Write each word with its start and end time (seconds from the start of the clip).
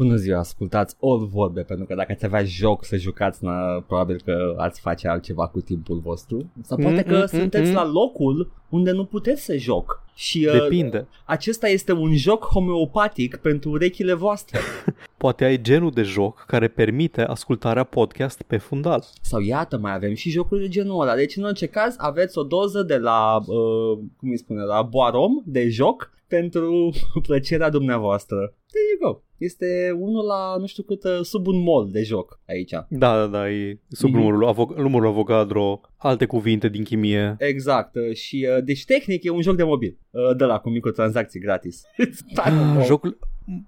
Bună 0.00 0.16
ziua, 0.16 0.38
ascultați 0.38 0.96
All 1.00 1.26
Vorbe, 1.26 1.60
pentru 1.62 1.86
că 1.86 1.94
dacă 1.94 2.12
ați 2.12 2.24
avea 2.24 2.44
joc 2.44 2.84
să 2.84 2.96
jucați, 2.96 3.44
na, 3.44 3.84
probabil 3.86 4.20
că 4.24 4.54
ați 4.56 4.80
face 4.80 5.08
altceva 5.08 5.48
cu 5.48 5.60
timpul 5.60 5.98
vostru. 5.98 6.50
Sau 6.62 6.78
poate 6.78 7.02
că 7.02 7.14
Mm, 7.14 7.18
mm, 7.20 7.26
sunteți 7.26 7.68
mm. 7.68 7.74
la 7.74 7.86
locul 7.86 8.52
unde 8.68 8.90
nu 8.90 9.04
puteți 9.04 9.44
să 9.44 9.56
joc. 9.56 10.02
Și 10.14 10.46
uh, 10.46 10.60
Depinde. 10.60 11.06
acesta 11.24 11.68
este 11.68 11.92
un 11.92 12.16
joc 12.16 12.44
homeopatic 12.44 13.36
pentru 13.36 13.70
urechile 13.70 14.12
voastre. 14.12 14.58
Poate 15.16 15.44
ai 15.44 15.60
genul 15.60 15.90
de 15.90 16.02
joc 16.02 16.44
care 16.46 16.68
permite 16.68 17.22
ascultarea 17.22 17.84
podcast 17.84 18.42
pe 18.42 18.56
fundal. 18.56 19.04
Sau 19.20 19.40
iată, 19.40 19.78
mai 19.78 19.94
avem 19.94 20.14
și 20.14 20.30
jocuri 20.30 20.60
de 20.60 20.68
genul 20.68 21.00
ăla. 21.00 21.14
Deci, 21.14 21.36
în 21.36 21.44
orice 21.44 21.66
caz, 21.66 21.94
aveți 21.98 22.38
o 22.38 22.42
doză 22.42 22.82
de 22.82 22.96
la, 22.96 23.36
uh, 23.36 23.98
cum 24.16 24.30
îi 24.30 24.38
spune, 24.38 24.62
la 24.62 24.82
Boarom 24.82 25.32
de 25.44 25.68
joc 25.68 26.10
pentru 26.26 26.90
plăcerea 27.26 27.70
dumneavoastră. 27.70 28.36
There 28.66 28.84
you 29.00 29.12
go. 29.12 29.20
Este 29.40 29.96
unul 29.98 30.24
la, 30.26 30.56
nu 30.58 30.66
știu 30.66 30.82
cât, 30.82 31.04
uh, 31.04 31.18
sub 31.22 31.46
un 31.46 31.62
mol 31.62 31.88
de 31.92 32.02
joc 32.02 32.40
aici. 32.48 32.70
Da, 32.88 33.16
da, 33.16 33.26
da, 33.26 33.50
e 33.50 33.78
sub 33.88 34.08
Mhm. 34.08 34.18
numărul, 34.18 34.54
avo- 34.54 34.76
numărul 34.76 35.06
Avogadro, 35.08 35.80
alte 35.96 36.24
cuvinte 36.26 36.68
din 36.68 36.84
chimie. 36.84 37.34
Exact. 37.38 37.94
uh, 37.94 38.14
Și, 38.14 38.46
uh, 38.56 38.64
deci, 38.64 38.84
tehnic, 38.84 39.24
e 39.24 39.30
un 39.30 39.40
joc 39.42 39.56
de 39.56 39.62
mobil. 39.62 39.98
Uh, 40.10 40.36
De 40.36 40.44
la 40.44 40.58
cu 40.58 40.68
microtransacții 40.70 41.40
gratis. 41.40 41.82
Ah, 42.34 42.52
Jocul, 42.84 43.18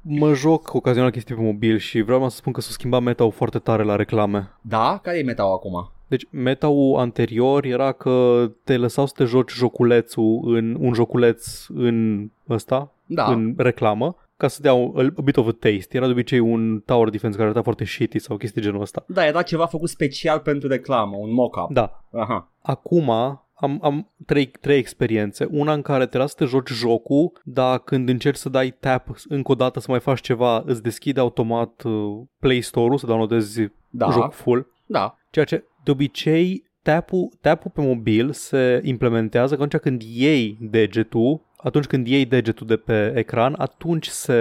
mă 0.02 0.32
joc 0.34 0.74
ocazional 0.74 1.10
chestii 1.10 1.34
pe 1.34 1.40
mobil 1.42 1.76
și 1.78 2.00
vreau 2.00 2.28
să 2.28 2.36
spun 2.36 2.52
că 2.52 2.60
s-a 2.60 2.70
schimbat 2.72 3.02
meta 3.02 3.28
foarte 3.28 3.58
tare 3.58 3.82
la 3.82 3.96
reclame. 3.96 4.50
Da? 4.62 5.00
Care 5.02 5.18
e 5.18 5.22
meta 5.22 5.42
acum? 5.42 5.90
Deci 6.08 6.26
meta-ul 6.30 6.98
anterior 6.98 7.64
era 7.64 7.92
că 7.92 8.46
te 8.64 8.76
lăsau 8.76 9.06
să 9.06 9.12
te 9.16 9.24
joci 9.24 9.50
joculețul 9.52 10.40
în 10.44 10.76
un 10.80 10.92
joculeț 10.94 11.66
în 11.68 12.28
ăsta, 12.48 12.94
Da. 13.06 13.24
în 13.32 13.54
reclamă, 13.56 14.16
ca 14.42 14.48
să 14.48 14.62
dea 14.62 14.74
un, 14.74 15.12
a 15.16 15.20
bit 15.22 15.36
of 15.36 15.46
a 15.46 15.50
taste. 15.50 15.96
Era 15.96 16.06
de 16.06 16.12
obicei 16.12 16.38
un 16.38 16.80
tower 16.80 17.08
defense 17.08 17.36
care 17.36 17.48
arăta 17.48 17.62
foarte 17.62 17.84
shitty 17.84 18.18
sau 18.18 18.36
chestii 18.36 18.60
de 18.60 18.66
genul 18.66 18.82
ăsta. 18.82 19.04
Da, 19.06 19.26
era 19.26 19.42
ceva 19.42 19.66
făcut 19.66 19.88
special 19.88 20.38
pentru 20.38 20.68
reclamă, 20.68 21.16
un 21.16 21.32
mock-up. 21.32 21.72
Da, 21.72 22.04
Aha. 22.12 22.52
Acum 22.62 23.10
am, 23.54 23.78
am 23.82 24.12
trei, 24.26 24.46
trei 24.46 24.78
experiențe. 24.78 25.48
Una 25.50 25.72
în 25.72 25.82
care 25.82 26.06
te 26.06 26.18
lasă 26.18 26.34
să 26.36 26.44
te 26.44 26.50
joci 26.50 26.70
jocul, 26.70 27.32
dar 27.44 27.78
când 27.78 28.08
încerci 28.08 28.36
să 28.36 28.48
dai 28.48 28.70
tap 28.80 29.08
încă 29.28 29.52
o 29.52 29.54
dată 29.54 29.80
să 29.80 29.86
mai 29.90 30.00
faci 30.00 30.20
ceva, 30.20 30.62
îți 30.66 30.82
deschide 30.82 31.20
automat 31.20 31.82
uh, 31.82 32.20
Play 32.38 32.60
Store-ul 32.60 32.98
să 32.98 33.06
downloadezi 33.06 33.68
Da. 33.90 34.10
joc 34.10 34.32
full. 34.32 34.66
Da. 34.86 35.16
Ceea 35.30 35.44
ce 35.44 35.64
de 35.84 35.90
obicei 35.90 36.70
tap-ul, 36.82 37.28
tap-ul 37.40 37.70
pe 37.74 37.80
mobil 37.80 38.32
se 38.32 38.80
implementează 38.84 39.56
că 39.56 39.62
atunci 39.62 39.82
când 39.82 40.02
iei 40.02 40.56
degetul 40.60 41.40
atunci 41.62 41.84
când 41.86 42.06
iei 42.06 42.24
degetul 42.24 42.66
de 42.66 42.76
pe 42.76 43.12
ecran, 43.16 43.54
atunci 43.58 44.06
se, 44.06 44.36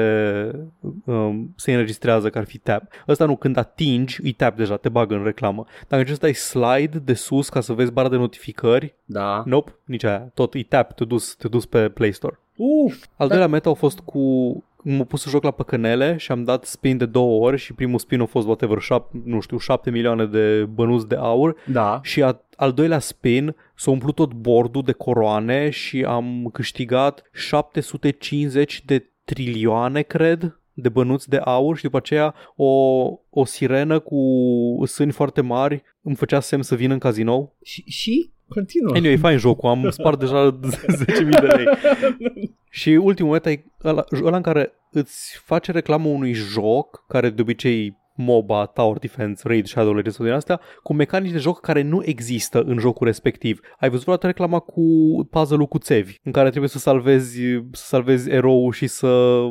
um, 1.05 1.53
se 1.55 1.71
înregistrează 1.71 2.29
că 2.29 2.37
ar 2.37 2.45
fi 2.45 2.57
tap. 2.57 2.83
Ăsta 3.07 3.25
nu, 3.25 3.35
când 3.35 3.57
atingi, 3.57 4.19
îi 4.23 4.31
tap 4.31 4.55
deja, 4.55 4.77
te 4.77 4.89
bagă 4.89 5.15
în 5.15 5.23
reclamă. 5.23 5.65
Dacă 5.87 5.95
încerci 6.01 6.19
să 6.19 6.21
dai 6.21 6.33
slide 6.33 6.99
de 6.99 7.13
sus 7.13 7.49
ca 7.49 7.61
să 7.61 7.73
vezi 7.73 7.91
bara 7.91 8.09
de 8.09 8.15
notificări, 8.15 8.95
Da. 9.05 9.43
nope, 9.45 9.75
nici 9.85 10.03
aia. 10.03 10.31
Tot 10.33 10.53
îi 10.53 10.63
tap, 10.63 10.91
te 10.93 11.05
dus, 11.05 11.35
te 11.35 11.47
dus 11.47 11.65
pe 11.65 11.89
Play 11.89 12.11
Store. 12.11 12.39
Uf. 12.55 12.93
Al 12.93 13.07
Da. 13.17 13.27
doilea 13.27 13.47
meta 13.47 13.69
a 13.69 13.73
fost 13.73 13.99
cu 13.99 14.19
m-am 14.83 15.05
pus 15.05 15.21
să 15.21 15.29
joc 15.29 15.43
la 15.43 15.51
păcănele 15.51 16.17
și 16.17 16.31
am 16.31 16.43
dat 16.43 16.65
spin 16.65 16.97
de 16.97 17.05
două 17.05 17.45
ori 17.45 17.57
și 17.57 17.73
primul 17.73 17.99
spin 17.99 18.21
a 18.21 18.25
fost 18.25 18.45
whatever, 18.47 18.79
șap, 18.79 19.09
nu 19.25 19.39
știu, 19.39 19.57
7 19.57 19.89
milioane 19.91 20.25
de 20.25 20.65
bănuți 20.73 21.07
de 21.07 21.15
aur 21.15 21.55
Da. 21.71 21.99
și 22.03 22.23
a, 22.23 22.41
al 22.55 22.71
doilea 22.71 22.99
spin 22.99 23.55
s-a 23.75 23.91
umplut 23.91 24.15
tot 24.15 24.33
bordul 24.33 24.81
de 24.85 24.91
coroane 24.91 25.69
și 25.69 26.03
am 26.07 26.49
câștigat 26.53 27.29
750 27.33 28.83
de 28.85 29.05
trilioane, 29.23 30.01
cred, 30.01 30.59
de 30.73 30.89
bănuți 30.89 31.29
de 31.29 31.37
aur 31.37 31.77
și 31.77 31.83
după 31.83 31.97
aceea 31.97 32.33
o, 32.55 32.67
o 33.29 33.45
sirenă 33.45 33.99
cu 33.99 34.17
sâni 34.85 35.11
foarte 35.11 35.41
mari 35.41 35.83
îmi 36.01 36.15
făcea 36.15 36.39
semn 36.39 36.61
să 36.63 36.75
vin 36.75 36.91
în 36.91 36.99
cazinou. 36.99 37.55
Și, 37.63 37.83
și? 37.87 38.31
Continuă. 38.47 38.93
Anyway, 38.95 39.13
e 39.13 39.17
fain 39.17 39.37
jocul, 39.37 39.69
am 39.69 39.89
spart 39.89 40.19
deja 40.19 40.59
10.000 40.59 41.29
de 41.29 41.47
lei. 41.47 41.65
Și 42.73 42.89
ultimul 42.89 43.31
meta 43.31 43.51
e 43.51 43.63
ăla, 43.83 44.03
ăla 44.23 44.35
în 44.35 44.41
care 44.41 44.73
îți 44.91 45.41
face 45.43 45.71
reclamă 45.71 46.07
unui 46.07 46.33
joc, 46.33 47.05
care 47.07 47.29
de 47.29 47.41
obicei 47.41 47.99
MOBA, 48.15 48.65
Tower 48.65 48.97
Defense, 48.97 49.43
Raid, 49.45 49.65
Shadow 49.65 49.93
Legends 49.93 50.15
sau 50.15 50.25
din 50.25 50.35
astea, 50.35 50.59
cu 50.83 50.93
mecanici 50.93 51.31
de 51.31 51.37
joc 51.37 51.59
care 51.59 51.81
nu 51.81 52.01
există 52.05 52.61
în 52.61 52.77
jocul 52.77 53.07
respectiv. 53.07 53.59
Ai 53.79 53.89
văzut 53.89 54.03
vreodată 54.03 54.27
reclama 54.27 54.59
cu 54.59 54.81
puzzle-ul 55.29 55.67
cu 55.67 55.77
țevi, 55.77 56.17
în 56.23 56.31
care 56.31 56.49
trebuie 56.49 56.69
să 56.69 56.77
salvezi, 56.77 57.39
să 57.71 57.85
salvezi 57.85 58.29
eroul 58.29 58.71
și 58.71 58.87
să 58.87 59.07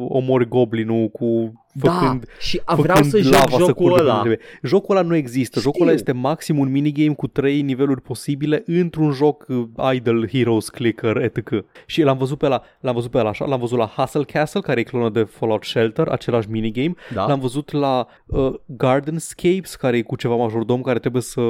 omori 0.08 0.48
goblinul 0.48 1.08
cu 1.08 1.52
Da, 1.72 1.90
făcând, 1.90 2.26
și 2.38 2.60
a, 2.64 2.74
vreau 2.74 2.96
făcând 2.96 3.12
să 3.12 3.20
joc 3.20 3.32
lava 3.32 3.50
să 3.50 3.56
jocul 3.58 3.74
curgă 3.74 4.00
ăla. 4.00 4.14
unde 4.16 4.28
trebuie. 4.28 4.46
Jocul 4.62 4.96
ăla 4.96 5.06
nu 5.06 5.14
există. 5.14 5.58
Știu. 5.58 5.70
Jocul 5.70 5.86
ăla 5.86 5.92
este 5.96 6.12
maxim 6.12 6.58
un 6.58 6.70
minigame 6.70 7.14
cu 7.14 7.26
trei 7.26 7.60
niveluri 7.60 8.00
posibile 8.00 8.62
într-un 8.66 9.12
joc 9.12 9.46
uh, 9.48 9.94
Idle, 9.94 10.28
Heroes, 10.32 10.68
Clicker, 10.68 11.16
etc. 11.16 11.64
Și 11.86 12.02
l-am 12.02 12.18
văzut 12.18 12.38
pe 12.38 12.48
la, 12.48 12.62
l-am 12.80 12.94
văzut 12.94 13.10
pe 13.10 13.22
la 13.22 13.28
așa, 13.28 13.44
l-am 13.44 13.60
văzut 13.60 13.78
la 13.78 13.86
Hustle 13.96 14.22
Castle, 14.22 14.60
care 14.60 14.80
e 14.80 14.82
clonă 14.82 15.08
de 15.08 15.22
Fallout 15.22 15.64
Shelter, 15.64 16.08
același 16.08 16.50
minigame. 16.50 16.94
Da. 17.14 17.26
L-am 17.26 17.40
văzut 17.40 17.72
la 17.72 18.06
uh, 18.26 18.52
Gardenscapes, 18.66 19.74
care 19.74 19.96
e 19.96 20.02
cu 20.02 20.16
ceva 20.16 20.34
majordom 20.34 20.80
care 20.80 20.98
trebuie 20.98 21.22
să 21.22 21.40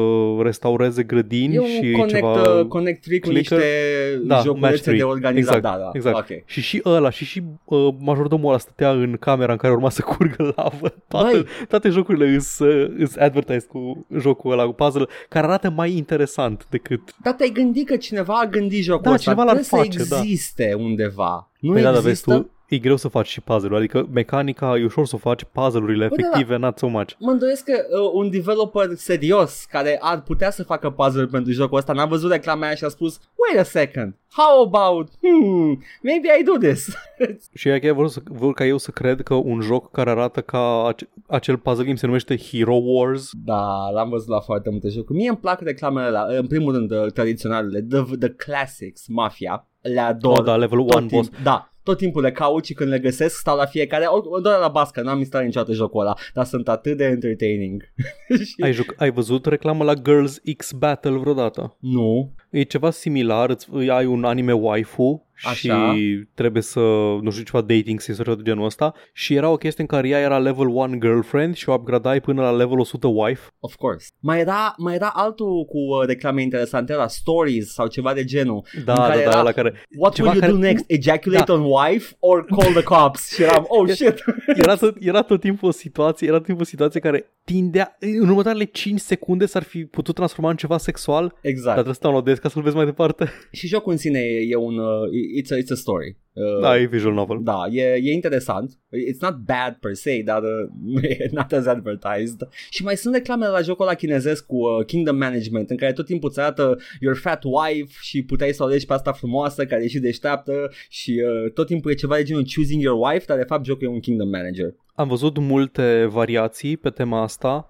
restaureze 0.43 1.03
grădini 1.03 1.55
E 1.55 1.59
un 1.59 1.67
și 1.67 1.91
connect, 1.91 2.15
ceva... 2.15 2.59
uh, 2.59 2.67
connect 2.67 3.03
tree 3.03 3.19
cu 3.19 3.29
clicker. 3.29 3.59
niște 3.59 4.21
Da, 4.25 4.35
match 4.35 4.47
joculețe 4.47 4.83
three. 4.83 4.97
de 4.97 5.03
organizat. 5.03 5.57
Exact, 5.57 5.77
da, 5.77 5.83
da. 5.83 5.91
exact. 5.93 6.17
Ok. 6.17 6.43
Și 6.45 6.61
și 6.61 6.83
ăla, 6.85 7.11
și 7.11 7.25
și 7.25 7.43
uh, 7.65 7.89
majordomul 7.99 8.49
ăla 8.49 8.59
stătea 8.59 8.91
în 8.91 9.17
camera 9.21 9.53
în 9.53 9.59
care 9.59 9.73
urma 9.73 9.91
să 9.91 10.03
curgă 10.17 10.43
lavă. 10.57 10.89
Toate, 11.09 11.33
Băi. 11.33 11.47
toate 11.69 11.89
jocurile 11.89 12.29
îs, 12.35 12.59
uh, 12.59 12.95
îs 12.99 13.17
advertise 13.17 13.67
cu 13.67 14.07
jocul 14.19 14.53
ăla, 14.53 14.65
cu 14.65 14.73
puzzle 14.73 15.07
care 15.29 15.47
arată 15.47 15.71
mai 15.71 15.93
interesant 15.97 16.67
decât... 16.71 17.01
Dar 17.23 17.33
te-ai 17.33 17.51
gândit 17.51 17.87
că 17.87 17.97
cineva 17.97 18.35
a 18.39 18.47
gândit 18.47 18.83
jocul 18.85 19.03
Da, 19.03 19.11
ăsta. 19.11 19.23
cineva 19.23 19.43
l-ar 19.43 19.57
Trebuie 19.57 19.83
face, 19.83 19.99
să 19.99 20.15
da. 20.15 20.21
existe 20.21 20.75
undeva. 20.79 21.51
Nu 21.61 21.73
Păi 21.73 21.83
da, 21.83 21.93
dar 21.93 22.01
vezi 22.01 22.09
există? 22.09 22.35
tu, 22.39 22.51
e 22.71 22.79
greu 22.79 22.97
să 22.97 23.09
faci 23.09 23.29
și 23.29 23.41
puzzle 23.41 23.77
adică 23.77 24.09
mecanica 24.13 24.79
e 24.79 24.85
ușor 24.85 25.07
să 25.07 25.15
o 25.15 25.19
faci, 25.19 25.45
puzzle-urile 25.53 26.07
Bă, 26.09 26.15
da, 26.17 26.23
efective, 26.29 26.57
not 26.57 26.79
so 26.79 26.87
much. 26.87 27.13
Mă 27.19 27.31
îndoiesc 27.31 27.65
că 27.65 27.73
uh, 27.73 28.11
un 28.13 28.31
developer 28.31 28.89
serios 28.95 29.65
care 29.65 29.99
ar 30.01 30.23
putea 30.23 30.51
să 30.51 30.63
facă 30.63 30.91
puzzle 30.91 31.27
pentru 31.27 31.53
jocul 31.53 31.79
ăsta 31.79 31.93
n-a 31.93 32.07
văzut 32.07 32.31
reclama 32.31 32.67
aia 32.67 32.75
și 32.75 32.85
a 32.85 32.89
spus 32.89 33.21
Wait 33.49 33.61
a 33.61 33.69
second, 33.69 34.17
how 34.33 34.63
about, 34.63 35.09
hmm, 35.21 35.83
maybe 36.03 36.29
I 36.41 36.43
do 36.43 36.69
this. 36.69 36.89
Și 37.59 37.69
ea 37.69 37.79
chiar 37.79 37.93
vor, 37.93 38.09
să, 38.09 38.21
vor 38.25 38.53
ca 38.53 38.65
eu 38.65 38.77
să 38.79 38.91
cred 38.91 39.23
că 39.23 39.35
un 39.35 39.61
joc 39.61 39.91
care 39.91 40.11
arată 40.11 40.41
ca 40.41 40.85
ace- 40.85 41.09
acel 41.27 41.57
puzzle 41.57 41.85
game 41.85 41.97
se 41.97 42.07
numește 42.07 42.37
Hero 42.37 42.75
Wars. 42.75 43.31
da, 43.45 43.91
l-am 43.93 44.09
văzut 44.09 44.29
la 44.29 44.41
foarte 44.41 44.71
multe 44.71 44.89
jocuri. 44.89 45.19
Mie 45.19 45.29
îmi 45.29 45.39
plac 45.39 45.61
reclamele 45.61 46.11
la, 46.11 46.25
în 46.29 46.47
primul 46.47 46.73
rând 46.73 46.91
uh, 46.91 47.13
tradiționalele, 47.13 47.81
the, 47.83 48.17
the 48.19 48.29
classics, 48.29 49.07
Mafia, 49.09 49.69
le 49.81 50.01
ador. 50.01 50.39
Oh, 50.39 50.45
da, 50.45 50.57
level 50.57 50.79
tot 50.79 50.95
1 50.95 51.07
boss. 51.07 51.29
timp, 51.29 51.43
da, 51.43 51.70
tot 51.83 51.97
timpul 51.97 52.23
le 52.23 52.33
caut 52.33 52.65
și 52.65 52.73
când 52.75 52.91
le 52.91 52.99
găsesc 52.99 53.37
stau 53.39 53.57
la 53.57 53.67
fiecare, 53.67 54.05
o, 54.05 54.21
o 54.25 54.41
doar 54.41 54.59
la 54.61 54.69
bască, 54.69 55.01
n-am 55.03 55.19
instalat 55.19 55.47
niciodată 55.47 55.73
jocul 55.73 56.01
ăla, 56.01 56.15
dar 56.35 56.45
sunt 56.45 56.69
atât 56.69 56.97
de 56.97 57.05
entertaining. 57.05 57.83
Și- 58.45 58.63
Ai, 58.63 58.73
juc- 58.73 58.95
ai 58.97 59.11
văzut 59.11 59.47
reclamă 59.47 59.85
la 59.85 59.95
Girls 59.95 60.41
X 60.57 60.73
Battle 60.73 61.11
vreodată? 61.19 61.77
nu, 61.81 62.35
E 62.51 62.63
ceva 62.63 62.91
similar, 62.91 63.51
îți, 63.51 63.67
îi 63.71 63.91
ai 63.91 64.07
un 64.07 64.25
anime 64.25 64.53
waifu 64.53 65.25
și 65.35 65.47
Așa. 65.71 65.95
trebuie 66.35 66.63
să, 66.63 66.81
nu 67.21 67.31
știu, 67.31 67.43
ceva 67.45 67.61
dating 67.61 68.01
sim 68.01 68.15
sau 68.15 68.25
ceva 68.25 68.37
de 68.37 68.43
genul 68.43 68.65
ăsta 68.65 68.95
și 69.13 69.35
era 69.35 69.49
o 69.51 69.57
chestie 69.57 69.83
în 69.83 69.89
care 69.89 70.09
ea 70.09 70.19
era 70.21 70.39
level 70.39 70.67
1 70.69 70.95
girlfriend 70.99 71.55
și 71.55 71.69
o 71.69 71.73
upgradai 71.73 72.21
până 72.21 72.43
la 72.43 72.51
level 72.53 72.79
100 72.79 73.07
wife. 73.09 73.49
of 73.61 73.75
course. 73.75 74.07
Mai 74.21 74.41
era, 74.41 74.75
mai 74.77 74.95
era 74.95 75.11
altul 75.15 75.65
cu 75.65 75.79
uh, 75.79 76.07
reclame 76.07 76.43
interesante, 76.43 76.95
la 76.95 77.07
stories 77.07 77.73
sau 77.73 77.87
ceva 77.87 78.13
de 78.15 78.25
genul. 78.25 78.63
Da, 78.85 78.93
În 78.93 78.99
da, 78.99 79.07
care 79.07 79.23
da, 79.25 79.31
era- 79.31 79.43
la 79.43 79.53
care 79.53 79.75
What 79.99 80.15
Ceva 80.15 80.29
will 80.31 80.41
you 80.43 80.51
care- 80.51 80.61
do 80.63 80.67
next? 80.69 80.85
Ejaculate 80.87 81.45
Da. 81.47 81.53
on 81.53 81.63
wife 81.65 82.17
or 82.19 82.45
call 82.45 82.73
the 82.73 82.83
cops? 82.83 83.35
și 83.35 83.43
eram, 83.43 83.65
oh 83.69 83.89
shit. 83.89 84.25
era 84.57 84.75
tot, 84.75 84.97
era 85.01 85.23
tot 85.23 85.41
timpul 85.41 85.69
o 85.69 85.73
situație, 85.73 86.27
era 86.27 86.37
tot 86.37 86.45
timpul 86.47 86.63
o 86.65 86.67
situație 86.67 87.01
care 87.01 87.31
tindea, 87.45 87.97
în 88.01 88.29
următoarele 88.29 88.65
5 88.65 89.01
secunde 89.01 89.47
s-ar 89.47 89.63
fi 89.63 89.85
putut 89.85 90.15
transforma 90.15 90.51
în 90.51 90.57
ceva 90.57 90.79
sexual, 90.79 91.27
dar 91.27 91.39
exact. 91.43 91.73
trebuie 91.73 91.95
să 91.95 92.01
downloadezi 92.03 92.40
ca 92.41 92.49
să-l 92.49 92.63
vezi 92.63 92.77
mai 92.77 92.85
departe. 92.85 93.29
Și 93.53 93.67
jocul 93.67 93.93
în 93.93 93.99
sine 93.99 94.19
e, 94.19 94.47
e 94.49 94.55
un, 94.57 94.79
uh, 94.79 95.09
it's, 95.43 95.53
a, 95.53 95.57
it's 95.57 95.71
a 95.73 95.75
story. 95.75 96.17
Uh, 96.33 96.61
Da, 96.61 96.79
e 96.79 96.87
visual 96.87 97.15
novel. 97.15 97.39
Da, 97.43 97.61
e, 97.71 97.83
e 98.03 98.13
interesant. 98.13 98.71
It's 98.73 99.19
not 99.21 99.35
bad 99.37 99.77
per 99.81 99.95
se, 99.95 100.23
dar 100.25 100.43
uh, 100.43 101.03
e 101.19 101.29
not 101.33 101.53
as 101.53 101.67
advertised. 101.67 102.49
Și 102.71 102.83
mai 102.85 102.97
sunt 102.97 103.15
reclamele 103.15 103.51
la 103.51 103.61
jocul 103.61 103.85
ăla 103.87 103.95
chinezesc 103.95 104.47
cu 104.47 104.57
uh, 104.57 104.85
Kingdom 104.87 105.17
Management, 105.17 105.71
în 105.71 105.77
care 105.77 105.93
tot 105.93 106.05
timpul 106.07 106.29
îți 106.29 106.41
arată 106.41 106.79
your 107.01 107.17
fat 107.17 107.43
wife 107.45 107.93
și 108.01 108.23
puteai 108.23 108.53
să 108.53 108.63
o 108.63 108.67
alegi 108.67 108.87
pe 108.87 108.93
asta 108.93 109.13
frumoasă 109.13 109.65
care 109.67 109.85
e 109.85 109.89
și 109.89 109.99
deșteaptă 109.99 110.53
și 110.89 111.23
uh, 111.45 111.53
tot 111.53 111.67
timpul 111.67 111.91
e 111.91 111.95
ceva 111.95 112.17
de 112.17 112.23
genul 112.23 112.45
choosing 112.55 112.83
your 112.83 112.99
wife, 113.11 113.25
dar 113.27 113.37
de 113.37 113.45
fapt 113.45 113.65
jocul 113.65 113.87
e 113.87 113.91
un 113.91 114.01
Kingdom 114.01 114.29
Manager. 114.29 114.75
Am 114.95 115.09
văzut 115.09 115.39
multe 115.39 116.07
variații 116.11 116.77
pe 116.77 116.91
tema 116.91 117.23
asta. 117.23 117.67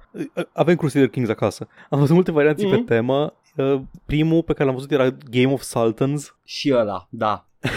Avem 0.52 0.76
Crusader 0.76 1.08
Kings 1.08 1.28
acasă. 1.30 1.68
Am 1.90 1.98
văzut 1.98 2.14
multe 2.14 2.30
variații 2.30 2.66
Mhm. 2.66 2.84
pe 2.84 2.94
temă. 2.94 3.34
Uh, 3.56 3.80
Primul 4.06 4.42
pe 4.42 4.52
care 4.52 4.64
l-am 4.64 4.74
văzut 4.74 4.90
era 4.90 5.10
Game 5.30 5.52
of 5.52 5.62
Sultans. 5.62 6.34
Și 6.44 6.72
ăla, 6.74 7.06
da. 7.10 7.46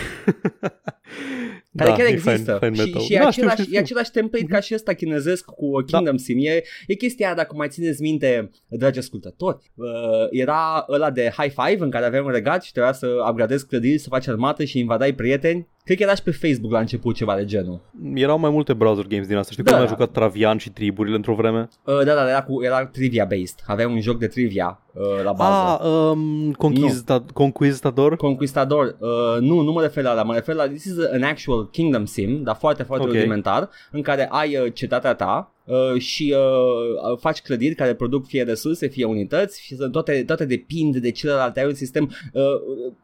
care 1.75 1.89
Da, 1.89 1.95
chiar 1.95 2.05
e 2.05 2.09
există. 2.09 2.57
fine- 2.61 2.71
fine 2.71 2.75
și, 2.75 2.81
metal. 2.85 3.01
și 3.01 3.13
e, 3.13 3.17
Da, 3.19 3.27
același, 3.27 3.51
știu, 3.53 3.63
știu, 3.63 3.75
e 3.77 3.79
același 3.79 4.11
template 4.11 4.45
ca 4.45 4.59
și 4.59 4.73
ăsta 4.73 4.93
chinezesc 4.93 5.45
cu 5.45 5.65
uh, 5.65 5.85
Kingdom 5.85 6.17
Sim. 6.17 6.37
E, 6.41 6.63
e 6.87 6.93
chestia 6.93 7.25
aia, 7.25 7.35
dacă 7.35 7.53
mai 7.55 7.67
țineți 7.67 8.01
minte, 8.01 8.49
dragi 8.67 8.99
ascultători, 8.99 9.71
uh, 9.75 9.85
era 10.31 10.85
ăla 10.89 11.11
de 11.11 11.31
High 11.37 11.53
Five 11.63 11.83
în 11.83 11.89
care 11.89 12.05
aveai 12.05 12.23
un 12.25 12.31
regat 12.31 12.63
și 12.63 12.71
trebuia 12.71 12.93
să 12.93 13.07
upgradezi 13.29 13.67
clădiri, 13.67 13.97
să 13.97 14.09
faci 14.09 14.27
armată 14.27 14.63
și 14.63 14.79
invadai 14.79 15.13
prieteni. 15.13 15.67
Cred 15.85 15.97
că 15.97 16.03
era 16.03 16.15
și 16.15 16.23
pe 16.23 16.31
Facebook 16.31 16.71
la 16.71 16.79
început 16.79 17.15
ceva 17.15 17.35
de 17.35 17.45
genul. 17.45 17.81
Erau 18.13 18.39
mai 18.39 18.49
multe 18.49 18.73
browser 18.73 19.05
games 19.07 19.27
din 19.27 19.37
asta. 19.37 19.51
Știu 19.51 19.63
că 19.63 19.69
Da, 19.69 19.75
am 19.77 19.83
da. 19.83 19.89
jucat 19.89 20.11
Travian 20.11 20.57
și 20.57 20.69
triburile 20.69 21.15
într-o 21.15 21.33
vreme. 21.35 21.67
Uh, 21.85 21.95
da, 22.05 22.13
da, 22.13 22.29
era, 22.29 22.43
cu, 22.43 22.63
era 22.63 22.85
trivia 22.85 23.25
based. 23.25 23.55
Aveai 23.65 23.91
un 23.93 24.01
joc 24.01 24.17
de 24.17 24.27
trivia 24.27 24.81
uh, 24.93 25.23
la 25.23 25.31
bază. 25.31 25.83
Ah, 25.83 26.09
um, 26.11 26.51
Conquista- 26.53 27.25
Conquistador? 27.33 28.15
Conquistador, 28.15 28.95
uh, 28.99 29.37
nu, 29.39 29.61
nu 29.61 29.71
mă 29.71 29.81
refer 29.81 30.03
la 30.03 30.12
ăla, 30.13 30.23
mă 30.23 30.33
refer 30.33 30.55
la 30.55 30.67
This 30.67 30.83
is 30.83 30.93
an 31.11 31.23
actual 31.23 31.69
kingdom 31.71 32.05
sim, 32.05 32.43
dar 32.43 32.55
foarte, 32.55 32.83
foarte 32.83 33.05
Ok. 33.05 33.13
rudimentar, 33.13 33.69
în 33.91 34.01
care 34.01 34.27
ai 34.31 34.57
uh, 34.57 34.73
cetatea 34.73 35.13
ta 35.13 35.51
uh, 35.65 36.01
și 36.01 36.35
uh, 36.37 37.17
faci 37.19 37.41
clădiri 37.41 37.75
care 37.75 37.93
produc 37.93 38.25
fie 38.25 38.43
resurse, 38.43 38.87
fie 38.87 39.05
unități 39.05 39.61
și 39.61 39.75
sunt 39.75 39.91
toate, 39.91 40.23
toate 40.25 40.45
depind 40.45 40.97
de 40.97 41.11
celălalt. 41.11 41.57
Ai 41.57 41.65
un 41.65 41.73
sistem 41.73 42.11
uh, 42.33 42.41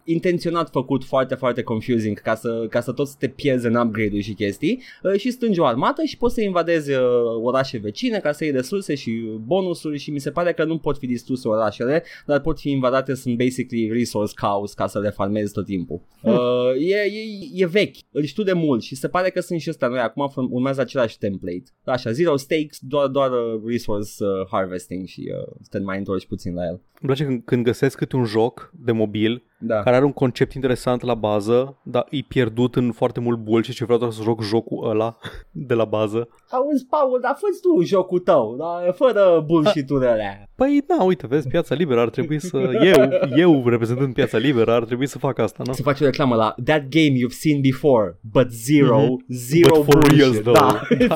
intenționat 0.03 0.69
făcut 0.69 1.03
foarte, 1.03 1.35
foarte 1.35 1.61
confusing 1.61 2.19
ca 2.21 2.35
să, 2.35 2.65
ca 2.69 2.81
să 2.81 2.91
tot 2.91 3.07
să 3.07 3.15
te 3.19 3.27
pierzi 3.27 3.65
în 3.65 3.75
upgrade-uri 3.75 4.23
și 4.23 4.33
chestii 4.33 4.81
uh, 5.03 5.19
și 5.19 5.31
strângi 5.31 5.59
o 5.59 5.65
armată 5.65 6.03
și 6.03 6.17
poți 6.17 6.33
să 6.33 6.41
invadezi 6.41 6.91
uh, 6.91 7.00
orașe 7.41 7.77
vecine 7.77 8.19
ca 8.19 8.31
să 8.31 8.44
iei 8.44 8.53
resurse 8.53 8.95
și 8.95 9.11
bonusuri 9.45 9.97
și 9.97 10.11
mi 10.11 10.19
se 10.19 10.31
pare 10.31 10.53
că 10.53 10.63
nu 10.63 10.77
pot 10.77 10.97
fi 10.97 11.07
distruse 11.07 11.47
orașele, 11.47 12.03
dar 12.25 12.39
pot 12.39 12.59
fi 12.59 12.69
invadate, 12.69 13.13
sunt 13.13 13.38
basically 13.38 13.89
resource 13.91 14.33
cows 14.41 14.73
ca 14.73 14.88
să 14.88 15.00
le 15.00 15.09
farmezi 15.09 15.53
tot 15.53 15.65
timpul. 15.65 16.01
Hmm. 16.21 16.31
Uh, 16.31 16.39
e, 16.79 16.95
e, 16.95 17.63
e 17.63 17.65
vechi, 17.65 17.95
îl 18.11 18.23
știu 18.23 18.44
de 18.44 18.53
mult 18.53 18.81
și 18.81 18.95
se 18.95 19.07
pare 19.07 19.29
că 19.29 19.39
sunt 19.39 19.59
și 19.59 19.69
ăsta 19.69 19.88
noi, 19.88 20.00
acum 20.00 20.31
f- 20.31 20.50
urmează 20.50 20.81
același 20.81 21.17
template. 21.17 21.63
Așa, 21.83 22.11
zero 22.11 22.38
stakes, 22.49 22.79
doar, 22.81 23.07
doar 23.07 23.31
uh, 23.31 23.61
resource 23.65 24.23
uh, 24.23 24.47
harvesting 24.51 25.07
și 25.07 25.31
uh, 25.31 25.53
să 25.61 25.67
te 25.69 25.79
mai 25.79 25.97
întorci 25.97 26.27
puțin 26.27 26.53
la 26.53 26.65
el. 26.65 26.71
Îmi 26.71 26.81
place 27.05 27.25
când, 27.25 27.41
când 27.45 27.63
găsesc 27.63 27.97
câte 27.97 28.15
un 28.15 28.25
joc 28.25 28.71
de 28.79 28.91
mobil 28.91 29.43
Da. 29.61 29.79
care 29.81 29.95
are 29.95 30.06
un 30.06 30.11
concept 30.11 30.53
interesant 30.53 31.01
la 31.01 31.13
bază, 31.13 31.77
dar 31.83 32.06
e 32.09 32.19
pierdut 32.27 32.75
în 32.75 32.91
foarte 32.91 33.19
mult 33.19 33.38
bullshit 33.39 33.73
și 33.75 33.83
vreau 33.83 34.00
doar 34.00 34.11
să 34.11 34.21
joc 34.23 34.44
jocul 34.44 34.89
ăla 34.89 35.17
de 35.67 35.73
la 35.73 35.85
bază. 35.85 36.27
Auzi, 36.50 36.85
Paul, 36.89 37.19
dar 37.21 37.35
fă 37.38 37.45
tu 37.61 37.83
jocul 37.83 38.19
tău, 38.19 38.56
dar 38.59 38.94
fără 38.94 39.44
bullshit-urile 39.45 40.09
alea. 40.09 40.44
Păi, 40.56 40.83
da, 40.88 41.03
uite, 41.03 41.27
vezi, 41.27 41.47
piața 41.47 41.75
liberă 41.75 42.00
ar 42.01 42.09
trebui 42.09 42.39
să... 42.39 42.57
Eu, 42.83 43.09
eu 43.35 43.67
reprezentând 43.67 44.13
piața 44.13 44.38
liberă, 44.38 44.71
ar 44.73 44.83
trebui 44.85 45.07
să 45.07 45.17
fac 45.17 45.39
asta, 45.39 45.63
nu? 45.65 45.73
Să 45.73 45.81
faci 45.81 46.00
o 46.01 46.06
reclamă 46.06 46.35
la 46.35 46.56
That 46.63 46.81
game 46.89 47.13
you've 47.17 47.35
seen 47.39 47.61
before, 47.61 48.19
but 48.31 48.50
zero, 48.51 49.00
Mhm. 49.01 49.25
zero 49.29 49.75
But 49.75 49.83
for 49.83 49.94
bullshit. 49.97 50.19
reals, 50.19 50.39
though. 50.41 50.57
da. 50.57 51.15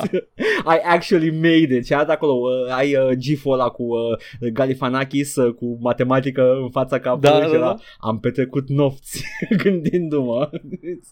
I 0.74 0.78
actually 0.84 1.30
made 1.30 1.74
it. 1.76 1.86
Și 1.86 1.94
arată 1.94 2.12
acolo, 2.12 2.32
uh, 2.32 2.74
ai 2.76 2.96
uh, 2.96 3.16
gif-ul 3.18 3.52
ăla 3.52 3.68
cu 3.68 3.82
uh, 3.82 4.50
Galifanakis 4.52 5.36
uh, 5.36 5.54
cu 5.54 5.78
matematică 5.80 6.42
în 6.62 6.70
fața 6.70 6.98
capului 6.98 7.28
Da, 7.30 7.44
și 7.44 7.50
da, 7.50 7.56
era, 7.56 7.64
da. 7.66 7.74
am 7.98 8.18
petrecut 8.34 8.68
nopți 8.68 9.24
gândindu-mă. 9.62 10.50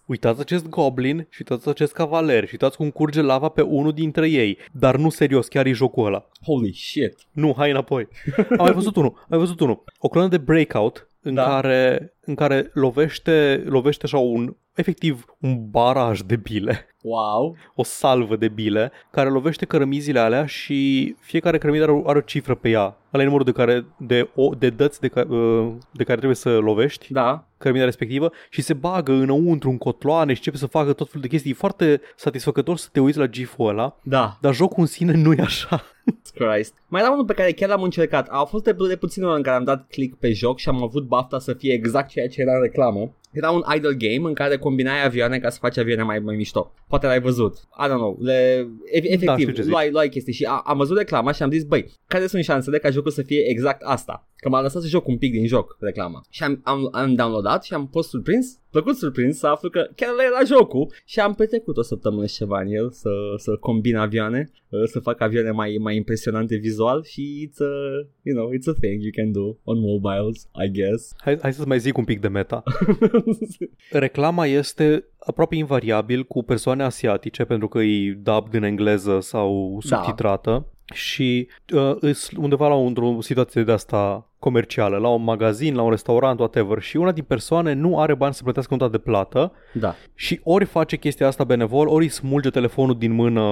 Uitați 0.06 0.40
acest 0.40 0.68
goblin 0.68 1.26
și 1.30 1.44
uitați 1.48 1.68
acest 1.68 1.92
cavaler 1.92 2.44
și 2.44 2.50
uitați 2.52 2.76
cum 2.76 2.90
curge 2.90 3.20
lava 3.20 3.48
pe 3.48 3.60
unul 3.62 3.92
dintre 3.92 4.28
ei. 4.28 4.58
Dar 4.72 4.96
nu 4.96 5.10
serios, 5.10 5.48
chiar 5.48 5.66
e 5.66 5.72
jocul 5.72 6.06
ăla. 6.06 6.28
Holy 6.44 6.74
shit. 6.74 7.14
Nu, 7.32 7.54
hai 7.56 7.70
înapoi. 7.70 8.08
Am 8.36 8.56
mai 8.58 8.72
văzut 8.72 8.96
unul, 8.96 9.12
am 9.16 9.26
mai 9.28 9.38
văzut 9.38 9.60
unul. 9.60 9.84
O 9.98 10.08
clonă 10.08 10.28
de 10.28 10.38
Breakout 10.38 11.08
în, 11.22 11.34
Da. 11.34 11.44
care, 11.44 12.12
în 12.20 12.34
care 12.34 12.70
lovește, 12.74 13.62
lovește 13.66 14.04
așa 14.04 14.18
un, 14.18 14.56
efectiv, 14.74 15.24
un 15.40 15.70
baraj 15.70 16.20
de 16.20 16.36
bile. 16.36 16.86
Wow. 17.04 17.56
o 17.74 17.82
salvă 17.82 18.36
de 18.36 18.48
bile 18.48 18.92
care 19.10 19.28
lovește 19.28 19.64
cărămizile 19.64 20.18
alea 20.18 20.46
și 20.46 21.14
fiecare 21.20 21.58
cărămidă 21.58 21.82
are, 21.84 21.92
o- 21.92 22.08
are 22.08 22.18
o 22.18 22.20
cifră 22.20 22.54
pe 22.54 22.68
ea. 22.68 22.96
Ăla 23.12 23.22
e 23.22 23.24
numărul 23.24 23.44
de, 23.46 23.52
care, 23.52 23.84
de, 23.96 24.28
o, 24.34 24.54
de 24.54 24.70
dăți 24.70 25.00
de, 25.00 25.08
ca, 25.08 25.20
uh, 25.28 25.72
de 25.92 26.04
care 26.04 26.16
trebuie 26.16 26.34
să 26.36 26.58
lovești 26.58 27.12
Da. 27.12 27.46
cărămida 27.58 27.84
respectivă 27.84 28.30
și 28.50 28.62
se 28.62 28.74
bagă 28.74 29.12
înăuntru 29.12 29.70
în 29.70 29.78
cotloane 29.78 30.32
și 30.32 30.38
începe 30.38 30.56
să 30.56 30.66
facă 30.66 30.92
tot 30.92 31.06
felul 31.06 31.22
de 31.22 31.28
chestii. 31.28 31.50
E 31.50 31.54
foarte 31.54 32.00
satisfăcător 32.16 32.76
să 32.76 32.88
te 32.92 33.00
uiți 33.00 33.18
la 33.18 33.26
gif-ul 33.26 33.68
ăla, 33.68 33.96
Da. 34.02 34.36
dar 34.40 34.54
jocul 34.54 34.80
în 34.80 34.86
sine 34.86 35.12
nu 35.12 35.32
e 35.32 35.40
așa. 35.40 35.82
Christ. 36.34 36.74
Mai 36.88 37.00
era 37.00 37.10
unul 37.10 37.24
pe 37.24 37.32
care 37.34 37.52
chiar 37.52 37.68
l-am 37.68 37.82
încercat. 37.82 38.28
Au 38.28 38.44
fost 38.44 38.64
de, 38.64 38.76
de 38.88 38.96
puține 38.96 39.26
ori 39.26 39.36
în 39.36 39.42
care 39.42 39.56
am 39.56 39.64
dat 39.64 39.86
click 39.90 40.18
pe 40.18 40.32
joc 40.32 40.58
și 40.58 40.68
am 40.68 40.82
avut 40.82 41.06
bafta 41.06 41.38
să 41.38 41.52
fie 41.54 41.72
exact 41.72 42.08
ceea 42.08 42.28
ce 42.28 42.40
era 42.40 42.54
în 42.54 42.62
reclamă. 42.62 43.14
Era 43.32 43.50
un 43.50 43.62
idle 43.76 43.94
game 43.94 44.28
în 44.28 44.34
care 44.34 44.56
combinai 44.56 45.04
avioane 45.04 45.38
ca 45.38 45.50
să 45.50 45.58
faci 45.60 45.76
avioane 45.78 46.02
mai, 46.02 46.18
mai 46.18 46.36
mișto. 46.36 46.72
Poate 46.88 47.06
l-ai 47.06 47.20
văzut. 47.20 47.54
I 47.54 47.84
don't 47.86 47.88
know. 47.88 48.18
Le, 48.20 48.66
e, 48.92 48.96
efectiv, 48.96 49.26
Da, 49.26 49.36
știu 49.36 49.50
ce 49.50 49.62
zici. 49.62 49.70
luai, 49.70 49.90
luai 49.90 50.08
chestii 50.08 50.32
și 50.32 50.44
a, 50.44 50.62
am 50.64 50.76
văzut 50.76 50.96
reclama 50.98 51.32
și 51.32 51.42
am 51.42 51.50
zis, 51.50 51.64
băi, 51.64 51.92
care 52.06 52.26
sunt 52.26 52.44
șansele 52.44 52.78
ca 52.78 52.90
jocul 52.90 53.10
să 53.10 53.22
fie 53.22 53.48
exact 53.48 53.82
asta? 53.82 54.28
Că 54.42 54.48
m-a 54.48 54.60
lăsat 54.60 54.82
să 54.82 54.88
joc 54.88 55.06
un 55.06 55.18
pic 55.18 55.32
din 55.32 55.46
joc 55.46 55.76
reclama. 55.80 56.24
Și 56.30 56.42
am, 56.42 56.60
am, 56.64 56.88
am 56.92 57.14
downloadat 57.14 57.64
și 57.64 57.74
am 57.74 57.88
fost 57.90 58.08
surprins, 58.08 58.58
plăcut 58.70 58.96
surprins 58.96 59.38
să 59.38 59.46
aflu 59.46 59.68
că 59.68 59.88
chiar 59.96 60.10
ăla 60.12 60.22
era 60.22 60.44
jocul 60.44 60.92
și 61.04 61.20
am 61.20 61.34
petrecut 61.34 61.76
o 61.76 61.82
săptămână 61.82 62.26
și 62.26 62.34
ceva 62.34 62.60
în 62.60 62.66
el 62.66 62.90
să, 62.90 63.10
să 63.36 63.56
combin 63.60 63.96
avioane, 63.96 64.50
uh, 64.68 64.82
să 64.84 64.98
fac 64.98 65.20
avioane 65.20 65.50
mai, 65.50 65.76
mai 65.80 65.96
impresionante 65.96 66.56
vizual 66.56 67.04
și 67.04 67.48
it's 67.48 67.58
a, 67.58 68.06
you 68.22 68.36
know, 68.36 68.50
it's 68.50 68.76
a 68.76 68.80
thing 68.80 69.02
you 69.02 69.10
can 69.14 69.32
do 69.32 69.56
on 69.64 69.78
mobiles, 69.80 70.48
I 70.64 70.70
guess. 70.70 71.12
Hai, 71.24 71.38
hai 71.42 71.52
să 71.52 71.64
mai 71.66 71.78
zic 71.78 71.96
un 71.96 72.04
pic 72.04 72.20
de 72.20 72.28
meta. 72.28 72.62
Reclama 73.90 74.46
este 74.46 75.04
aproape 75.18 75.54
invariabil 75.54 76.24
cu 76.24 76.42
persoane 76.42 76.82
asiatice 76.82 77.44
pentru 77.44 77.68
că 77.68 77.78
e 77.78 78.18
dubbed 78.22 78.54
în 78.54 78.62
engleză 78.62 79.20
sau 79.20 79.78
Da. 79.88 80.71
Subtitrată 80.92 80.98
și 80.98 81.48
uh, 81.74 81.96
îs 82.00 82.30
undeva 82.36 82.68
la 82.68 82.74
o, 82.74 82.80
într-o 82.80 83.20
situație 83.20 83.62
de 83.62 83.72
asta 83.72 84.26
comercială, 84.38 84.96
la 84.96 85.08
un 85.08 85.24
magazin, 85.24 85.74
la 85.74 85.82
un 85.82 85.90
restaurant, 85.90 86.38
whatever 86.38 86.80
și 86.80 86.96
una 86.96 87.12
din 87.12 87.24
persoane 87.24 87.72
nu 87.72 88.00
are 88.00 88.14
bani 88.14 88.34
să 88.34 88.42
plătească 88.42 88.74
nota 88.74 88.88
de 88.88 88.98
plată 88.98 89.52
da. 89.72 89.94
și 90.14 90.40
ori 90.42 90.64
face 90.64 90.96
chestia 90.96 91.26
asta 91.26 91.44
benevol, 91.44 91.88
ori 91.88 92.04
îi 92.04 92.10
smulge 92.10 92.50
telefonul 92.50 92.98
din 92.98 93.12
mână 93.12 93.42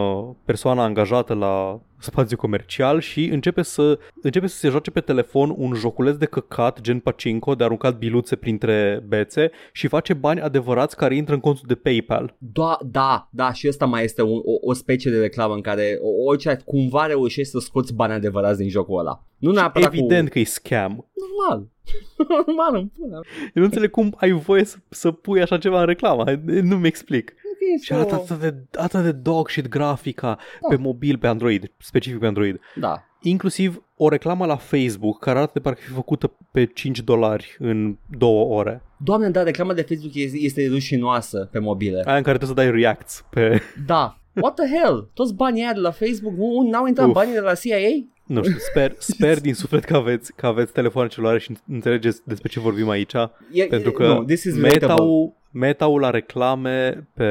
persoana 0.45 0.85
angajată 0.85 1.35
la 1.35 1.81
spațiu 2.01 2.37
comercial 2.37 3.01
și 3.01 3.25
începe 3.25 3.63
să, 3.63 3.99
începe 4.23 4.47
să 4.47 4.57
se 4.57 4.69
joace 4.69 4.91
pe 4.91 5.01
telefon 5.01 5.55
un 5.57 5.75
joculeț 5.75 6.15
de 6.17 6.27
căcat 6.27 6.81
gen 6.81 6.99
Pacinco 6.99 7.55
de 7.55 7.65
aruncat 7.65 7.99
biluțe 7.99 8.37
printre 8.37 9.05
bețe 9.09 9.51
și 9.73 9.87
face 9.89 10.15
bani 10.15 10.41
adevărați 10.41 10.97
care 10.97 11.17
intră 11.17 11.35
în 11.35 11.41
contul 11.41 11.65
de 11.67 11.75
PayPal. 11.75 12.35
Da, 12.39 12.79
da, 12.85 13.29
da, 13.31 13.53
și 13.53 13.69
ăsta 13.69 13.87
mai 13.87 14.05
este 14.05 14.23
un, 14.23 14.41
o, 14.45 14.69
o 14.71 14.73
specie 14.73 15.11
de 15.11 15.21
reclamă 15.21 15.55
în 15.55 15.61
care 15.61 15.99
o- 16.01 16.29
orice 16.29 16.61
cumva 16.65 17.07
reușești 17.07 17.51
să 17.51 17.59
scoți 17.59 17.95
bani 17.95 18.13
adevărați 18.13 18.59
din 18.59 18.69
jocul 18.69 18.99
ăla. 18.99 19.25
Nu 19.39 19.51
neapărat 19.53 19.93
Evident 19.93 20.27
cu... 20.27 20.33
că 20.33 20.39
e 20.39 20.45
scam. 20.45 21.07
Normal. 21.21 21.69
Normal, 22.47 22.75
îmi 22.81 22.91
pune. 22.99 23.15
Eu 23.15 23.53
nu 23.55 23.65
înțeleg 23.65 23.91
cum 23.91 24.15
ai 24.17 24.31
voie 24.31 24.65
să, 24.65 24.77
să 24.89 25.11
pui 25.11 25.43
așa 25.43 25.59
ceva 25.59 25.81
în 25.81 25.87
reclamă. 25.87 26.25
Nu-mi 26.45 26.87
explic. 26.87 27.35
Și 27.83 27.93
arată 27.93 28.15
atât 28.15 28.41
de, 28.41 28.55
atât 28.79 29.03
de 29.03 29.13
dog 29.13 29.49
shit 29.49 29.69
grafica 29.69 30.39
pe 30.69 30.77
mobil, 30.77 31.19
pe 31.19 31.27
Android, 31.27 31.71
specific 31.79 32.19
pe 32.19 32.27
Android. 32.27 32.61
Da. 32.75 33.05
Inclusiv 33.23 33.83
o 33.97 34.09
reclamă 34.09 34.47
la 34.47 34.57
Facebook 34.57 35.19
care 35.19 35.37
arată 35.37 35.51
de 35.55 35.61
parcă 35.61 35.81
fi 35.85 35.93
făcută 35.93 36.33
pe 36.51 36.65
5 36.65 37.01
dolari 37.01 37.57
în 37.59 37.97
două 38.19 38.59
ore. 38.59 38.83
Doamne, 38.97 39.31
da, 39.31 39.43
reclama 39.43 39.75
de 39.75 39.83
Facebook 39.83 40.15
este, 40.15 40.37
este 40.37 40.69
rușinoasă 40.69 41.49
pe 41.53 41.59
mobile. 41.59 42.03
Aia 42.05 42.17
în 42.17 42.23
care 42.23 42.39
trebuie 42.39 42.65
să 42.65 42.71
dai 42.71 42.81
reacts 42.81 43.25
pe... 43.31 43.61
Da. 43.87 44.15
What 44.35 44.55
the 44.55 44.77
hell? 44.77 45.11
Toți 45.15 45.35
banii 45.35 45.63
aia 45.63 45.73
de 45.73 45.81
la 45.81 45.91
Facebook 45.91 46.35
nu 46.37 46.69
n-au 46.71 46.87
intrat 46.87 47.07
Uf. 47.07 47.13
banii 47.13 47.33
de 47.33 47.41
la 47.41 47.55
CIA? 47.55 48.09
Nu 48.27 48.43
știu, 48.43 48.57
sper, 48.59 48.95
sper 48.99 49.41
din 49.41 49.55
suflet 49.55 49.85
că 49.85 49.97
aveți, 49.97 50.33
că 50.35 50.47
aveți 50.47 50.73
telefoane 50.73 51.09
celulare 51.09 51.39
și 51.39 51.57
înțelegeți 51.69 52.21
despre 52.25 52.49
ce 52.49 52.61
vorbim 52.61 52.89
aici. 52.89 53.15
E, 53.53 53.65
Pentru 53.69 53.93
că 53.93 54.07
no, 54.07 54.23
this 54.23 54.45
is 54.45 54.61
relatable. 54.61 55.35
Meta-ul, 55.51 55.61
meta-ul 55.61 56.01
la 56.01 56.11
reclame 56.11 57.09
pe, 57.15 57.29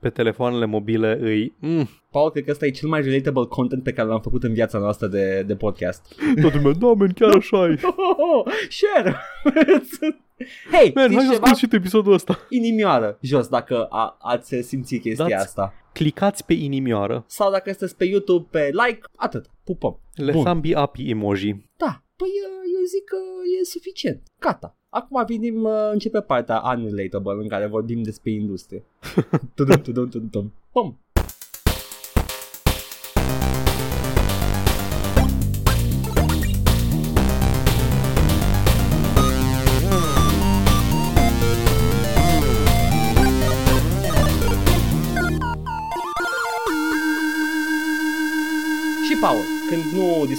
pe 0.00 0.10
telefoanele 0.10 0.64
mobile 0.64 1.18
îi... 1.20 1.54
Mm, 1.60 1.88
Paul, 2.10 2.30
cred 2.30 2.44
că 2.44 2.50
ăsta 2.50 2.66
e 2.66 2.70
cel 2.70 2.88
mai 2.88 3.02
relatable 3.02 3.44
content 3.44 3.82
pe 3.82 3.92
care 3.92 4.08
l-am 4.08 4.20
făcut 4.20 4.42
în 4.42 4.52
viața 4.52 4.78
noastră 4.78 5.06
de, 5.06 5.42
de 5.46 5.56
podcast. 5.56 6.14
toată 6.40 6.56
lumea, 6.56 6.72
da, 6.72 6.86
man, 6.86 7.12
chiar 7.12 7.34
așa 7.40 7.66
e. 7.68 7.78
Oh, 7.82 8.52
share! 8.68 9.16
Hei, 10.72 10.92
Man, 10.94 11.04
știți 11.04 11.14
hai 11.16 11.24
să 11.26 11.32
ceva? 11.32 11.42
ascult 11.42 11.56
și 11.56 11.66
tu 11.66 11.74
episodul 11.76 12.12
ăsta. 12.12 12.38
Inimioară 12.48 13.18
jos 13.20 13.48
dacă 13.48 13.84
a, 13.84 14.16
ați 14.20 14.54
simțit 14.62 15.00
chestia 15.02 15.24
Dați- 15.24 15.42
asta. 15.44 15.74
Clicați 15.92 16.44
pe 16.44 16.52
inimioară. 16.52 17.24
Sau 17.26 17.50
dacă 17.50 17.70
sunteți 17.70 17.96
pe 17.96 18.04
YouTube, 18.04 18.46
pe 18.50 18.70
like, 18.72 19.00
atât. 19.16 19.46
Pupăm. 19.64 20.00
Le 20.14 20.32
Bun. 20.32 20.42
sambi 20.42 20.74
api 20.74 21.10
emoji. 21.10 21.50
Da, 21.76 22.02
păi 22.16 22.28
uh, 22.28 22.62
eu 22.78 22.84
zic 22.84 23.04
că 23.04 23.16
e 23.60 23.64
suficient. 23.64 24.22
Gata. 24.40 24.76
Acum 24.94 25.24
venim, 25.26 25.62
uh, 25.62 25.90
începe 25.92 26.20
partea 26.20 26.62
unrelatable 26.76 27.42
în 27.42 27.48
care 27.48 27.66
vorbim 27.66 28.02
despre 28.02 28.30
industrie. 28.30 28.84
tudum, 29.54 29.80
tudum, 29.80 30.08
tudum, 30.08 30.28
tudum. 30.28 30.52
Pum. 30.72 30.98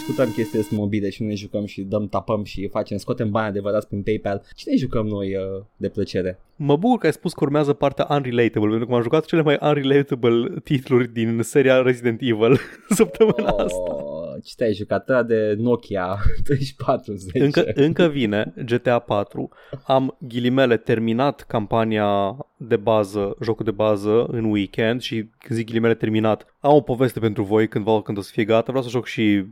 Discutăm 0.06 0.34
chestii 0.34 0.60
astea 0.60 0.78
mobile 0.78 1.10
și 1.10 1.22
nu 1.22 1.28
ne 1.28 1.36
jucăm 1.36 1.66
și 1.66 1.82
dăm 1.82 2.08
tapăm 2.08 2.44
și 2.44 2.68
facem, 2.68 2.98
scoatem 2.98 3.32
bani 3.32 3.48
adevărați 3.48 3.88
prin 3.88 4.02
PayPal, 4.02 4.44
ce 4.56 4.70
ne 4.70 4.76
jucăm 4.76 5.08
noi 5.08 5.36
uh, 5.36 5.64
de 5.78 5.90
plăcere? 5.90 6.40
Mă 6.56 6.76
bucur 6.78 6.98
că 6.98 7.06
ai 7.06 7.14
spus 7.14 7.34
că 7.34 7.44
urmează 7.44 7.74
partea 7.74 8.08
unrelatable, 8.10 8.70
pentru 8.70 8.86
că 8.86 8.92
m-am 8.92 9.02
jucat 9.02 9.26
cele 9.26 9.42
mai 9.42 9.58
unrelatable 9.62 10.60
titluri 10.64 11.14
din 11.14 11.40
seria 11.42 11.82
Resident 11.82 12.22
Evil 12.22 12.60
săptămâna 13.00 13.54
oh, 13.54 13.64
asta. 13.64 13.94
Ce 14.44 14.54
te-ai 14.56 14.74
jucat? 14.74 15.10
Ăla 15.10 15.24
de 15.24 15.56
Nokia 15.58 16.18
3410. 16.44 17.44
Încă, 17.44 17.72
încă 17.74 18.08
vine 18.08 18.54
GTA 18.66 19.00
4. 19.00 19.50
Am 19.86 20.18
ghilimele 20.20 20.78
terminat 20.78 21.42
campania 21.42 22.38
de 22.58 22.76
bază, 22.76 23.36
jocul 23.42 23.66
de 23.66 23.72
bază 23.72 24.26
în 24.32 24.44
weekend 24.44 25.02
și 25.02 25.16
când 25.16 25.60
zic 25.60 25.66
ghilimele 25.66 25.94
terminat, 25.94 26.56
am 26.60 26.74
o 26.74 26.82
poveste 26.82 27.20
pentru 27.20 27.44
voi 27.44 27.68
cândva 27.68 28.02
când 28.02 28.18
o 28.18 28.22
să 28.22 28.30
fie 28.34 28.44
gata. 28.44 28.66
Vreau 28.68 28.84
să 28.84 28.90
joc 28.90 29.06
și 29.06 29.46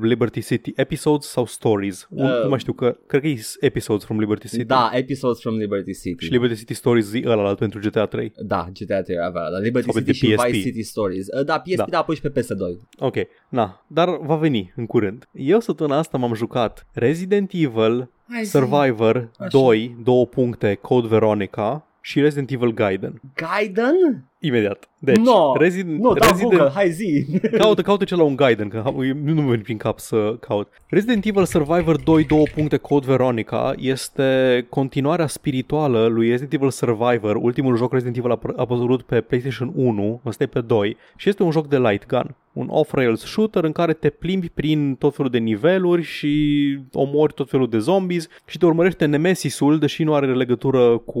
Liberty 0.00 0.40
City 0.40 0.72
Episodes 0.76 1.28
sau 1.28 1.46
Stories. 1.46 2.08
Uh, 2.10 2.42
nu 2.42 2.48
mai 2.48 2.58
știu 2.58 2.72
că, 2.72 2.96
cred 3.06 3.20
că 3.20 3.26
e 3.26 3.40
Episodes 3.60 4.04
from 4.04 4.18
Liberty 4.18 4.48
City. 4.48 4.64
Da, 4.64 4.90
Episodes 4.92 5.40
from 5.40 5.56
Liberty 5.56 5.92
City. 5.92 6.24
Și 6.24 6.30
Liberty 6.30 6.56
City 6.56 6.74
Stories 6.74 7.06
zi 7.06 7.24
ăla 7.26 7.54
pentru 7.54 7.80
GTA 7.80 8.06
3. 8.06 8.32
Da, 8.36 8.68
GTA 8.72 9.02
3 9.02 9.18
avea, 9.18 9.48
la 9.48 9.58
Liberty 9.58 9.90
sau 9.90 10.00
City 10.00 10.12
și 10.12 10.34
PSP. 10.34 10.46
Vice 10.46 10.62
City 10.62 10.82
Stories. 10.82 11.26
Uh, 11.26 11.44
da, 11.44 11.58
PSP 11.58 11.76
da. 11.76 11.84
da, 11.88 11.98
apoi 11.98 12.14
și 12.14 12.20
pe 12.20 12.40
PS2. 12.40 12.80
Ok, 12.98 13.16
na, 13.48 13.84
dar 13.86 14.08
va 14.26 14.36
veni 14.36 14.72
în 14.76 14.86
curând. 14.86 15.28
Eu 15.32 15.60
săptămâna 15.60 15.98
asta 15.98 16.18
m-am 16.18 16.34
jucat 16.34 16.86
Resident 16.92 17.50
Evil 17.52 18.10
Hai 18.28 18.44
Survivor 18.44 19.30
zi. 19.40 19.48
2, 19.48 19.96
două 20.02 20.26
puncte, 20.26 20.74
Code 20.74 21.06
Veronica 21.06 21.86
și 22.00 22.20
Resident 22.20 22.50
Evil 22.50 22.72
Gaiden. 22.72 23.20
Gaiden? 23.34 24.24
Imediat. 24.46 24.88
Deci, 24.98 25.16
no, 25.16 25.56
Resident, 25.56 26.00
no, 26.00 26.12
Resident, 26.12 26.50
Google, 26.50 26.70
hai 26.74 26.90
zi. 26.90 27.26
Caută, 27.58 27.82
caută 27.82 28.04
ce 28.04 28.16
la 28.16 28.22
un 28.22 28.36
Gaiden, 28.36 28.68
că 28.68 28.92
nu 29.24 29.42
mă 29.42 29.50
veni 29.50 29.62
prin 29.62 29.76
cap 29.76 29.98
să 29.98 30.36
caut. 30.40 30.68
Resident 30.88 31.24
Evil 31.24 31.44
Survivor 31.44 32.00
2, 32.00 32.24
2 32.24 32.50
puncte 32.54 32.76
Code 32.76 33.06
Veronica 33.06 33.72
este 33.76 34.66
continuarea 34.68 35.26
spirituală 35.26 36.06
lui 36.06 36.28
Resident 36.28 36.52
Evil 36.52 36.70
Survivor. 36.70 37.36
Ultimul 37.36 37.76
joc 37.76 37.92
Resident 37.92 38.16
Evil 38.16 38.30
a 38.30 38.38
apărut 38.56 39.02
pe 39.02 39.20
PlayStation 39.20 39.72
1, 39.74 40.20
ăsta 40.26 40.42
e 40.42 40.46
pe 40.46 40.60
2 40.60 40.96
și 41.16 41.28
este 41.28 41.42
un 41.42 41.50
joc 41.50 41.68
de 41.68 41.78
light 41.78 42.06
gun 42.06 42.36
un 42.54 42.68
off-rails 42.70 43.24
shooter 43.24 43.64
în 43.64 43.72
care 43.72 43.92
te 43.92 44.10
plimbi 44.10 44.48
prin 44.48 44.94
tot 44.94 45.14
felul 45.14 45.30
de 45.30 45.38
niveluri 45.38 46.02
și 46.02 46.78
omori 46.92 47.32
tot 47.32 47.50
felul 47.50 47.68
de 47.68 47.78
zombies 47.78 48.28
și 48.46 48.58
te 48.58 48.66
urmărește 48.66 49.04
Nemesisul, 49.04 49.78
deși 49.78 50.02
nu 50.02 50.14
are 50.14 50.34
legătură 50.34 50.98
cu, 50.98 51.20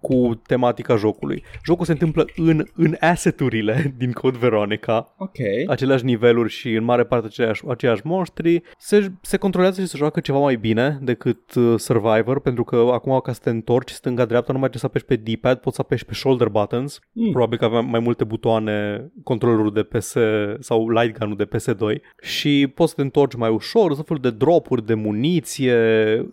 cu 0.00 0.40
tematica 0.46 0.96
jocului. 0.96 1.44
Jocul 1.64 1.84
se 1.84 1.92
întâmplă 1.92 2.24
în, 2.38 2.64
în 2.74 2.96
asset-urile 3.00 3.92
din 3.98 4.12
Code 4.12 4.38
Veronica, 4.40 5.14
okay. 5.18 5.64
aceleași 5.68 6.04
niveluri 6.04 6.50
și 6.50 6.74
în 6.74 6.84
mare 6.84 7.04
parte 7.04 7.26
aceiași, 7.26 7.62
aceiași 7.68 8.00
monștri. 8.04 8.62
Se, 8.78 9.12
se 9.22 9.36
controlează 9.36 9.80
și 9.80 9.86
se 9.86 9.96
joacă 9.96 10.20
ceva 10.20 10.38
mai 10.38 10.56
bine 10.56 10.98
decât 11.02 11.54
uh, 11.54 11.78
Survivor, 11.78 12.40
pentru 12.40 12.64
că 12.64 12.76
acum 12.92 13.20
ca 13.20 13.32
să 13.32 13.40
te 13.42 13.50
întorci 13.50 13.90
stânga-dreapta 13.90 14.52
nu 14.52 14.58
mai 14.58 14.68
trebuie 14.68 14.80
să 14.80 14.86
apeși 14.86 15.04
pe 15.04 15.30
D-pad, 15.30 15.58
poți 15.58 15.76
să 15.76 15.82
apeși 15.84 16.04
pe 16.04 16.14
shoulder 16.14 16.48
buttons. 16.48 17.00
Mm. 17.12 17.30
Probabil 17.30 17.58
că 17.58 17.64
avea 17.64 17.80
mai 17.80 18.00
multe 18.00 18.24
butoane 18.24 19.06
controllerul 19.22 19.72
de 19.72 19.82
PS 19.82 20.16
sau 20.58 20.90
light 20.90 21.18
gun-ul 21.18 21.36
de 21.36 21.48
PS2 21.56 22.00
și 22.22 22.72
poți 22.74 22.90
să 22.90 22.96
te 22.96 23.02
întorci 23.02 23.34
mai 23.34 23.50
ușor, 23.50 23.94
să 23.94 24.02
felul 24.02 24.22
de 24.22 24.30
dropuri, 24.30 24.86
de 24.86 24.94
muniție, 24.94 25.72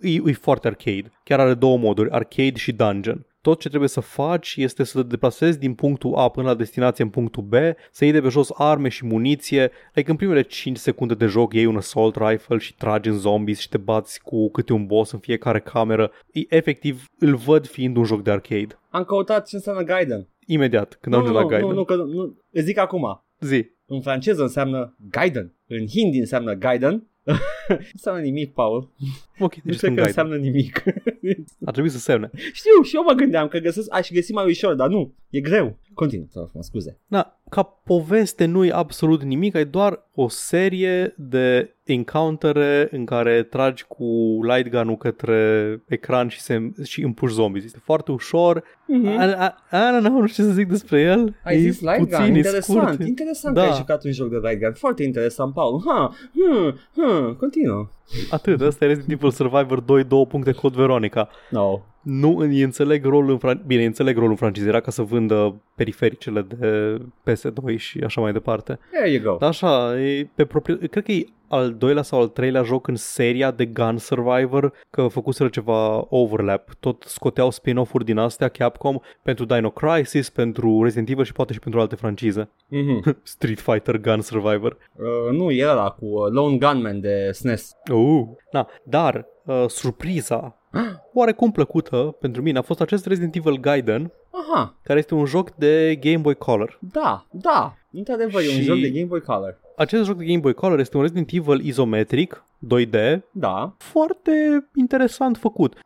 e, 0.01 0.21
e 0.25 0.31
foarte 0.31 0.67
arcade. 0.67 1.11
Chiar 1.23 1.39
are 1.39 1.53
două 1.53 1.77
moduri, 1.77 2.11
arcade 2.11 2.55
și 2.55 2.71
dungeon 2.71 3.25
tot 3.47 3.59
ce 3.59 3.67
trebuie 3.67 3.89
să 3.89 3.99
faci 3.99 4.55
este 4.57 4.83
să 4.83 5.01
te 5.01 5.07
deplasezi 5.07 5.59
din 5.59 5.73
punctul 5.73 6.15
A 6.15 6.29
până 6.29 6.47
la 6.47 6.53
destinație 6.53 7.03
în 7.03 7.09
punctul 7.09 7.43
B, 7.43 7.53
să 7.91 8.03
iei 8.03 8.13
de 8.13 8.21
pe 8.21 8.27
jos 8.27 8.49
arme 8.53 8.89
și 8.89 9.05
muniție, 9.05 9.71
like 9.93 10.09
în 10.09 10.15
primele 10.15 10.41
5 10.41 10.77
secunde 10.77 11.13
de 11.13 11.25
joc 11.25 11.53
iei 11.53 11.65
un 11.65 11.75
assault 11.75 12.15
rifle 12.15 12.57
și 12.57 12.75
tragi 12.75 13.09
în 13.09 13.17
zombies 13.17 13.59
și 13.59 13.69
te 13.69 13.77
bați 13.77 14.21
cu 14.21 14.49
câte 14.49 14.73
un 14.73 14.85
boss 14.85 15.11
în 15.11 15.19
fiecare 15.19 15.59
cameră. 15.59 16.11
E, 16.31 16.55
efectiv, 16.55 17.09
îl 17.19 17.35
văd 17.35 17.67
fiind 17.67 17.97
un 17.97 18.03
joc 18.03 18.23
de 18.23 18.31
arcade. 18.31 18.79
Am 18.89 19.03
căutat 19.03 19.47
ce 19.47 19.55
înseamnă 19.55 19.83
Gaiden. 19.83 20.27
Imediat, 20.45 20.97
când 21.01 21.15
nu, 21.15 21.21
ajung 21.21 21.35
la 21.35 21.45
Gaiden. 21.45 21.67
Nu, 21.67 21.73
nu, 21.73 21.83
că, 21.83 21.95
nu, 21.95 22.37
îți 22.51 22.65
zic 22.65 22.77
acum. 22.77 23.23
Zi. 23.39 23.65
În 23.85 24.01
franceză 24.01 24.41
înseamnă 24.41 24.95
Gaiden. 25.09 25.53
În 25.67 25.87
hindi 25.87 26.17
înseamnă 26.17 26.53
Gaiden. 26.53 27.07
nu 27.67 27.77
înseamnă 27.93 28.21
nimic, 28.21 28.53
Paul. 28.53 28.91
Ok, 29.39 29.55
deci 29.55 29.81
nu 29.81 29.89
cred 29.89 29.95
că 29.95 30.01
înseamnă 30.01 30.35
nimic. 30.35 30.83
Ar 31.65 31.71
trebui 31.71 31.89
să 31.89 31.97
semne. 31.97 32.29
Știu, 32.33 32.81
și 32.83 32.95
eu 32.95 33.03
mă 33.03 33.13
gândeam 33.13 33.47
că 33.47 33.57
găsesc, 33.57 33.93
aș 33.93 34.09
găsi 34.11 34.31
mai 34.31 34.45
ușor, 34.45 34.73
dar 34.73 34.89
nu, 34.89 35.13
e 35.29 35.39
greu. 35.39 35.77
Continuă, 35.93 36.25
să 36.29 36.49
mă 36.53 36.61
scuze. 36.61 36.99
Da, 37.07 37.39
ca 37.49 37.63
poveste 37.63 38.45
nu 38.45 38.65
e 38.65 38.71
absolut 38.71 39.23
nimic, 39.23 39.55
ai 39.55 39.65
doar 39.65 40.09
o 40.13 40.27
serie 40.27 41.13
de 41.17 41.75
encountere 41.83 42.87
în 42.91 43.05
care 43.05 43.43
tragi 43.43 43.85
cu 43.87 44.39
light 44.41 44.69
gun-ul 44.69 44.97
către 44.97 45.83
ecran 45.87 46.27
și, 46.27 46.41
se, 46.41 46.71
și 46.83 47.03
împuși 47.03 47.33
zombies. 47.33 47.65
Este 47.65 47.79
foarte 47.83 48.11
ușor. 48.11 48.59
Mm-hmm. 48.59 49.23
I, 49.23 49.29
I, 49.29 49.75
I 49.75 49.97
don't 49.97 50.03
know, 50.03 50.19
nu 50.19 50.27
știu 50.27 50.43
ce 50.43 50.49
să 50.49 50.55
zic 50.55 50.67
despre 50.67 51.01
el. 51.01 51.35
Ai 51.43 51.59
zis 51.59 51.81
light 51.81 51.97
puțin, 51.97 52.25
gun, 52.25 52.35
interesant. 52.35 52.87
Scurt. 52.87 53.07
Interesant 53.07 53.55
da. 53.55 53.61
că 53.61 53.67
ai 53.67 53.75
jucat 53.77 54.03
un 54.03 54.11
joc 54.11 54.29
de 54.29 54.39
light 54.41 54.61
gun. 54.61 54.73
Foarte 54.73 55.03
interesant, 55.03 55.53
Paul. 55.53 55.83
Ha, 55.85 56.15
hmm, 56.33 56.79
hmm, 56.93 57.35
continuă. 57.55 57.94
Atât, 58.29 58.61
ăsta 58.61 58.85
e 58.85 58.87
Resident 58.87 59.11
Evil 59.11 59.31
Survivor 59.31 59.79
2, 59.79 60.03
2 60.03 60.25
puncte 60.25 60.51
Code 60.51 60.75
Veronica. 60.77 61.29
No. 61.49 61.79
Nu 62.01 62.37
îi 62.37 62.61
înțeleg 62.61 63.05
rolul 63.05 63.31
în 63.31 63.37
fran- 63.37 63.65
Bine, 63.65 63.85
înțeleg 63.85 64.15
rolul 64.15 64.29
în 64.29 64.35
franciză, 64.35 64.67
era 64.67 64.79
ca 64.79 64.91
să 64.91 65.01
vândă 65.01 65.61
perifericele 65.75 66.41
de 66.41 66.97
PS2 67.23 67.77
și 67.77 67.99
așa 67.99 68.21
mai 68.21 68.31
departe. 68.31 68.79
There 68.91 69.11
you 69.11 69.23
go. 69.23 69.37
Dar 69.39 69.49
așa, 69.49 69.99
e 69.99 70.29
pe 70.35 70.45
propriu... 70.45 70.75
cred 70.75 71.03
că 71.03 71.11
e 71.11 71.25
al 71.47 71.73
doilea 71.73 72.01
sau 72.01 72.19
al 72.21 72.27
treilea 72.27 72.63
joc 72.63 72.87
în 72.87 72.95
seria 72.95 73.51
de 73.51 73.65
Gun 73.65 73.97
Survivor, 73.97 74.73
că 74.89 75.07
făcuseră 75.07 75.49
ceva 75.49 76.05
overlap. 76.09 76.69
Tot 76.79 77.03
scoteau 77.07 77.49
spin-off-uri 77.49 78.05
din 78.05 78.17
astea 78.17 78.47
Capcom 78.47 78.97
pentru 79.21 79.45
Dino 79.45 79.69
Crisis, 79.69 80.29
pentru 80.29 80.83
Resident 80.83 81.09
Evil 81.09 81.23
și 81.23 81.33
poate 81.33 81.53
și 81.53 81.59
pentru 81.59 81.79
alte 81.79 81.95
francize. 81.95 82.49
Mm-hmm. 82.49 83.15
Street 83.23 83.59
Fighter 83.59 83.97
Gun 83.97 84.21
Survivor. 84.21 84.77
Uh, 84.95 85.37
nu, 85.37 85.51
e 85.51 85.67
ăla 85.67 85.89
cu 85.89 86.05
uh, 86.05 86.31
Lone 86.31 86.57
Gunman 86.57 86.99
de 86.99 87.29
SNES. 87.31 87.71
Uh, 87.95 88.27
na, 88.51 88.67
dar 88.83 89.27
uh, 89.45 89.65
surpriza 89.67 90.55
oarecum 91.13 91.51
plăcută 91.51 91.97
pentru 92.19 92.41
mine 92.41 92.57
a 92.57 92.61
fost 92.61 92.81
acest 92.81 93.05
Resident 93.05 93.35
Evil 93.35 93.59
Gaiden, 93.59 94.11
Aha. 94.31 94.75
care 94.83 94.99
este 94.99 95.13
un 95.13 95.25
joc 95.25 95.51
de 95.51 95.95
Game 96.01 96.17
Boy 96.17 96.35
Color. 96.35 96.79
Da, 96.91 97.25
da, 97.31 97.75
într-adevăr 97.91 98.41
și... 98.41 98.51
e 98.51 98.57
un 98.57 98.61
joc 98.61 98.79
de 98.79 98.89
Game 98.89 99.05
Boy 99.05 99.21
Color. 99.21 99.59
Acest 99.75 100.05
joc 100.05 100.17
de 100.17 100.25
Game 100.25 100.39
Boy 100.39 100.53
Color 100.53 100.79
este 100.79 100.97
un 100.97 101.03
Resident 101.03 101.31
Evil 101.31 101.65
izometric, 101.65 102.45
2D, 102.75 103.19
da. 103.31 103.75
foarte 103.77 104.67
interesant 104.75 105.37
făcut. 105.37 105.77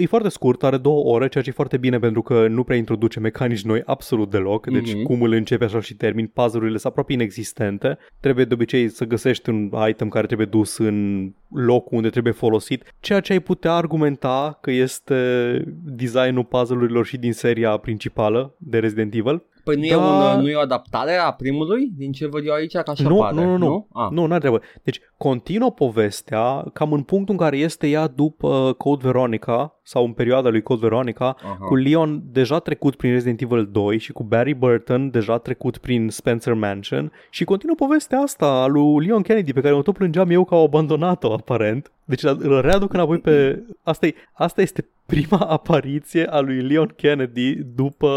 E 0.00 0.06
foarte 0.06 0.28
scurt, 0.28 0.62
are 0.62 0.76
două 0.76 1.14
ore, 1.14 1.28
ceea 1.28 1.44
ce 1.44 1.50
e 1.50 1.52
foarte 1.52 1.76
bine 1.76 1.98
pentru 1.98 2.22
că 2.22 2.48
nu 2.48 2.64
prea 2.64 2.76
introduce 2.76 3.20
mecanici 3.20 3.62
noi 3.62 3.82
absolut 3.84 4.30
deloc, 4.30 4.66
deci 4.66 4.94
mm-hmm. 4.94 5.02
cum 5.02 5.22
îl 5.22 5.32
începe 5.32 5.64
așa 5.64 5.80
și 5.80 5.94
termin, 5.94 6.26
puzzle-urile 6.26 6.78
sunt 6.78 6.90
aproape 6.90 7.12
inexistente, 7.12 7.98
trebuie 8.20 8.44
de 8.44 8.54
obicei 8.54 8.88
să 8.88 9.04
găsești 9.04 9.50
un 9.50 9.70
item 9.88 10.08
care 10.08 10.26
trebuie 10.26 10.46
dus 10.46 10.78
în 10.78 11.30
locul 11.48 11.96
unde 11.96 12.08
trebuie 12.08 12.32
folosit, 12.32 12.94
ceea 13.00 13.20
ce 13.20 13.32
ai 13.32 13.40
putea 13.40 13.72
argumenta 13.72 14.58
că 14.60 14.70
este 14.70 15.62
designul 15.84 16.44
puzzle-urilor 16.44 17.06
și 17.06 17.16
din 17.16 17.32
seria 17.32 17.76
principală 17.76 18.54
de 18.58 18.78
Resident 18.78 19.14
Evil. 19.14 19.42
Păi 19.72 19.80
nu, 19.80 19.96
da... 19.96 20.32
e 20.32 20.34
un, 20.34 20.40
nu 20.40 20.48
e 20.48 20.54
o 20.54 20.60
adaptare 20.60 21.14
a 21.14 21.32
primului, 21.32 21.90
din 21.96 22.12
ce 22.12 22.26
văd 22.26 22.46
eu 22.46 22.52
aici, 22.52 22.72
ca 22.72 22.90
așa 22.90 23.08
nu, 23.08 23.16
pare. 23.16 23.34
Nu, 23.34 23.42
nu, 23.42 23.56
nu, 23.56 23.66
nu, 23.66 23.86
ah. 23.92 24.10
nu, 24.10 24.26
n-ar 24.26 24.40
trebui. 24.40 24.60
Deci 24.82 25.00
continuă 25.16 25.70
povestea 25.70 26.64
cam 26.72 26.92
în 26.92 27.02
punctul 27.02 27.34
în 27.34 27.40
care 27.40 27.56
este 27.56 27.88
ea 27.88 28.06
după 28.06 28.74
Code 28.78 29.02
Veronica 29.04 29.80
sau 29.82 30.04
în 30.04 30.12
perioada 30.12 30.48
lui 30.48 30.62
Code 30.62 30.80
Veronica, 30.80 31.36
uh-huh. 31.36 31.66
cu 31.66 31.76
Leon 31.76 32.22
deja 32.24 32.58
trecut 32.58 32.94
prin 32.94 33.12
Resident 33.12 33.40
Evil 33.40 33.68
2 33.72 33.98
și 33.98 34.12
cu 34.12 34.22
Barry 34.22 34.54
Burton 34.54 35.10
deja 35.10 35.38
trecut 35.38 35.78
prin 35.78 36.08
Spencer 36.08 36.54
Mansion 36.54 37.12
și 37.30 37.44
continuă 37.44 37.74
povestea 37.74 38.18
asta 38.18 38.46
a 38.46 38.66
lui 38.66 39.06
Leon 39.06 39.22
Kennedy 39.22 39.52
pe 39.52 39.60
care 39.60 39.74
mă 39.74 39.82
tot 39.82 39.94
plângeam 39.94 40.30
eu 40.30 40.44
că 40.44 40.54
au 40.54 40.64
abandonat-o 40.64 41.32
aparent. 41.32 41.92
Deci 42.04 42.22
îl 42.22 42.60
readuc 42.60 42.92
înapoi 42.92 43.18
pe... 43.18 43.62
Asta, 43.82 44.06
e, 44.06 44.14
asta 44.32 44.60
este 44.60 44.88
prima 45.06 45.38
apariție 45.38 46.26
a 46.26 46.40
lui 46.40 46.62
Leon 46.62 46.92
Kennedy 46.96 47.54
după 47.54 48.10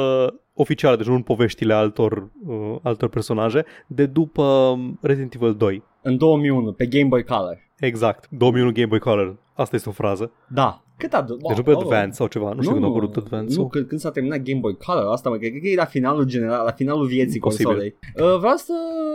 oficială, 0.53 0.95
deci 0.95 1.05
nu 1.05 1.13
în 1.13 1.21
poveștile 1.21 1.73
altor, 1.73 2.29
uh, 2.47 2.75
altor 2.81 3.09
personaje, 3.09 3.65
de 3.87 4.05
după 4.05 4.77
Resident 5.01 5.33
Evil 5.33 5.55
2. 5.55 5.83
În 6.01 6.17
2001, 6.17 6.71
pe 6.71 6.85
Game 6.85 7.07
Boy 7.07 7.23
Color. 7.23 7.57
Exact, 7.79 8.27
2001 8.29 8.71
Game 8.71 8.87
Boy 8.87 8.99
Color. 8.99 9.37
Asta 9.53 9.75
este 9.75 9.89
o 9.89 9.91
frază. 9.91 10.31
Da. 10.47 10.77
Cât 10.97 11.13
a 11.13 11.21
Deci 11.21 11.37
wow, 11.41 11.63
pe 11.63 11.71
oh, 11.71 11.77
Advance 11.77 12.11
sau 12.15 12.27
ceva, 12.27 12.49
nu, 12.49 12.55
nu 12.55 12.61
știu 12.61 12.73
când 12.73 12.85
a 12.85 12.87
apărut 12.87 13.15
Advance. 13.15 13.55
Nu, 13.55 13.67
când, 13.67 13.87
când 13.87 14.01
s-a 14.01 14.11
terminat 14.11 14.39
Game 14.39 14.59
Boy 14.59 14.77
Color, 14.77 15.11
asta 15.11 15.29
mă 15.29 15.35
cred 15.35 15.51
că 15.51 15.67
e 15.67 15.75
la 15.75 15.85
finalul 15.85 16.23
general, 16.23 16.65
la 16.65 16.71
finalul 16.71 17.05
vieții 17.05 17.39
Posibil. 17.39 17.65
consolei. 17.65 17.95
Uh, 18.15 18.37
vreau 18.39 18.55
să 18.55 18.73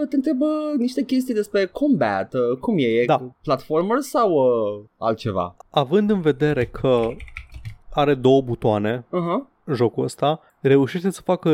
te 0.09 0.17
întreb 0.17 0.41
uh, 0.41 0.49
niște 0.79 1.03
chestii 1.03 1.35
despre 1.35 1.67
combat, 1.67 2.35
uh, 2.35 2.59
cum 2.61 2.79
e, 2.79 2.83
e 2.83 3.05
da. 3.05 3.35
platformer 3.43 4.01
sau 4.01 4.33
uh, 4.33 4.85
altceva? 4.99 5.57
Având 5.71 6.11
în 6.11 6.21
vedere 6.21 6.67
că 6.67 7.09
are 7.91 8.15
două 8.15 8.41
butoane, 8.41 9.05
uh-huh. 9.07 9.75
jocul 9.75 10.05
ăsta, 10.05 10.41
reușește 10.61 11.11
să 11.11 11.21
facă 11.25 11.51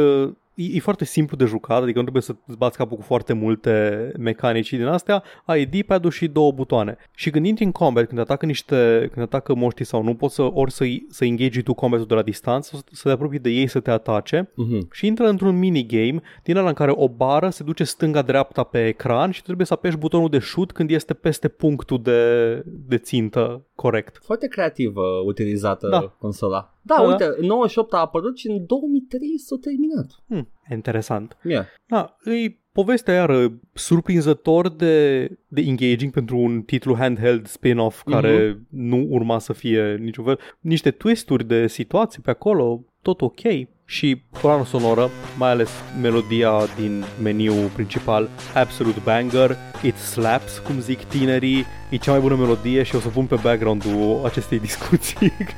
e, 0.55 0.77
e 0.77 0.79
foarte 0.81 1.05
simplu 1.05 1.37
de 1.37 1.45
jucat, 1.45 1.83
adică 1.83 1.97
nu 1.97 2.03
trebuie 2.03 2.23
să 2.23 2.35
îți 2.47 2.59
bați 2.59 2.77
capul 2.77 2.97
cu 2.97 3.03
foarte 3.03 3.33
multe 3.33 4.13
mecanici 4.19 4.71
din 4.71 4.87
astea, 4.87 5.23
ai 5.45 5.65
D-pad-ul 5.65 6.11
și 6.11 6.27
două 6.29 6.53
butoane. 6.53 6.97
Și 7.15 7.31
când 7.31 7.47
intri 7.47 7.65
în 7.65 7.73
combat, 7.73 8.07
când 8.07 8.21
atacă 8.21 8.47
niște, 8.47 9.09
când 9.13 9.25
atacă 9.27 9.55
moștii 9.55 9.85
sau 9.85 10.03
nu, 10.03 10.15
poți 10.15 10.35
să 10.35 10.43
ori 10.43 10.73
să, 10.73 10.85
să 11.09 11.25
engage 11.25 11.63
tu 11.63 11.75
combatul 11.75 12.07
de 12.07 12.15
la 12.15 12.23
distanță, 12.23 12.85
să 12.91 13.03
te 13.03 13.11
apropii 13.11 13.39
de 13.39 13.51
ei 13.51 13.67
să 13.67 13.81
te 13.81 13.91
atace 13.91 14.51
Mhm. 14.55 14.89
și 14.93 15.07
intră 15.07 15.29
într-un 15.29 15.59
minigame 15.59 16.21
din 16.43 16.57
ăla 16.57 16.69
în 16.69 16.75
care 16.75 16.93
o 16.95 17.09
bară 17.09 17.49
se 17.49 17.63
duce 17.63 17.85
stânga-dreapta 17.85 18.63
pe 18.63 18.87
ecran 18.87 19.31
și 19.31 19.43
trebuie 19.43 19.67
să 19.67 19.73
apeși 19.73 19.97
butonul 19.97 20.29
de 20.29 20.39
shoot 20.39 20.73
când 20.73 20.91
este 20.91 21.15
peste 21.15 21.49
punctul 21.49 22.03
de, 22.03 22.63
de 22.65 22.99
țintă 22.99 23.65
corect. 23.75 24.19
Foarte 24.23 24.47
creativă 24.49 25.03
utilizată 25.25 25.89
Da. 25.89 26.01
consola. 26.19 26.75
Da, 26.83 26.95
Da, 26.95 27.03
uite, 27.03 27.25
în 27.37 27.47
98 27.47 27.93
a 27.93 27.99
apărut 27.99 28.39
și 28.39 28.49
în 28.49 28.67
2003 28.67 29.39
s-a 29.39 29.57
terminat. 29.61 30.07
Hmm, 30.29 30.49
interesant. 30.71 31.37
Yeah. 31.43 31.65
Da, 31.87 32.17
îi 32.25 32.63
povestea 32.73 33.15
iară 33.15 33.53
surprinzător 33.73 34.69
de, 34.69 35.27
de 35.49 35.61
engaging 35.61 36.13
pentru 36.13 36.37
un 36.39 36.63
titlu 36.63 36.97
handheld 36.97 37.47
spin-off 37.47 38.03
care 38.05 38.61
nu 38.71 39.07
urma 39.09 39.39
să 39.39 39.53
fie 39.53 39.97
niciun 40.01 40.25
fel. 40.25 40.39
Niște 40.61 40.91
twisturi 40.91 41.45
de 41.45 41.67
situații 41.67 42.23
pe 42.23 42.31
acolo, 42.31 42.85
tot 43.03 43.21
ok. 43.21 43.41
Și 43.87 44.23
colana 44.43 44.65
sonoră, 44.65 45.09
mai 45.39 45.51
ales 45.51 45.71
melodia 46.03 46.53
din 46.81 47.03
meniul 47.23 47.69
principal, 47.75 48.29
absolute 48.55 49.01
banger, 49.05 49.57
it 49.85 49.97
slaps, 49.97 50.59
cum 50.59 50.81
zic 50.81 51.05
tinerii, 51.05 51.67
e 51.89 51.97
cea 51.97 52.11
mai 52.11 52.21
bună 52.21 52.35
melodie 52.37 52.83
și 52.83 52.95
o 52.97 53.01
să 53.01 53.09
pun 53.09 53.25
pe 53.27 53.35
background-ul 53.43 54.21
acestei 54.25 54.59
discuții 54.59 55.33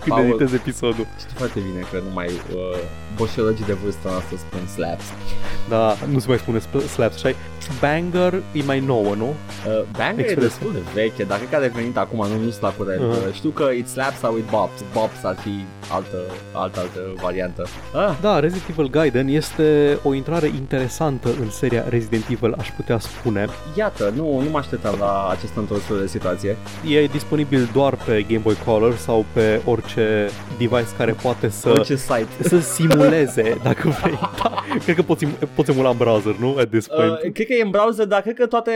când 0.00 0.08
Paul. 0.08 0.24
editez 0.24 0.52
episodul. 0.52 1.06
Știi 1.18 1.34
foarte 1.36 1.60
bine 1.60 1.80
că 1.90 1.98
numai 2.08 2.26
uh, 2.26 2.78
boșelăgii 3.16 3.64
de 3.64 3.72
vârstă 3.72 4.08
noastră 4.08 4.36
spun 4.36 4.66
slaps. 4.66 5.04
Da, 5.68 5.96
nu 6.12 6.18
se 6.18 6.28
mai 6.28 6.38
spune 6.38 6.58
sp- 6.58 6.88
slaps, 6.92 7.14
așa 7.24 7.34
Banger 7.80 8.34
e 8.52 8.62
mai 8.64 8.80
nouă, 8.80 9.14
nu? 9.14 9.24
Uh, 9.28 9.82
Banger 9.96 10.24
e 10.24 10.28
Express. 10.28 10.46
destul 10.58 10.72
de 10.72 10.78
veche, 10.94 11.22
dar 11.24 11.36
cred 11.38 11.48
că 11.50 11.56
a 11.56 11.60
devenit 11.60 11.96
acum, 11.96 12.26
nu, 12.26 12.36
nu 12.44 12.50
sunt 12.50 12.62
la 12.62 12.68
curent. 12.70 13.00
Uh-huh. 13.00 13.26
Uh, 13.28 13.34
știu 13.34 13.50
că 13.50 13.62
it 13.76 13.88
slaps 13.88 14.18
sau 14.18 14.36
it 14.36 14.48
bops. 14.50 14.84
Bops 14.92 15.22
ar 15.24 15.36
fi 15.36 15.64
altă, 15.92 16.16
altă, 16.52 16.78
altă 16.80 17.00
variantă. 17.22 17.66
Ah, 17.94 18.14
Da, 18.20 18.38
Resident 18.40 18.68
Evil 18.70 18.90
Gaiden 18.90 19.28
este 19.28 19.98
o 20.02 20.14
intrare 20.14 20.46
interesantă 20.46 21.28
în 21.40 21.50
seria 21.50 21.84
Resident 21.88 22.24
Evil, 22.30 22.54
aș 22.58 22.70
putea 22.70 22.98
spune. 22.98 23.46
Iată, 23.74 24.12
nu, 24.16 24.40
nu 24.40 24.50
mă 24.50 24.58
așteptam 24.58 24.94
la 24.98 25.28
această 25.30 25.60
întorsătură 25.60 26.00
de 26.00 26.06
situație. 26.06 26.56
E 26.88 27.04
disponibil 27.06 27.68
doar 27.72 27.96
pe 28.06 28.22
Game 28.22 28.40
Boy 28.40 28.56
Color 28.64 28.94
sau 28.94 29.24
pe 29.32 29.60
orice 29.64 30.28
device 30.58 30.86
care 30.96 31.12
poate 31.22 31.48
să, 31.48 31.68
Orice 31.70 31.94
site. 31.96 32.26
să 32.40 32.58
simuleze, 32.58 33.60
dacă 33.62 33.88
vrei. 33.88 34.18
Da, 34.42 34.54
cred 34.84 34.96
că 34.96 35.02
poți, 35.02 35.26
poți 35.54 35.70
emula 35.70 35.90
în 35.90 35.96
browser, 35.96 36.34
nu? 36.36 36.56
At 36.58 36.68
this 36.70 36.86
point. 36.86 37.10
Uh, 37.10 37.32
cred 37.32 37.46
că 37.46 37.52
e 37.52 37.62
în 37.62 37.70
browser, 37.70 38.06
dar 38.06 38.20
cred 38.20 38.34
că 38.34 38.46
toate, 38.46 38.70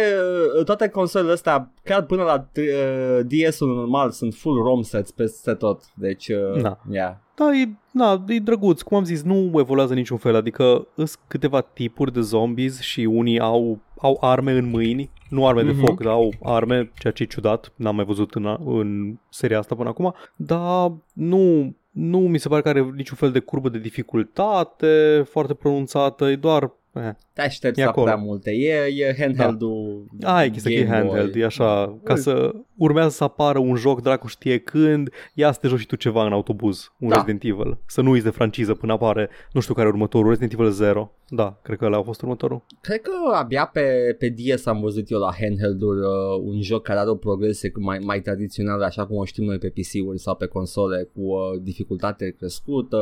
uh, 0.58 0.64
toate 0.64 0.88
consolele 0.88 1.32
astea, 1.32 1.72
chiar 1.84 2.02
până 2.02 2.22
la 2.22 2.48
uh, 2.56 3.20
DS-ul 3.48 3.74
normal, 3.74 4.10
sunt 4.10 4.34
full 4.34 4.62
ROM 4.62 4.82
sets 4.82 5.10
peste 5.10 5.54
tot. 5.54 5.82
Deci, 5.94 6.28
uh, 6.28 6.62
Da. 6.62 6.78
yeah. 6.90 7.12
Da, 7.34 7.44
e, 7.56 7.68
na, 7.92 8.24
e 8.28 8.38
drăguț. 8.38 8.80
Cum 8.80 8.96
am 8.96 9.04
zis, 9.04 9.22
nu 9.22 9.50
evoluează 9.58 9.94
niciun 9.94 10.16
fel. 10.16 10.36
Adică 10.36 10.86
sunt 10.96 11.18
câteva 11.28 11.60
tipuri 11.60 12.12
de 12.12 12.20
zombies 12.20 12.80
și 12.80 13.00
unii 13.00 13.38
au, 13.40 13.78
au 13.98 14.18
arme 14.20 14.52
în 14.52 14.68
mâini. 14.70 15.10
Nu 15.28 15.46
arme 15.46 15.62
de 15.62 15.70
Mhm. 15.70 15.80
foc, 15.84 16.02
dar 16.02 16.12
au 16.12 16.32
arme, 16.42 16.92
ceea 16.98 17.12
ce 17.12 17.22
e 17.22 17.26
ciudat. 17.26 17.72
N-am 17.76 17.94
mai 17.94 18.04
văzut 18.04 18.34
în, 18.34 18.56
în 18.64 19.18
seria 19.28 19.58
asta 19.58 19.74
până 19.74 19.88
acum. 19.88 20.14
Dar 20.36 20.92
nu, 21.12 21.74
nu 21.90 22.18
mi 22.18 22.38
se 22.38 22.48
pare 22.48 22.62
că 22.62 22.68
are 22.68 22.92
niciun 22.96 23.16
fel 23.16 23.30
de 23.30 23.38
curbă 23.38 23.68
de 23.68 23.78
dificultate 23.78 25.22
foarte 25.30 25.54
pronunțată. 25.54 26.24
E 26.30 26.36
doar... 26.36 26.72
Eh. 26.94 27.10
Te 27.34 27.40
aștepți 27.42 27.80
E 27.80 27.84
la 27.84 27.88
acolo. 27.90 28.06
Da. 28.06 28.12
prea 28.12 28.24
multe. 28.24 28.50
E, 28.50 28.72
e 28.96 29.14
handheld-ul 29.18 30.06
A, 30.22 30.44
e 30.44 30.48
chestia 30.50 30.70
că 30.70 30.76
e 30.76 30.82
Game 30.84 31.00
Boy. 31.00 31.08
handheld, 31.08 31.34
e 31.36 31.44
așa, 31.44 31.98
ca 32.04 32.16
să 32.16 32.54
urmează 32.76 33.08
să 33.10 33.24
apară 33.24 33.58
un 33.58 33.76
joc, 33.76 34.02
dracu 34.02 34.26
știe 34.26 34.58
când, 34.58 35.10
ia 35.34 35.52
să 35.52 35.58
te 35.60 35.68
joci 35.68 35.78
și 35.78 35.86
tu 35.86 35.96
ceva 35.96 36.26
în 36.26 36.32
autobuz, 36.32 36.92
un 36.98 37.08
Da. 37.08 37.14
Resident 37.14 37.42
Evil. 37.44 37.78
Să 37.86 38.00
nu 38.00 38.10
uiți 38.10 38.24
de 38.24 38.30
franciză 38.30 38.74
până 38.74 38.92
apare, 38.92 39.28
nu 39.52 39.60
știu 39.60 39.74
care 39.74 39.86
e 39.86 39.90
următorul, 39.90 40.28
Resident 40.28 40.52
Evil 40.52 40.70
0. 40.70 41.12
Da, 41.28 41.58
cred 41.62 41.78
că 41.78 41.84
ăla 41.84 41.96
a 41.98 42.02
fost 42.02 42.22
următorul. 42.22 42.62
Cred 42.80 43.00
că 43.00 43.10
abia 43.34 43.70
pe, 43.72 44.16
pe 44.18 44.28
DS 44.28 44.66
am 44.66 44.80
văzut 44.80 45.10
eu 45.10 45.18
la 45.18 45.30
handheld-uri 45.40 45.98
uh, 46.00 46.40
un 46.44 46.62
joc 46.62 46.82
care 46.82 46.98
are 46.98 47.08
o 47.10 47.14
progresie 47.14 47.72
mai, 47.74 47.98
mai 47.98 48.20
tradițională, 48.20 48.84
așa 48.84 49.06
cum 49.06 49.16
o 49.16 49.24
știm 49.24 49.44
noi 49.44 49.58
pe 49.58 49.68
PC-uri 49.68 50.18
sau 50.18 50.34
pe 50.34 50.46
console, 50.46 51.08
cu 51.14 51.20
uh, 51.20 51.60
dificultate 51.62 52.34
crescută, 52.38 52.96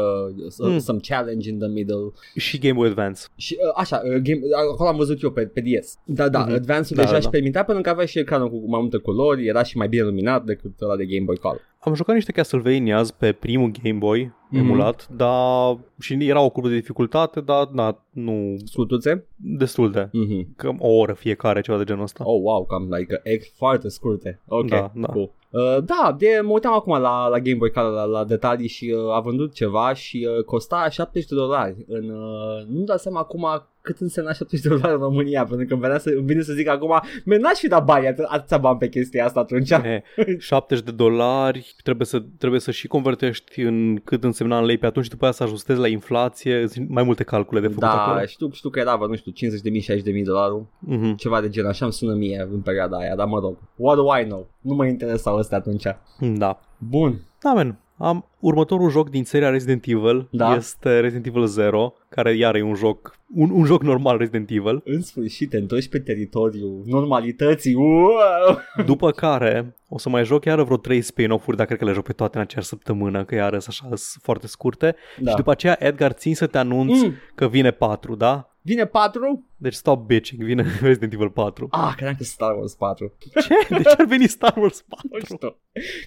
uh, 0.58 0.68
Mm. 0.70 0.78
some 0.78 0.98
challenge 1.08 1.48
in 1.48 1.58
the 1.58 1.68
middle. 1.68 2.10
Și 2.36 2.58
Game 2.58 2.74
Boy 2.74 2.88
Advance. 2.88 3.20
Și 3.36 3.56
uh, 3.66 3.72
așa, 3.76 4.02
uh, 4.04 4.19
game, 4.22 4.40
acolo 4.72 4.88
am 4.88 4.96
văzut 4.96 5.22
eu 5.22 5.30
pe, 5.30 5.46
pe 5.46 5.60
DS. 5.60 5.98
Da, 6.04 6.28
da, 6.28 6.38
Mhm. 6.38 6.48
uh-huh. 6.50 6.54
Advance-ul 6.54 6.96
Da, 6.96 7.02
deja 7.02 7.12
da, 7.14 7.18
și 7.18 7.24
da. 7.24 7.30
permitea 7.30 7.64
pentru 7.64 7.82
că 7.82 7.90
avea 7.90 8.04
și 8.04 8.18
ecranul 8.18 8.50
cu 8.50 8.64
mai 8.70 8.80
multe 8.80 8.96
culori, 8.96 9.46
era 9.46 9.62
și 9.62 9.76
mai 9.76 9.88
bine 9.88 10.02
luminat 10.02 10.44
decât 10.44 10.80
ăla 10.80 10.96
de 10.96 11.04
Game 11.06 11.24
Boy 11.24 11.36
Color. 11.36 11.60
Am 11.78 11.94
jucat 11.94 12.14
niște 12.14 12.32
Castlevanias 12.32 13.10
pe 13.10 13.32
primul 13.32 13.70
Game 13.82 13.98
Boy 13.98 14.32
Mhm. 14.50 14.58
emulat, 14.64 15.08
dar 15.16 15.78
și 16.00 16.16
era 16.20 16.40
o 16.40 16.50
curbă 16.50 16.68
de 16.68 16.74
dificultate, 16.74 17.40
dar 17.40 17.68
na, 17.72 18.04
nu 18.10 18.56
Scutuțe? 18.64 19.26
destul 19.36 19.90
de. 19.90 20.06
Mm-hmm. 20.08 20.46
Cam 20.56 20.76
o 20.80 20.88
oră 20.88 21.12
fiecare, 21.12 21.60
ceva 21.60 21.78
de 21.78 21.84
genul 21.84 22.02
ăsta. 22.02 22.24
Oh, 22.26 22.40
wow, 22.42 22.64
cam 22.64 22.88
like 22.98 23.20
egg 23.22 23.40
foarte 23.54 23.88
scurte. 23.88 24.40
Ok, 24.48 24.68
Da, 24.68 24.92
da. 24.94 25.06
cool. 25.06 25.30
Uh, 25.50 25.78
da, 25.84 26.14
de, 26.18 26.40
mă 26.42 26.50
uitam 26.52 26.72
acum 26.72 27.00
la, 27.00 27.26
la 27.28 27.38
Game 27.38 27.56
Boy 27.56 27.70
Color, 27.70 27.92
la, 27.92 28.04
la 28.04 28.24
detalii 28.24 28.68
și 28.68 28.94
uh, 28.96 29.14
a 29.14 29.20
vândut 29.20 29.52
ceva 29.52 29.92
și 29.94 30.28
uh, 30.38 30.44
costa 30.44 30.88
70 30.88 31.28
de 31.28 31.34
dolari. 31.34 31.76
În, 31.88 32.08
uh, 32.10 32.66
nu-mi 32.68 32.86
dau 32.86 32.96
seama 32.96 33.18
acum 33.20 33.46
cât 33.82 33.98
însemna 34.00 34.32
70 34.32 34.60
de 34.66 34.68
dolari 34.68 34.92
în 34.92 35.00
România, 35.00 35.44
pentru 35.44 35.66
că 35.66 35.72
îmi, 35.72 35.82
venea 35.82 35.98
să, 35.98 36.10
îmi 36.16 36.26
vine 36.26 36.42
să 36.42 36.52
zic 36.52 36.68
acum, 36.68 36.88
mă, 37.24 37.36
n-aș 37.36 37.58
fi 37.58 37.68
dat 37.68 37.84
bani, 37.84 38.06
atâ- 38.12 38.28
atâția 38.28 38.58
bani 38.58 38.78
pe 38.78 38.88
chestia 38.88 39.24
asta 39.24 39.40
atunci. 39.40 39.70
E, 39.70 40.02
70 40.38 40.84
de 40.84 40.90
dolari, 40.90 41.74
trebuie 41.82 42.06
să, 42.06 42.22
trebuie 42.38 42.60
să 42.60 42.70
și 42.70 42.86
convertești 42.88 43.60
în 43.60 43.96
cât 44.04 44.24
însemna 44.24 44.58
în 44.58 44.64
lei 44.64 44.78
pe 44.78 44.86
atunci 44.86 45.04
și 45.04 45.10
după 45.10 45.24
aia 45.24 45.32
să 45.32 45.42
ajustezi 45.42 45.80
la 45.80 45.86
inflație, 45.88 46.66
sunt 46.68 46.88
mai 46.88 47.02
multe 47.02 47.22
calcule 47.24 47.60
de 47.60 47.66
făcut 47.66 47.80
Da, 47.80 48.02
acolo. 48.04 48.26
știu, 48.26 48.50
știu 48.52 48.70
că 48.70 48.78
era, 48.78 48.96
vă, 48.96 49.06
nu 49.06 49.16
știu, 49.16 49.32
50.000, 49.32 49.80
60.000 49.80 50.02
de 50.04 50.22
dolari, 50.22 50.62
Mhm. 50.80 51.14
ceva 51.14 51.40
de 51.40 51.48
gen, 51.48 51.66
așa 51.66 51.84
îmi 51.84 51.94
sună 51.94 52.14
mie 52.14 52.48
în 52.52 52.60
perioada 52.60 52.96
aia, 52.96 53.14
dar 53.16 53.26
mă 53.26 53.38
rog, 53.38 53.56
what 53.76 53.96
do 53.96 54.18
I 54.20 54.24
know? 54.24 54.48
Nu 54.60 54.74
mă 54.74 54.86
interesau 54.86 55.36
astea 55.36 55.58
atunci. 55.58 55.84
Da. 56.20 56.60
Bun, 56.78 57.20
Da, 57.42 57.52
men. 57.54 57.78
Am, 58.02 58.24
următorul 58.38 58.90
joc 58.90 59.10
din 59.10 59.24
seria 59.24 59.50
Resident 59.50 59.84
Evil 59.86 60.28
Da. 60.30 60.54
este 60.54 61.00
Resident 61.00 61.26
Evil 61.26 61.46
0, 61.46 61.94
care 62.08 62.32
iar 62.32 62.54
e 62.54 62.62
un 62.62 62.74
joc, 62.74 63.18
un, 63.34 63.50
un 63.52 63.64
joc 63.64 63.82
normal 63.82 64.16
Resident 64.18 64.50
Evil. 64.50 64.82
în 64.84 65.00
sfârșit 65.02 65.50
te 65.50 65.56
întorci 65.56 65.88
pe 65.88 65.98
teritoriul 65.98 66.82
normalității, 66.86 67.74
wow! 67.74 68.58
După 68.86 69.10
care 69.10 69.76
o 69.88 69.98
să 69.98 70.08
mai 70.08 70.24
joc 70.24 70.44
iară 70.44 70.62
vreo 70.62 70.76
3 70.76 71.00
spin-off-uri, 71.00 71.56
dar 71.56 71.66
cred 71.66 71.78
că 71.78 71.84
le 71.84 71.92
joc 71.92 72.04
pe 72.04 72.12
toate 72.12 72.36
în 72.36 72.42
aceeași 72.42 72.68
săptămână, 72.68 73.24
că 73.24 73.34
iară 73.34 73.58
sunt 73.58 73.74
așa 73.80 73.96
sunt 73.96 74.22
foarte 74.22 74.46
scurte. 74.46 74.94
Da. 75.18 75.30
Și 75.30 75.36
după 75.36 75.50
aceea, 75.50 75.76
Edgar, 75.78 76.12
țin 76.12 76.34
să 76.34 76.46
te 76.46 76.58
anunț 76.58 77.00
Mm. 77.02 77.14
că 77.34 77.48
vine 77.48 77.70
4, 77.70 78.14
da? 78.14 78.49
Vine 78.62 78.86
4? 78.86 79.44
Deci 79.56 79.74
stop 79.74 80.06
bitching, 80.06 80.42
vine 80.42 80.64
Resident 80.80 81.12
Evil 81.12 81.30
4. 81.30 81.68
Ah, 81.70 81.92
credeam 81.96 82.14
că 82.16 82.24
Star 82.24 82.56
Wars 82.56 82.74
4. 82.74 83.16
Ce? 83.18 83.74
De 83.74 83.82
ce 83.82 83.88
ar 83.88 84.04
veni 84.06 84.26
Star 84.26 84.56
Wars 84.56 84.82
4? 84.88 85.08
Nu 85.10 85.18
știu. 85.24 85.56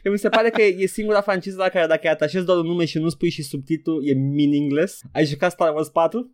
Că 0.04 0.10
mi 0.10 0.18
se 0.18 0.30
pare 0.30 0.50
că 0.50 0.62
e 0.62 0.86
singura 0.86 1.22
franciză 1.22 1.58
la 1.58 1.70
care 1.70 1.88
dacă 1.88 2.02
ai 2.08 2.14
atașezi 2.14 2.46
doar 2.46 2.58
un 2.58 2.66
nume 2.66 2.86
și 2.86 2.98
nu 2.98 3.10
spui 3.10 3.30
și 3.30 3.44
subtitlu, 3.44 4.02
e 4.04 4.14
meaningless. 4.14 5.02
Ai 5.14 5.26
jucat 5.26 5.52
Star 5.52 5.74
Wars 5.74 5.90
4? 5.90 6.32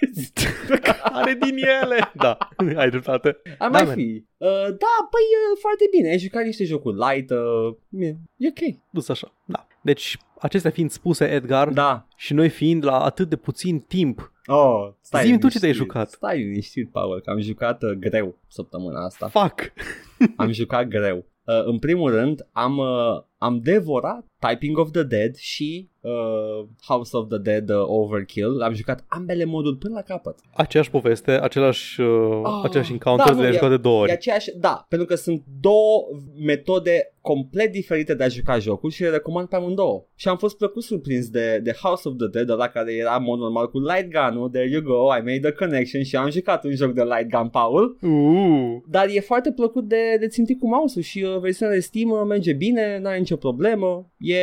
Are 1.02 1.34
din 1.40 1.56
ele. 1.82 2.10
Da, 2.14 2.38
ai 2.76 2.90
dreptate. 2.90 3.36
Ar 3.58 3.70
Da, 3.70 3.78
mai 3.78 3.84
man. 3.84 3.94
fi. 3.94 4.24
Uh, 4.36 4.48
da, 4.66 4.94
păi 5.10 5.26
uh, 5.40 5.58
foarte 5.60 5.84
bine. 5.90 6.08
Ai 6.08 6.18
jucat 6.18 6.44
niște 6.44 6.64
jocuri 6.64 6.96
light. 6.96 7.30
Uh, 7.30 7.76
e, 7.90 8.06
e 8.36 8.48
ok. 8.48 8.76
Dus 8.90 9.08
așa. 9.08 9.34
Da. 9.44 9.66
Deci, 9.82 10.16
acestea 10.40 10.70
fiind 10.70 10.90
spuse, 10.90 11.24
Edgar, 11.30 11.68
Da. 11.68 12.06
și 12.16 12.32
noi 12.34 12.48
fiind 12.48 12.84
la 12.84 13.00
atât 13.04 13.28
de 13.28 13.36
puțin 13.36 13.80
timp, 13.80 14.32
Oh, 14.46 14.88
stai 15.00 15.24
Zi-mi 15.24 15.38
tu 15.38 15.48
ce 15.48 15.58
te-ai 15.58 15.72
liniștit. 15.72 15.92
jucat. 15.92 16.10
Stai 16.10 16.38
liniștit, 16.38 16.90
Paul, 16.90 17.20
că 17.20 17.30
am 17.30 17.40
jucat 17.40 17.82
uh, 17.82 17.90
greu 17.90 18.38
săptămâna 18.48 19.04
asta. 19.04 19.28
fuck. 19.28 19.72
am 20.36 20.52
jucat 20.52 20.86
greu. 20.86 21.16
Uh, 21.44 21.64
în 21.64 21.78
primul 21.78 22.10
rând, 22.10 22.46
am, 22.52 22.78
uh, 22.78 23.22
am 23.38 23.60
devorat 23.62 24.24
Typing 24.38 24.78
of 24.78 24.90
the 24.90 25.02
Dead 25.02 25.34
și 25.36 25.88
uh, 26.00 26.66
House 26.86 27.16
of 27.16 27.28
the 27.28 27.38
Dead 27.38 27.70
uh, 27.70 27.76
Overkill. 27.86 28.62
Am 28.62 28.74
jucat 28.74 29.04
ambele 29.08 29.44
moduri 29.44 29.76
până 29.76 29.94
la 29.94 30.02
capăt. 30.02 30.38
Aceeași 30.54 30.90
poveste, 30.90 31.30
același, 31.30 32.00
uh, 32.00 32.40
Oh, 32.42 32.60
același 32.64 32.92
encounter, 32.92 33.26
da, 33.26 33.32
nu, 33.32 33.38
le-ai 33.40 33.50
e- 33.50 33.54
jucat 33.54 33.70
de 33.70 33.76
două 33.76 33.96
E 33.98 34.00
ori. 34.00 34.10
aceeași, 34.10 34.50
da, 34.58 34.86
pentru 34.88 35.06
că 35.06 35.14
sunt 35.14 35.42
două 35.60 36.06
metode 36.44 37.14
complet 37.20 37.72
diferite 37.72 38.14
de 38.14 38.24
a 38.24 38.28
juca 38.28 38.58
jocul 38.58 38.90
și 38.90 39.02
le 39.02 39.08
recomand 39.08 39.48
pe 39.48 39.56
amândouă. 39.56 40.04
Și 40.14 40.28
am 40.28 40.36
fost 40.36 40.56
plăcut 40.56 40.82
surprins 40.82 41.28
de, 41.28 41.58
de 41.62 41.72
House 41.82 42.08
of 42.08 42.14
the 42.16 42.26
Dead, 42.26 42.50
la 42.58 42.66
care 42.68 42.92
era 42.94 43.14
în 43.16 43.22
mod 43.22 43.38
normal 43.38 43.70
cu 43.70 43.78
light 43.78 44.10
gun-ul, 44.12 44.48
there 44.50 44.68
you 44.70 44.82
go, 44.82 45.16
I 45.16 45.20
made 45.20 45.38
the 45.40 45.52
connection 45.52 46.02
și 46.02 46.16
am 46.16 46.30
jucat 46.30 46.64
un 46.64 46.74
joc 46.74 46.92
de 46.92 47.02
light 47.02 47.28
gun, 47.36 47.48
Paul. 47.48 47.98
Uh. 48.02 48.76
Dar 48.88 49.06
e 49.08 49.20
foarte 49.20 49.52
plăcut 49.52 49.84
de, 49.84 50.16
de 50.20 50.26
țintit 50.26 50.58
cu 50.58 50.68
mouse-ul 50.68 51.04
și 51.04 51.22
uh, 51.22 51.38
versiunea 51.40 51.74
de 51.74 51.80
Steam 51.80 52.10
uh, 52.10 52.20
merge 52.28 52.52
bine, 52.52 52.98
n-are 53.02 53.18
nicio 53.18 53.36
problemă, 53.36 54.10
e 54.18 54.38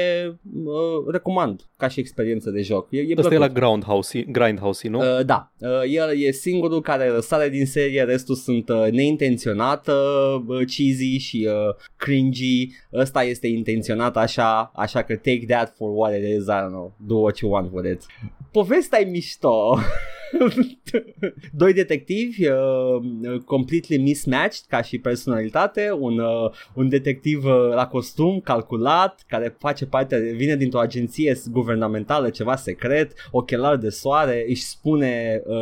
uh, 0.54 1.12
recomand. 1.12 1.47
Fun 1.48 1.60
ca 1.78 1.88
și 1.88 2.00
experiență 2.00 2.50
de 2.50 2.62
joc. 2.62 2.88
E, 2.92 2.98
e 2.98 3.14
Ăsta 3.18 3.34
e 3.34 3.38
plăcut. 3.38 3.56
la 3.56 3.62
Grindhouse, 3.62 4.22
Grindhouse 4.22 4.88
nu? 4.88 5.00
Uh, 5.00 5.26
da, 5.26 5.52
uh, 5.60 5.70
el 5.86 6.18
e 6.18 6.32
singurul 6.32 6.82
care 6.82 7.20
sare 7.20 7.50
din 7.50 7.66
serie, 7.66 8.04
restul 8.04 8.36
sunt 8.36 8.70
uh, 8.70 8.88
neintenționat 8.92 9.88
uh, 9.88 10.58
cheesy 10.58 11.18
și 11.18 11.48
uh, 11.50 11.76
cringy. 11.96 12.70
Ăsta 12.94 13.24
este 13.24 13.48
intenționat 13.48 14.18
așa, 14.18 14.72
așa 14.76 15.02
că 15.02 15.16
take 15.16 15.46
that 15.48 15.74
for 15.76 15.90
what 15.94 16.14
it 16.18 16.24
is, 16.38 16.44
I 16.44 16.60
don't 16.64 16.68
know, 16.68 16.96
do 17.06 17.16
what 17.16 17.38
you 17.38 17.52
want 17.52 17.70
with 17.74 17.90
it. 17.92 18.06
Povestea 18.52 19.00
e 19.02 19.06
mișto. 19.06 19.78
Doi 21.60 21.74
detectivi 21.74 22.48
uh, 22.48 23.42
completely 23.46 23.98
mismatched 23.98 24.66
ca 24.68 24.82
și 24.82 24.98
personalitate, 24.98 25.92
un, 26.00 26.20
uh, 26.20 26.52
un 26.74 26.90
detectiv 26.90 27.46
uh, 27.46 27.52
la 27.74 27.88
costum 27.88 28.40
calculat 28.40 29.24
care 29.28 29.56
face 29.60 29.86
parte, 29.86 30.34
vine 30.36 30.56
dintr-o 30.56 30.80
agenție 30.80 31.38
guvernamentală, 31.52 32.30
ceva 32.30 32.56
secret, 32.56 33.14
ochelari 33.32 33.80
de 33.80 33.90
soare, 33.90 34.46
își 34.48 34.64
spune 34.64 35.42
uh, 35.46 35.56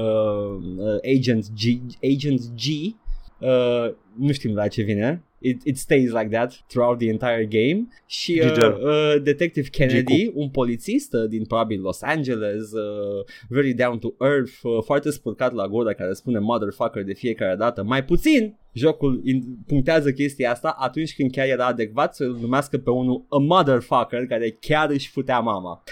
uh, 0.78 1.16
Agent 1.18 1.46
G, 1.50 1.80
Agent 2.14 2.42
G 2.56 2.96
uh, 3.40 3.94
nu 4.18 4.32
știm 4.32 4.54
la 4.56 4.68
ce 4.68 4.82
vine. 4.82 5.24
It, 5.48 5.62
it 5.64 5.78
stays 5.78 6.12
like 6.12 6.30
that 6.30 6.64
throughout 6.68 6.98
the 7.00 7.08
entire 7.08 7.46
game 7.46 7.88
și 8.06 8.42
uh, 8.44 8.48
Giger. 8.48 8.72
uh, 8.82 9.22
Detective 9.24 9.68
Kennedy, 9.68 10.32
un 10.34 10.50
polițist 10.50 11.14
uh, 11.14 11.28
din 11.30 11.46
probabil 11.46 11.82
Los 11.82 12.02
Angeles, 12.02 12.72
uh, 12.72 13.26
very 13.50 13.74
down 13.74 14.00
to 14.00 14.14
earth, 14.22 14.52
uh, 14.64 14.84
foarte 14.84 15.10
spurcat 15.12 15.54
la 15.54 15.68
gură 15.68 15.94
care 15.94 16.14
spune 16.14 16.40
motherfucker 16.40 17.04
de 17.04 17.14
fiecare 17.14 17.56
dată, 17.56 17.84
mai 17.84 18.04
puțin 18.06 18.58
jocul 18.72 19.22
in- 19.26 19.66
punctează 19.68 20.12
chestia 20.12 20.52
asta 20.52 20.76
atunci 20.80 21.16
când 21.16 21.32
chiar 21.32 21.48
era 21.48 21.66
adecvat 21.66 22.16
să-l 22.16 22.38
numească 22.42 22.78
pe 22.78 22.90
unul 22.90 23.26
a 23.30 23.38
motherfucker 23.38 24.26
care 24.26 24.58
chiar 24.60 24.90
își 24.90 25.10
futea 25.10 25.40
mama. 25.40 25.84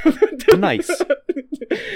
Nice. 0.60 0.84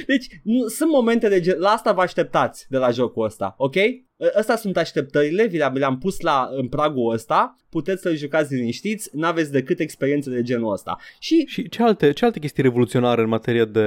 Deci 0.07 0.27
nu, 0.43 0.67
sunt 0.67 0.91
momente 0.91 1.29
de 1.29 1.41
gen, 1.41 1.57
la 1.59 1.69
asta 1.69 1.93
vă 1.93 2.01
așteptați 2.01 2.67
de 2.69 2.77
la 2.77 2.91
jocul 2.91 3.25
ăsta, 3.25 3.55
ok? 3.59 3.75
Ăsta 4.39 4.57
sunt 4.57 4.77
așteptările, 4.77 5.47
vi 5.47 5.57
le-am, 5.57 5.75
le-am 5.75 5.99
pus 5.99 6.21
la, 6.21 6.49
în 6.53 6.69
pragul 6.69 7.13
ăsta, 7.13 7.57
puteți 7.71 8.03
să-l 8.03 8.17
jucați 8.17 8.55
liniștiți, 8.55 9.11
n-aveți 9.13 9.53
decât 9.53 9.81
experiențe 9.81 10.31
de 10.31 10.43
genul 10.43 10.73
ăsta. 10.73 10.99
Și 11.19 11.45
Și 11.49 11.69
ce 11.69 11.83
alte, 11.83 12.13
ce 12.13 12.25
alte 12.25 12.39
chestii 12.39 12.63
revoluționare 12.63 13.23
în 13.23 13.29
materie 13.29 13.65
de 13.65 13.81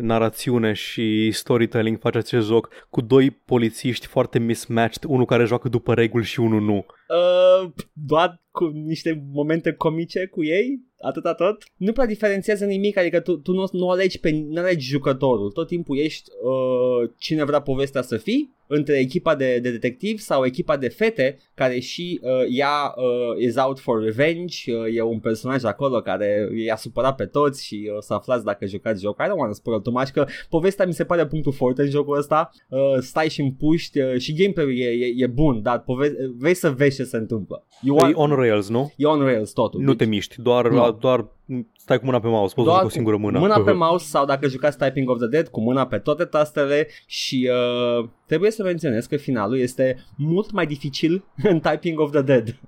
narațiune 0.00 0.72
și 0.72 1.30
storytelling 1.30 1.98
face 1.98 2.18
acest 2.18 2.46
joc 2.46 2.68
cu 2.90 3.00
doi 3.00 3.30
polițiști 3.30 4.06
foarte 4.06 4.38
mismatched, 4.38 5.04
unul 5.06 5.24
care 5.24 5.44
joacă 5.44 5.68
după 5.68 5.94
reguli 5.94 6.24
și 6.24 6.40
unul 6.40 6.60
nu? 6.60 6.86
uh, 7.08 7.70
doar 7.92 8.40
cu 8.50 8.64
niște 8.64 9.24
momente 9.32 9.72
comice 9.72 10.26
cu 10.26 10.44
ei, 10.44 10.80
atâta 11.00 11.34
tot. 11.34 11.64
Nu 11.76 11.92
prea 11.92 12.06
diferențiază 12.06 12.64
nimic, 12.64 12.96
adică 12.96 13.20
tu, 13.20 13.36
tu 13.36 13.52
nu, 13.52 13.64
nu 13.72 13.88
alegi 13.88 14.20
pe 14.20 14.30
nu 14.30 14.60
alegi 14.60 14.88
jucătorul, 14.88 15.50
tot 15.50 15.66
timpul 15.66 15.98
ești 15.98 16.30
uh, 16.42 17.10
cine 17.18 17.44
vrea 17.44 17.60
povestea 17.60 18.02
să 18.02 18.16
fii, 18.16 18.54
între 18.66 18.98
echipa 18.98 19.34
de, 19.34 19.58
de 19.58 19.70
detectiv 19.70 20.18
sau 20.18 20.44
echipa 20.44 20.76
de 20.76 20.88
fete 20.88 21.38
care 21.54 21.78
și 21.78 22.20
uh, 22.22 22.30
ea 22.50 22.94
uh, 22.96 23.42
is 23.44 23.56
out 23.56 23.78
for 23.78 24.02
revenge, 24.02 24.54
uh, 24.76 24.96
e 24.96 25.02
un 25.02 25.18
personaj 25.20 25.64
acolo 25.64 26.00
care 26.00 26.48
i-a 26.66 26.76
supărat 26.76 27.14
pe 27.16 27.24
toți 27.26 27.64
și 27.66 27.90
o 27.96 28.00
să 28.00 28.14
aflați 28.14 28.44
dacă 28.44 28.66
jucați 28.66 29.02
jocul. 29.02 29.24
I 29.24 29.28
don't 29.28 29.36
want 29.38 29.48
to 29.50 29.54
spoil 29.56 29.80
too 29.80 29.92
much, 29.92 30.08
că 30.10 30.26
povestea 30.48 30.86
mi 30.86 30.92
se 30.94 31.04
pare 31.04 31.26
punctul 31.26 31.52
forte 31.52 31.82
în 31.82 31.88
jocul 31.90 32.16
ăsta, 32.18 32.50
uh, 32.68 32.78
stai 32.98 33.28
și 33.28 33.40
împuști 33.40 34.00
uh, 34.00 34.16
și 34.18 34.34
gameplay-ul 34.34 34.78
e, 34.78 34.84
e, 35.06 35.12
e 35.16 35.26
bun, 35.26 35.62
dar 35.62 35.80
pove- 35.80 36.16
vrei 36.38 36.54
să 36.54 36.70
vezi 36.70 36.96
ce 36.96 37.04
se 37.04 37.16
întâmplă. 37.16 37.64
You 37.82 37.96
E 37.96 38.00
want, 38.00 38.14
on 38.16 38.30
rails, 38.36 38.68
nu? 38.68 38.92
e 38.96 39.04
on 39.06 39.20
rails 39.20 39.52
totul. 39.52 39.80
Nu 39.80 39.94
te 39.94 40.04
miști, 40.04 40.42
doar, 40.42 40.68
Nu. 40.68 40.96
doar 41.00 41.26
stai 41.76 41.98
cu 41.98 42.04
mâna 42.04 42.20
pe 42.20 42.26
mouse, 42.26 42.54
poți 42.54 42.66
să 42.66 42.72
Doar 42.72 42.80
cu 42.80 42.86
o 42.86 42.90
singură 42.90 43.16
mână. 43.16 43.38
Mâna 43.38 43.60
pe 43.60 43.72
mouse 43.86 44.06
sau 44.06 44.24
dacă 44.24 44.48
jucați 44.48 44.78
Typing 44.78 45.10
of 45.10 45.18
the 45.18 45.26
Dead 45.26 45.48
cu 45.48 45.60
mâna 45.60 45.86
pe 45.86 45.98
toate 45.98 46.24
tastele 46.24 46.88
și 47.06 47.50
uh, 47.98 48.08
trebuie 48.26 48.50
să 48.50 48.62
menționez 48.62 49.06
că 49.06 49.16
finalul 49.16 49.58
este 49.58 50.04
mult 50.16 50.50
mai 50.50 50.66
dificil 50.66 51.24
în 51.50 51.60
Typing 51.60 52.00
of 52.00 52.10
the 52.10 52.22
Dead. 52.22 52.58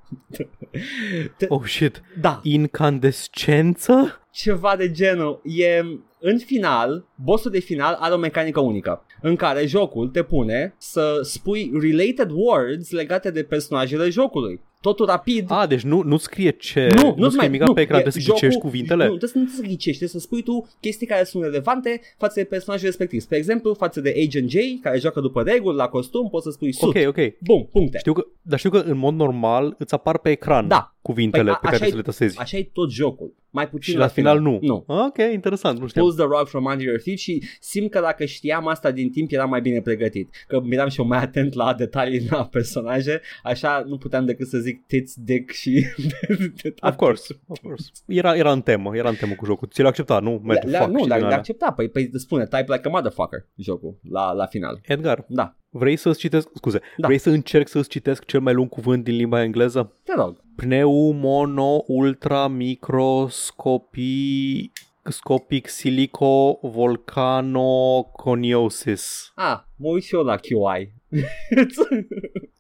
Te- 1.39 1.47
Oh 1.49 1.63
shit, 1.65 2.03
da, 2.21 2.41
incandescență? 2.43 4.21
ceva 4.33 4.75
de 4.77 4.91
genul. 4.91 5.41
E 5.45 5.85
în 6.21 6.39
final, 6.39 7.05
bossul 7.15 7.51
de 7.51 7.59
final 7.59 7.97
are 8.01 8.15
o 8.15 8.19
mecanică 8.19 8.61
unică 8.61 9.05
în 9.23 9.37
care 9.37 9.67
jocul 9.67 10.09
te 10.09 10.23
pune 10.23 10.75
să 10.79 11.19
spui 11.23 11.71
related 11.81 12.31
words 12.31 12.91
legate 12.91 13.31
de 13.31 13.43
personajele 13.43 14.09
jocului. 14.09 14.61
Totul 14.81 15.07
rapid, 15.07 15.45
A, 15.51 15.67
deci 15.67 15.83
nu, 15.83 16.03
nu 16.03 16.17
scrie 16.17 16.51
ce, 16.51 16.87
nu, 16.95 17.03
nu 17.03 17.15
nu 17.17 17.25
scrie 17.29 17.49
mai 17.49 17.59
nimic 17.59 17.73
pe 17.75 17.81
ecran, 17.81 18.01
trebuie 18.03 18.23
să 18.23 18.31
ghicești 18.33 18.61
cuvintele. 18.61 19.03
Nu, 19.05 19.09
trebuie 19.17 19.31
să, 19.31 19.39
nu 19.39 19.45
trebuie 19.45 19.67
să 19.67 19.71
ghicești, 19.75 19.97
trebuie 19.99 20.21
să 20.21 20.27
spui 20.27 20.43
tu 20.43 20.69
chestii 20.81 21.07
care 21.07 21.25
sunt 21.25 21.43
relevante 21.43 22.01
față 22.19 22.41
de 22.41 22.47
personajul 22.47 22.87
respectiv. 22.87 23.21
Spre 23.21 23.37
exemplu, 23.37 23.75
față 23.75 24.01
de 24.01 24.15
Agent 24.27 24.51
J, 24.51 24.57
care 24.83 24.99
joacă 24.99 25.21
după 25.21 25.43
reguli, 25.43 25.77
la 25.77 25.89
costum, 25.89 26.29
poți 26.29 26.45
să 26.45 26.51
spui 26.51 26.73
sut. 26.73 26.89
Ok, 26.97 27.07
ok. 27.07 27.17
Bun, 27.39 27.63
puncte. 27.73 27.99
Știu 27.99 28.13
că, 28.13 28.27
dar 28.43 28.59
știu 28.59 28.71
că 28.71 28.79
în 28.79 28.97
mod 28.97 29.15
normal 29.15 29.75
îți 29.79 29.95
apar 29.95 30.19
pe 30.19 30.31
ecran 30.31 30.69
Da. 30.69 30.95
cuvintele 31.03 31.43
Păi, 31.43 31.53
a- 31.53 31.57
pe 31.57 31.65
care 31.65 31.77
așa-i- 31.77 31.91
să 31.91 31.97
le 31.97 32.03
tasezi. 32.03 32.39
Așa 32.39 32.57
e 32.57 32.69
tot 32.73 32.91
jocul. 32.91 33.35
Mai 33.51 33.69
puțin 33.69 33.93
Și 33.93 33.99
la 33.99 34.07
final 34.07 34.41
nu. 34.41 34.59
Nu. 34.63 34.85
Ok, 34.87 35.17
interesant, 35.33 35.79
nu 35.81 35.87
știam. 35.87 36.05
Pulls 36.05 36.19
the 36.21 36.27
rug 36.39 36.47
from 36.49 36.65
under 36.65 36.87
your 36.87 37.01
feet 37.01 37.19
și 37.19 37.43
simt 37.61 37.91
că 37.91 38.01
dacă 38.01 38.25
știam 38.25 38.67
asta 38.67 38.91
din 38.91 39.11
timp 39.11 39.33
eram 39.33 39.49
mai 39.49 39.61
bine 39.61 39.81
pregătit. 39.81 40.29
Că 40.49 40.61
eram 40.71 40.89
și 40.89 41.01
eu 41.01 41.07
mai 41.07 41.19
atent 41.19 41.55
la 41.55 41.75
detalii 41.75 42.27
la 42.31 42.45
personaje, 42.45 43.21
așa 43.43 43.85
nu 43.87 43.97
puteam 43.99 44.25
decât 44.25 44.47
să 44.49 44.59
zic 44.59 44.68
tits, 44.87 45.15
dick 45.17 45.51
și... 45.51 45.87
Of 46.89 46.97
course, 46.97 47.35
of 47.47 47.59
course. 47.63 47.91
Era, 48.07 48.37
era 48.37 48.53
în 48.53 48.63
temă, 48.63 48.97
era 48.97 49.09
în 49.09 49.15
temă 49.15 49.35
cu 49.35 49.45
jocul. 49.45 49.69
Ți 49.69 49.83
l-a 49.83 49.89
acceptat, 49.89 50.23
nu? 50.23 50.41
Merge, 50.45 50.67
Le, 50.67 50.71
le, 50.71 50.79
fuck, 50.79 50.91
nu, 50.91 50.99
și 51.03 51.07
dar 51.07 51.17
din 51.17 51.21
le 51.21 51.25
alea. 51.27 51.37
accepta. 51.39 51.73
Păi, 51.73 51.89
păi 51.89 52.11
spune 52.15 52.45
type 52.47 52.65
like 52.69 52.89
a 52.89 52.91
motherfucker 52.91 53.47
jocul 53.57 53.99
la, 54.11 54.33
la 54.33 54.47
final. 54.47 54.81
Edgar, 54.83 55.25
Da, 55.29 55.57
vrei 55.71 55.97
să-ți 55.97 56.19
citesc, 56.19 56.49
scuze, 56.55 56.81
Da. 56.97 57.07
vrei 57.07 57.19
să 57.19 57.31
încerc 57.31 57.69
să-ți 57.69 57.89
citesc 57.89 58.25
cel 58.25 58.41
mai 58.41 58.55
lung 58.55 58.69
cuvânt 58.69 59.05
din 59.05 59.17
limba 59.17 59.43
engleză? 59.43 59.93
te 60.05 60.13
rog. 60.17 60.43
Pneumono 60.57 61.85
ultra 61.87 62.49
microscopii 62.49 64.73
scopic 65.11 65.69
silico 65.69 66.59
volcanoconiosis. 66.63 69.33
Ah, 69.35 69.59
mă 69.77 69.89
uit 69.89 70.03
și 70.03 70.15
eu 70.15 70.23
la 70.23 70.37
QI. 70.37 70.93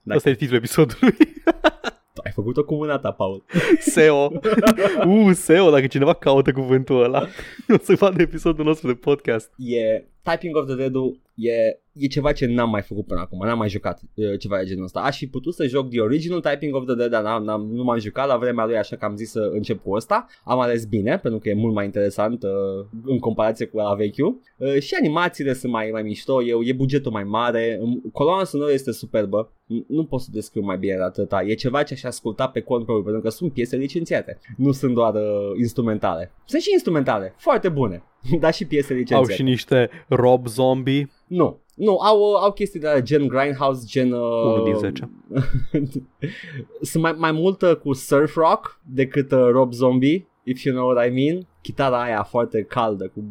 Da. 0.02 0.14
Asta 0.14 0.30
e 0.30 0.34
titlul 0.34 0.58
episodului. 0.58 1.14
Ai 2.24 2.32
făcut-o 2.34 2.64
cu 2.64 2.74
mâna 2.74 2.98
ta, 2.98 3.10
Paul. 3.10 3.44
SEO. 3.92 4.32
Uh, 5.06 5.30
SEO, 5.32 5.70
dacă 5.70 5.86
cineva 5.86 6.12
caută 6.12 6.52
cuvântul 6.52 7.02
ăla, 7.02 7.26
o 7.74 7.78
să 7.82 7.94
vadă 7.98 8.22
episodul 8.22 8.64
nostru 8.64 8.86
de 8.86 8.94
podcast. 8.94 9.52
E 9.56 10.04
Typing 10.30 10.56
of 10.56 10.66
the 10.66 10.74
dead 10.74 10.94
e, 11.38 11.80
e 11.92 12.06
ceva 12.06 12.32
ce 12.32 12.46
n-am 12.46 12.70
mai 12.70 12.82
făcut 12.82 13.06
până 13.06 13.20
acum, 13.20 13.46
n-am 13.46 13.58
mai 13.58 13.68
jucat 13.68 14.00
e, 14.14 14.36
ceva 14.36 14.58
de 14.58 14.64
genul 14.64 14.84
ăsta. 14.84 15.00
Aș 15.00 15.18
fi 15.18 15.26
putut 15.26 15.54
să 15.54 15.66
joc 15.66 15.88
The 15.90 16.00
Original 16.00 16.40
Typing 16.40 16.74
of 16.74 16.84
the 16.84 16.94
Dead, 16.94 17.10
dar 17.10 17.22
n-am, 17.22 17.44
n-am, 17.44 17.68
nu 17.72 17.82
m-am 17.82 17.98
jucat 17.98 18.26
la 18.26 18.36
vremea 18.36 18.64
lui, 18.64 18.76
așa 18.76 18.96
că 18.96 19.04
am 19.04 19.16
zis 19.16 19.30
să 19.30 19.50
încep 19.52 19.82
cu 19.82 19.92
ăsta. 19.92 20.26
Am 20.44 20.60
ales 20.60 20.84
bine, 20.84 21.18
pentru 21.18 21.40
că 21.40 21.48
e 21.48 21.54
mult 21.54 21.74
mai 21.74 21.84
interesant 21.84 22.42
uh, 22.42 22.50
în 23.04 23.18
comparație 23.18 23.66
cu 23.66 23.76
la 23.76 23.94
vechiul. 23.94 24.40
Uh, 24.56 24.78
și 24.78 24.94
animațiile 24.94 25.52
sunt 25.52 25.72
mai, 25.72 25.88
mai 25.92 26.02
mișto, 26.02 26.42
e, 26.42 26.54
e 26.64 26.72
bugetul 26.72 27.12
mai 27.12 27.24
mare, 27.24 27.78
um, 27.80 28.02
coloana 28.12 28.44
sonoră 28.44 28.72
este 28.72 28.92
superbă, 28.92 29.52
N- 29.68 29.86
nu 29.86 30.04
pot 30.04 30.20
să 30.20 30.28
descriu 30.32 30.62
mai 30.62 30.78
bine 30.78 30.94
de 30.94 31.02
atâta. 31.02 31.42
E 31.42 31.54
ceva 31.54 31.82
ce 31.82 31.94
aș 31.94 32.02
asculta 32.02 32.48
pe 32.48 32.60
cont 32.60 32.84
propriu, 32.84 33.04
pentru 33.04 33.22
că 33.22 33.28
sunt 33.28 33.52
piese 33.52 33.76
licențiate. 33.76 34.38
Nu 34.56 34.72
sunt 34.72 34.94
doar 34.94 35.14
uh, 35.14 35.20
instrumentale. 35.58 36.32
Sunt 36.44 36.62
și 36.62 36.72
instrumentale, 36.72 37.34
foarte 37.36 37.68
bune, 37.68 38.02
dar 38.40 38.52
și 38.54 38.66
piese 38.66 38.92
licențiate. 38.92 39.30
Au 39.30 39.36
și 39.36 39.42
niște 39.42 39.90
Rob 40.18 40.46
Zombie. 40.46 41.10
Nu, 41.26 41.60
nu, 41.74 41.96
au, 41.96 42.20
uh, 42.20 42.38
au 42.42 42.52
chestii 42.52 42.80
de 42.80 42.86
la 42.86 43.00
gen 43.00 43.26
Grindhouse, 43.26 43.84
gen... 43.86 44.12
Uh, 44.12 44.44
Unul 44.44 44.64
din 44.64 44.74
zece. 44.74 45.10
Sunt 46.90 47.02
mai, 47.02 47.14
mai 47.18 47.32
multă 47.32 47.76
cu 47.76 47.92
surf 47.92 48.34
rock 48.34 48.80
decât 48.84 49.32
uh, 49.32 49.48
Rob 49.50 49.72
Zombie, 49.72 50.28
if 50.42 50.62
you 50.62 50.74
know 50.74 50.88
what 50.88 51.06
I 51.06 51.10
mean. 51.10 51.46
Chitara 51.60 52.02
aia 52.02 52.22
foarte 52.22 52.62
caldă 52.62 53.12
cu... 53.14 53.24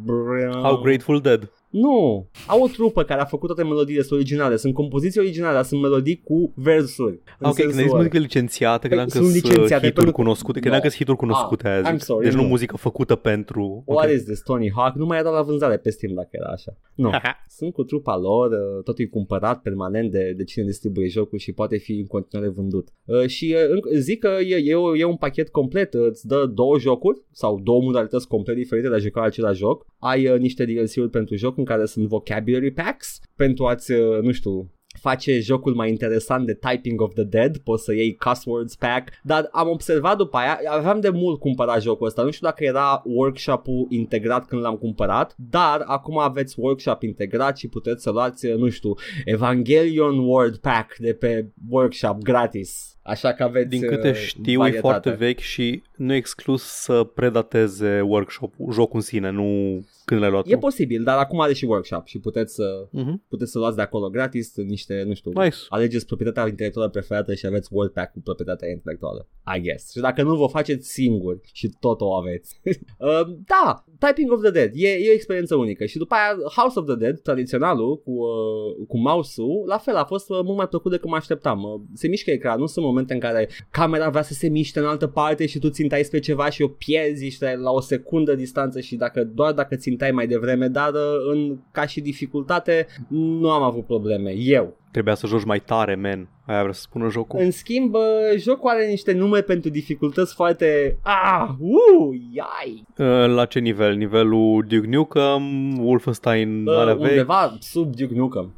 Au 0.62 0.76
Grateful 0.76 1.20
Dead. 1.20 1.50
Nu, 1.70 2.28
au 2.46 2.62
o 2.62 2.66
trupă 2.66 3.02
care 3.02 3.20
a 3.20 3.24
făcut 3.24 3.46
toate 3.46 3.62
melodiile 3.62 4.02
sunt 4.02 4.18
originale, 4.18 4.56
sunt 4.56 4.74
compoziții 4.74 5.20
originale, 5.20 5.54
dar 5.54 5.64
sunt 5.64 5.80
melodii 5.80 6.20
cu 6.24 6.52
versuri. 6.54 7.20
În 7.38 7.48
Ok, 7.48 7.54
când 7.54 7.66
ai 7.68 7.72
sensul 7.72 7.80
zis 7.82 7.86
ăla. 7.90 7.96
muzică 7.96 8.18
licențiată, 8.18 8.78
Păi, 8.78 8.88
credeam 8.88 9.08
că 9.08 9.16
sunt 9.18 9.24
sunt 9.30 9.42
licențiate 9.42 9.86
hituri 9.86 9.94
pentru- 9.94 10.12
cunoscute, 10.12 10.52
No. 10.54 10.60
credeam 10.60 10.80
că 10.82 10.88
sunt 10.88 10.98
hituri 11.00 11.18
cunoscute 11.18 11.66
Ah, 11.68 11.72
aia 11.74 11.82
I'm 11.90 11.92
zic. 11.96 12.02
sorry, 12.02 12.24
Deci 12.24 12.34
nu 12.34 12.42
nu. 12.42 12.48
muzică 12.48 12.76
făcută 12.76 13.14
pentru... 13.14 13.82
What 13.86 14.06
Ok. 14.06 14.12
is 14.14 14.24
this, 14.24 14.42
Tony 14.42 14.72
Hawk? 14.76 14.94
Nu 14.94 15.06
mai 15.06 15.18
era 15.18 15.30
la 15.30 15.42
vânzare 15.42 15.76
pe 15.76 15.90
Steam 15.90 16.14
dacă 16.14 16.28
era 16.30 16.48
așa. 16.48 16.76
Nu, 16.94 17.10
sunt 17.48 17.72
cu 17.72 17.82
trupa 17.84 18.16
lor, 18.16 18.50
uh, 18.50 18.82
totul 18.84 19.04
e 19.04 19.06
cumpărat 19.08 19.62
permanent 19.62 20.10
de, 20.10 20.32
de 20.36 20.44
cine 20.44 20.64
distribuie 20.64 21.08
jocul 21.08 21.38
și 21.38 21.52
poate 21.52 21.76
fi 21.76 21.92
în 21.92 22.06
continuare 22.06 22.50
vândut. 22.52 22.88
Uh, 23.04 23.26
și 23.26 23.56
uh, 23.56 23.74
înc- 23.76 23.98
zic 23.98 24.18
că 24.18 24.30
e, 24.46 24.56
e, 24.64 24.74
o- 24.74 24.96
e 24.96 25.04
un 25.04 25.16
pachet 25.16 25.48
complet, 25.48 25.94
uh, 25.94 26.06
îți 26.08 26.26
dă 26.26 26.46
două 26.54 26.78
jocuri 26.78 27.22
sau 27.32 27.60
două 27.62 27.82
modalități 27.82 28.28
complet 28.28 28.56
diferite 28.56 28.88
de 28.88 28.94
a 28.94 28.98
juca 28.98 29.22
același 29.22 29.58
joc. 29.58 29.86
Ai 29.98 30.28
uh, 30.28 30.38
niște 30.38 30.64
DLC-uri 30.64 31.10
pentru 31.10 31.36
joc 31.36 31.56
în 31.58 31.64
care 31.64 31.84
sunt 31.84 32.08
vocabulary 32.08 32.72
packs 32.72 33.20
pentru 33.36 33.66
a-ți, 33.66 33.92
uh, 33.92 34.22
nu 34.22 34.32
știu, 34.32 34.70
face 34.98 35.40
jocul 35.40 35.74
mai 35.74 35.88
interesant 35.88 36.46
de 36.46 36.54
Typing 36.54 37.00
of 37.00 37.14
the 37.14 37.24
Dead, 37.24 37.56
poți 37.56 37.84
să 37.84 37.94
iei 37.94 38.16
cuss 38.16 38.44
words 38.44 38.76
pack, 38.76 39.08
dar 39.22 39.48
am 39.52 39.68
observat 39.68 40.16
după 40.16 40.36
aia, 40.36 40.60
aveam 40.66 41.00
de 41.00 41.08
mult 41.08 41.40
cumpărat 41.40 41.82
jocul 41.82 42.06
ăsta, 42.06 42.22
nu 42.22 42.30
știu 42.30 42.46
dacă 42.46 42.64
era 42.64 43.02
workshop-ul 43.04 43.86
integrat 43.88 44.46
când 44.46 44.62
l-am 44.62 44.76
cumpărat, 44.76 45.34
dar 45.36 45.82
acum 45.86 46.18
aveți 46.18 46.60
workshop 46.60 47.02
integrat 47.02 47.58
și 47.58 47.68
puteți 47.68 48.02
să 48.02 48.10
luați, 48.10 48.46
nu 48.46 48.68
știu, 48.68 48.94
Evangelion 49.24 50.18
Word 50.18 50.56
Pack 50.56 50.96
de 50.96 51.14
pe 51.14 51.52
workshop 51.68 52.18
gratis. 52.22 52.97
Așa 53.02 53.32
că 53.32 53.42
aveți 53.42 53.68
Din 53.68 53.80
câte 53.86 54.08
uh, 54.08 54.14
știu, 54.14 54.42
varietate. 54.58 54.76
e 54.76 54.80
foarte 54.90 55.10
vechi 55.10 55.38
și 55.38 55.82
nu 55.96 56.12
e 56.12 56.16
exclus 56.16 56.62
să 56.62 57.04
predateze 57.04 58.00
workshop 58.00 58.54
jocul 58.72 58.94
în 58.96 59.00
sine, 59.00 59.30
nu 59.30 59.80
când 60.04 60.20
le-ai 60.20 60.32
luat 60.32 60.46
E 60.46 60.52
tu. 60.52 60.58
posibil, 60.58 61.02
dar 61.02 61.18
acum 61.18 61.40
are 61.40 61.52
și 61.52 61.64
workshop 61.64 62.06
și 62.06 62.18
puteți 62.18 62.54
să 62.54 62.88
Mhm. 62.90 63.24
puteți 63.28 63.50
să 63.50 63.58
luați 63.58 63.76
de 63.76 63.82
acolo 63.82 64.08
gratis 64.10 64.56
niște, 64.56 65.02
nu 65.06 65.14
știu, 65.14 65.30
Nice. 65.34 65.56
alegeți 65.68 66.06
proprietatea 66.06 66.48
intelectuală 66.50 66.88
preferată 66.88 67.34
și 67.34 67.46
aveți 67.46 67.68
word 67.72 67.90
pack 67.92 68.12
cu 68.12 68.20
proprietatea 68.20 68.68
intelectuală. 68.70 69.28
I 69.56 69.60
guess. 69.60 69.90
Și 69.92 70.00
dacă 70.00 70.22
nu 70.22 70.36
vă 70.36 70.46
faceți 70.46 70.88
singuri 70.92 71.40
și 71.52 71.70
tot 71.80 72.00
o 72.00 72.12
aveți. 72.12 72.60
uh, 72.98 73.20
da, 73.46 73.84
Typing 73.98 74.32
of 74.32 74.40
the 74.42 74.50
Dead 74.50 74.70
e, 74.74 74.88
e 74.88 75.08
o 75.10 75.12
experiență 75.12 75.54
unică 75.56 75.84
și 75.84 75.98
după 75.98 76.14
aia 76.14 76.36
House 76.56 76.78
of 76.78 76.86
the 76.86 76.94
Dead, 76.96 77.20
tradiționalul 77.20 78.02
cu, 78.02 78.10
uh, 78.10 78.86
cu 78.88 78.98
mouse-ul, 78.98 79.64
la 79.66 79.78
fel 79.78 79.94
a 79.96 80.04
fost 80.04 80.30
uh, 80.30 80.38
mult 80.44 80.56
mai 80.56 80.68
plăcut 80.68 80.90
decât 80.90 81.08
mă 81.08 81.16
așteptam. 81.16 81.62
Uh, 81.62 81.80
se 81.94 82.08
mișcă 82.08 82.30
ecranul, 82.30 82.66
sunt 82.68 82.84
momente 82.84 82.96
în 83.10 83.18
care 83.18 83.48
camera 83.70 84.08
vrea 84.08 84.22
să 84.22 84.32
se 84.32 84.48
miște 84.48 84.78
în 84.78 84.84
altă 84.86 85.06
parte 85.06 85.46
și 85.46 85.58
tu 85.58 85.68
țintai 85.68 86.02
spre 86.02 86.18
ceva 86.18 86.50
și 86.50 86.62
o 86.62 86.68
pierzi 86.68 87.24
și 87.24 87.30
stai 87.36 87.56
la 87.56 87.70
o 87.70 87.80
secundă 87.80 88.34
distanță 88.34 88.80
și 88.80 88.96
dacă 88.96 89.24
doar 89.24 89.52
dacă 89.52 89.76
țintai 89.76 90.10
mai 90.10 90.26
devreme, 90.26 90.68
dar 90.68 90.92
uh, 90.92 91.32
în, 91.32 91.58
ca 91.72 91.86
și 91.86 92.00
dificultate 92.00 92.86
nu 93.08 93.50
am 93.50 93.62
avut 93.62 93.84
probleme. 93.86 94.34
Eu, 94.36 94.76
Trebuia 94.90 95.14
să 95.14 95.26
joci 95.26 95.44
mai 95.44 95.60
tare, 95.60 95.94
man. 95.94 96.28
Aia 96.46 96.60
vrea 96.60 96.72
să 96.72 96.80
spună 96.80 97.08
jocul. 97.10 97.40
în 97.40 97.50
schimb, 97.50 97.94
uh, 97.94 98.00
jocul 98.38 98.70
are 98.70 98.86
niște 98.86 99.12
nume 99.12 99.40
pentru 99.40 99.70
dificultăți 99.70 100.34
foarte... 100.34 100.96
Ah, 101.02 101.48
uh, 101.58 102.20
iai! 102.32 102.84
Uh, 102.98 103.34
La 103.34 103.44
ce 103.44 103.58
nivel? 103.58 103.96
Nivelul 103.96 104.64
Duke 104.68 104.86
Nukem, 104.86 105.42
Wolfenstein, 105.78 106.66
Uh, 106.66 106.74
alea 106.76 106.94
vechi, 106.94 107.08
undeva 107.08 107.56
sub 107.60 107.94
Duke 107.96 108.14
Nukem. 108.14 108.54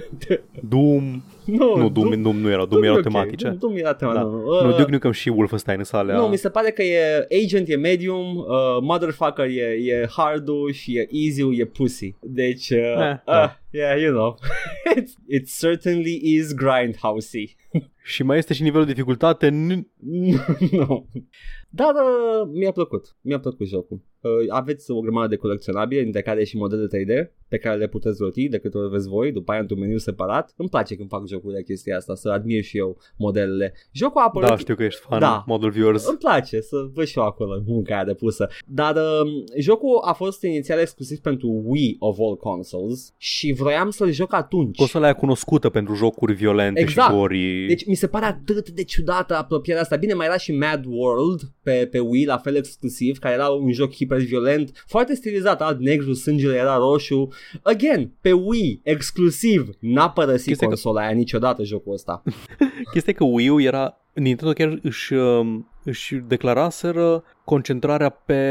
Doom. 0.68 1.22
Nu, 1.58 1.76
Nu, 1.76 1.88
Doom, 1.90 2.22
Doom 2.22 2.36
nu 2.36 2.50
era, 2.50 2.64
Doom 2.64 2.82
e 2.82 2.86
erau 2.86 2.96
ok. 2.98 3.02
tematice. 3.02 3.44
Doom, 3.44 3.56
Doom 3.58 3.76
era 3.76 3.94
tema, 3.94 4.12
Da. 4.14 4.20
nu, 4.20 4.30
nu. 4.30 4.60
Nu, 4.62 4.68
Uh, 4.68 4.76
Duke 4.76 4.90
Nukem 4.90 5.10
și 5.10 5.28
Wolfenstein 5.28 5.82
sunt 5.84 6.00
alea. 6.00 6.16
Nu, 6.16 6.26
mi 6.26 6.36
se 6.36 6.48
pare 6.50 6.70
că 6.70 6.82
e 6.82 7.26
Agent 7.44 7.68
e 7.68 7.76
medium, 7.76 8.36
uh, 8.36 8.44
Motherfucker 8.82 9.44
e, 9.46 9.76
e 9.84 10.06
hard 10.16 10.48
și 10.72 10.96
e 10.96 11.08
easy 11.10 11.60
e 11.60 11.64
pussy. 11.64 12.14
Deci, 12.20 12.70
uh, 12.70 12.78
Eh, 12.78 13.10
uh, 13.10 13.16
da. 13.24 13.60
yeah, 13.70 14.00
you 14.00 14.12
know. 14.12 14.38
it, 14.96 15.08
it 15.28 15.48
certainly 15.60 16.20
is 16.22 16.54
grindhousey. 16.54 17.56
Și 18.04 18.22
mai 18.22 18.38
este 18.38 18.54
și 18.54 18.62
nivelul 18.62 18.86
de 18.86 18.92
dificultate. 18.92 19.48
Nu... 19.68 19.86
nu. 20.70 21.08
Dar 21.74 21.94
uh, 21.94 22.50
mi-a 22.52 22.72
plăcut. 22.72 23.16
Mi-a 23.20 23.40
plăcut 23.40 23.66
jocul. 23.66 24.00
Uh, 24.20 24.30
aveți 24.48 24.90
o 24.90 25.00
grămadă 25.00 25.28
de 25.28 25.36
colecționabile, 25.36 26.02
dintre 26.02 26.22
care 26.22 26.44
și 26.44 26.56
modele 26.56 26.86
3D, 26.86 27.30
pe 27.48 27.58
care 27.58 27.76
le 27.76 27.86
puteți 27.86 28.22
roti 28.22 28.48
de 28.48 28.58
câte 28.58 28.78
ori 28.78 28.90
veți 28.90 29.08
voi, 29.08 29.32
după 29.32 29.50
aia 29.52 29.60
într-un 29.60 29.78
meniu 29.78 29.98
separat. 29.98 30.52
Îmi 30.56 30.68
place 30.68 30.96
când 30.96 31.08
fac 31.08 31.26
jocuri 31.26 31.54
de 31.54 31.62
chestia 31.62 31.96
asta, 31.96 32.14
să 32.14 32.28
admir 32.28 32.62
și 32.62 32.78
eu 32.78 32.98
modelele. 33.16 33.74
Jocul 33.92 34.20
a 34.20 34.24
apărut... 34.24 34.48
Da, 34.48 34.56
știu 34.56 34.74
că 34.74 34.82
ești 34.82 35.00
fan 35.00 35.20
Da. 35.20 35.44
model 35.46 35.70
viewers. 35.70 36.06
Îmi 36.08 36.18
place 36.18 36.60
să 36.60 36.76
văd 36.94 37.06
și 37.06 37.18
eu 37.18 37.24
acolo 37.24 37.62
munca 37.66 37.94
aia 37.94 38.04
depusă. 38.04 38.48
Dar 38.66 38.96
uh, 38.96 39.30
jocul 39.58 40.00
a 40.04 40.12
fost 40.12 40.42
inițial 40.42 40.78
exclusiv 40.78 41.18
pentru 41.18 41.62
Wii 41.64 41.96
of 41.98 42.18
all 42.18 42.36
consoles 42.36 43.14
și 43.16 43.52
vroiam 43.52 43.90
să-l 43.90 44.10
joc 44.10 44.34
atunci. 44.34 44.76
Consola 44.76 45.04
aia 45.04 45.14
cunoscută 45.14 45.68
pentru 45.68 45.94
jocuri 45.94 46.32
violente 46.34 46.80
Exact. 46.80 47.10
și 47.10 47.16
gory. 47.16 47.66
Deci 47.66 47.86
mi 47.86 47.94
se 47.94 48.06
pare 48.06 48.24
atât 48.24 48.70
de 48.70 48.84
ciudată 48.84 49.36
apropierea 49.36 49.82
asta. 49.82 49.96
Bine, 49.96 50.14
mai 50.14 50.26
era 50.26 50.36
și 50.36 50.52
Mad 50.52 50.84
World 50.86 51.40
pe, 51.62 51.88
pe 51.90 51.98
Wii, 51.98 52.24
la 52.26 52.38
fel 52.38 52.56
exclusiv, 52.56 53.18
care 53.18 53.34
era 53.34 53.48
un 53.48 53.72
joc 53.72 53.92
hiperviolent, 53.94 54.84
foarte 54.86 55.14
stilizat, 55.14 55.62
alb 55.62 55.80
negru, 55.80 56.12
sângele 56.12 56.54
era 56.56 56.76
roșu. 56.76 57.28
Again, 57.62 58.12
pe 58.20 58.32
Wii, 58.32 58.80
exclusiv, 58.84 59.68
n-a 59.80 60.10
părăsit 60.10 60.46
Chestia 60.46 60.66
că- 60.68 60.72
consola 60.72 61.00
aia 61.00 61.10
niciodată 61.10 61.62
jocul 61.64 61.92
ăsta. 61.92 62.22
Chestia 62.92 63.12
e 63.12 63.16
că 63.16 63.24
Wii 63.24 63.48
U 63.48 63.60
era... 63.60 63.96
Nintendo 64.14 64.52
chiar 64.52 64.78
își, 64.82 65.12
um, 65.12 65.70
își 65.84 66.14
declaraseră 66.14 67.24
concentrarea 67.44 68.08
pe 68.08 68.42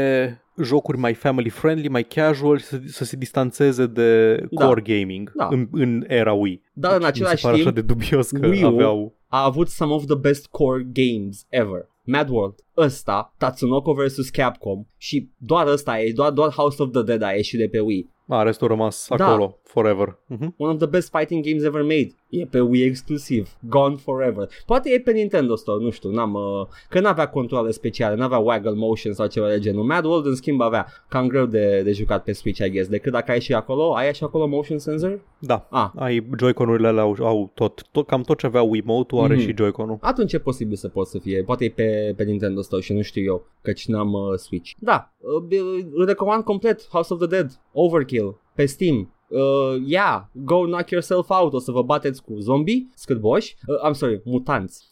jocuri 0.62 0.98
mai 0.98 1.14
family 1.14 1.48
friendly, 1.48 1.88
mai 1.88 2.02
casual 2.04 2.58
și 2.58 2.64
să, 2.64 2.80
să 2.86 3.04
se 3.04 3.16
distanțeze 3.16 3.86
de 3.86 4.34
Da. 4.50 4.66
core 4.66 4.80
gaming 4.80 5.32
Da. 5.34 5.48
în, 5.50 5.68
în 5.72 6.04
era 6.08 6.32
Wii. 6.32 6.62
Dar 6.72 6.92
în 6.92 6.98
Deci 6.98 7.06
mi 7.06 7.08
același 7.08 7.40
se 7.40 7.46
pare 7.46 7.54
timp, 7.62 7.66
așa 7.68 7.74
de 7.80 7.82
dubios 7.92 8.30
că 8.30 8.46
Wii 8.46 8.62
U 8.62 8.66
aveau... 8.66 9.14
a 9.28 9.44
avut 9.44 9.68
some 9.68 9.92
of 9.92 10.04
the 10.04 10.14
best 10.16 10.46
core 10.46 10.86
games 10.92 11.46
ever. 11.48 11.90
Mad 12.04 12.28
World, 12.28 12.54
ăsta, 12.76 13.34
Tatsunoko 13.38 13.92
vs. 13.92 14.30
Capcom 14.30 14.86
și 14.96 15.28
doar 15.36 15.66
ăsta 15.66 16.00
e, 16.00 16.12
doar, 16.12 16.30
doar 16.30 16.50
House 16.50 16.82
of 16.82 16.90
the 16.92 17.02
Dead 17.02 17.22
a 17.22 17.30
ieșit 17.30 17.58
de 17.58 17.68
pe 17.68 17.80
Wii. 17.80 18.10
A, 18.28 18.42
restul 18.42 18.66
a 18.66 18.70
rămas 18.70 19.06
Da. 19.16 19.26
acolo, 19.26 19.58
forever. 19.62 20.08
Uh-huh. 20.30 20.48
One 20.56 20.72
of 20.72 20.76
the 20.78 20.86
best 20.86 21.16
fighting 21.16 21.44
games 21.44 21.62
ever 21.64 21.82
made. 21.82 22.08
E 22.34 22.46
pe 22.46 22.60
Wii 22.60 22.82
exclusiv. 22.84 23.48
Gone 23.68 23.94
forever. 23.96 24.48
Poate 24.66 24.90
e 24.92 25.00
pe 25.00 25.12
Nintendo 25.12 25.54
Store, 25.56 25.84
nu 25.84 25.90
știu, 25.90 26.10
n-am, 26.10 26.34
uh, 26.34 26.66
că 26.88 27.00
n-avea 27.00 27.28
controle 27.28 27.70
speciale, 27.70 28.14
n-avea 28.16 28.38
waggle 28.38 28.74
motion 28.74 29.12
sau 29.12 29.26
ceva 29.26 29.48
de 29.48 29.58
genul. 29.58 29.84
Mad 29.84 30.04
World 30.04 30.26
în 30.26 30.34
schimb 30.34 30.60
avea 30.60 30.86
cam 31.08 31.26
greu 31.26 31.46
de, 31.46 31.80
de 31.84 31.92
jucat 31.92 32.24
pe 32.24 32.32
Switch, 32.32 32.58
I 32.66 32.70
guess, 32.70 32.88
decât 32.88 33.12
dacă 33.12 33.30
ai 33.30 33.40
și 33.40 33.54
acolo, 33.54 33.94
ai 33.94 34.14
și 34.14 34.24
acolo 34.24 34.46
motion 34.46 34.78
sensor? 34.78 35.20
Da. 35.38 35.66
Ah, 35.70 35.90
Ai 35.96 36.26
Joy-Con-urile 36.38 36.86
alea 36.88 37.02
au, 37.02 37.16
au 37.20 37.50
tot, 37.54 37.82
tot, 37.90 38.06
cam 38.06 38.22
tot 38.22 38.38
ce 38.38 38.46
avea 38.46 38.62
Wiimote-ul 38.62 39.22
are 39.22 39.34
Mhm. 39.34 39.42
și 39.42 39.54
Joy-Con-ul. 39.56 39.98
atunci 40.00 40.32
e 40.32 40.38
posibil 40.38 40.76
să 40.76 40.88
pot 40.88 41.06
să 41.06 41.18
fie. 41.18 41.42
Poate 41.42 41.64
e 41.64 41.70
pe, 41.70 42.12
pe 42.16 42.24
Nintendo 42.24 42.60
Store 42.60 42.82
și 42.82 42.92
nu 42.92 43.02
știu 43.02 43.22
eu, 43.22 43.46
căci 43.62 43.86
n-am 43.86 44.12
uh, 44.12 44.34
Switch. 44.36 44.70
Da, 44.78 45.12
uh, 45.18 45.58
îl 45.94 46.04
recomand 46.06 46.44
complet 46.44 46.88
House 46.90 47.12
of 47.12 47.18
the 47.18 47.28
Dead, 47.28 47.50
Overkill, 47.72 48.40
pe 48.54 48.66
Steam. 48.66 49.14
Uh, 49.34 49.82
yeah, 49.86 50.20
go 50.32 50.64
knock 50.64 50.90
yourself 50.90 51.28
out, 51.30 51.52
o 51.52 51.58
să 51.58 51.70
vă 51.70 51.82
bateți 51.82 52.22
cu 52.22 52.34
zombie, 52.38 52.88
scârboși, 52.94 53.56
uh, 53.66 53.88
I'm 53.90 53.92
sorry, 53.92 54.20
mutanți. 54.24 54.88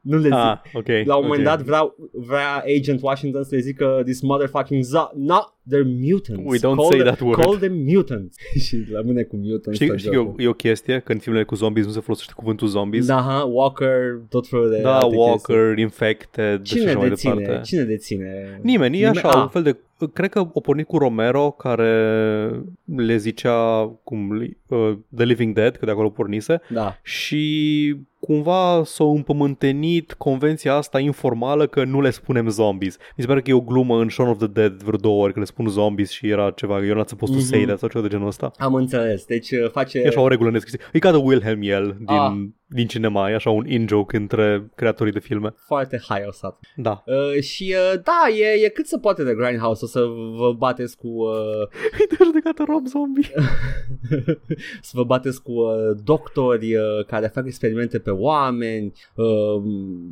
Nu 0.00 0.16
le 0.16 0.22
zic. 0.22 0.32
Ah, 0.32 0.58
ok. 0.74 0.86
La 1.04 1.16
un 1.16 1.22
moment 1.26 1.46
ok. 1.46 1.54
dat 1.54 1.62
vrea, 1.62 1.94
vrea 2.12 2.64
Agent 2.78 3.02
Washington 3.02 3.42
să 3.44 3.54
le 3.54 3.60
zică 3.60 4.00
This 4.04 4.20
motherfucking 4.20 4.84
zo- 4.84 5.12
No, 5.16 5.38
they're 5.70 5.86
mutants 6.10 6.42
We 6.52 6.58
don't 6.58 6.74
call 6.76 6.88
say 6.90 6.98
them, 6.98 7.06
that 7.14 7.20
word." 7.20 7.40
Call 7.42 7.56
them 7.58 7.74
mutants 7.86 8.36
Și 8.66 8.84
rămâne 8.92 9.22
cu 9.22 9.36
mutants 9.36 9.74
Știi, 9.78 9.86
tot 9.88 9.98
știi 9.98 10.10
că 10.10 10.16
e 10.16 10.18
o, 10.18 10.22
jocul. 10.22 10.42
e 10.44 10.48
o 10.48 10.52
chestie 10.52 10.98
că 11.04 11.12
în 11.12 11.18
filmele 11.18 11.44
cu 11.44 11.54
zombies 11.54 11.86
nu 11.86 11.92
se 11.92 12.00
folosește 12.00 12.32
cuvântul 12.36 12.68
zombies. 12.68 13.06
Da, 13.06 13.20
ha, 13.20 13.44
Walker, 13.44 14.20
tot 14.28 14.46
felul 14.48 14.70
de 14.70 14.80
da 14.80 14.98
alte 14.98 15.16
Walker, 15.16 15.78
Infected 15.78 16.58
chestii. 16.58 16.76
și 16.76 16.78
Cine 16.78 16.88
așa 16.90 16.98
mai 16.98 17.08
deține? 17.08 17.34
departe. 17.34 17.60
Cine 17.64 17.82
deține? 17.82 18.60
Nimeni, 18.62 18.96
e 19.00 19.06
Nimeni- 19.08 19.16
așa, 19.24 19.28
Ah. 19.28 19.42
un 19.42 19.48
fel 19.48 19.62
de... 19.62 19.76
Cred 20.12 20.30
că 20.30 20.40
o 20.52 20.60
pornit 20.60 20.86
cu 20.86 20.98
Romero, 20.98 21.50
care 21.50 22.50
le 22.96 23.16
zicea 23.16 23.90
cum, 24.04 24.30
uh, 24.66 24.96
The 25.14 25.24
Living 25.24 25.54
Dead, 25.54 25.76
că 25.76 25.84
de 25.84 25.90
acolo 25.90 26.10
pornise, 26.10 26.60
Da. 26.68 26.98
și 27.02 27.96
cumva 28.20 28.82
s-a 28.84 29.04
împământenit 29.04 30.12
convenția 30.12 30.74
asta 30.74 30.98
informală 31.00 31.66
că 31.66 31.84
nu 31.84 32.00
le 32.00 32.10
spunem 32.10 32.48
zombies. 32.48 32.96
Mi 32.96 33.22
se 33.22 33.26
pare 33.26 33.40
că 33.42 33.50
e 33.50 33.54
o 33.54 33.60
glumă 33.60 34.00
în 34.00 34.08
Shaun 34.08 34.28
of 34.30 34.38
the 34.38 34.46
Dead 34.46 34.82
vreo 34.82 34.98
două 34.98 35.22
ori 35.22 35.32
că 35.32 35.38
le 35.38 35.44
spun 35.44 35.68
zombies 35.68 36.10
și 36.10 36.28
era 36.28 36.50
ceva, 36.50 36.80
you're 36.80 36.94
not 36.94 37.08
supposed 37.08 37.36
to 37.36 37.42
say 37.42 37.58
Mhm. 37.58 37.66
that 37.66 37.78
sau 37.78 37.88
ceva 37.88 38.02
de 38.02 38.10
genul 38.10 38.26
ăsta. 38.26 38.50
Am 38.58 38.74
înțeles, 38.74 39.24
deci 39.24 39.50
uh, 39.50 39.70
face 39.70 39.98
E 39.98 40.06
așa 40.06 40.20
o 40.20 40.28
regulă 40.28 40.50
nescrisă. 40.50 40.76
E 40.92 40.98
ca 40.98 41.10
de 41.10 41.16
Wilhelm 41.16 41.60
el 41.62 41.96
din, 41.98 42.06
Ah. 42.16 42.32
din 42.68 42.86
cinema, 42.86 43.30
e 43.30 43.34
așa 43.34 43.50
un 43.50 43.66
in-joke 43.68 44.16
între 44.16 44.70
creatorii 44.74 45.12
de 45.12 45.18
filme. 45.18 45.54
foarte 45.66 46.00
haiosat 46.08 46.58
Da. 46.76 47.02
uh, 47.06 47.42
Și 47.42 47.74
uh, 47.94 48.00
da, 48.04 48.34
e, 48.38 48.64
e 48.64 48.68
cât 48.68 48.86
se 48.86 48.98
poate 48.98 49.24
de 49.24 49.34
Grindhouse 49.34 49.84
O 49.84 49.88
să 49.88 50.00
vă 50.36 50.52
bateți 50.58 50.96
cu 50.96 51.06
uh, 51.08 51.68
Uite, 52.00 52.16
judecată 52.24 52.64
Rob 52.68 52.86
Zombie. 52.86 53.30
să 54.88 54.92
vă 54.92 55.04
bateți 55.04 55.42
cu 55.42 55.52
uh, 55.52 55.70
doctori 56.04 56.74
uh, 56.76 57.04
care 57.06 57.26
fac 57.34 57.46
experimente 57.46 57.98
pe 58.06 58.12
oameni, 58.12 58.92
uh, 59.14 59.62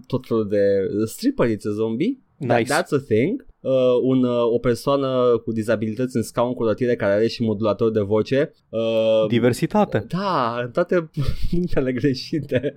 tot 0.06 0.26
felul 0.26 0.48
de 0.48 0.64
stripper 1.06 1.48
it's 1.48 1.66
a 1.68 1.70
zombie. 1.70 2.18
That- 2.46 2.58
Nice. 2.58 2.72
That's 2.74 2.92
a 2.92 3.02
thing. 3.08 3.46
Uh, 3.60 3.70
un, 4.02 4.24
uh, 4.24 4.42
o 4.52 4.58
persoană 4.58 5.40
cu 5.44 5.52
dizabilități 5.52 6.16
în 6.16 6.22
scaun 6.22 6.54
cu 6.54 6.64
rotire 6.64 6.96
care 6.96 7.12
are 7.12 7.26
și 7.26 7.42
modulator 7.42 7.90
de 7.90 8.00
voce. 8.00 8.52
Uh, 8.68 8.80
Diversitate. 9.28 10.04
da, 10.08 10.60
în 10.64 10.70
toate 10.70 11.10
punctele 11.50 11.92
greșite. 11.92 12.74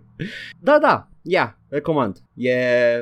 da, 0.68 0.78
da, 0.82 1.08
yeah, 1.22 1.48
recomand. 1.68 2.16
E, 2.34 2.54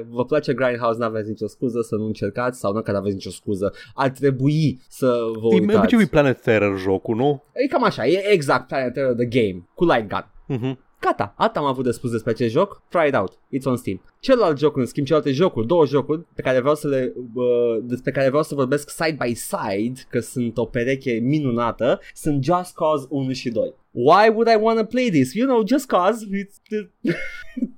vă 0.08 0.24
place 0.24 0.52
Grindhouse, 0.54 0.98
n-aveți 0.98 1.28
nicio 1.28 1.46
scuză 1.46 1.80
să 1.80 1.96
nu 1.96 2.04
încercați 2.04 2.58
sau 2.58 2.72
nu 2.72 2.82
că 2.82 2.92
n-aveți 2.92 3.14
nicio 3.14 3.30
scuză. 3.30 3.72
Ar 3.94 4.08
trebui 4.10 4.80
să 4.88 5.06
vă 5.40 5.54
E 5.54 5.58
uitați. 5.60 5.78
obiceiul 5.78 6.04
e 6.04 6.08
Planet 6.08 6.40
Terror 6.40 6.78
jocul, 6.78 7.16
nu? 7.16 7.42
E 7.52 7.66
cam 7.66 7.84
așa, 7.84 8.06
e 8.06 8.32
exact 8.32 8.66
Planet 8.68 8.92
Terror 8.92 9.14
The 9.14 9.26
Game, 9.26 9.68
cu 9.74 9.84
light 9.84 10.08
gun. 10.08 10.26
Mhm. 10.58 10.78
Gata, 11.02 11.34
atât 11.36 11.56
am 11.56 11.64
avut 11.64 11.84
de 11.84 11.90
spus 11.90 12.10
despre 12.10 12.30
acest 12.30 12.52
joc. 12.52 12.82
Try 12.88 13.06
it 13.06 13.14
out. 13.14 13.38
It's 13.50 13.64
on 13.64 13.76
Steam. 13.76 14.00
Celălalt 14.22 14.58
joc, 14.58 14.76
în 14.76 14.86
schimb, 14.86 15.06
celelalte 15.06 15.32
jocuri, 15.32 15.66
două 15.66 15.86
jocuri 15.86 16.20
pe 16.34 16.42
care 16.42 16.60
vreau 16.60 16.74
să 16.74 16.88
le, 16.88 17.12
uh, 17.34 17.78
despre 17.82 18.10
care 18.10 18.28
vreau 18.28 18.42
să 18.42 18.54
vorbesc 18.54 18.90
side 18.90 19.16
by 19.24 19.34
side, 19.34 20.00
că 20.10 20.20
sunt 20.20 20.56
o 20.56 20.64
pereche 20.64 21.12
minunată, 21.12 22.00
sunt 22.14 22.44
Just 22.44 22.74
Cause 22.74 23.06
1 23.08 23.32
și 23.32 23.50
2. 23.50 23.74
Why 23.90 24.28
would 24.28 24.48
I 24.48 24.56
want 24.60 24.78
to 24.78 24.84
play 24.84 25.08
this? 25.10 25.34
You 25.34 25.46
know, 25.46 25.66
just 25.66 25.86
cause. 25.86 26.26
It's, 26.26 26.86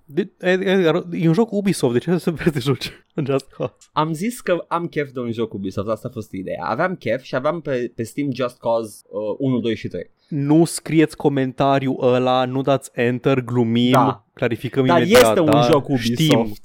De, 0.04 0.30
Edgar, 0.38 1.04
e 1.12 1.26
un 1.28 1.34
joc 1.34 1.52
Ubisoft, 1.52 1.92
de 1.92 1.98
ce 1.98 2.18
să 2.18 2.30
vrei 2.30 2.52
să 2.52 2.60
joci 2.60 2.92
în 3.14 3.24
Just 3.24 3.46
Cause? 3.56 3.74
am 3.92 4.12
zis 4.12 4.40
că 4.40 4.64
am 4.68 4.86
chef 4.86 5.10
de 5.10 5.20
un 5.20 5.32
joc 5.32 5.52
Ubisoft, 5.52 5.88
asta 5.88 6.08
a 6.08 6.12
fost 6.12 6.32
ideea. 6.32 6.64
Aveam 6.64 6.94
chef 6.96 7.22
și 7.22 7.34
aveam 7.34 7.60
pe, 7.60 7.92
pe 7.94 8.02
Steam 8.02 8.28
Just 8.32 8.58
Cause 8.58 9.02
uh, 9.08 9.36
1, 9.38 9.58
2 9.60 9.74
și 9.76 9.88
3. 9.88 10.10
Nu 10.28 10.64
scrieți 10.64 11.16
comentariul 11.16 11.96
ăla, 12.00 12.44
nu 12.44 12.62
dați 12.62 12.90
enter, 12.92 13.40
glumim, 13.40 13.92
Da. 13.92 14.23
Clarificăm 14.34 14.86
Dar 14.86 14.96
imediat. 14.96 15.22
este 15.22 15.40
un 15.40 15.50
da? 15.50 15.60
joc 15.70 15.88
Ubisoft. 15.88 16.22
Știm. 16.22 16.56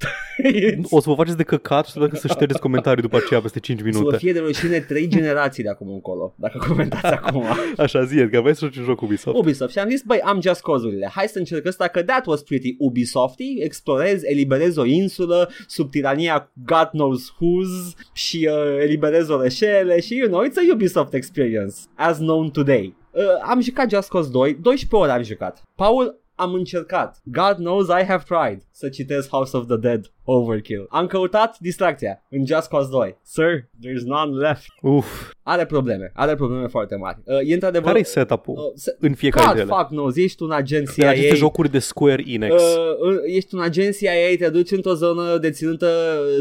O 0.90 1.00
să 1.02 1.10
vă 1.10 1.16
faceți 1.16 1.38
de 1.38 1.44
căcat 1.44 1.86
și 1.86 1.92
să 1.92 2.00
dacă 2.00 2.16
să 2.16 2.28
ștergeți 2.28 2.60
comentarii 2.60 3.02
după 3.02 3.18
aceea 3.18 3.42
peste 3.42 3.60
5 3.60 3.78
Să 3.80 3.84
vă 3.92 3.98
minute. 3.98 4.18
fie 4.18 4.34
de 4.34 4.40
rușine 4.40 4.80
3 4.80 5.08
generații 5.08 5.64
de 5.64 5.70
acum 5.70 5.92
încolo, 5.92 6.34
dacă 6.38 6.64
comentați 6.68 7.06
acum. 7.22 7.44
Așa 7.78 8.04
zi, 8.04 8.28
că 8.28 8.42
vrei 8.42 8.56
să 8.56 8.66
joci 8.66 8.76
un 8.78 8.84
joc 8.84 9.02
Ubisoft. 9.02 9.38
Ubisoft 9.38 9.72
și 9.72 9.80
am 9.80 9.90
zis, 9.90 10.02
băi, 10.02 10.20
am 10.20 10.42
Just 10.42 10.62
Cause-urile, 10.62 11.10
hai 11.14 11.28
să 11.28 11.38
încerc 11.38 11.66
ăsta 11.66 11.88
că 11.88 12.04
that 12.04 12.26
was 12.26 12.42
pretty 12.42 12.76
Ubisofty, 12.78 13.56
explorez, 13.60 14.24
eliberez 14.24 14.76
o 14.78 14.86
insulă 14.86 15.50
sub 15.68 15.90
tirania 15.92 16.52
God 16.66 16.88
knows 16.92 17.34
whose 17.40 17.94
și 18.14 18.50
uh, 18.52 18.82
eliberez 18.82 19.30
orășele 19.30 20.00
și, 20.00 20.16
you 20.18 20.28
know, 20.28 20.44
it's 20.48 20.56
a 20.70 20.74
Ubisoft 20.74 21.14
experience, 21.14 21.76
as 21.96 22.18
known 22.18 22.50
today. 22.50 22.96
Uh, 23.12 23.22
am 23.50 23.62
jucat 23.62 23.90
Just 23.90 24.10
Cause 24.10 24.30
2, 24.32 24.54
12 24.62 24.96
ore 24.96 25.12
am 25.12 25.24
jucat. 25.24 25.64
Paul, 25.76 26.20
am 26.40 26.54
încercat. 26.54 27.22
God 27.24 27.56
knows 27.56 27.88
I 27.88 28.04
have 28.04 28.24
tried 28.28 28.62
să 28.72 28.90
citesc 28.90 29.30
House 29.30 29.58
of 29.58 29.66
the 29.66 29.78
Dead 29.78 30.12
Overkill. 30.24 30.86
Am 30.90 31.08
căutat 31.08 31.60
distracția 31.60 32.24
în 32.30 32.46
Just 32.46 32.68
Cause 32.68 32.90
2. 32.90 33.18
Sir, 33.22 33.62
there's 33.62 34.04
none 34.06 34.32
left. 34.32 34.66
Uf, 34.82 35.32
Are 35.52 35.66
probleme, 35.66 36.12
are 36.14 36.36
probleme 36.36 36.68
foarte 36.68 36.96
mari. 36.96 37.18
Uh, 37.26 37.36
e 37.50 37.54
într-adevăr... 37.54 37.88
care-i 37.88 38.06
setup-ul 38.06 38.54
uh, 38.58 38.64
se- 38.76 38.96
în 39.00 39.14
fiecare 39.14 39.46
God 39.46 39.56
dintre 39.56 39.74
ele? 39.74 39.82
fuck 39.82 39.94
knows, 39.96 40.16
ești 40.16 40.44
un 40.44 40.52
agent 40.52 40.88
În 40.88 40.94
CIA. 40.94 41.10
aceste 41.10 41.36
jocuri 41.36 41.72
de 41.72 41.80
Square 41.80 42.24
Enix. 42.28 42.54
Uh, 42.64 42.78
uh, 43.00 43.16
ești 43.26 43.56
un 43.56 43.62
agent 43.62 43.98
CIA, 43.98 44.36
te 44.46 44.50
duci 44.50 44.72
într-o 44.72 44.94
zonă 44.94 45.38
deținută 45.38 45.88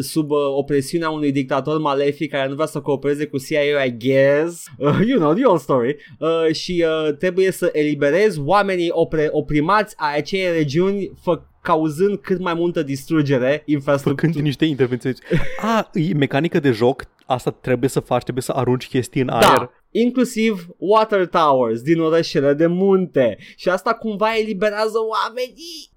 sub 0.00 0.30
uh, 0.30 0.38
opresiunea 0.56 1.10
unui 1.10 1.32
dictator 1.32 1.78
malefic 1.80 2.30
care 2.30 2.48
nu 2.48 2.54
vrea 2.54 2.66
să 2.66 2.80
coopereze 2.80 3.26
cu 3.26 3.36
CIA, 3.38 3.84
I 3.84 3.96
guess. 3.98 4.64
Uh, 4.78 4.98
you 5.06 5.18
know, 5.18 5.32
the 5.34 5.44
old 5.44 5.60
story. 5.60 5.96
Uh, 6.18 6.54
și 6.54 6.84
uh, 6.86 7.14
trebuie 7.16 7.50
să 7.50 7.68
eliberezi 7.72 8.40
oamenii 8.44 8.88
opre- 8.92 9.28
oprimați 9.30 9.94
a 9.96 10.12
acei 10.16 10.50
regiuni 10.52 11.10
fă- 11.20 11.46
cauzând 11.68 12.16
cât 12.18 12.40
mai 12.40 12.54
multă 12.54 12.82
distrugere 12.82 13.48
Făcând 13.50 13.62
infrastructură. 13.68 14.42
niște 14.42 14.64
intervenții. 14.64 15.14
A, 15.60 15.90
e 15.92 16.14
mecanică 16.14 16.60
de 16.60 16.70
joc, 16.70 17.04
asta 17.26 17.50
trebuie 17.50 17.88
să 17.88 18.00
faci, 18.00 18.22
trebuie 18.22 18.42
să 18.42 18.52
arunci 18.52 18.88
chestii 18.88 19.20
în 19.20 19.28
aer. 19.28 19.42
Da, 19.58 19.70
inclusiv 19.90 20.68
water 20.76 21.26
towers 21.26 21.80
din 21.80 22.00
orășele 22.00 22.54
de 22.54 22.66
munte. 22.66 23.38
Și 23.56 23.68
asta 23.68 23.94
cumva 23.94 24.36
eliberează 24.36 24.98
oamenii. 25.08 25.90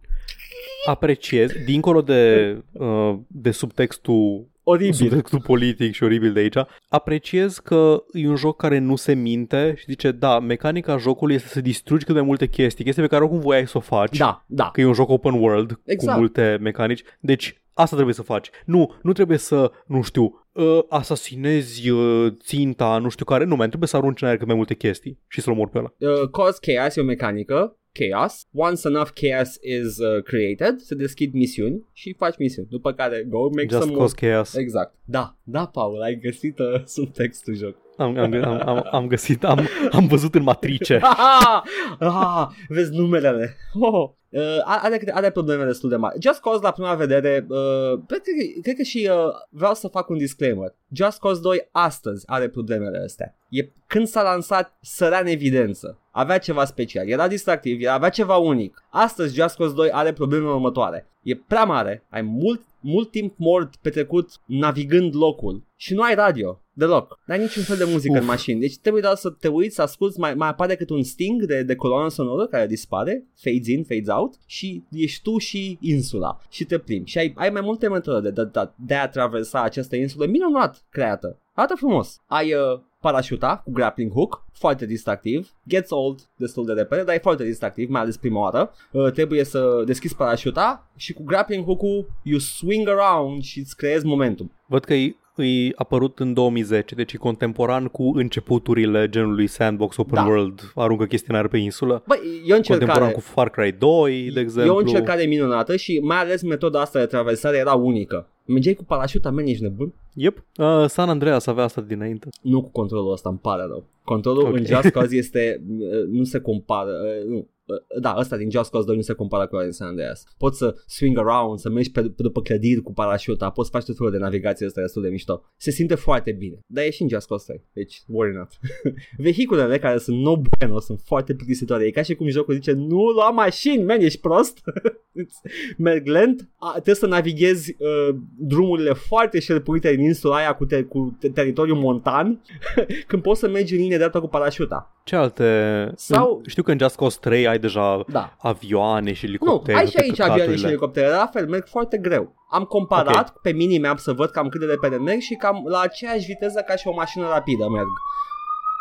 Apreciez, 0.86 1.52
dincolo 1.66 2.02
de, 2.02 2.56
uh, 2.72 3.16
de 3.28 3.52
subtextul 3.52 4.48
Oribil. 4.64 4.94
subtextul 4.94 5.42
politic 5.42 5.94
și 5.94 6.04
oribil 6.04 6.34
de 6.34 6.40
aici, 6.40 6.56
apreciez 6.88 7.58
că 7.58 8.04
e 8.12 8.28
un 8.28 8.36
joc 8.36 8.58
care 8.58 8.78
nu 8.78 8.96
se 8.96 9.14
minte 9.14 9.74
și 9.78 9.86
zice, 9.88 10.12
da, 10.12 10.40
mecanica 10.40 10.98
jocului 10.98 11.36
este 11.36 11.48
să 11.48 11.62
distrugi 11.62 12.06
cât 12.06 12.14
mai 12.14 12.24
multe 12.24 12.48
chestii, 12.48 12.84
chestii 12.84 13.04
pe 13.04 13.10
care 13.10 13.24
oricum 13.24 13.40
voiai 13.42 13.68
să 13.68 13.78
o 13.78 13.82
faci, 13.82 14.18
Da, 14.18 14.44
da. 14.48 14.70
că 14.74 14.82
e 14.82 14.86
un 14.86 14.94
joc 14.94 15.10
open 15.10 15.34
world 15.34 15.80
Exact. 15.86 16.14
cu 16.14 16.20
multe 16.20 16.58
mecanici, 16.62 17.04
deci 17.20 17.62
asta 17.74 17.96
trebuie 17.96 18.16
să 18.16 18.22
faci. 18.22 18.50
Nu, 18.66 18.94
nu 19.02 19.12
trebuie 19.14 19.38
să, 19.38 19.72
nu 19.86 20.02
știu, 20.02 20.46
uh, 20.52 20.80
asasinezi 20.90 21.90
uh, 21.90 22.34
ținta, 22.44 22.98
nu 22.98 23.10
știu 23.10 23.26
care, 23.26 23.44
nu, 23.44 23.56
mai 23.56 23.68
trebuie 23.68 23.88
să 23.90 23.98
arunci 23.98 24.22
în 24.22 24.28
aer 24.28 24.38
cât 24.38 24.48
mai 24.48 24.56
multe 24.56 24.74
chestii 24.76 25.20
și 25.28 25.42
să-l 25.42 25.54
omori 25.54 25.70
pe 25.70 25.78
ăla. 25.78 25.94
Uh, 25.98 26.30
cause 26.30 26.58
chaos 26.62 26.96
e 26.96 27.02
o 27.02 27.04
mecanică 27.04 27.76
chaos. 27.92 28.42
Once 28.54 28.88
enough 28.88 29.10
chaos 29.14 29.58
is 29.62 29.98
uh, 29.98 30.24
created, 30.24 30.80
se 30.80 30.96
deschid 30.96 31.34
misiuni 31.34 31.84
și 31.94 32.14
faci 32.18 32.38
misiuni. 32.38 32.68
După 32.68 32.94
care 32.94 33.26
go 33.30 33.50
make 33.50 33.68
Just 33.70 33.82
some 33.82 33.94
cause 33.96 34.16
more. 34.22 34.34
chaos. 34.34 34.54
Exact. 34.56 34.96
Da, 35.06 35.38
da, 35.44 35.66
Paul, 35.66 36.02
ai 36.02 36.16
găsit 36.16 36.60
uh, 36.60 36.86
subtextul 36.96 37.56
joc. 37.56 37.76
Am, 37.98 38.18
am, 38.18 38.34
am, 38.34 38.62
am, 38.68 38.88
am 38.92 39.08
găsit, 39.08 39.44
am, 39.44 39.68
am 39.92 40.08
văzut 40.08 40.36
în 40.36 40.44
matrice. 40.44 41.00
ah, 41.02 41.62
ah, 42.00 42.48
vezi 42.68 42.96
numerele. 42.96 43.58
Oh. 43.80 44.10
Uh, 44.32 44.62
are, 44.64 45.02
are 45.14 45.30
probleme 45.30 45.66
destul 45.66 45.90
de 45.90 45.96
mari. 45.96 46.20
Just 46.22 46.40
Cause 46.40 46.60
la 46.62 46.72
prima 46.72 46.96
vedere, 46.96 47.46
uh, 47.50 48.00
cred, 48.08 48.22
că, 48.22 48.60
cred 48.62 48.76
că 48.76 48.84
și 48.84 49.10
uh, 49.12 49.34
vreau 49.50 49.74
să 49.74 49.88
fac 49.88 50.10
un 50.10 50.18
disclaimer. 50.18 50.76
Just 50.92 51.20
Cause 51.20 51.42
2 51.42 51.68
astăzi 51.72 52.24
are 52.28 52.50
problemele 52.50 52.98
astea. 53.04 53.36
E, 53.50 53.70
când 53.88 54.08
s-a 54.08 54.22
lansat, 54.22 54.78
sărea 54.82 55.20
în 55.20 55.28
evidență. 55.28 55.98
Avea 56.12 56.38
ceva 56.38 56.66
special, 56.66 57.08
era 57.08 57.28
distractiv, 57.28 57.82
era, 57.82 57.94
avea 57.94 58.10
ceva 58.10 58.38
unic. 58.38 58.84
Astăzi 58.90 59.36
Just 59.36 59.56
Cause 59.56 59.74
2 59.74 59.90
are 59.92 60.14
problemele 60.14 60.52
următoare. 60.52 61.08
E 61.24 61.36
prea 61.36 61.64
mare, 61.64 62.04
ai 62.10 62.22
mult, 62.22 62.62
mult 62.80 63.12
timp 63.12 63.34
mort 63.38 63.76
petrecut 63.76 64.30
navigând 64.46 65.16
locul 65.16 65.64
și 65.76 65.94
nu 65.94 66.02
ai 66.02 66.16
radio. 66.16 66.61
Deloc. 66.74 67.20
N-ai 67.26 67.40
niciun 67.40 67.64
fel 67.64 67.78
de 67.78 67.84
muzică 67.84 68.14
Uf. 68.14 68.20
în 68.20 68.26
mașini. 68.26 68.60
Deci 68.60 68.78
trebuie 68.78 69.02
doar 69.02 69.16
să 69.16 69.30
te 69.30 69.48
uiți, 69.48 69.76
să 69.76 69.82
asculti, 69.82 70.20
mai, 70.20 70.34
mai 70.34 70.48
apare 70.48 70.76
cât 70.76 70.90
un 70.90 71.04
sting 71.04 71.44
de, 71.44 71.64
de 71.64 71.76
coloană 71.76 72.10
sonoră 72.10 72.48
care 72.48 72.68
dispare, 72.68 73.26
fades 73.36 73.68
in, 73.68 73.84
fades 73.84 74.08
out 74.08 74.34
și 74.46 74.84
ești 74.92 75.22
tu 75.22 75.38
și 75.38 75.78
insula 75.82 76.38
și 76.50 76.66
te 76.66 76.78
plimbi. 76.78 77.10
Și 77.10 77.18
ai, 77.18 77.34
ai 77.36 77.50
mai 77.50 77.62
multe 77.62 77.90
metode 77.90 78.30
de, 78.30 78.44
de, 78.44 78.70
de 78.76 78.96
a 78.96 79.08
traversa 79.10 79.62
această 79.62 79.96
insulă 79.96 80.26
minunat 80.26 80.86
creată. 80.90 81.40
Arată 81.54 81.76
frumos. 81.76 82.22
Ai 82.28 82.54
uh, 82.54 82.80
parașuta 83.02 83.62
cu 83.64 83.72
grappling 83.72 84.12
hook, 84.12 84.46
foarte 84.54 84.86
distractiv, 84.86 85.54
gets 85.68 85.90
old 85.90 86.20
destul 86.36 86.66
de 86.66 86.74
repede, 86.74 87.04
dar 87.04 87.16
e 87.16 87.20
foarte 87.20 87.44
distractiv, 87.44 87.90
mai 87.90 88.02
ales 88.02 88.18
prima 88.18 88.40
oară. 88.40 88.74
Uh, 88.92 89.12
trebuie 89.12 89.44
să 89.44 89.84
deschizi 89.86 90.16
parașuta 90.16 90.92
și 90.96 91.14
cu 91.14 91.24
grappling 91.24 91.64
hook-ul 91.66 92.12
you 92.24 92.40
swing 92.40 92.88
around 92.88 93.42
și 93.42 93.60
îți 93.60 93.76
creezi 93.76 94.06
momentum. 94.06 94.52
Văd 94.68 94.84
că 94.84 94.94
e, 94.94 95.16
e 95.44 95.72
apărut 95.76 96.20
în 96.20 96.34
2010, 96.34 96.96
deci 96.96 97.14
e 97.14 97.18
contemporan 97.18 97.86
cu 97.86 98.12
începuturile 98.16 99.10
genului 99.10 99.48
Sandbox 99.48 99.98
Open 99.98 100.24
Da. 100.24 100.30
World, 100.30 100.72
aruncă 100.76 101.06
chestii 101.06 101.28
în 101.30 101.36
aer 101.36 101.48
pe 101.48 101.58
insulă. 101.58 102.04
Băi, 102.08 102.20
e 102.46 102.54
o 102.54 102.56
Contemporan 102.56 102.80
încercare. 102.88 103.12
cu 103.12 103.20
Far 103.20 103.50
Cry 103.50 103.76
2, 103.80 104.32
de 104.34 104.40
exemplu. 104.40 104.74
E 104.74 104.76
o 104.76 104.80
încercare 104.80 105.24
minunată 105.24 105.76
și 105.76 106.00
mai 106.04 106.18
ales 106.18 106.42
metoda 106.42 106.82
asta 106.82 107.00
de 107.00 107.06
traversare 107.06 107.58
era 107.58 107.74
unică. 107.74 108.28
Mergeai 108.46 108.74
cu 108.74 108.84
parașuta, 108.84 109.30
man, 109.32 109.46
ești 109.46 109.64
nebun? 109.64 109.94
Yep. 110.14 110.44
Uh, 110.58 110.86
San 110.88 111.10
Andreas 111.10 111.46
avea 111.48 111.64
asta 111.64 111.82
dinainte. 111.82 112.30
Nu 112.42 112.62
cu 112.62 112.70
controlul 112.70 113.12
ăsta, 113.12 113.30
îmi 113.30 113.40
pare 113.42 113.64
rău. 113.68 113.84
Controlul 114.04 114.46
Ok. 114.46 114.56
în 114.58 114.66
Just 114.66 114.90
Cause 114.96 115.16
este, 115.16 115.62
uh, 115.80 116.08
nu 116.10 116.24
se 116.24 116.40
compară, 116.40 116.90
uh, 116.90 117.30
nu. 117.30 117.48
Uh, 117.72 118.00
Da, 118.02 118.16
ăsta 118.18 118.38
din 118.38 118.50
Just 118.52 118.72
Cause 118.72 118.86
2 118.86 118.96
nu 118.96 119.02
se 119.02 119.14
compară 119.14 119.48
cu 119.48 119.56
ăla 119.56 119.64
din 119.64 119.74
San 119.74 119.88
Andreas. 119.88 120.24
Poți 120.38 120.58
să 120.58 120.76
swing 120.86 121.18
around, 121.18 121.60
să 121.60 121.70
mergi 121.70 121.92
pe, 121.92 122.02
pe 122.02 122.22
după 122.22 122.42
clădiri 122.42 122.82
cu 122.82 122.94
parașuta, 122.94 123.50
poți 123.50 123.70
să 123.70 123.78
faci 123.78 123.86
tot 123.86 123.96
felul 123.98 124.12
de 124.12 124.18
navigație 124.18 124.66
ăsta 124.66 124.82
destul 124.82 125.02
de 125.02 125.10
mișto. 125.10 125.42
Se 125.58 125.72
simte 125.72 125.96
foarte 125.96 126.32
bine, 126.32 126.60
dar 126.68 126.84
e 126.84 126.90
și 126.90 127.02
în 127.02 127.08
Just 127.10 127.28
Cause 127.28 127.46
3, 127.48 127.64
deci 127.74 128.02
worry 128.08 128.36
not. 128.36 128.50
Vehiculele 129.18 129.80
care 129.80 129.98
sunt 129.98 130.18
no 130.22 130.36
bueno 130.38 130.80
sunt 130.80 131.00
foarte 131.06 131.34
plictisitoare. 131.34 131.86
E 131.86 131.92
ca 131.92 132.02
și 132.02 132.16
cum 132.16 132.28
jocul 132.30 132.54
zice, 132.54 132.72
nu 132.72 133.02
lua 133.10 133.30
mașini, 133.30 133.84
man, 133.84 134.00
ești 134.00 134.20
prost? 134.20 134.62
Merg 135.78 136.08
lent, 136.08 136.50
a, 136.60 136.72
trebuie 136.72 136.96
să 136.96 137.08
navighezi 137.08 137.76
uh, 137.80 138.16
drumurile 138.38 138.94
foarte 138.94 139.40
șerpuite 139.40 139.96
din 139.96 140.06
insula 140.06 140.36
aia 140.36 140.54
cu, 140.56 140.66
te- 140.66 140.84
cu 140.84 141.18
te- 141.20 141.30
teritoriu 141.30 141.76
montan 141.76 142.42
când 143.08 143.22
poți 143.22 143.40
să 143.40 143.48
mergi 143.50 143.74
în 143.76 143.82
linie 143.82 143.98
dreaptă 143.98 144.20
cu 144.20 144.28
parașuta. 144.28 145.01
Ce 145.12 145.18
alte... 145.18 145.92
Sau- 145.96 146.42
Știu 146.48 146.64
că 146.64 146.72
în 146.72 146.78
Just 146.80 146.96
Cause 146.96 147.18
3 147.22 147.48
ai 147.48 147.60
deja 147.60 148.04
Da. 148.08 148.36
avioane 148.42 149.14
și 149.14 149.26
Nu, 149.26 149.30
elicoptere. 149.30 149.78
ai 149.78 149.86
și 149.88 149.94
pe 149.94 150.02
aici 150.02 150.20
avioane 150.20 150.32
și 150.34 150.38
căcaturile. 150.42 150.68
elicoptere, 150.70 151.08
la 151.08 151.30
fel, 151.34 151.48
merg 151.48 151.68
foarte 151.68 151.98
greu. 151.98 152.36
Am 152.52 152.64
comparat 152.64 153.30
Ok. 153.30 153.42
pe 153.42 153.52
minimap 153.52 153.98
să 154.00 154.14
văd 154.14 154.30
cam 154.30 154.48
cât 154.50 154.60
de 154.60 154.66
repede 154.66 154.96
merg 154.96 155.20
și 155.20 155.34
cam 155.36 155.64
la 155.68 155.80
aceeași 155.80 156.26
viteză 156.26 156.64
ca 156.68 156.76
și 156.76 156.88
o 156.88 156.94
mașină 156.94 157.28
rapidă 157.28 157.66
merg. 157.70 157.88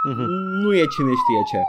Mhm. 0.09 0.25
Nu 0.63 0.75
e 0.75 0.85
cine 0.95 1.13
știe 1.23 1.43
ce. 1.51 1.61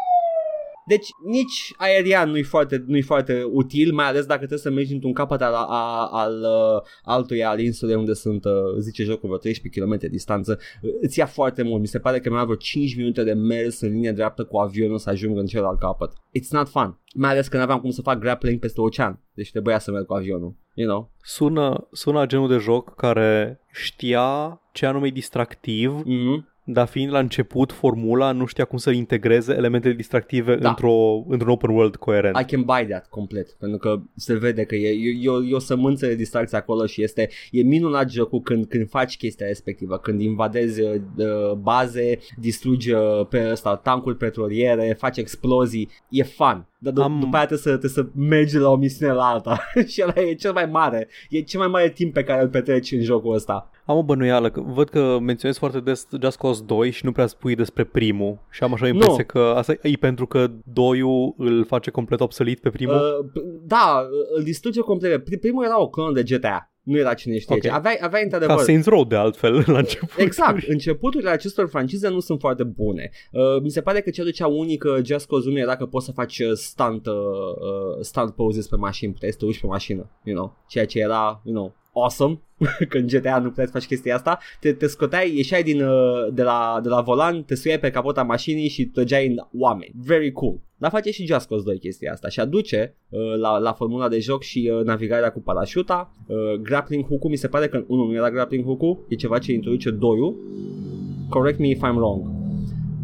Deci 0.87 1.07
nici 1.25 1.73
aerian 1.77 2.29
nu-i 2.29 2.43
foarte, 2.43 2.83
nu-i 2.87 3.01
foarte 3.01 3.43
util, 3.51 3.93
mai 3.93 4.05
ales 4.05 4.25
dacă 4.25 4.37
trebuie 4.37 4.59
să 4.59 4.71
mergi 4.71 4.93
într-un 4.93 5.13
capăt 5.13 5.41
al, 5.41 5.53
a, 5.53 6.07
al 6.11 6.41
uh, 6.41 6.81
altuia 7.03 7.49
al 7.49 7.59
insulei 7.59 7.95
unde 7.95 8.13
sunt, 8.13 8.45
uh, 8.45 8.51
zice 8.79 9.03
jocul, 9.03 9.29
vreo 9.29 9.37
13 9.37 9.81
km 9.81 10.09
distanță. 10.09 10.59
Uh, 10.81 10.89
Îți 11.01 11.19
ia 11.19 11.25
foarte 11.25 11.63
mult. 11.63 11.81
Mi 11.81 11.87
se 11.87 11.99
pare 11.99 12.19
că 12.19 12.29
mi-a 12.29 12.43
vreo 12.43 12.55
5 12.55 12.95
minute 12.95 13.23
de 13.23 13.33
mers 13.33 13.81
în 13.81 13.89
linie 13.89 14.11
dreaptă 14.11 14.43
cu 14.43 14.57
avionul 14.57 14.97
să 14.97 15.09
ajung 15.09 15.37
în 15.37 15.45
celălalt 15.45 15.79
capăt. 15.79 16.11
It's 16.11 16.49
not 16.49 16.67
fun. 16.67 16.99
Mai 17.15 17.29
ales 17.29 17.47
că 17.47 17.57
n-aveam 17.57 17.79
cum 17.79 17.89
să 17.89 18.01
fac 18.01 18.19
grappling 18.19 18.59
peste 18.59 18.81
ocean. 18.81 19.19
Deci 19.33 19.51
trebuia 19.51 19.79
să 19.79 19.91
merg 19.91 20.05
cu 20.05 20.13
avionul. 20.13 20.55
You 20.73 20.87
know? 20.87 21.11
Sună, 21.21 21.87
sună 21.91 22.19
a 22.19 22.25
genul 22.25 22.47
de 22.47 22.57
joc 22.57 22.95
care 22.95 23.59
știa 23.71 24.59
ce 24.71 24.85
anume 24.85 25.07
e 25.07 25.11
distractiv, 25.11 26.01
Mm-hmm. 26.01 26.50
Dar 26.73 26.87
fiind 26.87 27.11
la 27.11 27.19
început, 27.19 27.71
formula 27.71 28.31
nu 28.31 28.45
știa 28.45 28.65
cum 28.65 28.77
să 28.77 28.91
integreze 28.91 29.53
elementele 29.53 29.93
distractive 29.93 30.55
Da. 30.55 30.69
într-o, 30.69 31.23
într-un 31.27 31.51
open 31.51 31.69
world 31.69 31.95
coerent. 31.95 32.39
I 32.39 32.43
can 32.43 32.61
buy 32.63 32.85
that 32.89 33.07
complet, 33.09 33.51
pentru 33.51 33.77
că 33.77 34.01
se 34.15 34.33
vede 34.33 34.63
că 34.63 34.75
e, 34.75 34.89
e, 34.89 35.17
e, 35.21 35.29
o, 35.29 35.43
e 35.43 35.53
o 35.53 35.59
sămânță 35.59 36.05
de 36.05 36.15
distracție 36.15 36.57
acolo 36.57 36.85
și 36.85 37.03
este 37.03 37.29
e 37.51 37.61
minunat 37.61 38.09
jocul 38.09 38.41
când, 38.41 38.65
când 38.65 38.89
faci 38.89 39.17
chestia 39.17 39.47
respectivă, 39.47 39.97
când 39.97 40.21
invadezi 40.21 40.81
uh, 40.81 40.93
uh, 41.15 41.51
baze, 41.51 42.17
distrugi 42.37 42.91
uh, 42.91 43.27
pe 43.29 43.49
ăsta, 43.51 43.75
tancuri 43.75 44.17
petroliere, 44.17 44.95
faci 44.99 45.17
explozii, 45.17 45.89
e 46.09 46.23
fun. 46.23 46.65
Dar 46.83 46.93
d- 46.93 47.01
Am- 47.01 47.19
după 47.19 47.35
aia 47.35 47.45
trebuie 47.45 47.57
să, 47.73 47.77
trebuie 47.77 47.91
să 47.91 48.05
mergi 48.15 48.53
de 48.53 48.59
la 48.59 48.69
o 48.69 48.75
misiune 48.75 49.13
la 49.13 49.23
alta 49.23 49.59
și 49.91 50.03
ăla 50.03 50.27
e 50.29 50.33
cel 50.33 50.53
mai 50.53 50.65
mare, 50.65 51.07
e 51.29 51.41
cel 51.41 51.59
mai 51.59 51.69
mare 51.69 51.89
timp 51.89 52.13
pe 52.13 52.23
care 52.23 52.41
îl 52.41 52.49
petreci 52.49 52.91
în 52.91 53.01
jocul 53.01 53.33
ăsta. 53.33 53.69
Am 53.91 53.97
o 53.97 54.03
bănuială, 54.03 54.49
că 54.49 54.61
văd 54.65 54.89
că 54.89 55.17
menționezi 55.21 55.59
foarte 55.59 55.79
des 55.79 56.07
Just 56.21 56.37
Cause 56.37 56.63
2 56.65 56.89
și 56.91 57.05
nu 57.05 57.11
prea 57.11 57.27
spui 57.27 57.55
despre 57.55 57.83
primul. 57.83 58.37
Și 58.49 58.63
am 58.63 58.73
așa 58.73 58.85
o 58.85 58.87
impresie 58.87 59.25
Nu. 59.33 59.41
că 59.41 59.53
asta 59.57 59.71
e 59.81 59.91
pentru 59.99 60.27
că 60.27 60.47
2 60.63 60.99
îl 61.37 61.65
face 61.65 61.91
complet 61.91 62.19
obsolit 62.19 62.59
pe 62.59 62.69
primul. 62.69 62.93
Uh, 62.95 63.29
p- 63.29 63.65
da, 63.67 64.03
îl 64.35 64.43
distruge 64.43 64.79
complet. 64.79 65.23
Pri- 65.23 65.39
Primul 65.39 65.63
era 65.65 65.81
o 65.81 65.89
clonă 65.89 66.11
de 66.21 66.23
GTA. 66.35 66.65
Nu 66.83 66.97
era 66.97 67.13
cine 67.13 67.37
știe 67.39 67.55
Ok. 67.55 67.61
ce. 67.61 67.69
Aveai, 67.69 67.97
aveai 68.01 68.21
Ca 68.21 68.27
într-adevăr 68.37 68.63
Saints 68.63 68.87
Row 68.87 69.03
de 69.05 69.15
altfel 69.15 69.63
la 69.67 69.77
început. 69.77 70.09
Exact, 70.19 70.67
începuturile 70.67 71.29
acestor 71.29 71.67
francize 71.69 72.09
nu 72.09 72.19
sunt 72.19 72.39
foarte 72.39 72.63
bune. 72.63 73.09
Uh, 73.31 73.61
mi 73.61 73.69
se 73.69 73.81
pare 73.81 74.01
că 74.01 74.09
cea 74.09 74.23
de 74.23 74.31
cea 74.31 74.47
unică 74.47 74.99
Just 75.05 75.27
Cause 75.27 75.49
1 75.49 75.57
era 75.57 75.75
că 75.75 75.85
poți 75.85 76.05
să 76.05 76.11
faci 76.11 76.39
uh, 76.39 76.51
stunt, 76.53 77.05
uh, 77.07 77.13
uh, 77.13 77.97
stunt 77.99 78.29
poses 78.35 78.67
pe 78.67 78.75
mașini, 78.75 79.13
puteai 79.13 79.31
să 79.31 79.37
te 79.37 79.45
uiți 79.45 79.59
pe 79.59 79.67
mașină, 79.67 80.09
you 80.23 80.35
know, 80.35 80.57
ceea 80.67 80.85
ce 80.85 80.99
era, 80.99 81.41
you 81.43 81.55
know, 81.55 81.75
awesome, 81.93 82.39
că 82.89 82.97
în 82.97 83.07
GTA 83.07 83.39
nu 83.39 83.47
puteai 83.49 83.65
să 83.65 83.71
faci 83.71 83.85
chestia 83.85 84.15
asta, 84.15 84.39
te, 84.59 84.73
te 84.73 84.87
scoteai, 84.87 85.35
ieșeai 85.35 85.63
din, 85.63 85.81
uh, 85.81 86.33
de, 86.33 86.43
la, 86.43 86.79
de 86.83 86.89
la 86.89 87.01
volan, 87.01 87.43
te 87.43 87.55
suiai 87.55 87.79
pe 87.79 87.89
capota 87.91 88.23
mașinii 88.23 88.69
și 88.69 88.85
trăgeai 88.85 89.27
în 89.27 89.35
oameni. 89.59 89.93
Very 90.05 90.31
cool. 90.31 90.59
Dar 90.77 90.89
face 90.91 91.11
și 91.11 91.25
Just 91.25 91.47
Cause 91.47 91.63
2 91.63 91.79
chestia 91.79 92.11
asta 92.11 92.29
și 92.29 92.39
aduce 92.39 92.95
uh, 93.09 93.19
la, 93.39 93.57
la 93.57 93.73
formula 93.73 94.07
de 94.07 94.19
joc 94.19 94.43
și 94.43 94.71
uh, 94.73 94.83
navigarea 94.85 95.31
cu 95.31 95.41
parașuta, 95.41 96.13
uh, 96.27 96.37
grappling 96.61 97.05
hook-ul, 97.07 97.29
mi 97.29 97.35
se 97.35 97.47
pare 97.47 97.67
că 97.67 97.83
unul 97.87 98.07
nu 98.07 98.13
era 98.13 98.31
grappling 98.31 98.63
hook-ul, 98.65 99.05
e 99.07 99.15
ceva 99.15 99.39
ce 99.39 99.51
introduce 99.51 99.89
doiul. 99.89 100.35
Correct 101.29 101.59
me 101.59 101.67
if 101.67 101.77
I'm 101.77 101.95
wrong. 101.95 102.39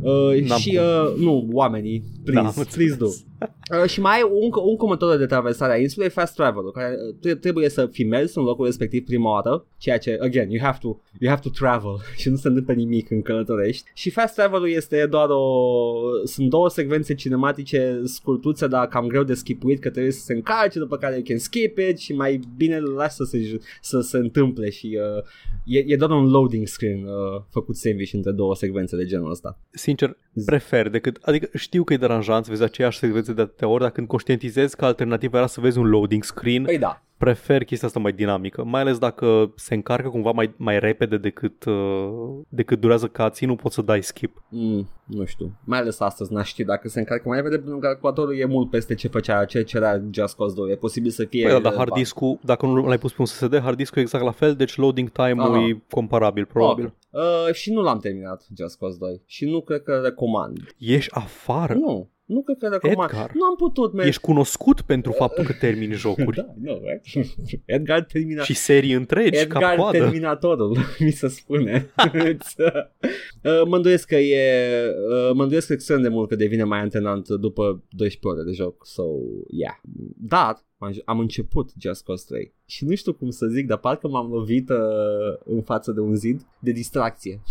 Uh, 0.02 0.42
N-am 0.48 0.60
și 0.60 0.76
cum. 0.76 0.86
uh, 0.86 1.24
nu, 1.24 1.48
oamenii, 1.52 2.04
Da, 2.24 2.32
please, 2.32 2.60
am 2.60 2.66
please 2.74 2.96
do. 2.96 3.08
Uh, 3.84 3.90
și 3.90 4.00
mai 4.00 4.16
ai 4.16 4.30
un, 4.32 4.50
un 4.64 4.76
comentariu 4.76 5.18
de 5.18 5.26
traversare 5.26 5.74
a 5.74 5.78
insulei 5.78 6.10
Fast 6.10 6.36
Travel, 6.36 6.72
care 6.72 6.96
uh, 7.08 7.16
tre- 7.22 7.36
trebuie 7.36 7.70
să 7.70 7.86
fi 7.86 8.04
mers 8.04 8.36
în 8.36 8.44
locul 8.44 8.66
respectiv 8.66 9.06
prima 9.06 9.32
oară, 9.32 9.66
ceea 9.78 9.98
ce, 9.98 10.18
again, 10.22 10.50
you 10.50 10.64
have 10.64 10.78
to, 10.82 10.88
you 11.20 11.30
have 11.30 11.42
to 11.42 11.50
travel 11.50 11.96
și 12.22 12.30
nu 12.30 12.36
se 12.36 12.48
întâmplă 12.48 12.74
nimic 12.74 13.10
în 13.10 13.22
călătorești. 13.22 13.92
Și 13.94 14.10
Fast 14.10 14.34
Travel 14.34 14.70
este 14.70 15.06
doar 15.06 15.30
o... 15.30 15.44
sunt 16.24 16.50
două 16.50 16.70
secvențe 16.70 17.14
cinematice 17.14 18.02
scurtuțe, 18.04 18.68
dar 18.68 18.88
cam 18.88 19.08
greu 19.08 19.24
de 19.24 19.34
skipuit, 19.34 19.80
că 19.80 19.90
trebuie 19.90 20.12
să 20.12 20.24
se 20.24 20.34
încarce, 20.34 20.80
după 20.80 20.98
care 20.98 21.14
you 21.14 21.24
can 21.24 21.38
skip 21.38 21.78
it 21.78 21.98
și 21.98 22.14
mai 22.14 22.40
bine 22.58 22.76
îl 22.76 22.94
lași 22.94 23.16
să 23.16 23.24
se, 23.24 23.40
ju- 23.40 23.60
să 23.82 24.00
se 24.00 24.18
întâmple 24.18 24.70
și 24.70 25.00
uh, 25.18 25.24
e, 25.66 25.84
e 25.88 25.96
doar 25.96 26.12
un 26.12 26.30
loading 26.30 26.68
screen 26.68 27.04
uh, 27.04 27.42
făcut 27.50 27.76
sandwich 27.76 28.14
între 28.14 28.32
două 28.32 28.56
secvențe 28.56 28.96
de 28.96 29.06
genul 29.06 29.32
ăsta. 29.32 29.60
Sincer, 29.70 30.18
prefer 30.46 30.90
decât... 30.90 31.18
Adică 31.22 31.50
știu 31.54 31.84
că 31.84 31.94
e 31.94 31.98
deranjant 31.98 32.46
să 32.46 32.52
vezi 32.52 32.64
aceeași 32.64 32.98
secvență 32.98 33.26
de 33.34 33.41
atâtea 33.41 33.67
ori, 33.67 33.82
dar 33.82 33.91
când 33.91 34.07
conștientizezi 34.07 34.75
că 34.75 34.86
alternativa 34.86 35.38
era 35.38 35.47
să 35.47 35.61
vezi 35.61 35.78
un 35.78 35.89
loading 35.89 36.23
screen, 36.23 36.63
Păi 36.63 36.78
da, 36.78 37.01
prefer 37.17 37.63
chestia 37.63 37.88
asta 37.88 37.99
mai 37.99 38.11
dinamică, 38.11 38.63
mai 38.63 38.82
ales 38.82 38.97
dacă 38.97 39.53
se 39.55 39.73
încarcă 39.73 40.09
cumva 40.09 40.32
mai, 40.32 40.53
mai 40.57 40.80
repede 40.80 41.17
decât, 41.17 41.65
uh, 41.65 42.09
decât 42.49 42.80
durează 42.80 43.07
cutscene, 43.07 43.51
nu 43.51 43.57
poți 43.57 43.75
să 43.75 43.82
dai 43.82 44.03
skip. 44.03 44.43
Mm, 44.49 44.89
nu 45.05 45.25
știu. 45.25 45.59
Mai 45.63 45.80
ales 45.80 45.99
astăzi 45.99 46.34
n-aș 46.34 46.47
ști 46.47 46.63
dacă 46.63 46.88
se 46.88 46.99
încarcă 46.99 47.28
mai 47.28 47.38
repede 47.38 47.57
pentru 47.57 47.78
că 47.78 47.88
calculatorul 47.88 48.38
e 48.38 48.45
mult 48.45 48.69
peste 48.69 48.93
ce 48.93 49.07
făcea, 49.07 49.45
ce 49.45 49.63
cerea 49.63 50.03
Just 50.11 50.36
Cause 50.36 50.55
2. 50.55 50.71
E 50.71 50.75
posibil 50.75 51.11
să 51.11 51.25
fie... 51.25 51.43
Păi 51.43 51.51
da, 51.51 51.59
dar 51.59 51.71
uh, 51.71 51.78
hard 51.78 51.93
disk-ul, 51.93 52.39
dacă 52.43 52.65
nu 52.65 52.88
l-ai 52.88 52.97
pus 52.97 53.11
pe 53.11 53.17
un 53.19 53.25
SSD, 53.25 53.59
hard 53.59 53.78
disk-ul 53.78 53.99
e 54.01 54.03
exact 54.03 54.23
la 54.23 54.32
fel, 54.32 54.55
deci 54.55 54.75
loading 54.75 55.09
time-ul 55.11 55.55
Aha. 55.55 55.67
e 55.67 55.82
comparabil, 55.89 56.45
probabil. 56.45 56.86
Ok. 56.86 56.91
Uh, 57.09 57.53
și 57.53 57.71
nu 57.73 57.82
l-am 57.82 57.99
terminat 57.99 58.47
Just 58.57 58.78
Cause 58.78 58.97
2 58.99 59.21
și 59.25 59.45
nu 59.45 59.61
cred 59.61 59.84
că 59.84 59.99
recomand. 60.03 60.75
Ești 60.78 61.13
afară. 61.13 61.73
Nu, 61.73 62.09
nu 62.28 62.41
cred 62.41 62.57
că 62.57 62.67
recomand. 62.67 63.09
Edgar. 63.09 63.32
Nu 63.34 63.45
am 63.45 63.55
putut, 63.55 63.93
man. 63.93 64.07
Ești 64.07 64.21
cunoscut 64.21 64.82
pentru 64.82 65.11
faptul 65.11 65.43
că 65.43 65.53
termini 65.53 65.93
jocuri 66.05 66.36
Da, 66.36 66.53
nu, 66.61 66.82
right? 66.84 67.36
Edgar 67.65 68.03
termina... 68.03 68.43
și 68.43 68.53
serii 68.53 68.91
întregi 68.91 69.32
ca 69.32 69.41
Edgar 69.41 69.75
coadă. 69.75 69.97
Terminatorul, 69.97 70.78
mi 70.99 71.11
se 71.11 71.28
spune. 71.28 71.91
uh, 72.13 73.63
mă 73.67 73.75
îndoiesc 73.75 74.07
că 74.07 74.15
e... 74.15 74.84
Uh, 74.88 75.32
mă 75.34 75.43
îndoiesc 75.43 75.69
extrem 75.69 76.01
de 76.01 76.07
mult 76.07 76.30
că 76.30 76.36
devine 76.36 76.63
mai 76.63 76.80
antenant 76.80 77.28
după 77.28 77.84
12 77.89 78.19
ore 78.21 78.43
de 78.43 78.51
joc. 78.51 78.86
So, 78.86 79.03
yeah. 79.49 79.75
Dar 80.17 80.65
am, 80.78 80.93
am 81.05 81.19
început 81.19 81.71
Just 81.80 82.03
Cause 82.03 82.23
3 82.28 82.53
și 82.65 82.86
nu 82.86 82.95
știu 82.95 83.13
cum 83.13 83.30
să 83.30 83.45
zic, 83.45 83.67
dar 83.67 83.78
parcă 83.78 84.07
m-am 84.07 84.32
lovit 84.32 84.69
uh, 84.69 84.78
în 85.45 85.61
față 85.61 85.91
de 85.91 85.99
un 85.99 86.15
zid 86.15 86.41
de 86.59 86.71
distracție. 86.71 87.41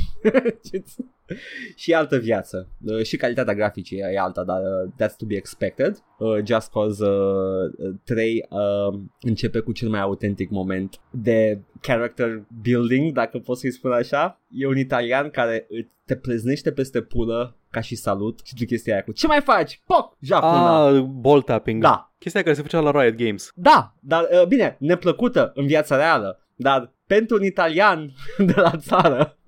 și 1.82 1.94
altă 1.94 2.16
viață. 2.18 2.68
Uh, 2.84 3.02
și 3.02 3.16
calitatea 3.16 3.54
graficii 3.54 3.98
e 3.98 4.18
alta, 4.18 4.44
dar 4.44 4.60
uh, 4.60 4.92
that's 4.94 5.16
to 5.16 5.26
be 5.26 5.34
expected. 5.36 5.96
Uh, 6.18 6.38
Just 6.44 6.70
Cause 6.70 7.04
uh, 7.04 7.94
3 8.04 8.46
uh, 8.50 8.98
începe 9.20 9.58
cu 9.58 9.72
cel 9.72 9.88
mai 9.88 10.00
autentic 10.00 10.50
moment 10.50 11.00
de 11.10 11.60
character 11.80 12.44
building, 12.62 13.12
dacă 13.12 13.38
pot 13.38 13.58
să-i 13.58 13.70
spun 13.72 13.92
așa. 13.92 14.40
E 14.50 14.66
un 14.66 14.78
italian 14.78 15.30
care 15.30 15.66
îți- 15.68 15.94
te 16.04 16.16
pleznește 16.16 16.72
peste 16.72 17.00
pulă 17.00 17.56
ca 17.70 17.80
și 17.80 17.94
salut 17.94 18.40
și 18.44 18.54
tu 18.54 18.64
chestia 18.64 18.92
aia 18.92 19.02
cu 19.02 19.12
Ce 19.12 19.26
mai 19.26 19.40
faci? 19.40 19.80
Poc! 19.86 20.16
Japona! 20.20 20.86
Ah, 20.86 21.00
ball 21.02 21.42
tapping. 21.42 21.82
Da. 21.82 22.14
Chestia 22.18 22.42
care 22.42 22.54
se 22.54 22.62
făcea 22.62 22.80
la 22.80 22.90
Riot 23.02 23.14
Games. 23.16 23.50
Da, 23.54 23.94
dar 24.00 24.28
uh, 24.32 24.46
bine, 24.46 24.76
neplăcută 24.80 25.52
în 25.54 25.66
viața 25.66 25.96
reală, 25.96 26.46
dar 26.54 26.94
pentru 27.06 27.36
un 27.36 27.42
italian 27.44 28.12
de 28.46 28.54
la 28.56 28.70
țară 28.76 29.38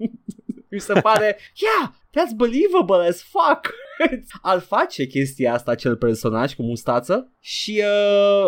mi 0.70 0.78
se 0.80 1.00
pare, 1.00 1.36
yeah, 1.54 1.92
that's 2.10 2.36
believable 2.36 3.08
as 3.08 3.22
fuck. 3.22 3.74
Ar 4.42 4.58
face 4.58 5.06
chestia 5.06 5.52
asta 5.52 5.70
acel 5.70 5.96
personaj 5.96 6.54
cu 6.54 6.62
mustață 6.62 7.32
și 7.40 7.82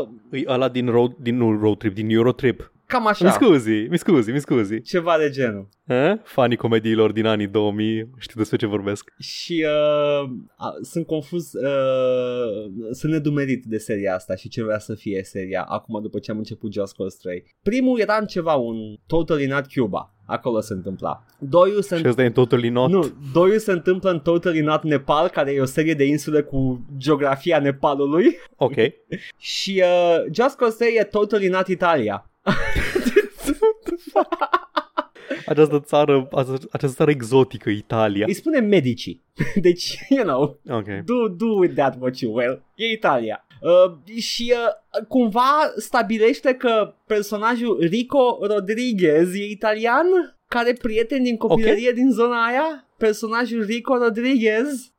uh, 0.00 0.08
E 0.30 0.44
ăla 0.46 0.68
din 0.68 0.86
road, 0.86 1.12
din 1.20 1.36
nu 1.36 1.58
road 1.60 1.78
trip, 1.78 1.94
din 1.94 2.10
Eurotrip. 2.10 2.72
cam 2.86 3.02
Mi 3.02 3.08
așa, 3.08 3.30
scuzi, 3.30 3.70
mi 3.70 3.98
scuzi, 3.98 4.30
mi 4.30 4.40
scuzi. 4.40 4.82
ceva 4.82 5.18
de 5.18 5.30
genul. 5.30 5.68
Eh? 5.86 6.12
Fanii 6.22 6.56
comediilor 6.56 7.12
din 7.12 7.26
anii 7.26 7.46
2000, 7.46 8.10
știu 8.18 8.38
despre 8.40 8.56
ce 8.56 8.66
vorbesc. 8.66 9.12
Și 9.18 9.66
uh, 9.66 10.30
a, 10.56 10.72
sunt 10.82 11.06
confuz, 11.06 11.52
uh, 11.52 12.70
sunt 12.90 13.12
nedumerit 13.12 13.64
de 13.64 13.78
seria 13.78 14.14
asta 14.14 14.34
și 14.34 14.48
ce 14.48 14.62
vrea 14.62 14.78
să 14.78 14.94
fie 14.94 15.22
seria 15.24 15.62
acum 15.62 16.02
după 16.02 16.18
ce 16.18 16.30
am 16.30 16.38
început 16.38 16.72
Just 16.72 16.94
Cause 16.96 17.16
3. 17.20 17.44
Primul 17.62 18.00
era 18.00 18.16
în 18.20 18.26
ceva, 18.26 18.54
un 18.54 18.76
Totally 19.06 19.46
Not 19.46 19.64
Cuba, 19.74 20.14
acolo 20.30 20.60
se 20.60 20.72
întâmpla. 20.72 21.24
Doiul 21.38 21.82
se 21.82 21.96
Și 21.96 22.08
ăsta 22.08 22.22
e 22.22 22.26
în 22.26 22.32
totally 22.32 22.68
not. 22.68 22.90
Nu, 22.90 23.12
doiul 23.32 23.58
se 23.58 23.72
întâmplă 23.72 24.10
în 24.10 24.20
Totally 24.20 24.60
Not 24.60 24.82
Nepal, 24.82 25.28
care 25.28 25.52
e 25.52 25.60
o 25.60 25.64
serie 25.64 25.94
de 25.94 26.04
insule 26.04 26.42
cu 26.42 26.84
geografia 26.96 27.58
Nepalului 27.58 28.36
Ok. 28.56 28.74
și 29.38 29.82
uh, 29.84 30.24
Just 30.32 30.56
Cause 30.56 30.76
3 30.76 30.96
e 30.96 31.04
Totally 31.04 31.48
Not 31.48 31.66
Italia. 31.66 32.30
Această 35.46 35.80
țară, 35.80 36.28
această, 36.32 36.66
această 36.70 36.96
țară 36.96 37.10
exotică, 37.10 37.70
Italia. 37.70 38.24
Îi 38.28 38.34
spune 38.34 38.60
medicii. 38.60 39.22
Deci, 39.66 39.98
you 40.08 40.24
know, 40.24 40.58
Ok. 40.68 40.86
do, 41.04 41.28
do 41.28 41.46
with 41.58 41.74
that 41.74 41.96
what 42.00 42.18
you 42.18 42.34
will. 42.36 42.62
E 42.74 42.92
Italia. 42.92 43.46
Uh, 43.60 44.16
și 44.16 44.54
uh, 44.56 45.06
cumva 45.08 45.72
stabilește 45.76 46.54
că 46.54 46.94
personajul 47.06 47.78
Rico 47.80 48.38
Rodriguez 48.40 49.34
e 49.34 49.44
italian, 49.44 50.06
care 50.48 50.72
prieten 50.72 51.22
din 51.22 51.36
copilărie 51.36 51.88
okay. 51.90 52.02
din 52.02 52.10
zona 52.10 52.46
aia. 52.46 52.84
Personajul 53.00 53.64
Rico 53.64 53.96
Rodriguez. 53.96 54.92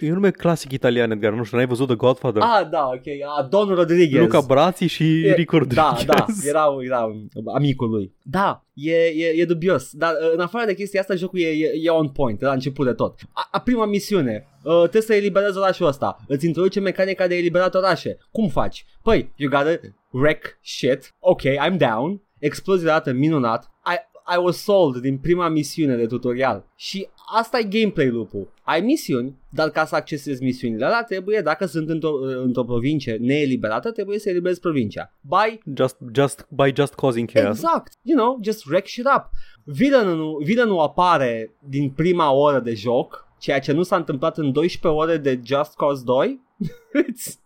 E 0.00 0.08
un 0.08 0.14
nume 0.14 0.30
clasic 0.30 0.72
italian, 0.72 1.10
Edgar, 1.10 1.32
nu 1.32 1.42
știu, 1.44 1.56
n-ai 1.56 1.66
văzut 1.66 1.86
The 1.86 1.96
Godfather? 1.96 2.42
Ah, 2.42 2.68
da, 2.70 2.86
ok. 2.86 3.02
Ah, 3.38 3.48
Don 3.48 3.68
Rodriguez. 3.74 4.20
Luca 4.20 4.40
Brații 4.40 4.86
și 4.86 5.26
E- 5.26 5.34
Rico 5.34 5.58
Da, 5.58 5.88
Rodriguez. 5.88 6.04
da, 6.42 6.48
erau, 6.48 6.82
erau 6.82 7.26
amicul 7.54 7.90
lui. 7.90 8.14
Da, 8.22 8.64
e, 8.74 8.92
e, 8.94 9.26
e 9.40 9.44
dubios, 9.44 9.90
dar 9.92 10.12
uh, 10.12 10.32
în 10.32 10.40
afară 10.40 10.66
de 10.66 10.74
chestia 10.74 11.00
asta, 11.00 11.14
jocul 11.14 11.38
e, 11.40 11.46
e, 11.48 11.70
e 11.82 11.90
on 11.90 12.08
point, 12.08 12.38
de 12.38 12.44
la 12.44 12.52
început 12.52 12.86
de 12.86 12.92
tot. 12.92 13.20
A, 13.32 13.48
a 13.50 13.60
prima 13.60 13.86
misiune, 13.86 14.46
uh, 14.64 14.78
trebuie 14.80 15.02
să 15.02 15.14
eliberezi 15.14 15.58
orașul 15.58 15.86
ăsta, 15.86 16.16
îți 16.28 16.46
introduce 16.46 16.80
mecanica 16.80 17.26
de 17.26 17.36
eliberat 17.36 17.74
orașe. 17.74 18.16
Cum 18.32 18.48
faci? 18.48 18.84
Păi, 19.02 19.32
you 19.36 19.50
gotta 19.50 19.80
wreck 20.10 20.58
shit, 20.62 21.14
ok, 21.18 21.40
I'm 21.42 21.76
down, 21.76 22.22
explozia 22.38 22.86
dată 22.86 23.12
minunat, 23.12 23.70
ai, 23.82 23.96
I 24.34 24.38
was 24.42 24.56
sold 24.62 24.96
din 24.96 25.18
prima 25.18 25.48
misiune 25.48 25.96
de 25.96 26.06
tutorial. 26.06 26.64
Și 26.76 27.08
asta 27.34 27.58
e 27.58 27.62
gameplay 27.62 28.08
loop-ul. 28.10 28.52
Ai 28.62 28.80
misiuni, 28.80 29.36
dar 29.48 29.70
ca 29.70 29.84
să 29.84 29.94
accesezi 29.94 30.42
misiunile 30.42 30.84
alea 30.84 31.02
trebuie, 31.02 31.40
dacă 31.40 31.66
sunt 31.66 31.88
într-o, 31.88 32.10
într-o 32.42 32.64
provincie 32.64 33.16
neeliberată, 33.20 33.90
trebuie 33.90 34.18
să 34.18 34.28
eliberezi 34.28 34.60
provincia. 34.60 35.12
By 35.20 35.60
Just, 35.76 35.96
just, 36.14 36.46
by 36.48 36.72
just 36.76 36.94
causing 36.94 37.30
chaos. 37.30 37.56
Exact. 37.58 37.92
You 38.02 38.18
know, 38.18 38.38
just 38.42 38.66
wreck 38.66 38.86
shit 38.86 39.04
up. 39.16 39.24
Villainul, 39.64 40.42
villainul 40.44 40.78
apare 40.80 41.54
din 41.68 41.90
prima 41.90 42.32
oră 42.32 42.60
de 42.60 42.74
joc, 42.74 43.28
ceea 43.38 43.58
ce 43.58 43.72
nu 43.72 43.82
s-a 43.82 43.96
întâmplat 43.96 44.38
în 44.38 44.52
12 44.52 45.00
ore 45.00 45.16
de 45.16 45.40
Just 45.44 45.74
Cause 45.74 46.02
2. 46.04 46.40
It's- 47.02 47.38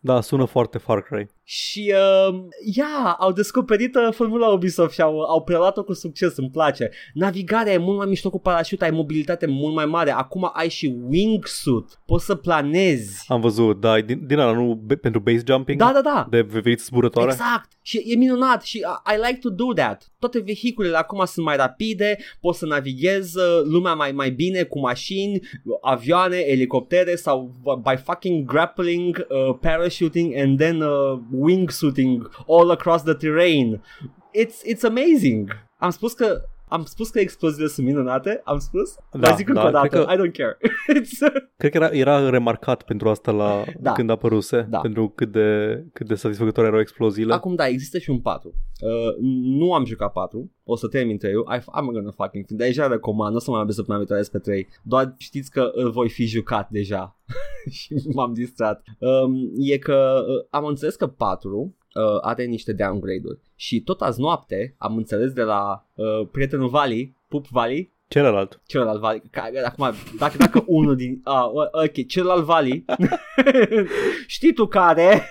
Da, 0.00 0.20
sună 0.20 0.44
foarte 0.44 0.78
Far 0.78 1.02
Cry. 1.02 1.28
Și, 1.48 1.94
uh, 2.28 2.38
yeah, 2.74 3.14
au 3.18 3.32
descoperit 3.32 3.94
uh, 3.94 4.08
formula 4.12 4.48
Ubisoft 4.48 4.92
și 4.94 5.00
au, 5.00 5.20
au 5.20 5.42
preluat-o 5.42 5.84
cu 5.84 5.92
succes, 5.92 6.36
îmi 6.36 6.50
place. 6.50 6.90
Navigarea 7.14 7.72
e 7.72 7.78
mult 7.78 7.96
mai 7.96 8.06
mișto 8.06 8.30
cu 8.30 8.40
parașut, 8.40 8.82
ai 8.82 8.90
mobilitate 8.90 9.46
mult 9.46 9.74
mai 9.74 9.86
mare. 9.86 10.10
Acum 10.10 10.50
ai 10.54 10.68
și 10.68 10.96
wingsuit, 11.08 12.00
poți 12.06 12.24
să 12.24 12.34
planezi. 12.34 13.24
Am 13.28 13.40
văzut, 13.40 13.80
da, 13.80 14.00
din, 14.00 14.26
din 14.26 14.38
ala, 14.38 14.52
nu 14.52 14.74
be- 14.74 14.96
pentru 14.96 15.20
base 15.20 15.42
jumping? 15.46 15.78
Da, 15.78 15.90
da, 15.94 16.00
da. 16.00 16.26
De 16.30 16.40
veveriți 16.40 16.84
zburătoare? 16.84 17.30
Exact. 17.30 17.68
Și 17.82 18.02
e 18.06 18.16
minunat 18.16 18.62
și 18.62 18.76
I, 18.76 19.14
I 19.14 19.26
like 19.26 19.38
to 19.38 19.50
do 19.50 19.72
that. 19.72 20.12
Toate 20.18 20.40
vehiculele 20.40 20.96
acum 20.96 21.24
sunt 21.24 21.46
mai 21.46 21.56
rapide, 21.56 22.18
poți 22.40 22.58
să 22.58 22.66
navighezi 22.66 23.38
uh, 23.38 23.44
lumea 23.64 23.94
mai 23.94 24.12
mai 24.12 24.30
bine 24.30 24.62
cu 24.62 24.78
mașini, 24.78 25.40
avioane, 25.80 26.36
elicoptere 26.36 27.14
sau 27.14 27.54
by 27.82 28.02
fucking 28.04 28.44
grappling, 28.46 29.26
uh, 29.28 29.56
parachuting 29.60 30.36
and 30.36 30.58
then 30.58 30.80
uh, 30.80 31.18
wingsuiting 31.36 32.26
all 32.46 32.70
across 32.70 33.02
the 33.02 33.14
terrain. 33.14 33.80
It's 34.32 34.62
it's 34.64 34.84
amazing. 34.84 35.50
Am 35.78 35.90
spus 35.90 36.12
că 36.12 36.42
am 36.68 36.84
spus 36.84 37.10
că 37.10 37.18
exploziile 37.20 37.68
sunt 37.68 37.86
minunate, 37.86 38.40
am 38.44 38.58
spus, 38.58 38.94
Da, 39.12 39.18
dar 39.18 39.36
zic 39.36 39.48
încă 39.48 39.60
da, 39.60 39.66
o 39.68 39.70
dată, 39.70 39.86
cred 39.88 40.04
că- 40.04 40.12
I 40.12 40.16
don't 40.16 40.32
care. 40.32 40.56
It's, 41.00 41.44
Cred 41.56 41.70
că 41.70 41.76
era, 41.76 41.88
era 41.88 42.30
remarcat 42.30 42.82
pentru 42.82 43.08
asta 43.08 43.30
la 43.32 43.64
Da. 43.80 43.92
când 43.92 44.10
apăruse, 44.10 44.66
Da. 44.70 44.78
pentru 44.78 45.08
cât 45.08 45.32
de, 45.32 45.82
cât 45.92 46.06
de 46.06 46.14
satisfăcătoare 46.14 46.68
erau 46.68 46.80
exploziile. 46.80 47.32
Acum 47.34 47.54
da, 47.54 47.66
există 47.66 47.98
și 47.98 48.10
un 48.10 48.20
4. 48.20 48.54
Uh, 48.80 49.14
nu 49.58 49.72
am 49.72 49.84
jucat 49.84 50.12
4, 50.12 50.50
o 50.64 50.76
să 50.76 50.88
termin 50.88 51.18
3 51.18 51.32
I, 51.32 51.58
I'm 51.60 51.92
gonna 51.92 52.10
fucking 52.10 52.44
fin. 52.46 52.56
Deja 52.56 52.86
recomand, 52.86 53.30
nu 53.30 53.36
o 53.36 53.40
să 53.40 53.50
mai 53.50 53.60
abia 53.60 53.72
săptămâna 53.74 54.04
viitoare 54.04 54.28
pe 54.32 54.38
3. 54.38 54.68
Doar 54.82 55.14
știți 55.18 55.50
că 55.50 55.70
îl 55.74 55.90
voi 55.90 56.08
fi 56.08 56.26
jucat 56.26 56.70
deja. 56.70 57.16
și 57.70 57.94
m-am 58.14 58.32
distrat. 58.32 58.82
Um, 58.98 59.34
e 59.56 59.78
că 59.78 60.24
uh, 60.28 60.46
am 60.50 60.64
înțeles 60.64 60.94
că 60.96 61.06
4 61.06 61.76
uh, 61.96 62.18
are 62.20 62.44
niște 62.44 62.72
downgrade-uri. 62.72 63.38
Și 63.54 63.80
tot 63.80 64.00
azi 64.00 64.20
noapte 64.20 64.74
am 64.78 64.96
înțeles 64.96 65.32
de 65.32 65.42
la 65.42 65.86
uh, 65.94 66.28
prietenul 66.32 66.68
Vali, 66.68 67.16
Pup 67.28 67.46
Vali, 67.46 67.94
Celălalt. 68.08 68.60
celălalt 68.66 69.00
Vali, 69.00 69.22
care, 69.30 69.58
acum, 69.58 69.92
dacă, 70.18 70.36
dacă 70.36 70.64
unul 70.66 70.96
din, 70.96 71.20
ah, 71.24 71.44
ok, 71.72 72.06
celălalt 72.06 72.44
Vali, 72.44 72.84
știi 74.26 74.52
tu 74.52 74.66
care, 74.66 75.28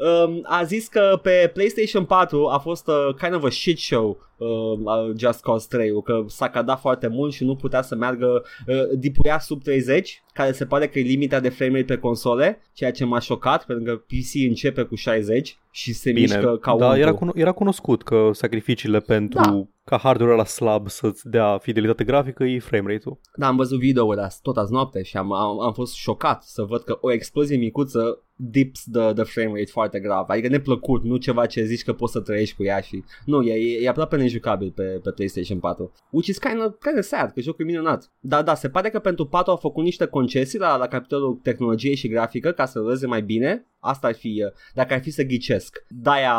um, 0.00 0.40
a 0.42 0.64
zis 0.64 0.88
că 0.88 1.18
pe 1.22 1.50
PlayStation 1.52 2.04
4 2.04 2.46
a 2.46 2.58
fost 2.58 2.88
uh, 2.88 3.14
kind 3.20 3.34
of 3.34 3.44
a 3.44 3.50
shit 3.50 3.78
show 3.78 4.18
uh, 4.36 4.48
uh, 4.48 5.12
Just 5.16 5.40
Cause 5.40 5.66
3 5.68 6.02
că 6.02 6.24
s-a 6.26 6.48
cadat 6.48 6.80
foarte 6.80 7.06
mult 7.06 7.32
și 7.32 7.44
nu 7.44 7.56
putea 7.56 7.82
să 7.82 7.94
meargă, 7.94 8.42
uh, 8.66 8.74
dipuia 8.98 9.38
sub 9.38 9.62
30, 9.62 10.22
care 10.32 10.52
se 10.52 10.66
pare 10.66 10.88
că 10.88 10.98
e 10.98 11.02
limita 11.02 11.40
de 11.40 11.48
frame 11.48 11.72
rate 11.72 11.94
pe 11.94 12.00
console, 12.00 12.62
ceea 12.72 12.90
ce 12.92 13.04
m-a 13.04 13.18
șocat, 13.18 13.64
pentru 13.64 13.84
că 13.84 13.96
PC 13.96 14.48
începe 14.48 14.82
cu 14.82 14.94
60 14.94 15.58
și 15.70 15.92
se 15.92 16.12
Bine, 16.12 16.26
mișcă 16.26 16.56
ca 16.56 16.76
da, 16.76 16.88
un 16.88 16.96
era, 16.96 17.14
cuno- 17.14 17.34
era 17.34 17.52
cunoscut 17.52 18.02
că 18.02 18.30
sacrificiile 18.32 19.00
pentru 19.00 19.40
Da. 19.42 19.66
ca 19.84 19.98
hardware 19.98 20.36
la 20.36 20.44
slab 20.44 20.88
să-ți 20.88 21.28
dea 21.28 21.58
fidelitate 21.58 22.04
grafică 22.04 22.44
e 22.44 22.58
frame 22.58 22.92
rate-ul. 22.92 23.20
Da, 23.34 23.46
am 23.46 23.56
văzut 23.56 23.78
video-uri 23.78 24.20
azi, 24.20 24.38
tot 24.42 24.56
azi 24.56 24.72
noapte 24.72 25.02
și 25.02 25.16
am, 25.16 25.32
am, 25.32 25.60
am 25.60 25.72
fost 25.72 25.94
șocat 25.94 26.42
să 26.42 26.62
văd 26.62 26.82
că 26.82 26.98
o 27.00 27.12
explozie 27.12 27.56
micuță 27.56 28.24
dips 28.40 28.84
the, 28.92 29.12
the 29.12 29.24
frame 29.24 29.58
rate 29.58 29.70
foarte 29.70 30.00
grav. 30.00 30.24
Adică 30.28 30.48
neplăcut, 30.48 31.04
nu 31.04 31.16
ceva 31.16 31.46
ce 31.46 31.64
zici 31.64 31.84
că 31.84 31.92
poți 31.92 32.12
să 32.12 32.20
trăiești 32.20 32.56
cu 32.56 32.64
ea 32.64 32.80
și... 32.80 33.04
Nu, 33.24 33.42
e, 33.42 33.52
e, 33.52 33.82
e 33.82 33.88
aproape 33.88 34.16
nejucabil 34.16 34.70
pe, 34.70 34.82
pe 34.82 35.10
PlayStation 35.10 35.58
4. 35.58 35.92
Which 36.10 36.28
is 36.28 36.38
kind 36.38 36.64
of, 36.64 36.74
kind 36.80 36.98
of 36.98 37.04
sad, 37.04 37.32
că 37.32 37.40
jocul 37.40 37.64
e 37.64 37.68
minunat. 37.68 38.12
Dar 38.20 38.42
da, 38.42 38.54
se 38.54 38.68
pare 38.68 38.90
că 38.90 38.98
pentru 38.98 39.26
4 39.26 39.50
au 39.50 39.56
făcut 39.56 39.84
niște 39.84 40.06
concesii 40.06 40.58
la, 40.58 40.76
la 40.76 40.86
capitolul 40.86 41.40
tehnologie 41.42 41.94
și 41.94 42.08
grafică 42.08 42.50
ca 42.50 42.66
să 42.66 42.78
ruleze 42.78 43.06
mai 43.06 43.22
bine. 43.22 43.64
Asta 43.78 44.06
ar 44.06 44.14
fi, 44.14 44.42
uh, 44.46 44.52
dacă 44.74 44.94
ar 44.94 45.00
fi 45.00 45.10
să 45.10 45.22
ghicesc. 45.22 45.86
De-aia 45.88 46.34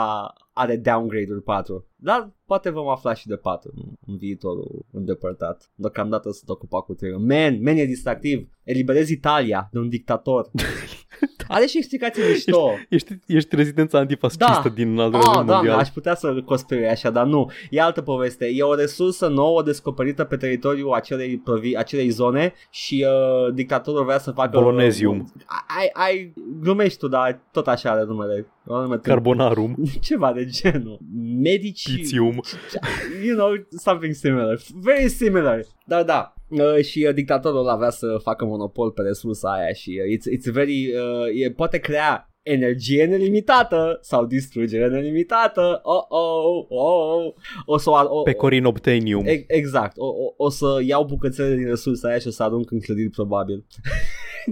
are 0.54 0.78
downgrade-uri 0.78 1.44
4. 1.44 1.88
Dar 1.96 2.32
poate 2.46 2.70
vom 2.70 2.88
afla 2.88 3.14
și 3.14 3.28
de 3.28 3.36
4 3.36 3.72
în, 3.76 3.84
în 4.08 4.18
viitorul 4.18 4.86
îndepărtat. 4.92 5.72
Deocamdată 5.76 6.32
sunt 6.32 6.50
ocupat 6.50 6.86
cu 6.86 6.94
3. 6.94 7.12
Man, 7.12 7.62
man 7.62 7.78
e 7.78 7.86
distractiv. 7.86 8.50
Eliberezi 8.64 9.14
Italia 9.14 9.70
de 9.72 9.80
un 9.80 9.90
dictator. 9.90 10.50
Are 11.48 11.66
și 11.66 11.78
explicații 11.78 12.24
mișto. 12.30 12.72
Ești, 12.90 13.14
ești 13.28 13.56
rezidența 13.56 13.98
antifascistă 13.98 14.62
Da. 14.64 14.70
din 14.70 15.00
al 15.00 15.10
doilea 15.12 15.20
Ah, 15.20 15.24
război 15.26 15.34
doamne, 15.46 15.54
mondial. 15.54 15.80
aș 15.80 15.88
putea 15.88 16.16
să 16.16 16.34
cospere 16.46 16.90
așa, 16.90 17.10
dar 17.10 17.26
nu. 17.26 17.52
E 17.70 17.82
altă 17.82 18.02
poveste. 18.02 18.46
E 18.46 18.64
o 18.64 18.76
resursă 18.76 19.28
nouă 19.28 19.64
descoperită 19.64 20.24
pe 20.24 20.36
teritoriul 20.38 20.94
acelei, 20.94 21.38
provi- 21.44 21.76
acelei 21.78 22.10
zone 22.10 22.54
și 22.70 23.06
uh, 23.08 23.54
dictatorul 23.54 24.06
vrea 24.06 24.20
să 24.20 24.32
facă... 24.32 24.60
Bolonezium. 24.60 25.34
Ai, 25.80 25.90
ai, 25.94 26.34
glumești 26.62 27.00
tu, 27.00 27.08
dar 27.08 27.40
tot 27.52 27.68
așa 27.68 27.90
are 27.92 28.04
numele. 28.04 28.46
Nume 28.64 28.98
Carbonarum, 28.98 29.76
Ceva 30.00 30.34
de 30.34 30.46
genul. 30.46 31.00
Medici... 31.44 31.96
pitium. 31.96 32.42
You 33.26 33.36
know, 33.36 33.54
something 33.70 34.14
similar. 34.14 34.60
Very 34.74 35.10
similar. 35.10 35.62
Dar 35.86 36.04
da, 36.04 36.34
Uh, 36.52 36.84
și 36.84 37.06
uh, 37.08 37.14
dictatorul 37.14 37.60
ăla 37.60 37.76
vrea 37.76 37.90
să 37.90 38.18
facă 38.22 38.46
monopol 38.46 38.92
pe 38.92 39.02
resursa 39.02 39.52
aia 39.52 39.74
și 39.74 40.02
uh, 40.04 40.18
it's, 40.18 40.40
it's 40.40 40.52
very, 40.54 40.94
uh, 40.96 41.44
e, 41.46 41.52
poate 41.52 41.78
crea 41.78 42.31
energie 42.44 43.06
nelimitată 43.06 43.98
sau 44.02 44.26
distrugere 44.26 44.88
nelimitată. 44.88 45.80
Oh, 45.84 46.04
oh, 46.08 46.66
oh. 46.70 47.34
O 47.66 47.78
să 47.78 47.90
o, 47.90 48.18
o, 48.18 48.22
Pecorin 48.22 48.66
obtenium. 48.66 49.26
E- 49.26 49.44
Exact, 49.48 49.98
o, 49.98 50.06
o, 50.06 50.34
o 50.38 50.50
să 50.50 50.80
iau 50.86 51.04
bucățele 51.06 51.56
din 51.56 51.66
resursa 51.66 52.08
aia 52.08 52.18
și 52.18 52.28
o 52.28 52.32
să 52.32 52.44
arunc 52.44 52.72
în 52.72 52.80
clădiri 52.80 53.10
probabil. 53.10 53.66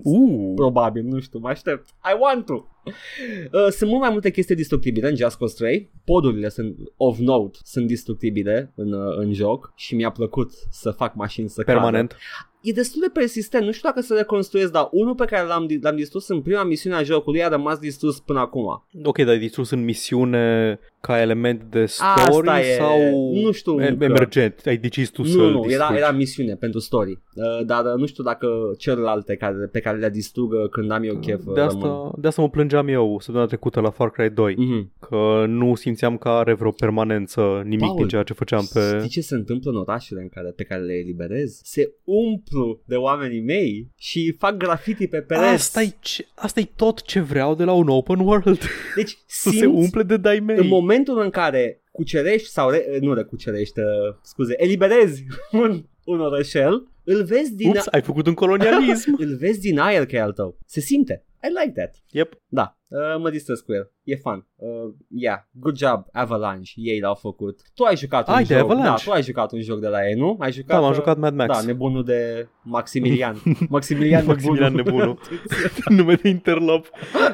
Uh, 0.04 0.52
Probabil, 0.56 1.04
nu 1.04 1.20
știu, 1.20 1.40
mă 1.40 1.48
aștept. 1.50 1.88
I 1.88 2.18
want 2.20 2.46
to. 2.46 2.54
Uh, 2.84 3.68
sunt 3.70 3.90
mult 3.90 4.02
mai 4.02 4.10
multe 4.12 4.32
chestii 4.32 4.56
destructibile 4.56 5.10
în 5.10 5.16
Just 5.16 5.38
Cause 5.38 5.56
3. 5.58 5.90
Podurile 6.06 6.50
sunt 6.50 6.76
of 6.98 7.18
note, 7.18 7.58
sunt 7.64 7.88
destructibile 7.88 8.72
în, 8.76 8.92
uh, 8.94 9.18
în 9.18 9.34
joc 9.34 9.74
și 9.76 9.96
mi-a 9.96 10.12
plăcut 10.12 10.52
să 10.70 10.92
fac 10.92 11.16
mașini 11.16 11.50
să 11.50 11.64
permanent. 11.64 12.10
cadă. 12.12 12.22
E 12.62 12.72
destul 12.72 13.02
de 13.02 13.10
persistent, 13.14 13.66
nu 13.66 13.72
știu 13.72 13.90
dacă 13.90 14.02
să 14.02 14.14
reconstruiesc, 14.18 14.72
dar 14.72 14.88
unul 14.92 15.16
pe 15.16 15.26
care 15.26 15.48
l-am, 15.48 15.68
l-am 15.82 15.96
distrus 15.96 16.28
în 16.28 16.42
prima 16.42 16.64
misiune 16.64 16.96
a 16.96 17.04
jocului 17.04 17.44
a 17.44 17.48
rămas 17.48 17.80
distrus 17.80 18.20
până 18.20 18.40
acum. 18.40 18.84
Ok, 19.04 19.18
dar 19.18 19.28
ai 19.28 19.40
distrus 19.40 19.70
în 19.70 19.84
misiune 19.84 20.80
ca 21.02 21.22
element 21.22 21.62
de 21.70 21.86
story 21.86 22.48
Asta 22.48 22.60
e, 22.60 22.76
sau 22.76 22.98
nu 23.44 23.52
știu 23.52 23.82
e- 23.82 23.88
încă. 23.88 24.04
emergent? 24.04 24.62
Ai 24.66 24.78
decis 24.78 25.10
tu 25.10 25.22
Nu, 25.22 25.28
să-l 25.28 25.40
nu, 25.52 25.58
era, 25.58 25.68
distrugi. 25.68 25.98
era 25.98 26.12
misiune 26.12 26.56
pentru 26.56 26.80
story, 26.80 27.12
uh, 27.12 27.66
dar 27.66 27.86
uh, 27.86 27.94
nu 27.98 28.06
știu 28.06 28.24
dacă 28.24 28.48
celelalte 28.78 29.36
care, 29.36 29.56
pe 29.72 29.80
care 29.80 29.98
le 29.98 30.10
distrugă 30.10 30.68
când 30.72 30.92
am 30.92 31.04
eu 31.04 31.16
chef 31.16 31.40
uh, 31.46 31.54
de, 31.54 31.62
rămân. 31.62 31.76
asta, 31.76 32.12
de 32.18 32.28
asta 32.28 32.42
mă 32.42 32.50
plângeam 32.50 32.88
eu 32.88 33.16
săptămâna 33.20 33.46
trecută 33.46 33.80
la 33.80 33.90
Far 33.90 34.10
Cry 34.12 34.30
2 34.34 34.56
Mhm. 34.58 34.92
Că 35.10 35.46
nu 35.48 35.76
simțeam 35.76 36.18
că 36.18 36.28
are 36.30 36.54
vreo 36.54 36.72
permanență 36.72 37.62
nimic 37.64 37.80
Paul, 37.86 37.96
din 37.98 38.08
ceea 38.08 38.24
ce 38.24 38.34
făceam 38.34 38.68
pe... 38.74 38.80
Știi 38.98 39.10
ce 39.10 39.22
se 39.22 39.36
întâmplă 39.36 39.72
în 39.72 39.78
orașele 39.78 40.22
în 40.22 40.30
care, 40.30 40.54
pe 40.56 40.64
care 40.64 40.82
le 40.82 40.94
eliberez? 40.94 41.60
Se 41.64 41.94
umplu 42.04 42.49
de 42.86 42.96
oamenii 42.96 43.42
mei 43.42 43.92
și 43.98 44.36
fac 44.38 44.58
graffiti 44.58 45.08
pe 45.08 45.22
pereți. 45.22 45.46
asta 45.46 45.82
e, 45.82 45.94
ce, 46.00 46.28
asta 46.36 46.60
e 46.60 46.68
tot 46.76 47.02
ce 47.02 47.20
vreau 47.20 47.56
de 47.56 47.64
la 47.64 47.74
un 47.74 47.88
open 47.88 48.20
world 48.20 48.60
Deci 48.96 49.18
Să 49.26 49.50
simți 49.50 49.58
se 49.58 49.66
umple 49.66 50.04
de 50.04 50.18
dai 50.18 50.40
mei 50.40 50.58
în 50.58 50.68
momentul 50.68 51.20
în 51.20 51.30
care 51.30 51.82
cucerești 51.92 52.50
sau 52.50 52.70
re, 52.70 52.98
nu 53.02 53.14
recucerești, 53.14 53.80
uh, 53.80 53.86
scuze, 54.22 54.54
eliberezi 54.58 55.26
un, 55.52 55.84
un 56.04 56.20
orășel, 56.20 56.88
îl 57.04 57.24
vezi 57.24 57.56
din 57.56 57.70
Ups, 57.70 57.88
ai 57.88 58.02
făcut 58.02 58.28
un 58.28 58.34
colonialism 58.34 59.16
îl 59.24 59.36
vezi 59.36 59.60
din 59.60 59.80
aer 59.80 60.06
că 60.06 60.16
e 60.16 60.22
al 60.22 60.32
tău. 60.32 60.58
Se 60.66 60.80
simte. 60.80 61.24
I 61.44 61.48
like 61.48 61.80
that. 61.80 61.96
Yep 62.12 62.42
Da, 62.48 62.79
uh, 62.90 63.20
mă 63.22 63.30
distrez 63.30 63.60
cu 63.60 63.74
el. 63.74 63.92
E 64.04 64.16
fun. 64.16 64.48
Uh, 64.56 64.94
yeah, 65.10 65.38
good 65.52 65.78
job, 65.78 66.06
Avalanche. 66.12 66.72
Ei 66.76 67.00
l-au 67.00 67.16
făcut. 67.16 67.60
Tu 67.74 67.84
ai 67.84 67.96
jucat 67.98 68.28
un 68.28 68.34
Ai, 68.34 68.44
de 68.44 68.54
joc. 68.54 68.64
Avalanche. 68.64 68.90
Da, 68.90 68.96
tu 69.04 69.12
ai 69.12 69.24
jucat 69.24 69.52
un 69.52 69.62
joc 69.62 69.80
de 69.80 69.88
la 69.88 70.08
ei, 70.08 70.14
nu? 70.14 70.38
Ai 70.40 70.52
jucat, 70.52 70.76
Da, 70.76 70.80
m-am 70.80 70.90
uh, 70.90 70.96
jucat 70.96 71.18
Mad 71.18 71.34
Max 71.34 71.60
Da, 71.60 71.66
nebunul 71.66 72.04
de 72.04 72.48
Maximilian. 72.64 73.36
Maximilian, 73.70 74.26
Maximilian 74.26 74.74
nebunul. 74.74 74.98
Nebunul. 74.98 75.20
Nume 75.98 76.14
de 76.16 76.30
interlop 76.30 76.90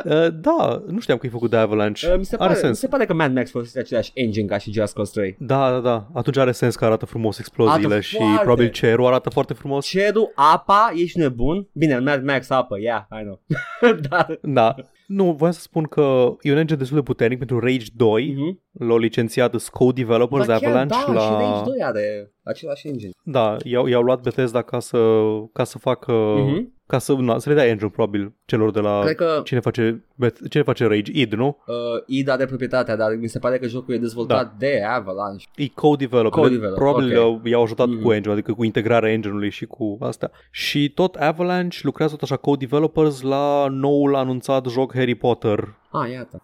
uh, 0.05 0.27
Da, 0.33 0.83
nu 0.87 0.99
știam 0.99 1.17
că 1.17 1.25
e 1.25 1.29
făcut 1.29 1.49
de 1.49 1.57
Avalanche 1.57 2.11
Uh, 2.11 2.17
mi, 2.17 2.25
se 2.25 2.35
Are 2.35 2.45
pare, 2.45 2.59
mi 2.59 2.65
sens 2.65 2.79
se 2.79 2.87
pare 2.87 3.05
că 3.05 3.13
Mad 3.13 3.33
Max 3.33 3.49
folosește 3.51 3.79
același 3.79 4.11
engine 4.13 4.45
ca 4.47 4.57
și 4.57 4.71
Just 4.71 4.93
Cause 4.93 5.11
3. 5.19 5.35
Da, 5.39 5.71
da, 5.71 5.79
da. 5.79 6.07
Atunci 6.13 6.37
are 6.37 6.51
sens 6.51 6.75
că 6.75 6.85
arată 6.85 7.05
frumos 7.05 7.39
exploziile 7.39 7.85
Arată 7.85 8.01
și 8.01 8.15
foarte. 8.15 8.41
probabil 8.43 8.69
cerul 8.69 9.05
arată 9.05 9.29
foarte 9.29 9.53
frumos. 9.53 9.85
Cerul, 9.85 10.31
apa, 10.35 10.91
ești 10.95 11.17
nebun? 11.19 11.67
Bine, 11.73 11.93
în 11.93 12.03
Mad 12.03 12.23
Max 12.23 12.49
apă, 12.49 12.79
yeah, 12.79 13.01
I 13.19 13.23
know. 13.23 13.41
Dar 14.09 14.39
Da. 14.41 14.75
Nu, 15.07 15.31
voiam 15.31 15.53
să 15.53 15.61
spun 15.61 15.83
că 15.83 16.35
e 16.41 16.51
un 16.51 16.57
engine 16.57 16.77
destul 16.77 16.97
de 16.97 17.03
puternic 17.03 17.37
pentru 17.37 17.59
Rage 17.59 17.85
2. 17.95 18.33
Mhm. 18.37 18.61
L-au 18.71 18.97
licențiat 18.97 19.69
Co-Developers 19.69 20.45
Dar 20.45 20.59
chiar 20.59 20.69
Avalanche 20.69 21.05
da, 21.05 21.13
la... 21.13 21.19
și 21.19 21.31
Rage 21.31 21.63
2 21.69 21.81
are 21.81 22.31
același 22.43 22.87
engine. 22.87 23.11
Da, 23.23 23.55
i-au, 23.63 23.85
i-au 23.85 24.01
luat 24.01 24.21
Bethesda 24.21 24.61
ca 24.61 24.79
să, 24.79 25.17
ca 25.53 25.63
să 25.63 25.77
facă... 25.77 26.11
Mhm. 26.11 26.73
Ca 26.87 26.97
să, 26.97 27.13
na, 27.13 27.37
să 27.37 27.49
le 27.49 27.55
dea 27.55 27.65
engine 27.67 27.89
probabil 27.89 28.33
celor 28.45 28.71
de 28.71 28.79
la... 28.79 28.99
Cred 29.03 29.15
că 29.15 29.41
Cine 29.43 29.59
face, 29.59 30.03
Bet- 30.25 30.49
cine 30.49 30.63
face 30.63 30.85
Rage? 30.87 31.11
id, 31.13 31.33
nu? 31.33 31.57
uh, 31.67 31.75
id 32.05 32.29
are 32.29 32.45
proprietatea, 32.45 32.95
dar 32.95 33.15
mi 33.19 33.27
se 33.27 33.39
pare 33.39 33.57
că 33.57 33.67
jocul 33.67 33.93
e 33.93 33.97
dezvoltat 33.97 34.53
de 34.57 34.83
Avalanche. 34.89 35.45
E 35.55 35.67
co-develop. 35.67 36.31
Co-develop, 36.31 36.75
Probabil 36.75 37.05
ok. 37.07 37.13
i-au, 37.13 37.41
i-au 37.43 37.63
ajutat 37.63 37.87
Mhm. 37.87 38.01
cu 38.01 38.11
engine, 38.11 38.33
adică 38.33 38.53
cu 38.53 38.63
integrarea 38.63 39.11
engine-ului 39.11 39.49
și 39.49 39.65
cu 39.65 39.97
astea. 40.01 40.31
Și 40.51 40.89
tot 40.89 41.15
Avalanche 41.15 41.77
lucrează 41.81 42.13
tot 42.13 42.21
așa 42.23 42.35
co-developers 42.37 43.21
la 43.21 43.67
noul 43.69 44.15
anunțat 44.15 44.65
joc 44.67 44.93
Harry 44.93 45.15
Potter 45.15 45.75
Ah, 45.91 46.11
iată. 46.11 46.41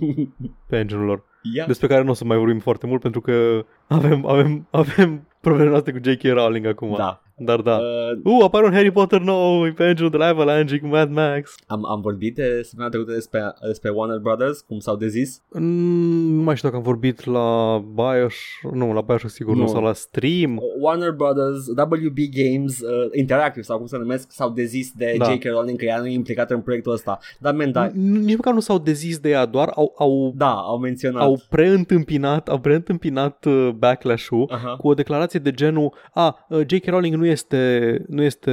pe 0.68 0.76
engine-ul 0.78 1.04
lor. 1.06 1.24
Ia. 1.54 1.64
Despre 1.66 1.86
care 1.86 2.02
nu 2.02 2.10
o 2.10 2.14
să 2.14 2.24
mai 2.24 2.36
vorbim 2.36 2.58
foarte 2.58 2.86
mult 2.86 3.00
pentru 3.00 3.20
că 3.20 3.64
avem, 3.86 4.26
avem, 4.26 4.66
avem 4.70 5.26
probleme 5.40 5.70
noastre 5.70 5.92
cu 5.92 5.98
J.K. 6.02 6.22
Rowling 6.22 6.66
acum. 6.66 6.94
Da. 6.96 7.22
Dar 7.36 7.60
da. 7.60 7.76
Uh, 7.76 7.82
Uh, 8.24 8.42
apare 8.44 8.66
un 8.66 8.72
Harry 8.72 8.90
Potter 8.90 9.20
nou 9.20 9.72
pe 9.72 9.84
engine 9.84 10.08
de 10.08 10.16
la 10.16 10.26
Avalanche 10.26 10.78
cu 10.78 10.86
Mad 10.86 11.10
Max. 11.10 11.54
am, 11.66 11.84
am 11.86 12.00
vorbit 12.00 12.34
de 12.34 12.60
săptămâna 12.62 12.88
trecută 12.88 13.12
despre, 13.12 13.54
despre 13.66 13.90
Warner 13.90 14.18
Brothers, 14.18 14.60
cum 14.60 14.78
s-au 14.78 14.96
dezis. 14.96 15.42
Mm, 15.50 16.34
nu 16.36 16.42
mai 16.42 16.56
știu 16.56 16.68
dacă 16.68 16.80
am 16.80 16.86
vorbit 16.86 17.24
la 17.24 17.78
Bios, 17.94 18.34
nu, 18.72 18.92
la 18.92 19.00
Bios 19.00 19.32
sigur 19.32 19.54
nu, 19.54 19.60
Nu. 19.60 19.66
sau 19.66 19.82
la 19.82 19.92
Stream. 19.92 20.60
Warner 20.80 21.10
Brothers, 21.10 21.66
WB 21.68 22.18
Games, 22.30 22.80
uh, 22.80 22.88
Interactive 23.12 23.62
sau 23.64 23.76
cum 23.78 23.86
se 23.86 23.96
numesc, 23.98 24.32
s-au 24.32 24.50
dezis 24.50 24.92
de 24.96 25.14
Da. 25.18 25.24
J.K. 25.32 25.44
Rowling 25.44 25.78
că 25.78 25.84
ea 25.84 25.98
nu 25.98 26.06
e 26.06 26.12
implicată 26.12 26.54
în 26.54 26.60
proiectul 26.60 26.92
ăsta. 26.92 27.18
Dar, 27.38 27.54
man, 27.54 27.72
da, 27.72 27.88
N- 27.90 27.92
Nici 27.94 28.36
măcar 28.36 28.52
nu 28.54 28.60
s-au 28.60 28.78
dezis 28.78 29.18
de 29.18 29.28
ea, 29.28 29.46
doar 29.46 29.70
au, 29.74 29.94
au, 29.98 30.32
da 30.36 30.50
au 30.52 30.78
menționat. 30.78 31.22
au 31.22 31.40
preîntâmpinat, 31.50 32.48
au 32.48 32.58
preîntâmpinat 32.58 33.44
uh, 33.44 33.68
backlash-ul 33.78 34.48
Aha. 34.50 34.76
cu 34.76 34.88
o 34.88 34.94
declarație 34.94 35.40
de 35.40 35.50
genul 35.50 35.92
a, 36.12 36.46
uh, 36.48 36.60
J.K. 36.66 36.86
Rowling 36.86 37.14
nu 37.14 37.23
este, 37.24 37.96
nu 38.08 38.22
este 38.22 38.50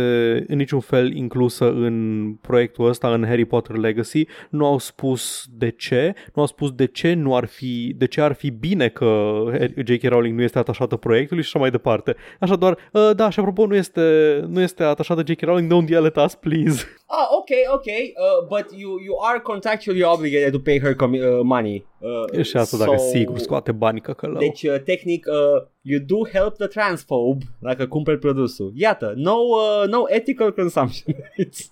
în 0.48 0.58
niciun 0.58 0.80
fel 0.80 1.16
inclusă 1.16 1.66
în 1.66 2.36
proiectul 2.42 2.88
ăsta, 2.88 3.14
în 3.14 3.26
Harry 3.26 3.46
Potter 3.46 3.76
Legacy, 3.76 4.26
nu 4.50 4.66
au 4.66 4.78
spus 4.78 5.46
de 5.58 5.70
ce, 5.70 6.14
nu 6.34 6.42
au 6.42 6.48
spus 6.48 6.72
de 6.72 6.86
ce 6.86 7.14
nu 7.14 7.36
ar 7.36 7.46
fi, 7.46 7.94
de 7.98 8.08
ce 8.08 8.22
ar 8.22 8.34
fi 8.34 8.50
bine 8.50 8.90
că 8.90 9.44
J.K. 9.86 10.04
Rowling 10.04 10.38
nu 10.38 10.44
este 10.44 10.58
atașată 10.58 10.96
proiectului 10.96 11.44
și 11.44 11.50
așa 11.54 11.60
mai 11.60 11.72
departe. 11.72 12.16
Așa 12.40 12.56
doar, 12.56 12.78
uh, 12.94 13.10
da, 13.16 13.30
și 13.30 13.40
apropo, 13.40 13.66
nu 13.66 13.76
este, 13.76 14.02
nu 14.48 14.62
este 14.62 14.84
atașată 14.84 15.24
J.K. 15.26 15.42
Rowling, 15.42 15.74
don't 15.74 15.90
yell 15.90 16.06
at 16.06 16.26
us, 16.26 16.36
please. 16.36 16.86
Ah, 17.14 17.28
okay, 17.40 17.64
okay, 17.74 18.14
uh, 18.16 18.48
but 18.48 18.80
you 18.80 19.00
you 19.00 19.16
are 19.22 19.40
contractually 19.40 20.04
obligated 20.04 20.52
to 20.52 20.60
pay 20.60 20.80
her 20.80 20.96
com- 20.96 21.14
uh, 21.14 21.40
money. 21.44 21.86
Uh, 22.00 22.44
și 22.44 22.58
asta 22.58 22.78
dacă 22.78 22.98
sigur 22.98 23.38
scoate 23.38 23.72
banii 23.72 24.02
căcălău. 24.02 24.38
Deci, 24.38 24.64
uh, 24.64 24.80
tehnic, 24.84 25.26
uh, 25.30 25.64
you 25.82 26.00
do 26.06 26.28
help 26.32 26.58
the 26.58 26.68
transphobe 26.68 27.44
dacă 27.60 27.88
cumperi 27.88 28.20
produsul. 28.20 28.72
Iată, 28.76 29.14
no, 29.16 29.34
uh, 29.36 29.88
no 29.88 30.04
ethical 30.08 30.54
consumption. 30.54 31.16
It's- 31.46 31.70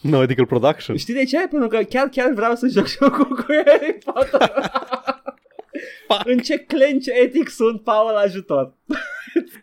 No 0.00 0.22
ethical 0.22 0.46
production. 0.46 0.96
Știi 0.96 1.14
de 1.14 1.24
ce? 1.24 1.36
Pentru 1.50 1.68
că 1.68 1.76
chiar, 1.76 2.08
chiar 2.08 2.32
vreau 2.32 2.54
să 2.54 2.66
joc 2.66 2.86
jocul 2.86 3.24
cu 3.36 3.44
Harry 3.66 3.98
Potter. 4.04 4.50
Fuck. 6.08 6.26
În 6.26 6.38
ce 6.38 6.58
clench 6.58 7.06
etic 7.22 7.48
sunt, 7.48 7.82
Paul, 7.82 8.14
ajutor. 8.16 8.74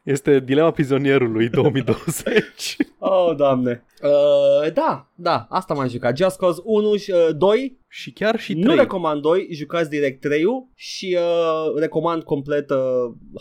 Este 0.04 0.40
dilema 0.40 0.72
prizonierului 0.72 1.50
2020. 1.60 2.76
Oh, 3.00 3.36
doamne. 3.36 3.84
Uh, 4.04 4.74
da, 4.74 5.12
da, 5.16 5.48
asta 5.50 5.74
m-am 5.74 5.88
jucat. 5.88 6.18
Just 6.18 6.38
Cause 6.38 6.62
1 6.64 6.96
și 6.96 7.12
uh, 7.12 7.36
2. 7.38 7.80
și 7.88 8.12
chiar 8.12 8.40
și 8.40 8.54
Nu 8.54 8.64
3. 8.64 8.76
recomand 8.78 9.22
2, 9.22 9.48
jucați 9.52 9.90
direct 9.90 10.22
3 10.22 10.44
și 10.76 11.18
uh, 11.20 11.80
recomand 11.80 12.24
complet 12.24 12.70
uh, 12.70 12.78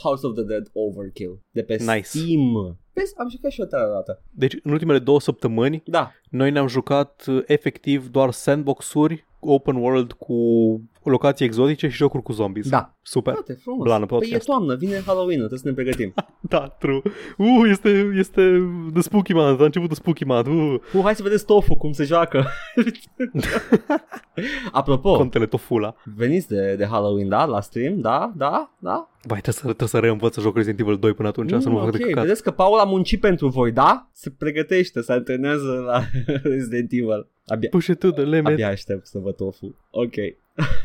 House 0.03 0.27
of 0.27 0.35
the 0.35 0.43
Dead 0.45 0.67
Overkill 0.73 1.41
de 1.51 1.63
pe 1.63 1.77
Nice. 1.79 2.03
Steam. 2.03 2.79
Vezi, 2.93 3.13
am 3.19 3.29
jucat 3.31 3.51
și 3.51 3.61
o 3.61 3.65
tare 3.65 3.91
dată. 3.93 4.23
Deci 4.31 4.57
în 4.63 4.73
ultimele 4.73 4.99
două 4.99 5.21
săptămâni 5.21 5.83
Da, 5.87 6.13
noi 6.31 6.51
ne-am 6.51 6.67
jucat 6.67 7.25
uh, 7.29 7.43
efectiv 7.47 8.09
doar 8.09 8.31
sandbox-uri 8.31 9.27
open 9.41 9.75
world 9.77 10.13
cu 10.13 10.35
locații 11.03 11.45
exotice 11.47 11.89
și 11.89 11.97
jocuri 11.97 12.23
cu 12.23 12.33
zombies. 12.33 12.69
da. 12.69 12.94
Super. 13.07 13.33
Frate, 13.33 13.53
frumos. 13.63 13.83
Blană 13.85 14.07
păi 14.07 14.17
e 14.17 14.21
podcast. 14.21 14.47
toamnă, 14.47 14.75
vine 14.75 15.03
Halloween, 15.07 15.39
trebuie 15.39 15.59
să 15.59 15.69
ne 15.69 15.75
pregătim. 15.75 16.15
Da, 16.49 16.69
true. 16.69 17.01
Uh, 17.37 17.47
este, 17.71 18.13
este 18.17 18.63
The 18.93 19.03
Spooky 19.03 19.33
Month, 19.33 19.61
a 19.61 19.65
început 19.65 19.89
The 19.89 19.97
Spooky 19.97 20.25
Month. 20.25 20.49
Uh, 20.49 20.75
Uh, 20.95 21.01
hai 21.03 21.15
să 21.15 21.23
vedeți 21.23 21.45
Tofu 21.47 21.75
cum 21.75 21.93
se 21.93 22.05
joacă. 22.05 22.45
Apropo, 24.73 25.17
contele 25.17 25.47
Tofula. 25.47 25.95
veniți 26.17 26.49
de, 26.49 26.75
de 26.77 26.87
Halloween, 26.87 27.29
da? 27.29 27.45
La 27.45 27.61
stream, 27.61 28.01
da? 28.01 28.33
Da? 28.37 28.75
Da? 28.79 29.09
Vai, 29.23 29.41
trebuie 29.41 29.55
să, 29.55 29.61
trebuie 29.63 29.89
să 29.89 29.99
reînvăț 29.99 30.35
să 30.35 30.41
joc 30.41 30.55
Resident 30.57 30.81
Evil 30.81 30.99
2 30.99 31.13
până 31.15 31.29
atunci, 31.29 31.51
să 31.63 31.69
nu 31.69 31.75
mă 31.75 31.81
fac 31.81 31.91
de 31.91 31.99
ok, 32.01 32.07
căcat. 32.09 32.23
vedeți 32.23 32.43
că 32.43 32.51
Paul 32.51 32.79
a 32.79 32.85
muncit 32.85 33.21
pentru 33.21 33.49
voi, 33.49 33.73
da? 33.73 34.09
Se 34.13 34.31
pregătește, 34.31 35.01
se 35.01 35.13
antrenează 35.13 35.83
la 35.87 36.03
Resident 36.53 36.93
Evil. 36.93 37.27
Abia, 37.47 37.69
Push 37.71 37.87
it 37.87 37.99
to 37.99 38.11
the 38.11 38.23
limit. 38.25 38.47
abia 38.47 38.69
aștept 38.69 39.07
să 39.07 39.19
văd 39.19 39.37
Tofu. 39.37 39.75
Ok. 39.91 40.15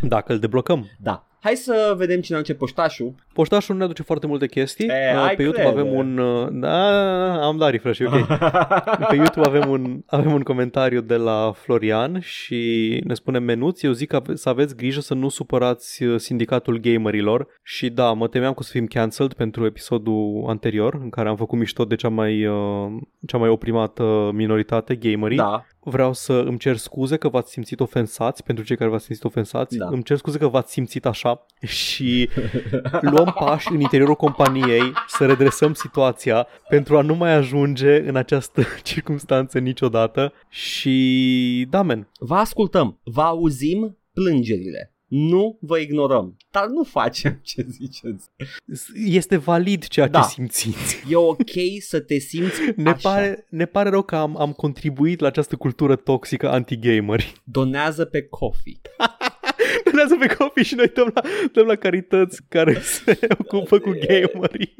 Dacă 0.02 0.34
îl 0.34 0.40
deblocăm. 0.40 0.86
Da. 1.02 1.28
Hai 1.42 1.56
să 1.56 1.94
vedem 1.98 2.22
cine 2.22 2.42
ce 2.42 2.54
poștașul. 2.54 3.14
Poștașul 3.34 3.74
nu 3.74 3.80
ne 3.80 3.86
aduce 3.86 4.04
foarte 4.04 4.28
multe 4.28 4.48
chestii. 4.48 4.86
E, 4.88 5.14
Uh, 5.16 5.20
hai 5.22 5.36
Pe 5.36 5.42
YouTube 5.42 5.64
crede. 5.64 5.80
avem 5.80 5.94
un... 5.94 6.18
uh, 6.18 6.48
Da, 6.52 7.46
am 7.46 7.58
dat 7.58 7.70
refresh, 7.72 8.00
e 8.00 8.06
ok. 8.06 8.28
Pe 9.10 9.16
YouTube 9.16 9.48
avem 9.48 9.70
un, 9.70 10.02
avem 10.06 10.34
un 10.34 10.42
comentariu 10.42 11.02
de 11.02 11.16
la 11.16 11.52
Florian 11.56 12.20
și 12.20 13.02
ne 13.04 13.14
spune 13.14 13.40
menuți, 13.40 13.86
eu 13.86 13.92
zic 13.92 14.08
că 14.10 14.16
ave- 14.16 14.36
să 14.36 14.50
aveți 14.50 14.76
grijă 14.76 15.00
să 15.00 15.14
nu 15.14 15.30
supărați 15.30 16.04
uh, 16.04 16.20
sindicatul 16.20 16.78
gamerilor 16.80 17.48
și 17.64 17.90
da, 17.90 18.14
mă 18.14 18.28
temeam 18.28 18.52
că 18.54 18.60
o 18.60 18.64
să 18.64 18.72
fim 18.72 18.86
cancelled 18.86 19.34
pentru 19.34 19.66
episodul 19.66 20.44
anterior 20.48 20.94
în 21.02 21.10
care 21.10 21.30
am 21.30 21.36
făcut 21.36 21.60
mișto 21.60 21.86
de 21.86 21.96
cea 21.96 22.10
mai, 22.10 22.46
uh, 22.46 22.88
cea 23.28 23.38
mai 23.38 23.50
oprimată 23.50 24.32
minoritate, 24.34 24.96
gamerii. 24.96 25.38
da. 25.38 25.66
Vreau 25.90 26.14
să 26.14 26.34
îmi 26.34 26.58
cer 26.58 26.78
scuze 26.78 27.18
că 27.18 27.30
v-ați 27.30 27.52
simțit 27.52 27.80
ofensați 27.80 28.44
pentru 28.44 28.64
cei 28.64 28.78
care 28.78 28.90
v-ați 28.90 29.06
simțit 29.06 29.24
ofensați. 29.24 29.78
Da. 29.78 29.88
Îmi 29.88 30.04
cer 30.04 30.18
scuze 30.18 30.38
că 30.38 30.48
v-ați 30.48 30.72
simțit 30.72 31.06
așa 31.06 31.46
și 31.62 32.30
luăm 33.12 33.36
pași 33.40 33.72
în 33.72 33.80
interiorul 33.80 34.16
companiei 34.16 34.94
să 35.08 35.26
redresăm 35.26 35.74
situația 35.74 36.48
pentru 36.70 36.98
a 36.98 37.02
nu 37.02 37.16
mai 37.16 37.34
ajunge 37.34 38.00
în 38.08 38.16
această 38.16 38.62
circunstanță 38.84 39.60
niciodată 39.60 40.34
și 40.50 41.68
da, 41.70 41.82
men, 41.82 42.08
Vă 42.20 42.36
ascultăm, 42.36 43.00
vă 43.04 43.22
auzim 43.22 43.98
plângerile. 44.14 44.94
Nu 45.10 45.58
vă 45.62 45.78
ignorăm, 45.78 46.38
dar 46.52 46.68
nu 46.68 46.84
facem 46.84 47.40
ce 47.44 47.66
ziceți. 47.70 48.30
este 48.94 49.38
valid 49.38 49.88
ceea 49.88 50.08
Da. 50.08 50.20
ce 50.20 50.28
simțiți. 50.28 51.04
E 51.10 51.16
ok 51.16 51.50
să 51.80 52.00
te 52.00 52.18
simți 52.18 52.60
Ne 52.76 52.90
așa. 52.90 53.10
pare, 53.10 53.46
ne 53.50 53.66
pare 53.66 53.90
rău 53.90 54.02
că 54.02 54.16
am, 54.16 54.40
am 54.40 54.52
contribuit 54.52 55.20
la 55.20 55.28
această 55.28 55.56
cultură 55.56 55.96
toxică 55.96 56.50
anti-gameri. 56.50 57.34
Donează 57.44 58.06
pe 58.06 58.22
Coffee. 58.24 58.82
Donează 59.86 60.16
pe 60.20 60.36
copii 60.36 60.64
și 60.64 60.76
noi 60.76 60.88
dăm 60.88 61.12
la, 61.14 61.22
dăm 61.54 61.66
la 61.66 61.76
carități 61.76 62.42
care 62.50 62.80
se 62.82 63.18
ocupă 63.40 63.80
cu 63.80 63.90
gamerii. 64.08 64.76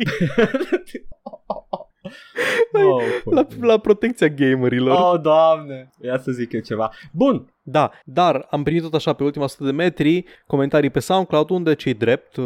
Oh, 2.74 3.04
La, 3.26 3.46
la 3.62 3.78
protecția 3.78 4.28
gamerilor. 4.28 4.98
oh, 5.14 5.22
doamne. 5.22 5.90
Ia 6.02 6.18
să 6.18 6.32
zic 6.32 6.52
eu 6.54 6.60
ceva. 6.60 6.92
Bun, 7.12 7.54
Da, 7.62 7.92
dar 8.06 8.48
am 8.50 8.64
primit 8.64 8.82
tot 8.82 8.94
așa 8.94 9.14
pe 9.14 9.24
ultima 9.24 9.44
100 9.46 9.64
de 9.64 9.72
metri 9.72 10.26
comentarii 10.48 10.90
pe 10.90 11.00
SoundCloud 11.00 11.50
unde 11.50 11.76
cei 11.76 11.94
drept 11.94 12.36
uh, 12.36 12.46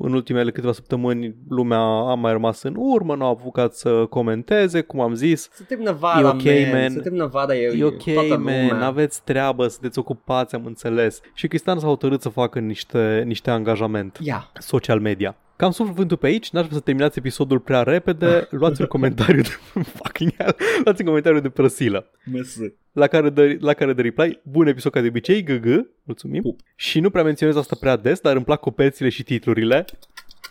în 0.00 0.12
ultimele 0.12 0.50
câteva 0.50 0.72
săptămâni 0.72 1.34
lumea 1.48 1.78
a 1.78 2.14
mai 2.14 2.32
rămas 2.32 2.62
în 2.62 2.74
urmă, 2.76 3.14
nu 3.14 3.24
a 3.24 3.28
apucat 3.28 3.74
să 3.74 4.06
comenteze, 4.10 4.80
cum 4.80 5.00
am 5.00 5.14
zis. 5.14 5.48
să 5.52 5.62
termină 5.62 5.92
vara, 5.92 6.20
E 6.20 6.24
ok, 6.30 6.72
man. 6.72 6.90
Să 6.90 7.00
termină 7.00 7.26
vara, 7.26 7.54
e, 7.54 7.76
E 7.78 7.84
ok, 7.84 8.02
toată 8.12 8.36
man, 8.38 8.66
lumea. 8.68 8.86
aveți 8.86 9.22
treabă, 9.24 9.68
sunteți 9.68 9.98
ocupați, 9.98 10.54
am 10.54 10.64
înțeles. 10.66 11.20
Și 11.34 11.48
Cristian 11.48 11.78
s-a 11.78 11.86
hotărât 11.86 12.20
să 12.22 12.28
facă 12.28 12.58
niște, 12.58 13.22
niște 13.26 13.50
angajament 13.50 14.18
Ia, 14.20 14.50
social 14.58 15.00
media. 15.00 15.36
Cam 15.56 15.70
sub 15.70 15.86
cuvântul 15.86 16.16
pe 16.16 16.26
aici, 16.26 16.50
n-aș 16.50 16.64
vrea 16.64 16.76
să 16.76 16.82
terminați 16.82 17.18
episodul 17.18 17.58
prea 17.58 17.82
repede, 17.82 18.46
luați 18.50 18.80
un 18.80 18.86
comentariu 18.96 19.42
de 19.42 19.48
fucking 19.82 20.32
hell, 20.38 20.56
luați 20.84 21.00
un 21.00 21.06
comentariu 21.06 21.40
de 21.40 21.48
prăsilă. 21.48 22.10
măsă. 22.24 22.72
La 22.92 23.06
care, 23.06 23.30
de, 23.30 23.58
la 23.60 23.72
care 23.72 23.92
de 23.92 24.02
reply, 24.02 24.40
bun 24.42 24.66
episod 24.66 24.92
ca 24.92 25.00
de 25.00 25.08
obicei, 25.08 25.42
GG, 25.42 25.86
mulțumim. 26.02 26.42
Pup. 26.42 26.60
Și 26.76 27.00
nu 27.00 27.10
prea 27.10 27.22
menționez 27.22 27.56
asta 27.56 27.76
prea 27.80 27.96
des, 27.96 28.20
dar 28.20 28.36
îmi 28.36 28.44
plac 28.44 28.60
copețile 28.60 29.08
și 29.08 29.22
titlurile. 29.22 29.84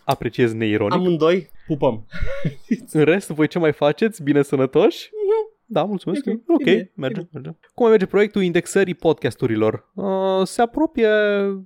Apreciez 0.04 0.54
neironic. 0.54 0.94
Amândoi, 0.94 1.50
pupăm. 1.68 2.06
În 2.92 3.04
rest, 3.04 3.30
voi 3.30 3.48
ce 3.48 3.60
mai 3.60 3.74
faceți? 3.74 4.24
Bine 4.24 4.42
sănătoși? 4.42 5.10
Da, 5.66 5.84
mulțumesc. 5.84 6.26
Ok, 6.28 6.34
Ok, 6.48 6.60
e 6.60 6.64
bine, 6.72 6.92
merge, 6.96 7.20
e 7.20 7.28
merge. 7.34 7.50
Cum 7.50 7.58
mai 7.86 7.90
merge 7.90 8.06
proiectul 8.06 8.42
indexării 8.42 8.94
podcasturilor? 8.96 9.92
Uh, 9.96 10.42
se 10.48 10.62
apropie 10.62 11.10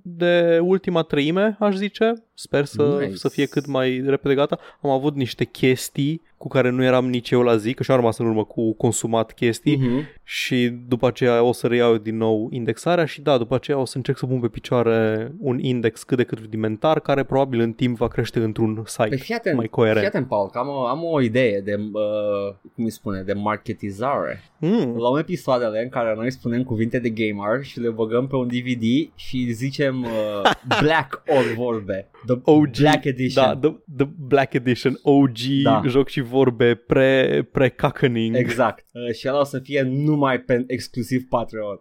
de 0.02 0.58
ultima 0.62 1.02
treime, 1.02 1.56
aș 1.60 1.74
zice. 1.74 2.12
Sper 2.34 2.64
să, 2.64 2.96
Nice. 3.00 3.14
să 3.16 3.28
fie 3.28 3.46
cât 3.46 3.66
mai 3.66 4.02
repede 4.06 4.34
gata. 4.34 4.58
Am 4.82 4.90
avut 4.90 5.14
niște 5.14 5.44
chestii 5.44 6.22
cu 6.38 6.48
care 6.48 6.70
nu 6.70 6.84
eram 6.84 7.08
nici 7.08 7.30
eu 7.30 7.42
la 7.42 7.56
zi, 7.56 7.74
că 7.74 7.82
și-am 7.82 7.96
rămas 7.96 8.18
în 8.18 8.26
urmă 8.26 8.44
cu 8.44 8.74
consumat 8.74 9.32
chestii 9.32 9.76
Mhm. 9.76 10.06
și 10.24 10.68
după 10.88 11.06
aceea 11.06 11.42
o 11.42 11.52
să 11.52 11.66
reiau 11.66 11.96
din 11.96 12.16
nou 12.16 12.48
indexarea 12.52 13.04
și 13.04 13.20
da, 13.20 13.38
după 13.38 13.54
aceea 13.54 13.78
o 13.78 13.84
să 13.84 13.96
încerc 13.96 14.18
să 14.18 14.26
pun 14.26 14.40
pe 14.40 14.48
picioare 14.48 15.32
un 15.38 15.58
index 15.58 16.02
cât 16.02 16.16
de 16.16 16.22
cât 16.24 16.38
rudimentar 16.38 17.00
care 17.00 17.22
probabil 17.22 17.60
în 17.60 17.72
timp 17.72 17.96
va 17.96 18.08
crește 18.08 18.38
într-un 18.38 18.82
site 18.86 19.08
Păi 19.08 19.18
fii 19.18 19.34
atent, 19.34 19.54
mai 19.56 19.64
fii 19.64 19.74
coerent. 19.74 20.06
atent, 20.06 20.26
Paul, 20.26 20.48
că 20.50 20.58
am 20.58 20.68
o, 20.68 20.84
am 20.86 21.04
o 21.04 21.20
idee 21.20 21.60
de, 21.60 21.74
uh, 21.92 22.54
cum 22.74 22.84
îi 22.84 22.90
spune, 22.90 23.22
de 23.22 23.32
marketizare. 23.32 24.42
Mm. 24.58 24.94
Luăm 24.96 25.16
episoadele 25.16 25.82
în 25.82 25.88
care 25.88 26.14
noi 26.16 26.30
spunem 26.32 26.62
cuvinte 26.62 26.98
de 26.98 27.08
gamer 27.08 27.62
și 27.64 27.80
le 27.80 27.88
băgăm 27.88 28.26
pe 28.26 28.36
un 28.36 28.46
DVD 28.46 29.10
și 29.14 29.50
zicem 29.52 30.02
uh, 30.02 30.50
Black 30.82 31.22
All 31.28 31.44
Vorbe. 31.56 32.08
The 32.26 32.36
OG, 32.44 32.68
Black 32.80 33.04
Edition. 33.04 33.44
Da, 33.44 33.68
the, 33.68 33.76
the 33.96 34.06
Black 34.26 34.52
Edition, 34.52 34.98
OG, 35.02 35.36
Da. 35.62 35.82
joc 35.86 36.08
și 36.08 36.20
vorbe 36.28 36.74
pre, 36.74 37.42
pre-cackening. 37.52 38.36
Exact. 38.36 38.86
Uh, 38.92 39.12
și 39.18 39.28
ăla 39.28 39.40
o 39.40 39.44
să 39.44 39.58
fie 39.58 39.82
numai 39.82 40.40
pe 40.40 40.64
exclusiv 40.66 41.28
Patreon. 41.28 41.80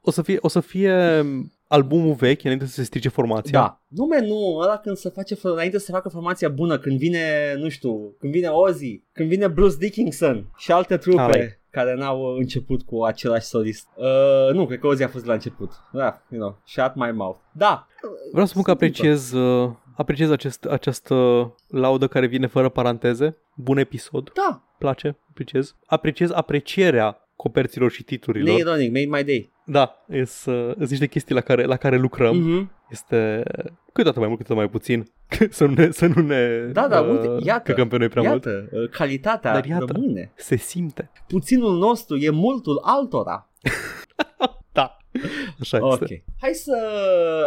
O 0.00 0.10
să 0.10 0.22
fie, 0.22 0.38
o 0.40 0.48
să 0.48 0.60
fie 0.60 1.24
albumul 1.68 2.14
vechi 2.14 2.44
înainte 2.44 2.66
să 2.66 2.72
se 2.72 2.82
strice 2.82 3.08
formația. 3.08 3.60
Da. 3.60 3.82
Nume 3.88 4.20
nu, 4.20 4.56
ăla 4.62 4.76
când 4.76 4.96
se 4.96 5.08
face, 5.08 5.36
înainte 5.42 5.78
să 5.78 5.84
se 5.84 5.92
facă 5.92 6.08
formația 6.08 6.48
bună, 6.48 6.78
când 6.78 6.98
vine, 6.98 7.54
nu 7.58 7.68
știu, 7.68 8.14
când 8.18 8.32
vine 8.32 8.48
Ozzy, 8.48 9.02
când 9.12 9.28
vine 9.28 9.48
Bruce 9.48 9.76
Dickinson 9.78 10.52
și 10.56 10.72
alte 10.72 10.96
trupe. 10.96 11.20
Alright. 11.20 11.60
care 11.70 11.94
n-au 11.94 12.20
uh, 12.20 12.38
început 12.38 12.82
cu 12.82 13.02
același 13.02 13.46
solist. 13.46 13.88
Uh, 13.96 14.54
nu, 14.54 14.66
cred 14.66 14.78
că 14.78 14.86
Ozzy 14.86 15.02
a 15.02 15.08
fost 15.08 15.26
la 15.26 15.32
început. 15.32 15.70
Da, 15.92 16.22
you 16.28 16.40
know, 16.40 16.58
shut 16.64 16.92
my 16.94 17.10
mouth. 17.12 17.38
Da. 17.52 17.86
Vreau 18.30 18.46
să 18.46 18.52
spun 18.52 18.62
că 18.62 18.76
Se 18.78 18.84
întâmplă. 18.84 19.08
apreciez, 19.08 19.32
uh, 19.32 19.70
apreciez 19.96 20.30
acest, 20.30 20.64
această 20.64 21.14
laudă 21.68 22.06
care 22.06 22.26
vine 22.26 22.46
fără 22.46 22.68
paranteze. 22.68 23.36
Bun 23.54 23.78
episod. 23.78 24.32
Da, 24.34 24.60
Place, 24.78 25.16
apreciez. 25.30 25.74
Apreciez 25.86 26.30
aprecierea 26.30 27.28
coperților 27.36 27.90
și 27.90 28.02
titlurilor. 28.02 28.54
neironic, 28.54 28.92
made 28.92 29.06
my 29.18 29.24
day. 29.24 29.52
Da, 29.64 30.04
sunt 30.24 30.88
niște 30.90 31.06
chestii 31.06 31.34
la 31.34 31.40
care, 31.40 31.64
la 31.64 31.76
care 31.76 31.96
lucrăm. 31.96 32.36
Mhm. 32.36 32.70
Este 32.90 33.42
câteodată 33.86 34.18
mai 34.18 34.28
mult, 34.28 34.40
câteodată 34.40 34.68
mai 34.68 34.80
puțin. 34.80 35.04
să 35.56 35.64
nu 35.64 35.72
ne, 35.72 35.90
să 35.90 36.06
nu 36.06 36.22
ne 36.22 36.70
Da, 36.72 36.88
da, 36.88 37.00
uite, 37.00 37.28
iată, 37.46 37.70
căcăm 37.70 37.88
pe 37.88 37.96
noi 37.96 38.08
prea 38.08 38.22
mult. 38.30 38.44
Iată, 38.44 38.68
uh, 38.72 38.88
calitatea 38.88 39.52
Dar 39.52 39.64
iată. 39.64 39.92
rămâne. 39.92 40.32
Se 40.36 40.56
simte. 40.56 41.10
Puținul 41.28 41.78
nostru 41.78 42.16
e 42.16 42.30
multul 42.30 42.80
altora. 42.82 43.48
Da. 45.22 45.28
Așa 45.60 45.78
Ok. 45.86 46.00
este. 46.00 46.24
Hai 46.40 46.52
să... 46.52 46.76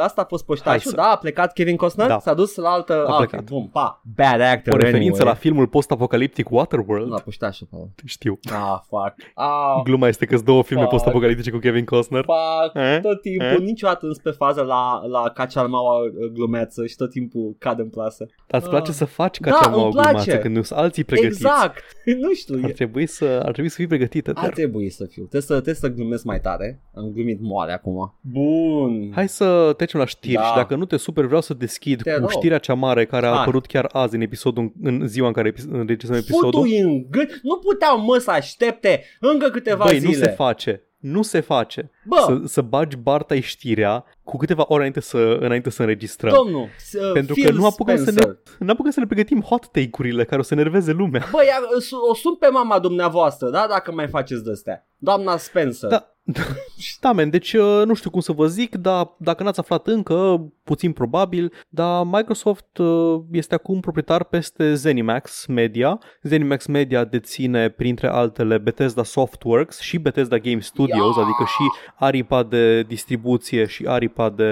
Asta 0.02 0.22
a 0.22 0.26
fost 0.26 0.44
Hai 0.48 0.56
poștașul, 0.56 0.90
să- 0.92 0.96
da? 0.96 1.04
A 1.04 1.16
plecat 1.18 1.54
Kevin 1.54 1.76
Costner? 1.76 2.08
Da. 2.08 2.20
S-a 2.20 2.34
dus 2.34 2.56
la 2.56 2.70
altă... 2.70 3.06
A 3.08 3.12
ah, 3.12 3.18
plecat. 3.18 3.40
ok, 3.40 3.46
Bun, 3.46 3.68
pa. 3.68 4.02
Bad 4.16 4.42
actor 4.42 4.74
O 4.74 4.78
referință 4.78 5.12
anyway. 5.20 5.34
la 5.34 5.34
filmul 5.34 5.68
post-apocaliptic 5.68 6.52
Waterworld. 6.52 7.12
La 7.12 7.20
poștașul, 7.20 7.68
Paul. 7.72 7.90
Știu. 8.06 8.40
Ah, 8.52 8.80
fuck. 8.88 9.14
Ah, 9.36 9.82
Gluma 9.84 10.08
este 10.08 10.26
că 10.26 10.34
sunt 10.36 10.46
două 10.48 10.64
filme 10.64 10.82
Fuck. 10.82 10.94
post-apocaliptice 10.96 11.52
cu 11.52 11.58
Kevin 11.58 11.86
Costner. 11.86 12.24
fuck. 12.26 12.76
Eh? 12.76 13.00
Tot 13.02 13.22
timpul, 13.22 13.46
Eh? 13.48 13.58
niciodată 13.60 14.06
nu 14.06 14.12
sunt 14.12 14.24
pe 14.24 14.30
fază 14.32 14.62
la, 14.62 15.02
la 15.12 15.30
cacalmaua 15.30 16.00
glumeață 16.34 16.86
și 16.86 16.96
tot 16.96 17.10
timpul 17.10 17.56
cad 17.60 17.80
în 17.80 17.90
plasă. 17.90 18.26
Dar 18.48 18.62
îți 18.62 18.70
place 18.70 18.90
Ah. 18.90 18.96
să 18.96 19.06
faci 19.06 19.40
ca 19.40 19.50
Da, 19.50 19.58
cea 19.62 19.70
mai 19.70 19.84
îmi 19.84 19.92
place. 19.92 20.08
glumață 20.10 20.38
când 20.38 20.56
nu 20.56 20.62
sunt 20.62 20.80
alții 20.80 21.04
pregătiți. 21.04 21.42
Exact. 21.46 21.84
Nu 22.24 22.34
știu. 22.34 22.60
Ar 22.64 22.70
e- 22.70 22.74
trebui 22.74 23.06
să, 23.08 23.26
ar 23.26 23.52
trebui 23.52 23.70
să 23.70 23.76
fii 23.76 23.88
pregătită. 23.88 24.32
Ar 24.36 24.44
Dar. 24.44 24.54
trebui 24.54 24.90
să 24.90 25.06
fiu. 25.06 25.22
Trebuie 25.22 25.42
să, 25.42 25.54
trebuie 25.54 25.76
să 25.76 25.88
glumesc 25.88 26.24
mai 26.24 26.40
tare. 26.40 26.82
Am 26.96 27.12
glumit 27.14 27.42
moale 27.60 27.72
acum. 27.74 28.14
Bun. 28.22 29.12
Hai 29.16 29.30
să 29.30 29.74
trecem 29.78 30.00
la 30.00 30.06
știri 30.06 30.34
Da. 30.34 30.44
și 30.44 30.56
dacă 30.56 30.76
nu 30.76 30.86
te 30.86 30.98
super 30.98 31.26
vreau 31.26 31.42
să 31.42 31.54
deschid 31.54 32.02
Te 32.02 32.12
cu 32.14 32.20
rog. 32.20 32.30
știrea 32.30 32.58
cea 32.58 32.74
mare 32.74 33.06
care 33.06 33.26
a 33.26 33.30
Hai. 33.32 33.40
apărut 33.42 33.66
chiar 33.66 33.90
azi 33.92 34.16
în 34.16 34.22
episodul 34.22 34.72
în 34.84 35.08
ziua 35.08 35.28
în 35.28 35.34
care 35.34 35.52
epi- 35.52 35.70
înregistrăm 35.72 36.18
episodul. 36.20 36.52
Futu 36.68 36.86
în 36.88 37.06
gât. 37.10 37.40
Nu 37.44 37.58
puteau 37.58 38.00
mă 38.02 38.18
să 38.18 38.32
aștepte 38.32 39.04
încă 39.20 39.50
câteva 39.50 39.84
Băi, 39.84 40.00
zile. 40.00 40.12
nu 40.18 40.24
se 40.24 40.30
face. 40.30 40.84
Nu 41.00 41.22
se 41.22 41.40
face. 41.40 41.92
Bă, 42.06 42.16
Să, 42.26 42.42
să 42.46 42.62
bagi 42.62 42.96
Barta 42.98 43.40
știrea 43.40 44.04
cu 44.24 44.38
câteva 44.38 44.64
ore 44.68 44.76
înainte 44.78 45.00
să, 45.00 45.38
înainte 45.40 45.70
să 45.70 45.82
înregistrăm. 45.82 46.34
domnul, 46.34 46.62
uh, 46.94 47.12
Pentru 47.14 47.34
Phil 47.34 47.46
că 47.46 47.52
nu 47.52 47.66
apucăm, 47.66 47.96
să 47.98 48.02
Spencer. 48.02 48.26
ne, 48.28 48.66
nu 48.66 48.72
apucăm 48.72 48.92
să 48.92 49.00
ne 49.00 49.06
pregătim 49.06 49.42
hot 49.42 49.68
take-urile 49.72 50.24
care 50.26 50.40
o 50.40 50.44
să 50.44 50.56
nerveze 50.56 50.92
lumea. 50.92 51.26
Bă, 51.32 51.44
ia, 51.46 51.56
o 52.10 52.14
sun 52.14 52.36
pe 52.36 52.48
mama 52.48 52.80
dumneavoastră, 52.80 53.50
da? 53.50 53.66
Dacă 53.70 53.92
mai 53.92 54.08
faceți 54.08 54.44
de-astea. 54.44 54.88
Doamna 54.98 55.38
Spencer. 55.38 55.90
Da, 55.90 56.16
da, 57.00 57.12
man, 57.12 57.30
deci 57.30 57.54
uh, 57.54 57.82
nu 57.86 57.94
știu 57.94 58.10
cum 58.10 58.20
să 58.20 58.32
vă 58.32 58.48
zic, 58.48 58.76
dar 58.76 59.16
dacă 59.18 59.44
n-ați 59.44 59.60
aflat 59.60 59.88
încă, 59.88 60.48
puțin 60.64 60.92
probabil, 60.92 61.54
dar 61.70 62.04
Microsoft 62.06 62.78
uh, 62.78 63.20
este 63.32 63.54
acum 63.56 63.80
proprietar 63.80 64.24
peste 64.24 64.74
ZeniMax 64.74 65.46
Media. 65.46 66.00
ZeniMax 66.24 66.66
Media 66.66 67.06
deține, 67.06 67.70
printre 67.70 68.08
altele, 68.08 68.58
Bethesda 68.58 69.04
Softworks 69.04 69.80
și 69.80 69.98
Bethesda 69.98 70.38
Game 70.38 70.60
Studios, 70.60 71.16
Ia! 71.16 71.22
adică 71.24 71.44
și 71.44 71.64
aripa 71.96 72.44
de 72.44 72.82
distribuție 72.82 73.66
și 73.66 73.86
aripa 73.88 74.30
de 74.30 74.52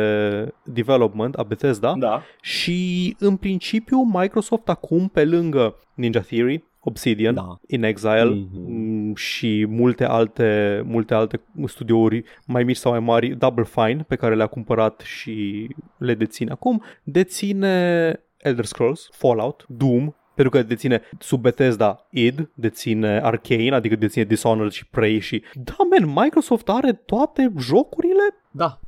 development 0.64 1.36
a 1.36 1.44
Bethesda. 1.44 1.96
Da. 2.00 2.22
Și 2.42 3.16
în 3.20 3.36
principiu 3.36 3.98
Microsoft 4.14 4.70
acum, 4.70 5.08
pe 5.08 5.26
lângă 5.26 5.76
Ninja 5.94 6.20
Theory, 6.20 6.64
Obsidian, 6.80 7.34
Da. 7.34 7.60
In 7.68 7.84
Exile 7.84 8.24
Mhm. 8.24 8.72
Mm, 9.08 9.16
și 9.16 9.66
multe 9.70 10.04
alte, 10.04 10.82
multe 10.86 11.14
alte 11.14 11.42
studiouri 11.66 12.24
mai 12.46 12.64
mici 12.64 12.76
sau 12.76 12.92
mai 12.92 13.00
mari, 13.00 13.36
Double 13.36 13.64
Fine, 13.64 14.06
pe 14.08 14.16
care 14.16 14.36
le-a 14.36 14.48
cumpărat 14.48 15.00
și 15.00 15.68
le 15.98 16.14
deține 16.14 16.52
acum, 16.52 16.84
deține 17.04 18.20
Elder 18.38 18.66
Scrolls, 18.66 19.10
Fallout, 19.12 19.66
Doom, 19.68 20.14
pentru 20.36 20.58
că 20.58 20.64
deține 20.64 21.02
sub 21.20 21.42
Bethesda 21.42 22.08
id, 22.10 22.50
deține 22.54 23.20
Arcane, 23.24 23.76
adică 23.76 23.96
deține 23.96 24.24
Dishonored 24.24 24.72
și 24.72 24.88
Prey 24.88 25.20
și... 25.20 25.44
Da, 25.54 25.76
man, 25.90 26.24
Microsoft 26.24 26.70
are 26.70 26.94
toate 26.94 27.54
jocurile 27.60 28.36
Da. 28.52 28.80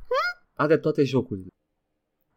Are 0.54 0.76
toate 0.76 1.02
jocurile. 1.02 1.48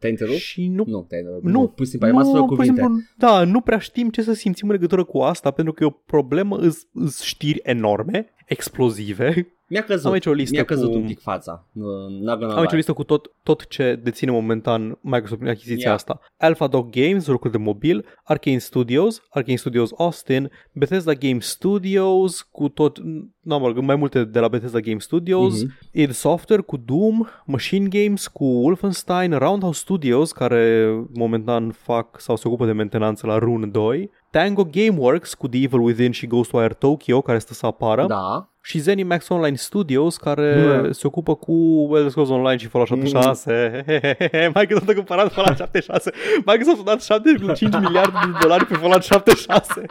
Te-ai 0.03 0.15
întrerupt? 0.15 0.39
și 0.39 0.67
nu 0.67 0.83
Nu, 0.87 1.05
te-ai 1.07 1.21
întrerupt. 1.21 1.45
Nu, 1.45 1.67
pur 1.67 1.85
și 1.85 1.91
simplu 1.91 2.07
ai 2.07 2.13
rămas 2.13 2.31
fără 2.31 2.43
pur 2.43 2.51
și 2.51 2.55
cuvinte. 2.55 2.81
simplu, 2.81 3.01
da, 3.17 3.43
nu 3.43 3.61
prea 3.61 3.77
știm 3.77 4.09
ce 4.09 4.21
să 4.21 4.33
simțim 4.33 4.67
în 4.67 4.73
legătură 4.73 5.03
cu 5.03 5.17
asta, 5.19 5.51
pentru 5.51 5.73
că 5.73 5.83
e 5.83 5.87
o 5.87 5.89
problemă, 5.89 6.57
îs, 6.57 6.87
îs 6.93 7.21
știri 7.21 7.59
enorme, 7.63 8.33
explozive. 8.45 9.52
Mi-a 9.67 9.83
căzut. 9.83 10.05
Am 10.05 10.11
aici 10.11 10.25
o 10.25 10.31
listă 10.31 10.55
Mi-a 10.55 10.63
căzut 10.65 10.91
cu... 10.91 10.97
un 10.97 11.05
pic 11.05 11.19
fața. 11.19 11.67
Nu, 11.71 11.85
not 12.09 12.39
gonna 12.39 12.53
Am 12.53 12.59
aici 12.59 12.67
o 12.67 12.69
lie. 12.69 12.75
listă 12.77 12.93
cu 12.93 13.03
tot, 13.03 13.31
tot 13.43 13.67
ce 13.67 13.99
deține 14.03 14.31
momentan 14.31 14.97
Microsoft 15.01 15.39
prin 15.39 15.51
achiziția 15.51 15.87
Ia. 15.89 15.95
asta. 15.95 16.19
Alpha 16.37 16.67
Dog 16.67 16.89
Games, 16.89 17.25
jocuri 17.25 17.51
de 17.51 17.57
mobil, 17.57 18.05
Arcane 18.23 18.57
Studios, 18.57 19.21
Arcane 19.29 19.57
Studios 19.57 19.91
Austin, 19.97 20.51
Bethesda 20.73 21.13
Game 21.13 21.39
Studios, 21.39 22.41
cu 22.41 22.69
tot, 22.69 22.97
nu 23.41 23.59
mă 23.59 23.65
rog, 23.67 23.77
mai 23.77 23.95
multe 23.95 24.23
de 24.23 24.39
la 24.39 24.47
Bethesda 24.47 24.79
Game 24.79 24.99
Studios, 24.99 25.61
Mhm. 25.63 25.71
id 25.91 26.11
Software 26.11 26.61
cu 26.61 26.77
Doom, 26.77 27.25
Machine 27.45 27.87
Games 27.87 28.27
cu 28.27 28.43
Wolfenstein, 28.45 29.31
Roundhouse 29.37 29.79
Studios, 29.79 30.31
care 30.31 30.87
momentan 31.13 31.71
fac 31.71 32.19
sau 32.19 32.35
se 32.35 32.47
ocupă 32.47 32.65
de 32.65 32.71
mentenanță 32.71 33.27
la 33.27 33.37
Rune 33.37 33.67
2, 33.67 34.11
Tango 34.33 34.67
Gameworks 34.71 35.33
cu 35.33 35.47
The 35.47 35.63
Evil 35.63 35.79
Within 35.79 36.11
și 36.11 36.27
Ghostwire 36.27 36.73
Tokyo, 36.73 37.21
care 37.21 37.37
stă 37.39 37.53
să 37.53 37.65
apară, 37.65 38.05
Da. 38.07 38.47
și 38.61 38.79
ZeniMax 38.79 39.29
Online 39.29 39.55
Studios, 39.55 40.17
care 40.17 40.79
Mm. 40.83 40.91
se 40.91 41.07
ocupă 41.07 41.35
cu 41.35 41.53
Elder 41.93 42.09
Scrolls 42.09 42.29
Online 42.29 42.57
și 42.57 42.67
Fallout 42.67 42.89
76. 42.89 43.83
Microsoft 44.55 44.89
a 44.89 44.93
cumpărat 44.93 45.31
Fallout 45.31 45.57
76. 45.57 46.11
Microsoft 46.45 46.79
a 46.79 46.83
dat 46.83 47.01
7,5 47.01 47.79
miliarde 47.79 48.17
de 48.25 48.37
dolari 48.41 48.65
pe 48.65 48.73
Fallout 48.73 49.03
76. 49.03 49.81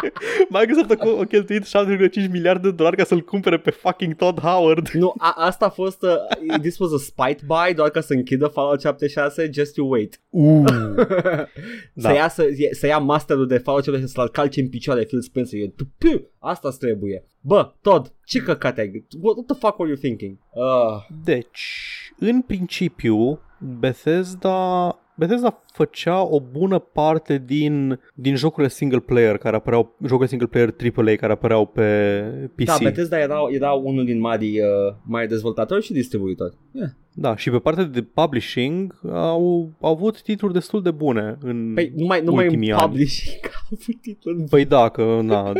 Microsoft 0.49 0.91
a 0.91 0.97
cu- 0.97 1.19
a 1.21 1.25
cheltuit 1.25 1.65
7,5 1.65 2.29
miliarde 2.31 2.69
de 2.69 2.75
dolari 2.75 2.97
ca 2.97 3.05
să-l 3.05 3.21
cumpere 3.21 3.59
pe 3.59 3.71
fucking 3.71 4.15
Todd 4.15 4.41
Howard. 4.41 4.89
Nu, 4.89 5.15
a, 5.19 5.35
asta 5.37 5.67
a 5.67 5.71
fost, 5.71 6.03
uh, 6.03 6.59
this 6.61 6.79
was 6.79 6.91
a 6.93 6.99
spite 6.99 7.43
buy, 7.47 7.75
doar 7.75 7.91
ca 7.91 8.01
să 8.01 8.13
închidă 8.13 8.47
Fallout 8.47 8.81
76, 8.81 9.51
just 9.53 9.77
you 9.77 9.89
wait. 9.91 10.21
Uh. 10.31 10.65
Da. 11.95 12.09
Da. 12.09 12.09
Să, 12.09 12.15
ia, 12.15 12.29
să, 12.29 12.45
să 12.73 12.87
ia 12.87 12.99
masterul 12.99 13.47
de 13.47 13.59
Fallout 13.59 13.85
76 13.85 14.21
să-l 14.21 14.29
calce 14.33 14.61
în 14.61 14.69
picioare 14.69 15.05
Phil 15.05 15.21
Spencer. 15.21 15.61
E, 15.61 15.69
tupiu, 15.69 16.31
asta 16.39 16.71
trebuie. 16.71 17.25
Bă, 17.41 17.73
Todd, 17.81 18.13
ce 18.25 18.39
căcat 18.39 18.79
ai? 18.79 19.07
What, 19.21 19.37
what 19.37 19.47
the 19.47 19.57
fuck 19.59 19.79
were 19.79 19.91
you 19.91 20.01
thinking? 20.01 20.39
Uh, 20.53 21.17
Deci, 21.25 21.61
în 22.19 22.43
principiu, 22.43 23.41
Bethesda 23.79 24.89
Bethesda 25.27 25.63
făcea 25.73 26.23
o 26.27 26.41
bună 26.41 26.79
parte 26.79 27.43
din, 27.47 28.01
din 28.15 28.35
jocurile 28.37 28.69
single 28.73 28.99
player 28.99 29.37
care 29.37 29.57
apăreau, 29.57 29.97
jocurile 30.03 30.27
single 30.27 30.47
player 30.47 30.75
AAA 30.97 31.15
care 31.17 31.33
apăreau 31.33 31.67
pe 31.67 32.21
PC. 32.55 32.65
da, 32.65 32.77
Bethesda 32.83 33.19
era, 33.19 33.39
era 33.51 33.73
unul 33.73 34.05
din 34.05 34.21
mari, 34.21 34.61
uh, 34.61 34.95
mari 35.03 35.29
dezvoltatori 35.29 35.83
și 35.85 35.93
distribuitori. 35.93 36.57
Yeah. 36.73 36.89
Da, 37.15 37.37
și 37.37 37.51
pe 37.51 37.59
partea 37.59 37.85
de 37.85 38.03
publishing 38.03 39.01
au, 39.13 39.71
au 39.81 39.91
avut 39.93 40.23
titluri 40.23 40.53
destul 40.53 40.83
de 40.83 40.91
bune 40.91 41.37
în 41.43 41.73
Păi 41.75 41.93
numai, 41.97 42.21
numai 42.21 42.45
ultimii 42.45 42.69
în 42.71 42.75
ani. 42.77 42.87
publishing 42.89 43.41
a 43.55 43.61
avut 43.71 44.01
titlul. 44.01 44.45
Păi 44.51 44.65
da, 44.65 44.89
că 44.89 45.19
na, 45.23 45.53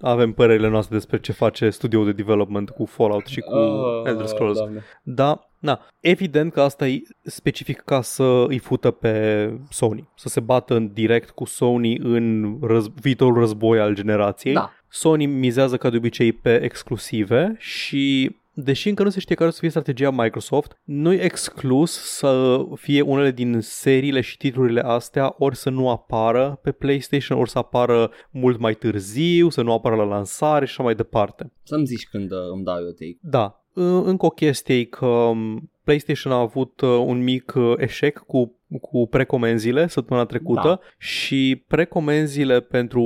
avem 0.00 0.32
părerile 0.32 0.68
noastre 0.68 0.96
despre 0.96 1.18
ce 1.20 1.32
face 1.32 1.70
studioul 1.70 2.04
de 2.04 2.12
development 2.12 2.70
cu 2.70 2.84
Fallout 2.84 3.26
și 3.26 3.40
cu 3.40 3.54
Oh, 3.54 4.02
Elder 4.06 4.26
Scrolls. 4.26 4.56
Doamne. 4.58 4.82
Da, 5.02 5.49
Na, 5.60 5.80
evident 6.00 6.52
că 6.52 6.60
asta 6.60 6.88
e 6.88 7.02
specific 7.22 7.80
ca 7.80 8.00
să 8.02 8.44
îi 8.48 8.58
fută 8.58 8.90
pe 8.90 9.46
Sony, 9.70 10.08
să 10.16 10.28
se 10.28 10.40
bată 10.40 10.74
în 10.74 10.92
direct 10.92 11.30
cu 11.30 11.44
Sony 11.44 11.96
în 11.98 12.56
răz- 12.62 13.00
viitorul 13.00 13.38
război 13.38 13.80
al 13.80 13.94
generației. 13.94 14.54
Da. 14.54 14.72
Sony 14.88 15.26
mizează 15.26 15.76
ca 15.76 15.90
de 15.90 15.96
obicei 15.96 16.32
pe 16.32 16.62
exclusive 16.62 17.54
și 17.58 18.34
deși 18.54 18.88
încă 18.88 19.02
nu 19.02 19.08
se 19.10 19.20
știe 19.20 19.34
care 19.34 19.48
o 19.48 19.52
să 19.52 19.58
fie 19.60 19.68
strategia 19.68 20.10
Microsoft, 20.10 20.78
nu 20.84 21.12
e 21.12 21.22
exclus 21.22 21.92
să 22.16 22.58
fie 22.74 23.00
unele 23.00 23.30
din 23.30 23.60
seriile 23.60 24.20
și 24.20 24.36
titlurile 24.36 24.80
astea 24.80 25.34
ori 25.38 25.56
să 25.56 25.70
nu 25.70 25.90
apară 25.90 26.58
pe 26.62 26.72
PlayStation, 26.72 27.38
ori 27.38 27.50
să 27.50 27.58
apară 27.58 28.10
mult 28.30 28.58
mai 28.58 28.74
târziu, 28.74 29.48
să 29.48 29.62
nu 29.62 29.72
apară 29.72 29.96
la 29.96 30.04
lansare 30.04 30.64
și 30.64 30.70
așa 30.72 30.82
mai 30.82 30.94
departe. 30.94 31.52
Să-mi 31.62 31.86
zici 31.86 32.08
când 32.10 32.30
uh, 32.32 32.38
îmi 32.54 32.64
dau 32.64 32.76
eu 32.76 32.90
take. 32.90 33.18
Da, 33.20 33.42
În- 33.44 33.59
încă 33.74 34.26
o 34.26 34.30
chestie 34.30 34.74
e 34.78 34.84
că 34.84 35.06
um, 35.06 35.70
PlayStation 35.84 36.32
a 36.32 36.38
avut 36.38 36.80
uh, 36.80 36.88
un 36.88 37.22
mic 37.22 37.52
uh, 37.56 37.74
eșec 37.76 38.18
cu 38.18 38.54
cu 38.78 39.06
precomenzile 39.06 39.88
săptămâna 39.88 40.26
trecută 40.26 40.68
Da. 40.68 40.80
și 40.98 41.64
precomenzile 41.68 42.60
pentru, 42.60 43.04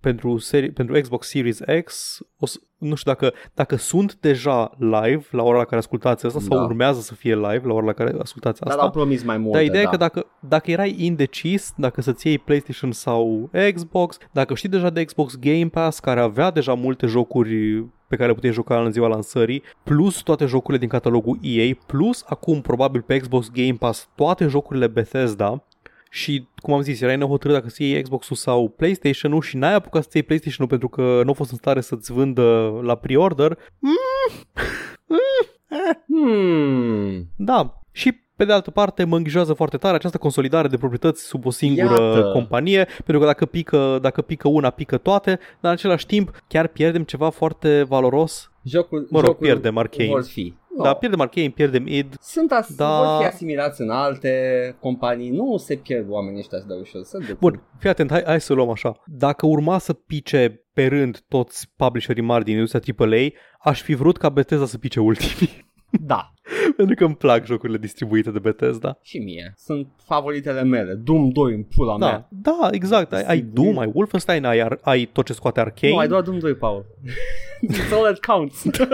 pentru, 0.00 0.38
seri, 0.38 0.70
pentru 0.70 1.00
Xbox 1.00 1.28
Series 1.28 1.60
X 1.84 2.18
o 2.38 2.46
să, 2.46 2.58
nu 2.78 2.94
știu 2.94 3.12
dacă, 3.12 3.32
dacă 3.54 3.76
sunt 3.76 4.14
deja 4.14 4.70
live 4.78 5.26
la 5.30 5.42
ora 5.42 5.56
la 5.56 5.64
care 5.64 5.80
ascultați 5.80 6.26
asta 6.26 6.40
sau 6.40 6.58
Da. 6.58 6.64
urmează 6.64 7.00
să 7.00 7.14
fie 7.14 7.34
live 7.34 7.62
la 7.64 7.72
ora 7.72 7.84
la 7.86 7.92
care 7.92 8.14
ascultați 8.18 8.60
Dar 8.60 8.70
asta. 8.70 8.82
au 8.82 8.90
promis 8.90 9.22
mai 9.22 9.36
multe, 9.38 9.56
Dar 9.56 9.66
ideea 9.66 9.82
da. 9.82 9.88
e 9.88 9.90
că 9.90 9.96
dacă, 9.96 10.26
dacă 10.40 10.70
erai 10.70 10.94
indecis, 10.98 11.72
dacă 11.76 12.00
să-ți 12.00 12.26
iei 12.26 12.38
PlayStation 12.38 12.92
sau 12.92 13.50
Xbox, 13.74 14.18
dacă 14.32 14.54
știi 14.54 14.68
deja 14.68 14.90
de 14.90 15.04
Xbox 15.04 15.38
Game 15.38 15.68
Pass, 15.68 15.98
care 15.98 16.20
avea 16.20 16.50
deja 16.50 16.74
multe 16.74 17.06
jocuri 17.06 17.84
pe 18.16 18.22
care 18.22 18.34
puteai 18.34 18.52
juca 18.52 18.82
în 18.82 18.92
ziua 18.92 19.08
lansării, 19.08 19.62
plus 19.84 20.20
toate 20.20 20.44
jocurile 20.44 20.78
din 20.78 20.88
catalogul 20.88 21.38
EA, 21.42 21.74
plus 21.86 22.24
acum 22.26 22.60
probabil 22.60 23.02
pe 23.02 23.16
Xbox 23.16 23.50
Game 23.50 23.76
Pass 23.78 24.08
toate 24.14 24.46
jocurile 24.46 24.86
Bethesda, 24.86 25.64
și, 26.10 26.48
cum 26.56 26.74
am 26.74 26.80
zis, 26.80 27.00
erai 27.00 27.16
nehotărât 27.16 27.56
dacă 27.56 27.68
să 27.68 27.82
iei 27.82 28.02
Xbox-ul 28.02 28.36
sau 28.36 28.68
PlayStation-ul 28.68 29.42
și 29.42 29.56
n-ai 29.56 29.74
apucat 29.74 30.02
să 30.02 30.10
iei 30.12 30.22
PlayStation-ul 30.22 30.68
pentru 30.68 30.88
că 30.88 31.22
nu 31.24 31.30
a 31.30 31.34
fost 31.34 31.50
în 31.50 31.56
stare 31.56 31.80
să-ți 31.80 32.12
vândă 32.12 32.78
la 32.82 32.94
pre-order, 32.94 33.58
Hmm. 36.06 37.28
Da, 37.36 37.80
și 37.92 38.25
pe 38.36 38.44
de 38.44 38.52
altă 38.52 38.70
parte 38.70 39.04
mă 39.04 39.16
îngrijorează 39.16 39.52
foarte 39.52 39.76
tare 39.76 39.94
această 39.94 40.18
consolidare 40.18 40.68
de 40.68 40.76
proprietăți 40.76 41.22
sub 41.24 41.46
o 41.46 41.50
singură 41.50 42.02
Iată. 42.02 42.30
companie, 42.32 42.84
pentru 42.84 43.18
că 43.18 43.24
dacă 43.24 43.46
pică, 43.46 43.98
dacă 44.02 44.22
pică 44.22 44.48
una, 44.48 44.70
pică 44.70 44.96
toate, 44.98 45.30
dar 45.30 45.38
în 45.60 45.70
același 45.70 46.06
timp 46.06 46.42
chiar 46.48 46.66
pierdem 46.66 47.02
ceva 47.02 47.28
foarte 47.30 47.82
valoros. 47.82 48.50
Jocul, 48.64 49.06
Mă 49.10 49.18
rog, 49.18 49.26
jocul 49.28 49.46
pierdem 49.46 49.76
Arcane. 49.78 50.08
Vor 50.08 50.24
fi. 50.24 50.54
No. 50.76 50.82
Da, 50.82 50.94
pierdem 50.94 51.20
Arcane, 51.20 51.48
pierdem 51.48 51.86
id. 51.86 52.14
Sunt 52.20 52.52
as- 52.52 52.74
Da. 52.74 52.96
vor 52.98 53.20
fi 53.20 53.26
asimilați 53.26 53.80
în 53.80 53.90
alte 53.90 54.32
companii. 54.80 55.30
Nu 55.30 55.56
se 55.56 55.74
pierd 55.76 56.06
oamenii 56.10 56.38
ăștia 56.38 56.58
de 56.58 56.74
ușor. 56.80 57.02
Sunt 57.02 57.26
de 57.26 57.32
Bun, 57.40 57.62
fii 57.78 57.88
atent, 57.90 58.10
hai, 58.10 58.22
hai 58.26 58.40
să 58.40 58.52
luăm 58.52 58.70
așa. 58.70 59.02
Dacă 59.06 59.46
urma 59.46 59.78
să 59.78 59.92
pice 59.92 60.64
pe 60.72 60.86
rând 60.86 61.22
toți 61.28 61.72
publisherii 61.76 62.22
mari 62.22 62.44
din 62.44 62.54
industria 62.54 62.94
AAA, 62.98 63.28
aș 63.70 63.82
fi 63.82 63.94
vrut 63.94 64.16
ca 64.16 64.28
Bethesda 64.28 64.66
să 64.66 64.78
pice 64.78 65.00
ultimii. 65.00 65.64
Da. 65.90 66.30
pentru 66.80 66.94
că 66.94 67.04
îmi 67.04 67.16
plac 67.16 67.44
jocurile 67.44 67.78
distribuite 67.78 68.30
de 68.30 68.38
Bethesda. 68.38 68.98
Și 69.02 69.18
mie. 69.18 69.52
Sunt 69.56 69.88
favoritele 70.04 70.62
mele. 70.62 70.92
Doom 70.94 71.28
2 71.30 71.54
în 71.54 71.62
pula 71.62 71.98
Da, 71.98 72.06
mea. 72.06 72.28
da, 72.30 72.68
exact. 72.70 73.12
Ai, 73.12 73.22
ai 73.26 73.40
Doom, 73.40 73.78
ai 73.78 73.90
Wolfenstein, 73.94 74.44
ai, 74.44 74.58
Ar- 74.60 74.78
ai 74.82 75.04
tot 75.04 75.24
ce 75.26 75.32
scoate 75.32 75.60
Arcane. 75.60 75.92
Nu, 75.92 75.98
ai 75.98 76.08
doar 76.08 76.22
Doom 76.22 76.38
2, 76.38 76.54
Paul. 76.54 76.84
It's 77.72 77.92
all 77.92 78.02
that 78.02 78.18
counts. 78.20 78.62
Doom, 78.64 78.88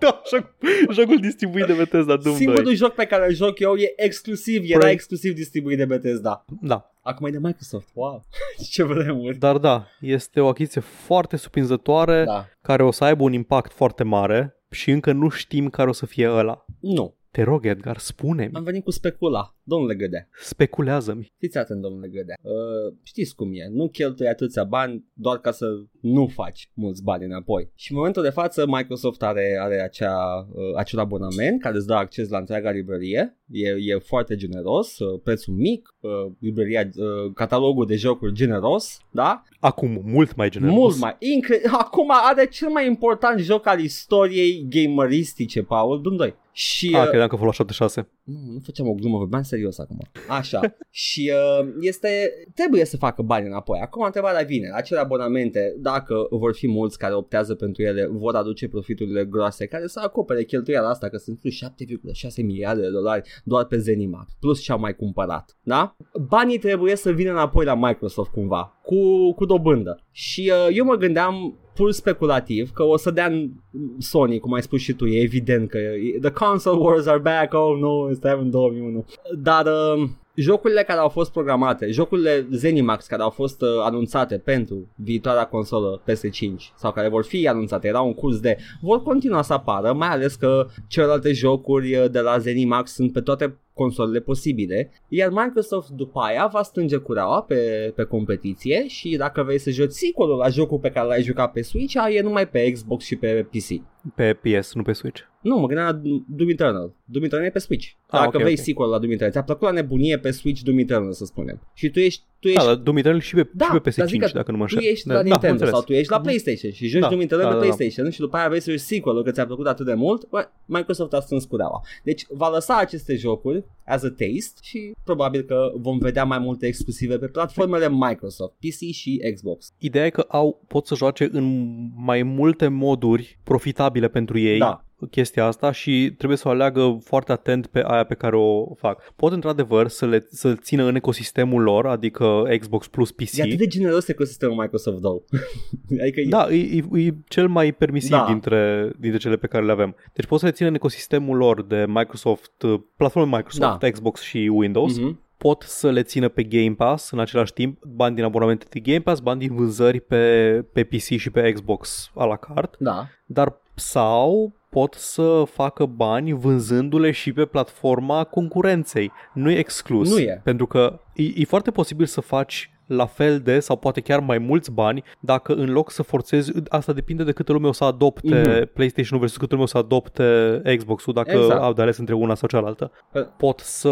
da, 0.00 0.22
joc, 0.30 0.44
jocul 0.92 1.16
distribuit 1.20 1.66
de 1.66 1.72
Bethesda, 1.72 2.16
Doom 2.16 2.34
Singurul 2.36 2.62
2. 2.64 2.74
joc 2.74 2.94
pe 2.94 3.04
care 3.04 3.26
îl 3.28 3.34
joc 3.34 3.58
eu 3.58 3.74
e 3.74 3.92
exclusiv, 3.96 4.62
era 4.70 4.86
Păi- 4.86 4.90
exclusiv 4.90 5.34
distribuit 5.34 5.76
de 5.78 5.84
Bethesda. 5.84 6.44
Da, 6.60 6.86
Acum 7.04 7.26
e 7.26 7.30
de 7.30 7.38
Microsoft. 7.40 7.88
Wow. 7.94 8.24
Ce 8.72 8.82
vremuri. 8.84 9.38
dar 9.38 9.56
da, 9.58 9.86
este 10.00 10.40
o 10.40 10.48
achiziție 10.48 10.80
foarte 10.80 11.36
surprinzătoare 11.36 12.24
Da. 12.24 12.46
care 12.62 12.82
o 12.82 12.90
să 12.90 13.04
aibă 13.04 13.22
un 13.22 13.32
impact 13.32 13.72
foarte 13.72 14.02
mare 14.04 14.56
și 14.72 14.90
încă 14.90 15.12
nu 15.12 15.28
știm 15.28 15.68
care 15.68 15.88
o 15.88 15.92
să 15.92 16.06
fie 16.06 16.28
ăla. 16.30 16.64
Nu. 16.80 17.16
Te 17.30 17.42
rog, 17.42 17.66
Edgar, 17.66 17.98
spune-mi, 17.98 18.54
Am 18.54 18.62
venit 18.62 18.84
cu 18.84 18.90
specula. 18.90 19.56
Domnule 19.62 19.94
Gădea. 19.94 20.28
speculează-mi. 20.40 21.32
Fiți 21.38 21.58
atent, 21.58 21.80
domnule 21.80 22.08
Gădea. 22.08 22.34
Uh, 22.42 22.94
știți 23.02 23.34
cum 23.34 23.50
e. 23.52 23.68
Nu 23.70 23.88
cheltui 23.88 24.28
atâția 24.28 24.64
bani 24.64 25.04
doar 25.12 25.38
ca 25.38 25.50
să 25.50 25.66
nu 26.00 26.26
faci 26.26 26.70
mulți 26.74 27.02
bani 27.02 27.24
înapoi. 27.24 27.70
Și 27.74 27.90
în 27.90 27.96
momentul 27.96 28.22
de 28.22 28.30
față 28.30 28.66
Microsoft 28.66 29.22
are, 29.22 29.58
are 29.60 29.82
acea, 29.82 30.48
uh, 30.52 30.76
acel 30.76 30.98
abonament 30.98 31.60
care 31.60 31.76
îți 31.76 31.86
dă 31.86 31.94
acces 31.94 32.28
la 32.28 32.38
întreaga 32.38 32.70
librărie. 32.70 33.38
E, 33.50 33.68
e 33.68 33.98
foarte 33.98 34.36
generos, 34.36 34.98
uh, 34.98 35.20
prețul 35.24 35.54
mic, 35.54 35.91
uh, 36.02 36.32
librăria, 36.38 36.88
uh, 36.96 37.32
catalogul 37.34 37.86
de 37.86 37.96
jocuri 37.96 38.32
generos, 38.32 38.98
da? 39.10 39.42
Acum, 39.60 40.00
mult 40.04 40.34
mai 40.34 40.50
generos. 40.50 40.74
Mult 40.74 40.98
mai. 40.98 41.16
Incre- 41.18 41.62
Acum 41.72 42.08
are 42.10 42.46
cel 42.46 42.68
mai 42.68 42.86
important 42.86 43.38
joc 43.40 43.66
al 43.66 43.80
istoriei 43.80 44.66
gameristice, 44.68 45.62
Paul, 45.62 46.00
Doom 46.02 46.16
2. 46.16 46.34
Și, 46.54 46.92
Ah, 46.94 47.02
uh, 47.02 47.08
credeam 47.08 47.28
că 47.28 47.34
Fallout 47.34 47.54
76. 47.54 48.08
nu, 48.24 48.38
nu 48.52 48.58
făceam 48.64 48.88
o 48.88 48.92
glumă, 48.94 49.18
vorbeam 49.18 49.42
serios 49.42 49.78
acum. 49.78 49.98
Așa. 50.28 50.60
și 50.90 51.32
uh, 51.60 51.68
este, 51.80 52.30
trebuie 52.54 52.84
să 52.84 52.96
facă 52.96 53.22
bani 53.22 53.46
înapoi. 53.46 53.78
Acum 53.82 54.02
întrebarea 54.04 54.42
vine, 54.44 54.70
acele 54.74 55.00
abonamente, 55.00 55.74
dacă 55.78 56.26
vor 56.30 56.54
fi 56.54 56.68
mulți 56.68 56.98
care 56.98 57.14
optează 57.14 57.54
pentru 57.54 57.82
ele, 57.82 58.06
vor 58.06 58.34
aduce 58.34 58.68
profiturile 58.68 59.24
groase 59.24 59.66
care 59.66 59.86
să 59.86 60.00
acopere 60.04 60.44
cheltuiala 60.44 60.88
asta, 60.88 61.08
că 61.08 61.16
sunt 61.16 61.38
plus 61.38 61.52
7,6 61.54 62.42
miliarde 62.44 62.80
de 62.80 62.90
dolari 62.90 63.28
doar 63.44 63.64
pe 63.64 63.76
Zenimax, 63.78 64.32
plus 64.40 64.60
ce-au 64.60 64.78
mai 64.78 64.96
cumpărat. 64.96 65.56
Da? 65.62 65.91
Banii 66.28 66.58
trebuie 66.58 66.96
să 66.96 67.10
vină 67.10 67.30
înapoi 67.30 67.64
la 67.64 67.74
Microsoft 67.74 68.30
cumva, 68.30 68.78
cu, 68.82 69.32
cu 69.32 69.44
dobândă. 69.44 70.00
Și 70.10 70.52
uh, 70.68 70.76
eu 70.76 70.84
mă 70.84 70.94
gândeam 70.94 71.56
pur 71.74 71.92
speculativ 71.92 72.70
că 72.70 72.82
o 72.82 72.96
să 72.96 73.10
dea 73.10 73.50
Sony, 73.98 74.38
cum 74.38 74.52
ai 74.52 74.62
spus 74.62 74.80
și 74.80 74.92
tu, 74.92 75.06
e 75.06 75.20
evident 75.20 75.68
că 75.68 75.78
e- 75.78 76.18
the 76.20 76.30
console 76.30 76.78
wars 76.78 77.06
are 77.06 77.18
back, 77.18 77.54
oh 77.54 77.78
no, 77.80 78.06
suntem 78.10 78.38
în 78.40 78.50
2001. 78.50 79.04
Dar 79.38 79.66
uh, 79.66 80.08
jocurile 80.34 80.82
care 80.82 80.98
au 80.98 81.08
fost 81.08 81.32
programate, 81.32 81.90
jocurile 81.90 82.46
Zenimax 82.50 83.06
care 83.06 83.22
au 83.22 83.30
fost 83.30 83.62
uh, 83.62 83.68
anunțate 83.82 84.38
pentru 84.38 84.88
viitoarea 84.94 85.46
consolă 85.46 86.02
PS5 86.10 86.74
sau 86.76 86.92
care 86.92 87.08
vor 87.08 87.24
fi 87.24 87.48
anunțate, 87.48 87.88
erau 87.88 88.06
în 88.06 88.14
curs 88.14 88.40
de, 88.40 88.56
vor 88.80 89.02
continua 89.02 89.42
să 89.42 89.52
apară, 89.52 89.92
mai 89.92 90.08
ales 90.08 90.34
că 90.34 90.66
celelalte 90.88 91.32
jocuri 91.32 91.96
uh, 91.96 92.10
de 92.10 92.20
la 92.20 92.38
Zenimax 92.38 92.92
sunt 92.92 93.12
pe 93.12 93.20
toate 93.20 93.56
consolele 93.74 94.20
posibile, 94.20 94.90
iar 95.08 95.30
Microsoft 95.30 95.88
după 95.88 96.20
aia 96.20 96.46
va 96.46 96.62
strânge 96.62 96.96
cureaua 96.96 97.42
pe, 97.42 97.92
pe 97.96 98.04
competiție 98.04 98.86
și 98.86 99.16
dacă 99.16 99.42
vrei 99.42 99.58
să 99.58 99.70
joci 99.70 99.90
sequel 99.90 100.28
la 100.28 100.48
jocul 100.48 100.78
pe 100.78 100.90
care 100.90 101.06
l-ai 101.06 101.22
jucat 101.22 101.52
pe 101.52 101.62
Switch, 101.62 101.96
aia 101.96 102.16
e 102.16 102.20
numai 102.20 102.48
pe 102.48 102.70
Xbox 102.72 103.04
și 103.04 103.16
pe 103.16 103.46
PC. 103.50 103.82
Pe 104.14 104.38
PS, 104.42 104.74
nu 104.74 104.82
pe 104.82 104.92
Switch. 104.92 105.20
Nu, 105.40 105.56
mă 105.56 105.66
gândeam 105.66 105.86
la 105.86 106.00
Doom 106.26 106.48
Eternal. 106.50 106.92
Doom 107.04 107.24
Eternal 107.24 107.46
e 107.46 107.50
pe 107.50 107.58
Switch. 107.58 107.86
Ah, 107.86 108.20
Dacă 108.20 108.36
ok, 108.36 108.42
vrei 108.42 108.52
ok. 108.52 108.58
sequel 108.58 108.88
la 108.88 108.98
Doom 108.98 109.10
Eternal, 109.10 109.32
ți-a 109.32 109.42
plăcut 109.42 109.66
la 109.66 109.72
nebunie 109.72 110.18
pe 110.18 110.30
Switch 110.30 110.60
Doom 110.62 110.78
Eternal, 110.78 111.12
să 111.12 111.24
spunem. 111.24 111.68
Și 111.74 111.90
tu 111.90 111.98
ești, 111.98 112.22
tu 112.42 112.48
ești 112.48 112.58
Da, 112.60 112.66
dar 112.66 112.74
Doom 112.74 112.96
Eternal 112.96 113.20
și 113.20 113.34
pe, 113.34 113.48
Da, 113.52 113.64
și 113.64 113.78
pe 113.80 113.90
dar 113.96 114.06
zic 114.08 114.22
PS5, 114.22 114.26
că 114.30 114.36
dacă 114.38 114.50
nu 114.50 114.56
mă 114.56 114.64
tu 114.66 114.70
înșel. 114.74 114.90
ești 114.92 115.06
Da, 115.06 115.12
la 115.14 115.18
da, 115.18 115.24
am 115.24 115.30
Nintendo 115.30 115.52
înțeles. 115.54 115.72
sau 115.74 115.82
tu 115.82 115.92
ești 115.92 116.10
la 116.10 116.16
Mhm. 116.16 116.24
PlayStation 116.26 116.72
și 116.72 116.86
joci 116.86 117.00
Da, 117.00 117.08
Doom 117.08 117.20
Eternal 117.20 117.44
da, 117.46 117.50
pe 117.52 117.56
da, 117.60 117.60
da. 117.68 117.74
PlayStation 117.74 118.10
și 118.10 118.20
după 118.20 118.36
aia 118.36 118.48
vrei 118.48 118.60
să 118.60 118.70
joci 118.70 118.80
sequel 118.80 119.22
că 119.22 119.30
ți-a 119.30 119.46
plăcut 119.46 119.66
atât 119.66 119.86
de 119.86 119.94
mult, 119.94 120.28
bă, 120.28 120.48
Microsoft 120.64 121.12
a 121.12 121.20
strâns 121.20 121.44
cureaua. 121.44 121.80
Deci 122.02 122.26
va 122.28 122.48
lăsa 122.48 122.76
aceste 122.76 123.16
jocuri 123.16 123.64
as 123.86 124.02
a 124.02 124.08
taste 124.08 124.60
și 124.62 124.92
probabil 125.04 125.42
că 125.42 125.72
vom 125.76 125.98
vedea 125.98 126.24
mai 126.24 126.38
multe 126.38 126.66
exclusive 126.66 127.18
pe 127.18 127.26
platformele 127.26 127.88
Microsoft, 127.90 128.52
PC 128.58 128.92
și 128.92 129.20
Xbox. 129.34 129.72
Ideea 129.78 130.04
e 130.06 130.10
că 130.10 130.24
au, 130.28 130.62
pot 130.68 130.86
să 130.86 130.94
joace 130.94 131.28
în 131.32 131.64
mai 131.96 132.22
multe 132.22 132.68
moduri 132.68 133.38
profitabile 133.44 134.08
pentru 134.08 134.38
ei 134.38 134.58
Da. 134.58 134.84
Chestia 135.10 135.44
asta 135.46 135.72
și 135.72 136.14
trebuie 136.16 136.38
să 136.38 136.48
o 136.48 136.50
aleagă 136.50 136.98
foarte 137.04 137.32
atent 137.32 137.66
pe 137.66 137.82
aia 137.86 138.04
pe 138.04 138.14
care 138.14 138.36
o 138.36 138.74
fac. 138.74 139.12
Pot 139.16 139.32
într-adevăr 139.32 139.88
să 139.88 140.06
le 140.06 140.26
să 140.30 140.54
țină 140.54 140.84
în 140.84 140.94
ecosistemul 140.94 141.62
lor, 141.62 141.86
adică 141.86 142.42
Xbox 142.60 142.88
plus 142.88 143.12
PC. 143.12 143.36
E 143.36 143.42
atât 143.42 143.58
de 143.58 143.66
generos 143.66 144.08
ecosistemul 144.08 144.56
Microsoft, 144.56 145.00
though. 145.00 145.22
adică 146.02 146.20
e- 146.20 146.26
Da, 146.28 146.46
e, 146.50 146.82
e, 146.94 147.00
e 147.06 147.14
cel 147.28 147.48
mai 147.48 147.72
permisiv 147.72 148.10
Da. 148.10 148.24
dintre, 148.28 148.90
dintre 148.98 149.18
cele 149.18 149.36
pe 149.36 149.46
care 149.46 149.64
le 149.64 149.72
avem. 149.72 149.94
Deci 150.12 150.26
poți 150.26 150.40
să 150.40 150.46
le 150.46 150.52
țină 150.52 150.68
în 150.68 150.74
ecosistemul 150.74 151.36
lor 151.36 151.62
de 151.62 151.84
Microsoft, 151.88 152.62
uh, 152.62 152.80
platforme 152.96 153.36
Microsoft, 153.36 153.78
Da. 153.78 153.90
Xbox 153.90 154.20
și 154.20 154.50
Windows. 154.52 154.98
Mhm. 154.98 155.20
pot 155.36 155.62
să 155.66 155.90
le 155.90 156.02
țină 156.02 156.28
pe 156.28 156.42
Game 156.42 156.74
Pass 156.76 157.10
în 157.10 157.18
același 157.18 157.52
timp, 157.52 157.78
bani 157.84 158.14
din 158.14 158.24
abonamente 158.24 158.66
de 158.70 158.80
Game 158.80 159.00
Pass, 159.00 159.20
bani 159.20 159.38
din 159.40 159.54
vânzări 159.54 160.00
pe, 160.00 160.64
pe 160.72 160.84
PC 160.84 160.98
și 161.02 161.30
pe 161.30 161.52
Xbox 161.52 162.10
a 162.14 162.24
la 162.24 162.36
carte, 162.36 162.76
Da. 162.80 163.06
dar 163.26 163.60
sau 163.82 164.52
pot 164.68 164.94
să 164.94 165.42
facă 165.52 165.86
bani 165.86 166.32
vânzându-le 166.32 167.10
și 167.10 167.32
pe 167.32 167.44
platforma 167.44 168.24
concurenței. 168.24 169.12
Nu 169.34 169.50
e 169.50 169.58
exclus. 169.58 170.10
Nu 170.10 170.18
e. 170.18 170.40
Pentru 170.44 170.66
că 170.66 171.00
e, 171.14 171.22
e 171.34 171.44
foarte 171.44 171.70
posibil 171.70 172.06
să 172.06 172.20
faci 172.20 172.71
la 172.86 173.06
fel 173.06 173.38
de 173.38 173.60
sau 173.60 173.76
poate 173.76 174.00
chiar 174.00 174.20
mai 174.20 174.38
mulți 174.38 174.72
bani 174.72 175.04
dacă 175.20 175.52
în 175.52 175.72
loc 175.72 175.90
să 175.90 176.02
forțezi, 176.02 176.52
asta 176.68 176.92
depinde 176.92 177.24
de 177.24 177.32
câtă 177.32 177.52
lume 177.52 177.68
o 177.68 177.72
să 177.72 177.84
adopte 177.84 178.42
mm-hmm. 178.42 178.72
PlayStation 178.72 179.18
versus 179.18 179.36
câtă 179.36 179.54
lume 179.54 179.64
o 179.64 179.66
să 179.66 179.78
adopte 179.78 180.60
Xbox-ul 180.76 181.12
dacă 181.12 181.30
exact. 181.30 181.62
au 181.62 181.72
de 181.72 181.82
ales 181.82 181.98
între 181.98 182.14
una 182.14 182.34
sau 182.34 182.48
cealaltă. 182.48 182.90
Pot 183.36 183.58
să, 183.58 183.90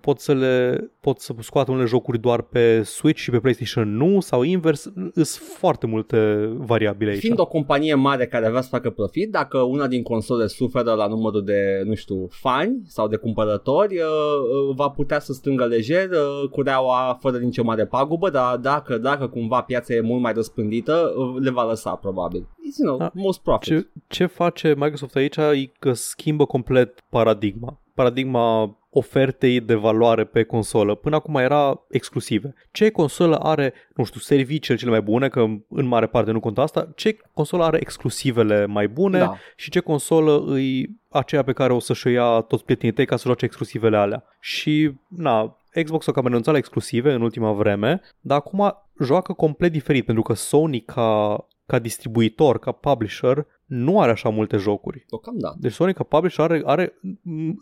pot 0.00 0.20
să 0.20 0.34
le 0.34 0.90
pot 1.06 1.20
să 1.20 1.34
scoată 1.40 1.70
unele 1.70 1.86
jocuri 1.86 2.18
doar 2.20 2.42
pe 2.42 2.82
Switch 2.82 3.20
și 3.20 3.30
pe 3.30 3.38
PlayStation 3.38 3.96
nu 3.96 4.20
sau 4.20 4.42
invers, 4.42 4.82
sunt 5.12 5.26
foarte 5.58 5.86
multe 5.86 6.48
variabile 6.56 7.10
aici. 7.10 7.20
Fiind 7.20 7.38
o 7.38 7.46
companie 7.46 7.94
mare 7.94 8.26
care 8.26 8.48
vrea 8.48 8.60
să 8.60 8.68
facă 8.68 8.90
profit, 8.90 9.30
dacă 9.30 9.58
una 9.58 9.86
din 9.86 10.02
console 10.02 10.46
suferă 10.46 10.92
la 10.92 11.06
numărul 11.06 11.44
de, 11.44 11.82
nu 11.84 11.94
știu, 11.94 12.26
fani 12.30 12.82
sau 12.86 13.08
de 13.08 13.16
cumpărători, 13.16 13.96
uh, 13.98 14.04
uh, 14.04 14.74
va 14.74 14.88
putea 14.88 15.18
să 15.18 15.32
strângă 15.32 15.64
lejer 15.64 16.08
uh, 16.10 16.48
cureaua 16.50 17.18
fără 17.20 17.36
nicio 17.36 17.64
mare 17.64 17.86
pagubă, 17.86 18.25
dar 18.30 18.56
dacă, 18.56 18.98
dacă 18.98 19.28
cumva 19.28 19.60
piața 19.62 19.94
e 19.94 20.00
mult 20.00 20.20
mai 20.20 20.32
răspândită, 20.32 21.12
le 21.40 21.50
va 21.50 21.64
lăsa 21.64 21.94
probabil. 21.94 22.40
It's, 22.40 22.84
you 22.84 22.96
know, 22.96 23.06
A, 23.06 23.10
most 23.14 23.40
profit. 23.40 23.68
Ce, 23.68 23.88
ce 24.06 24.26
face 24.26 24.74
Microsoft 24.74 25.16
aici 25.16 25.36
e 25.36 25.72
că 25.78 25.92
schimbă 25.92 26.44
complet 26.44 27.04
paradigma. 27.08 27.80
Paradigma 27.96 28.78
ofertei 28.90 29.60
de 29.60 29.74
valoare 29.74 30.24
pe 30.24 30.42
consolă. 30.42 30.94
Până 30.94 31.16
acum 31.16 31.36
era 31.36 31.84
exclusive. 31.88 32.54
Ce 32.70 32.90
consolă 32.90 33.36
are, 33.36 33.72
nu 33.94 34.04
știu, 34.04 34.20
serviciile 34.20 34.78
cele 34.78 34.90
mai 34.90 35.00
bune, 35.02 35.28
că 35.28 35.40
în 35.68 35.86
mare 35.86 36.06
parte 36.06 36.30
nu 36.30 36.40
contă 36.40 36.60
asta, 36.60 36.88
ce 36.94 37.16
consolă 37.34 37.64
are 37.64 37.78
exclusivele 37.80 38.66
mai 38.66 38.88
bune 38.88 39.18
da. 39.18 39.36
și 39.56 39.70
ce 39.70 39.80
consolă 39.80 40.44
îi 40.46 40.98
aceea 41.08 41.42
pe 41.42 41.52
care 41.52 41.72
o 41.72 41.78
să-și 41.78 42.06
o 42.06 42.10
ia 42.10 42.40
toți 42.40 42.64
prietenii 42.64 42.94
tăi 42.94 43.06
ca 43.06 43.16
să 43.16 43.22
joace 43.26 43.44
exclusivele 43.44 43.96
alea. 43.96 44.24
Și, 44.40 44.92
na, 45.08 45.56
Xbox-ul 45.82 46.12
cam 46.12 46.24
renunțat 46.24 46.52
la 46.52 46.58
exclusive 46.58 47.12
în 47.12 47.22
ultima 47.22 47.52
vreme, 47.52 48.00
dar 48.20 48.36
acum 48.36 48.82
joacă 49.02 49.32
complet 49.32 49.72
diferit, 49.72 50.04
pentru 50.04 50.22
că 50.22 50.32
Sony 50.32 50.80
ca, 50.80 51.38
ca 51.66 51.78
distribuitor, 51.78 52.58
ca 52.58 52.72
publisher, 52.72 53.46
nu 53.66 54.00
are 54.00 54.10
așa 54.10 54.28
multe 54.28 54.56
jocuri. 54.56 55.04
da. 55.34 55.54
Deci 55.58 55.72
Sony 55.72 55.94
ca 55.94 56.02
publisher 56.02 56.44
are, 56.44 56.62
are, 56.64 56.94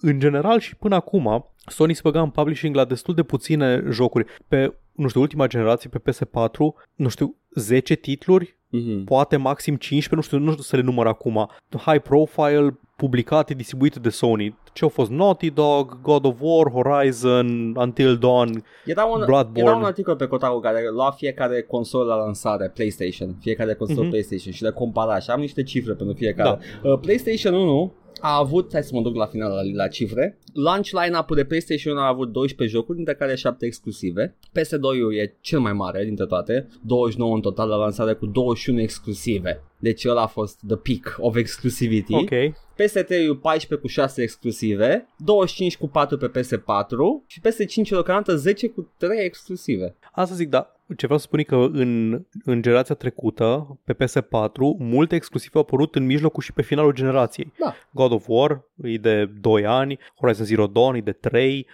în 0.00 0.18
general 0.18 0.58
și 0.58 0.76
până 0.76 0.94
acum, 0.94 1.50
Sony 1.66 1.94
se 1.94 2.00
băga 2.04 2.20
în 2.20 2.30
publishing 2.30 2.74
la 2.74 2.84
destul 2.84 3.14
de 3.14 3.22
puține 3.22 3.84
jocuri. 3.90 4.26
Pe, 4.48 4.74
nu 4.92 5.08
știu, 5.08 5.20
ultima 5.20 5.46
generație, 5.46 5.90
pe 5.90 6.10
PS4, 6.10 6.56
nu 6.94 7.08
știu, 7.08 7.36
10 7.54 7.94
titluri, 7.94 8.58
mm-hmm. 8.76 9.04
poate 9.04 9.36
maxim 9.36 9.76
15, 9.76 10.14
nu 10.14 10.20
știu, 10.20 10.38
nu 10.38 10.50
știu 10.50 10.62
să 10.62 10.76
le 10.76 10.82
număr 10.82 11.06
acum. 11.06 11.50
High 11.84 12.02
profile, 12.02 12.78
publicate, 12.96 13.54
distribuite 13.54 13.98
de 13.98 14.08
Sony. 14.08 14.58
Ce 14.72 14.84
au 14.84 14.88
fost 14.88 15.10
Naughty 15.10 15.50
Dog, 15.50 16.00
God 16.02 16.24
of 16.24 16.36
War, 16.40 16.70
Horizon, 16.70 17.76
Until 17.76 18.16
Dawn, 18.16 18.64
era 18.84 19.04
un, 19.04 19.22
Bloodborne. 19.26 19.68
Era 19.68 19.76
un 19.76 19.84
articol 19.84 20.16
pe 20.16 20.26
Kotaku 20.26 20.60
care 20.60 20.90
lua 20.90 21.10
fiecare 21.10 21.62
consolă 21.62 22.04
la 22.04 22.16
lansare, 22.16 22.70
PlayStation, 22.74 23.36
fiecare 23.40 23.74
consolă 23.74 24.06
mm-hmm. 24.06 24.10
PlayStation 24.10 24.52
și 24.52 24.62
le 24.62 24.70
compara 24.70 25.18
și 25.18 25.30
am 25.30 25.40
niște 25.40 25.62
cifre 25.62 25.92
pentru 25.92 26.14
fiecare. 26.14 26.58
Da. 26.82 26.90
Uh, 26.90 26.98
PlayStation 26.98 27.54
1 27.54 27.92
a 28.26 28.36
avut, 28.36 28.72
hai 28.72 28.82
să 28.82 28.90
mă 28.94 29.00
duc 29.00 29.14
la 29.14 29.26
final 29.26 29.50
la, 29.50 29.60
la 29.84 29.88
cifre, 29.88 30.38
launch 30.52 30.88
line-up-ul 30.90 31.36
de 31.36 31.44
PlayStation 31.44 31.96
a 31.96 32.06
avut 32.06 32.32
12 32.32 32.76
jocuri, 32.76 32.96
dintre 32.96 33.14
care 33.14 33.34
7 33.34 33.66
exclusive. 33.66 34.36
PS2-ul 34.58 35.18
e 35.20 35.36
cel 35.40 35.60
mai 35.60 35.72
mare 35.72 36.04
dintre 36.04 36.26
toate, 36.26 36.68
29 36.82 37.34
în 37.34 37.40
total 37.40 37.68
la 37.68 37.76
lansare 37.76 38.14
cu 38.14 38.26
21 38.26 38.80
exclusive. 38.80 39.62
Deci 39.78 40.04
ăla 40.04 40.22
a 40.22 40.26
fost 40.26 40.58
the 40.66 40.76
peak 40.76 41.16
of 41.18 41.36
exclusivity. 41.36 42.14
Ok. 42.14 42.30
PS3 42.74 43.40
14 43.40 43.74
cu 43.80 43.86
6 43.86 44.22
exclusive, 44.22 45.08
25 45.16 45.76
cu 45.76 45.88
4 45.88 46.16
pe 46.16 46.30
PS4 46.30 47.26
și 47.26 47.40
PS5 47.40 47.88
deocamdată 47.88 48.36
10 48.36 48.68
cu 48.68 48.92
3 48.98 49.24
exclusive. 49.24 49.96
Asta 50.12 50.34
zic, 50.34 50.48
da, 50.48 50.73
ce 50.96 51.04
vreau 51.06 51.18
să 51.18 51.24
spun 51.24 51.38
e 51.38 51.42
că 51.42 51.56
în, 51.56 52.12
în 52.44 52.62
generația 52.62 52.94
trecută, 52.94 53.78
pe 53.84 53.94
PS4, 53.94 54.78
multe 54.78 55.14
exclusive 55.14 55.52
au 55.54 55.60
apărut 55.60 55.94
în 55.94 56.06
mijlocul 56.06 56.42
și 56.42 56.52
pe 56.52 56.62
finalul 56.62 56.92
generației. 56.92 57.52
Da. 57.58 57.74
God 57.90 58.12
of 58.12 58.24
War 58.28 58.64
e 58.82 58.96
de 58.96 59.30
2 59.40 59.66
ani, 59.66 59.98
Horizon 60.20 60.46
Zero 60.46 60.66
Dawn 60.66 60.94
e 60.94 61.00
de 61.00 61.12
3, 61.12 61.66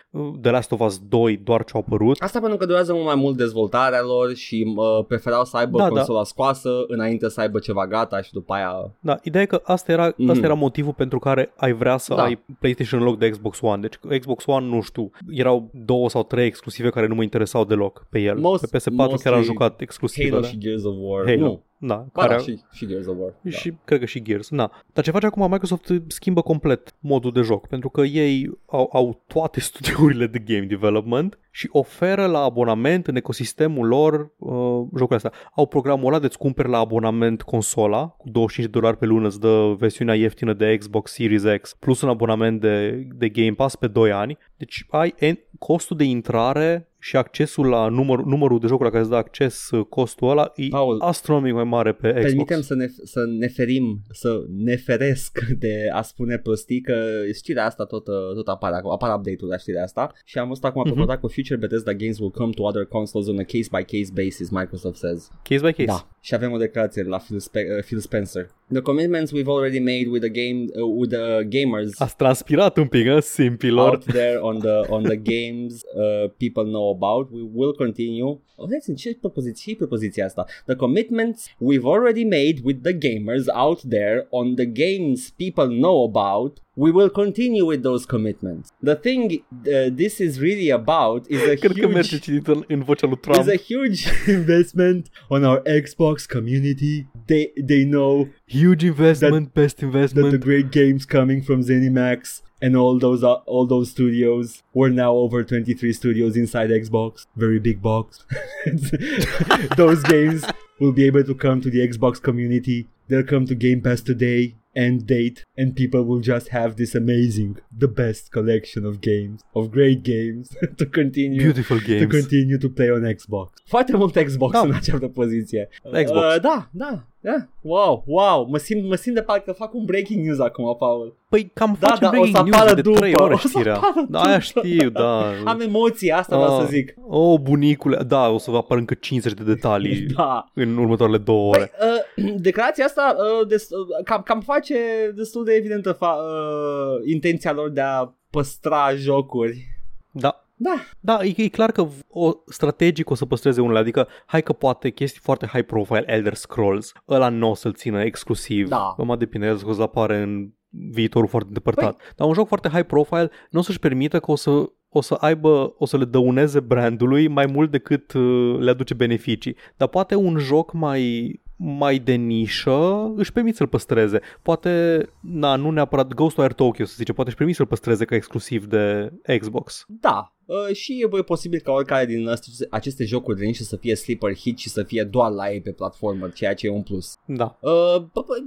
The 0.42 0.50
Last 0.50 0.72
of 0.72 0.80
Us 0.80 0.98
2 1.08 1.36
doar 1.36 1.64
ce 1.64 1.70
au 1.74 1.84
apărut. 1.86 2.20
Asta 2.20 2.40
pentru 2.40 2.58
că 2.58 2.66
durează 2.66 2.92
mult 2.92 3.04
mai 3.04 3.14
mult 3.14 3.36
dezvoltarea 3.36 4.02
lor 4.02 4.34
și 4.34 4.74
uh, 4.76 5.04
preferau 5.06 5.44
să 5.44 5.56
aibă 5.56 5.78
da, 5.78 5.82
da. 5.82 5.90
consola 5.90 6.18
da. 6.18 6.24
scoasă 6.24 6.70
înainte 6.86 7.28
să 7.28 7.40
aibă 7.40 7.58
ceva 7.58 7.86
gata 7.86 8.20
și 8.22 8.32
după 8.32 8.52
aia... 8.52 8.94
Da, 9.00 9.18
ideea 9.22 9.42
e 9.42 9.46
că 9.46 9.60
asta 9.64 9.92
era, 9.92 10.12
mm. 10.16 10.30
asta 10.30 10.44
era 10.44 10.54
motivul 10.54 10.92
pentru 10.92 11.18
care 11.18 11.52
ai 11.56 11.72
vrea 11.72 11.96
să 11.96 12.14
da. 12.14 12.22
ai 12.22 12.42
PlayStation 12.58 13.00
în 13.00 13.06
loc 13.06 13.18
de 13.18 13.28
Xbox 13.28 13.60
One. 13.60 13.80
Deci 13.80 14.18
Xbox 14.18 14.46
One, 14.46 14.66
nu 14.66 14.80
știu, 14.80 15.10
erau 15.30 15.70
două 15.72 16.08
sau 16.08 16.22
trei 16.22 16.46
exclusive 16.46 16.90
care 16.90 17.06
nu 17.06 17.14
mă 17.14 17.22
interesau 17.22 17.64
deloc 17.64 18.06
pe 18.10 18.20
el. 18.20 18.38
Most, 18.38 18.70
pe 18.70 18.78
PS4 18.78 19.22
chiar 19.22 19.32
am 19.32 19.42
jucat 19.42 19.80
exclusiv. 19.80 20.30
Halo 20.30 20.42
și 20.42 20.58
Gears 20.58 20.84
of 20.84 20.94
War. 20.98 21.24
Halo. 21.26 21.40
Nu, 21.40 21.64
da, 21.82 22.06
ba, 22.12 22.22
care... 22.22 22.34
da, 22.34 22.40
și, 22.40 22.60
și 22.72 22.86
Gears 22.86 23.06
of 23.06 23.16
War. 23.18 23.34
Și 23.48 23.68
da. 23.68 23.76
cred 23.84 23.98
că 23.98 24.04
și 24.04 24.22
Gears, 24.22 24.48
da. 24.48 24.70
Dar 24.92 25.04
ce 25.04 25.10
face 25.10 25.26
acum 25.26 25.50
Microsoft 25.50 25.92
schimbă 26.06 26.42
complet 26.42 26.94
modul 26.98 27.32
de 27.32 27.40
joc, 27.40 27.66
pentru 27.66 27.88
că 27.88 28.00
ei 28.00 28.50
au, 28.66 28.90
au 28.92 29.22
toate 29.26 29.60
studiourile 29.70 30.26
de 30.26 30.38
game 30.38 30.66
development 30.66 31.38
și 31.50 31.68
oferă 31.72 32.26
la 32.26 32.38
abonament 32.38 33.06
în 33.06 33.16
ecosistemul 33.16 33.86
lor 33.86 34.32
uh, 34.38 34.86
jocul 34.96 35.16
ăsta. 35.16 35.30
Au 35.54 35.66
programul 35.66 36.06
ăla 36.06 36.18
de-ți 36.18 36.38
cumperi 36.38 36.68
la 36.68 36.78
abonament 36.78 37.42
consola 37.42 38.06
cu 38.06 38.28
25 38.28 38.72
de 38.72 38.78
dolari 38.78 38.98
pe 38.98 39.06
lună, 39.06 39.26
îți 39.26 39.40
dă 39.40 39.74
versiunea 39.78 40.14
ieftină 40.14 40.52
de 40.52 40.76
Xbox 40.76 41.12
Series 41.12 41.42
X 41.60 41.74
plus 41.74 42.00
un 42.00 42.08
abonament 42.08 42.60
de, 42.60 42.90
de 43.14 43.28
Game 43.28 43.52
Pass 43.52 43.76
pe 43.76 43.86
2 43.86 44.12
ani. 44.12 44.38
Deci 44.56 44.86
ai 44.88 45.14
costul 45.58 45.96
de 45.96 46.04
intrare 46.04 46.89
și 47.00 47.16
accesul 47.16 47.66
la 47.66 47.88
număr, 47.88 48.22
numărul 48.24 48.58
de 48.58 48.66
jocuri 48.66 48.84
la 48.84 48.90
care 48.90 49.02
îți 49.02 49.10
dă 49.10 49.16
acces 49.16 49.70
uh, 49.70 49.86
costul 49.88 50.30
ăla 50.30 50.52
e 50.54 50.68
Paul, 50.68 51.00
astronomic 51.00 51.52
mai 51.52 51.64
mare 51.64 51.92
pe 51.92 52.08
Xbox. 52.08 52.24
Permitem 52.24 52.60
să 52.60 52.74
ne, 52.74 52.86
să 53.02 53.24
ne 53.38 53.46
ferim, 53.46 54.02
să 54.10 54.44
ne 54.48 54.76
feresc 54.76 55.38
de 55.58 55.88
a 55.92 56.02
spune 56.02 56.38
prostii 56.38 56.80
că 56.80 56.94
știrea 57.34 57.64
asta 57.66 57.84
tot, 57.84 58.06
uh, 58.06 58.14
tot 58.34 58.48
apare, 58.48 58.80
apare 58.92 59.14
update-ul 59.14 59.48
la 59.48 59.56
știrea 59.56 59.82
asta 59.82 60.12
și 60.24 60.38
am 60.38 60.48
văzut 60.48 60.64
acum 60.64 61.06
uh-huh. 61.06 61.20
cu 61.20 61.28
future 61.28 61.56
Bethesda 61.56 61.92
games 61.92 62.18
will 62.18 62.30
come 62.30 62.52
to 62.52 62.62
other 62.62 62.84
consoles 62.84 63.26
on 63.26 63.38
a 63.38 63.42
case-by-case 63.42 64.12
basis, 64.24 64.50
Microsoft 64.50 64.96
says. 64.96 65.30
Case 65.42 65.60
by 65.60 65.72
case? 65.72 65.84
Da. 65.84 66.08
Și 66.20 66.34
avem 66.34 66.52
o 66.52 66.56
declarație 66.56 67.02
la 67.02 67.18
Phil, 67.18 67.38
Spe- 67.38 67.74
uh, 67.76 67.84
Phil 67.84 67.98
Spencer. 67.98 68.50
The 68.72 68.82
commitments 68.82 69.32
we've 69.32 69.48
already 69.48 69.80
made 69.80 70.08
with 70.08 70.22
the 70.22 70.28
game 70.28 70.68
uh, 70.76 70.86
with 70.86 71.10
the 71.10 71.44
gamers. 71.48 71.90
Ați 71.98 72.16
transpirat 72.16 72.76
un 72.76 72.86
pic, 72.86 73.06
uh, 73.06 73.20
simpilor. 73.20 73.88
Out 73.88 74.04
there 74.04 74.38
on 74.40 74.58
the 74.58 74.76
on 74.88 75.02
the 75.02 75.16
games 75.16 75.82
uh, 75.94 76.28
people 76.36 76.64
know 76.64 76.88
about. 76.90 77.30
We 77.32 77.42
will 77.54 77.74
continue. 77.74 78.40
Oh, 78.56 78.68
that's 78.68 78.94
ce 78.96 79.16
propoziție, 79.20 79.74
propoziția 79.74 80.24
asta? 80.24 80.46
The 80.66 80.74
commitments 80.74 81.54
we've 81.58 81.84
already 81.84 82.24
made 82.24 82.60
with 82.64 82.82
the 82.82 82.92
gamers 82.92 83.46
out 83.54 83.80
there 83.82 84.26
on 84.30 84.54
the 84.54 84.66
games 84.66 85.30
people 85.30 85.66
know 85.66 86.04
about 86.04 86.60
we 86.74 86.90
will 86.90 87.10
continue 87.10 87.64
with 87.66 87.82
those 87.82 88.06
commitments. 88.06 88.70
The 88.82 88.96
thing 88.96 89.42
uh, 89.52 89.90
this 90.02 90.20
is 90.20 90.40
really 90.40 90.70
about 90.70 91.26
is 91.28 91.42
a 91.42 91.56
Cred 91.56 91.72
huge... 91.72 91.80
că 91.80 91.88
merge 91.88 92.18
citit 92.18 92.46
în 92.46 92.82
vocea 92.82 93.06
lui 93.06 93.16
Trump. 93.16 93.40
Is 93.40 93.48
a 93.48 93.62
huge 93.74 94.00
investment 94.38 95.08
on 95.28 95.44
our 95.44 95.62
Xbox 95.82 96.26
community. 96.26 97.06
They 97.26 97.52
they 97.66 97.84
know 97.84 98.28
huge 98.50 98.84
investment, 98.84 99.54
that, 99.54 99.54
best 99.54 99.82
investment. 99.82 100.26
That 100.26 100.30
the 100.32 100.38
great 100.38 100.70
games 100.70 101.06
coming 101.06 101.42
from 101.42 101.62
ZeniMax 101.62 102.42
and 102.60 102.76
all 102.76 102.98
those 102.98 103.22
uh, 103.22 103.34
all 103.46 103.66
those 103.66 103.90
studios 103.90 104.62
we're 104.74 104.90
now 104.90 105.12
over 105.12 105.42
23 105.42 105.92
studios 105.92 106.36
inside 106.36 106.70
Xbox, 106.70 107.26
very 107.36 107.58
big 107.58 107.80
box. 107.80 108.26
those 109.76 110.02
games 110.02 110.44
will 110.80 110.92
be 110.92 111.06
able 111.06 111.24
to 111.24 111.34
come 111.34 111.60
to 111.60 111.70
the 111.70 111.86
Xbox 111.86 112.20
community. 112.22 112.88
They'll 113.08 113.24
come 113.24 113.46
to 113.46 113.54
Game 113.54 113.80
Pass 113.80 114.00
today 114.00 114.56
end 114.76 115.06
date 115.06 115.44
and 115.60 115.68
people 115.82 116.02
will 116.08 116.22
just 116.32 116.48
have 116.48 116.70
this 116.74 116.94
amazing 116.94 117.50
the 117.78 117.90
best 118.00 118.30
collection 118.36 118.82
of 118.90 118.94
games 119.00 119.38
of 119.52 119.70
great 119.76 120.00
games 120.02 120.44
to 120.78 120.84
continue 120.98 121.40
beautiful 121.40 121.80
games 121.88 122.02
to 122.02 122.08
continue 122.18 122.58
to 122.58 122.68
play 122.68 122.90
on 122.90 123.02
Xbox 123.14 123.48
foarte 123.64 123.96
mult 123.96 124.14
Xbox 124.14 124.52
da. 124.52 124.60
în 124.60 124.72
această 124.72 125.08
poziție 125.08 125.68
Xbox 126.04 126.34
uh, 126.34 126.40
da 126.40 126.68
da 126.70 127.04
da 127.20 127.48
wow 127.60 128.04
wow 128.06 128.46
mă 128.50 128.58
simt 128.58 128.88
mă 128.88 128.94
simt 128.94 129.14
de 129.14 129.22
parcă 129.22 129.52
fac 129.52 129.74
un 129.74 129.84
breaking 129.84 130.24
news 130.24 130.38
acum 130.38 130.76
Paul 130.78 131.18
Păi 131.30 131.50
cam 131.54 131.76
da, 131.80 131.86
facem 131.86 132.02
da, 132.02 132.08
breaking 132.10 132.48
news 132.48 132.74
de 132.74 132.80
după. 132.80 132.98
3 132.98 133.14
ore 133.14 133.36
știrea. 133.36 133.80
Da, 134.08 134.20
aia 134.20 134.38
știu, 134.38 134.88
da. 134.88 135.32
Am 135.44 135.60
emoții, 135.60 136.10
asta 136.10 136.36
vreau 136.36 136.56
să 136.56 136.62
ah, 136.62 136.68
zic. 136.68 136.94
O, 137.08 137.18
oh, 137.18 137.40
bunicule, 137.40 138.02
da, 138.06 138.28
o 138.28 138.38
să 138.38 138.50
vă 138.50 138.56
apar 138.56 138.78
încă 138.78 138.94
50 138.94 139.32
de 139.32 139.42
detalii 139.42 140.00
da. 140.16 140.44
în 140.54 140.76
următoarele 140.76 141.18
două 141.18 141.48
ore. 141.48 141.72
Păi, 141.78 142.24
uh, 142.24 142.34
declarația 142.48 142.84
asta 142.84 143.16
uh, 143.18 143.46
des, 143.46 143.70
uh, 143.70 144.04
cam, 144.04 144.22
cam 144.22 144.40
face 144.40 144.76
destul 145.14 145.44
de 145.44 145.49
evidentă 145.54 145.94
fa- 145.94 146.18
uh, 146.18 147.12
intenția 147.12 147.52
lor 147.52 147.70
de 147.70 147.80
a 147.80 148.14
păstra 148.30 148.94
jocuri. 148.94 149.66
Da. 150.12 150.44
Da. 150.54 150.74
Da, 151.00 151.24
e, 151.24 151.34
e 151.36 151.48
clar 151.48 151.72
că 151.72 151.86
o 152.08 152.32
strategic 152.46 153.10
o 153.10 153.14
să 153.14 153.26
păstreze 153.26 153.60
unele, 153.60 153.78
adică 153.78 154.08
hai 154.26 154.42
că 154.42 154.52
poate 154.52 154.90
chestii 154.90 155.20
foarte 155.22 155.46
high 155.46 155.66
profile, 155.66 156.04
Elder 156.06 156.34
Scrolls, 156.34 156.92
ăla 157.08 157.28
nu 157.28 157.50
o 157.50 157.54
să-l 157.54 157.72
țină 157.72 158.02
exclusiv. 158.02 158.68
Da. 158.68 158.94
Mă 158.96 159.16
depinde, 159.16 159.46
Elder 159.46 159.60
Scrolls 159.60 159.80
apare 159.80 160.22
în 160.22 160.50
viitorul 160.68 161.28
foarte 161.28 161.50
depărtat. 161.52 161.96
Păi... 161.96 162.06
Dar 162.16 162.26
un 162.28 162.34
joc 162.34 162.46
foarte 162.46 162.68
high 162.68 162.86
profile 162.86 163.30
nu 163.50 163.58
o 163.58 163.62
să-și 163.62 163.78
permită 163.78 164.20
că 164.20 164.30
o 164.30 164.36
să 164.36 164.70
o 164.92 165.00
să 165.00 165.14
aibă, 165.14 165.74
o 165.78 165.86
să 165.86 165.96
le 165.96 166.04
dăuneze 166.04 166.60
brandului 166.60 167.28
mai 167.28 167.46
mult 167.46 167.70
decât 167.70 168.12
uh, 168.12 168.56
le 168.58 168.70
aduce 168.70 168.94
beneficii. 168.94 169.56
Dar 169.76 169.88
poate 169.88 170.14
un 170.14 170.38
joc 170.38 170.72
mai 170.72 171.32
mai 171.62 171.98
de 171.98 172.12
nișă 172.12 173.12
își 173.16 173.32
permit 173.32 173.56
să-l 173.56 173.66
păstreze. 173.66 174.20
Poate, 174.42 175.02
na, 175.20 175.56
nu 175.56 175.70
neapărat 175.70 176.14
Ghostwire 176.14 176.52
Tokyo 176.52 176.84
să 176.84 176.94
zice, 176.96 177.12
poate 177.12 177.28
își 177.28 177.38
permit 177.38 177.56
să-l 177.56 177.66
păstreze 177.66 178.04
ca 178.04 178.14
exclusiv 178.14 178.64
de 178.64 179.12
Xbox. 179.38 179.84
Da, 179.88 180.32
Uh, 180.50 180.74
și 180.74 181.06
e 181.16 181.22
posibil 181.22 181.60
ca 181.60 181.72
oricare 181.72 182.06
din 182.06 182.28
aceste, 182.28 182.66
aceste 182.70 183.04
jocuri 183.04 183.38
de 183.38 183.44
niște 183.44 183.64
să 183.64 183.76
fie 183.76 183.94
sleeper 183.94 184.34
hit 184.34 184.58
și 184.58 184.68
să 184.68 184.82
fie 184.82 185.04
doar 185.04 185.30
la 185.30 185.52
ei 185.52 185.60
pe 185.60 185.70
platformă, 185.70 186.28
ceea 186.28 186.54
ce 186.54 186.66
e 186.66 186.70
un 186.70 186.82
plus. 186.82 187.16
Da. 187.24 187.58
Uh, 187.60 188.02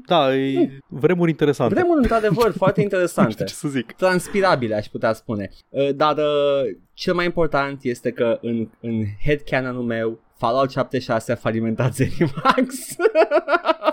da, 0.08 0.36
e 0.36 0.80
vremuri 0.88 1.30
interesante. 1.30 1.74
Vremuri 1.74 2.00
într-adevăr 2.02 2.52
foarte 2.62 2.82
interesante. 2.82 3.44
ce 3.44 3.54
să 3.54 3.68
zic. 3.68 3.92
Transpirabile, 3.92 4.76
aș 4.76 4.86
putea 4.88 5.14
spune. 5.14 5.50
Uh, 5.70 5.96
dar 5.96 6.18
uh, 6.18 6.76
cel 6.94 7.14
mai 7.14 7.26
important 7.26 7.84
este 7.84 8.12
că 8.12 8.38
în, 8.42 8.70
în 8.80 9.04
headcanon-ul 9.26 9.84
meu 9.84 10.20
Fallout 10.44 10.72
76 10.72 11.32
a 11.32 11.36
falimentat 11.36 11.94
Zenimax. 11.94 12.76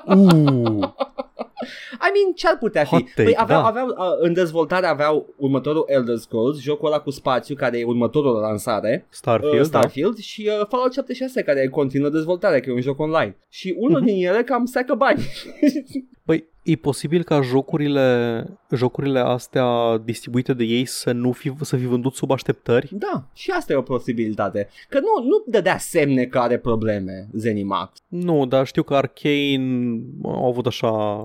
uh. 0.06 0.88
I 2.06 2.10
mean, 2.14 2.32
ce 2.34 2.48
ar 2.48 2.58
putea 2.58 2.84
fi? 2.84 2.90
Take, 2.90 3.12
păi 3.14 3.34
aveau, 3.36 3.60
da. 3.60 3.66
aveau, 3.66 3.86
uh, 3.86 3.94
în 4.18 4.32
dezvoltare 4.32 4.86
aveau 4.86 5.34
următorul 5.36 5.84
Elder 5.86 6.16
Scrolls, 6.16 6.60
jocul 6.60 6.86
ăla 6.86 7.00
cu 7.00 7.10
spațiu, 7.10 7.54
care 7.54 7.78
e 7.78 7.84
următorul 7.84 8.40
lansare, 8.40 9.06
Starfield, 9.10 9.58
uh, 9.58 9.64
Starfield 9.64 10.14
da. 10.14 10.20
și 10.20 10.50
uh, 10.60 10.66
Fallout 10.68 10.92
76, 10.92 11.42
care 11.42 11.68
continuă 11.68 12.08
dezvoltarea, 12.08 12.60
că 12.60 12.70
e 12.70 12.72
un 12.72 12.80
joc 12.80 13.00
online. 13.00 13.36
Și 13.48 13.74
unul 13.78 14.02
uh-huh. 14.02 14.04
din 14.04 14.26
ele 14.26 14.42
cam 14.42 14.64
seacă 14.64 14.94
bani. 14.94 15.20
Păi, 16.24 16.48
e 16.70 16.76
posibil 16.76 17.22
ca 17.22 17.40
jocurile, 17.40 18.46
jocurile 18.70 19.18
astea 19.18 19.98
distribuite 20.04 20.54
de 20.54 20.64
ei 20.64 20.84
să 20.84 21.12
nu 21.12 21.32
fi, 21.32 21.52
să 21.60 21.76
fi 21.76 21.86
vândut 21.86 22.14
sub 22.14 22.30
așteptări? 22.30 22.88
Da, 22.92 23.28
și 23.34 23.50
asta 23.50 23.72
e 23.72 23.76
o 23.76 23.82
posibilitate. 23.82 24.68
Că 24.88 24.98
nu, 24.98 25.24
nu 25.24 25.44
dădea 25.46 25.78
semne 25.78 26.24
că 26.24 26.38
are 26.38 26.58
probleme 26.58 27.28
Zenimax. 27.32 28.02
Nu, 28.08 28.46
dar 28.46 28.66
știu 28.66 28.82
că 28.82 28.94
Arcane 28.94 30.00
au 30.22 30.48
avut 30.48 30.66
așa... 30.66 31.22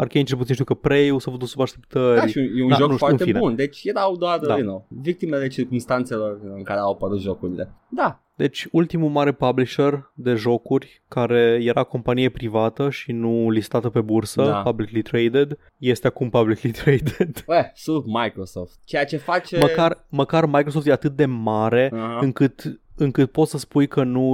Arcane 0.00 0.24
cel 0.24 0.36
puțin 0.36 0.52
știu 0.52 0.64
că 0.66 0.74
Prey 0.74 1.20
s-a 1.20 1.30
văzut 1.30 1.48
sub 1.48 1.60
așteptări. 1.60 2.20
Da, 2.20 2.26
și 2.26 2.38
e 2.38 2.62
un 2.62 2.68
Da, 2.68 2.74
joc 2.74 2.88
nu 2.88 2.94
știu, 2.94 3.06
foarte 3.06 3.22
în 3.22 3.26
fine. 3.28 3.38
bun, 3.38 3.54
deci 3.54 3.84
erau 3.84 4.16
doar, 4.16 4.38
Da. 4.38 4.54
you 4.56 4.62
know, 4.62 4.86
victimele 4.88 5.46
circumstanțelor 5.48 6.40
în 6.54 6.62
care 6.62 6.78
au 6.80 6.92
apărut 6.92 7.20
jocurile. 7.20 7.72
Da, 7.88 8.22
Deci 8.36 8.66
ultimul 8.72 9.10
mare 9.10 9.32
publisher 9.32 10.10
de 10.14 10.34
jocuri 10.34 11.02
care 11.08 11.58
era 11.62 11.82
companie 11.82 12.28
privată 12.28 12.90
și 12.90 13.12
nu 13.12 13.50
listată 13.50 13.88
pe 13.88 14.00
bursă, 14.00 14.42
Da. 14.44 14.62
publicly 14.62 15.02
traded, 15.02 15.58
este 15.78 16.06
acum 16.06 16.30
publicly 16.30 16.70
traded. 16.82 17.44
eh, 17.48 17.64
sub 17.74 18.04
Microsoft. 18.06 18.78
Ceea 18.84 19.04
ce 19.04 19.16
face... 19.16 19.58
Măcar, 19.58 20.04
măcar 20.08 20.46
Microsoft 20.46 20.86
e 20.86 20.92
atât 20.92 21.12
de 21.16 21.24
mare 21.26 21.90
Aha. 21.94 22.18
încât 22.22 22.80
încât 23.00 23.30
poți 23.30 23.50
să 23.50 23.58
spui 23.58 23.86
că 23.86 24.02
nu 24.02 24.30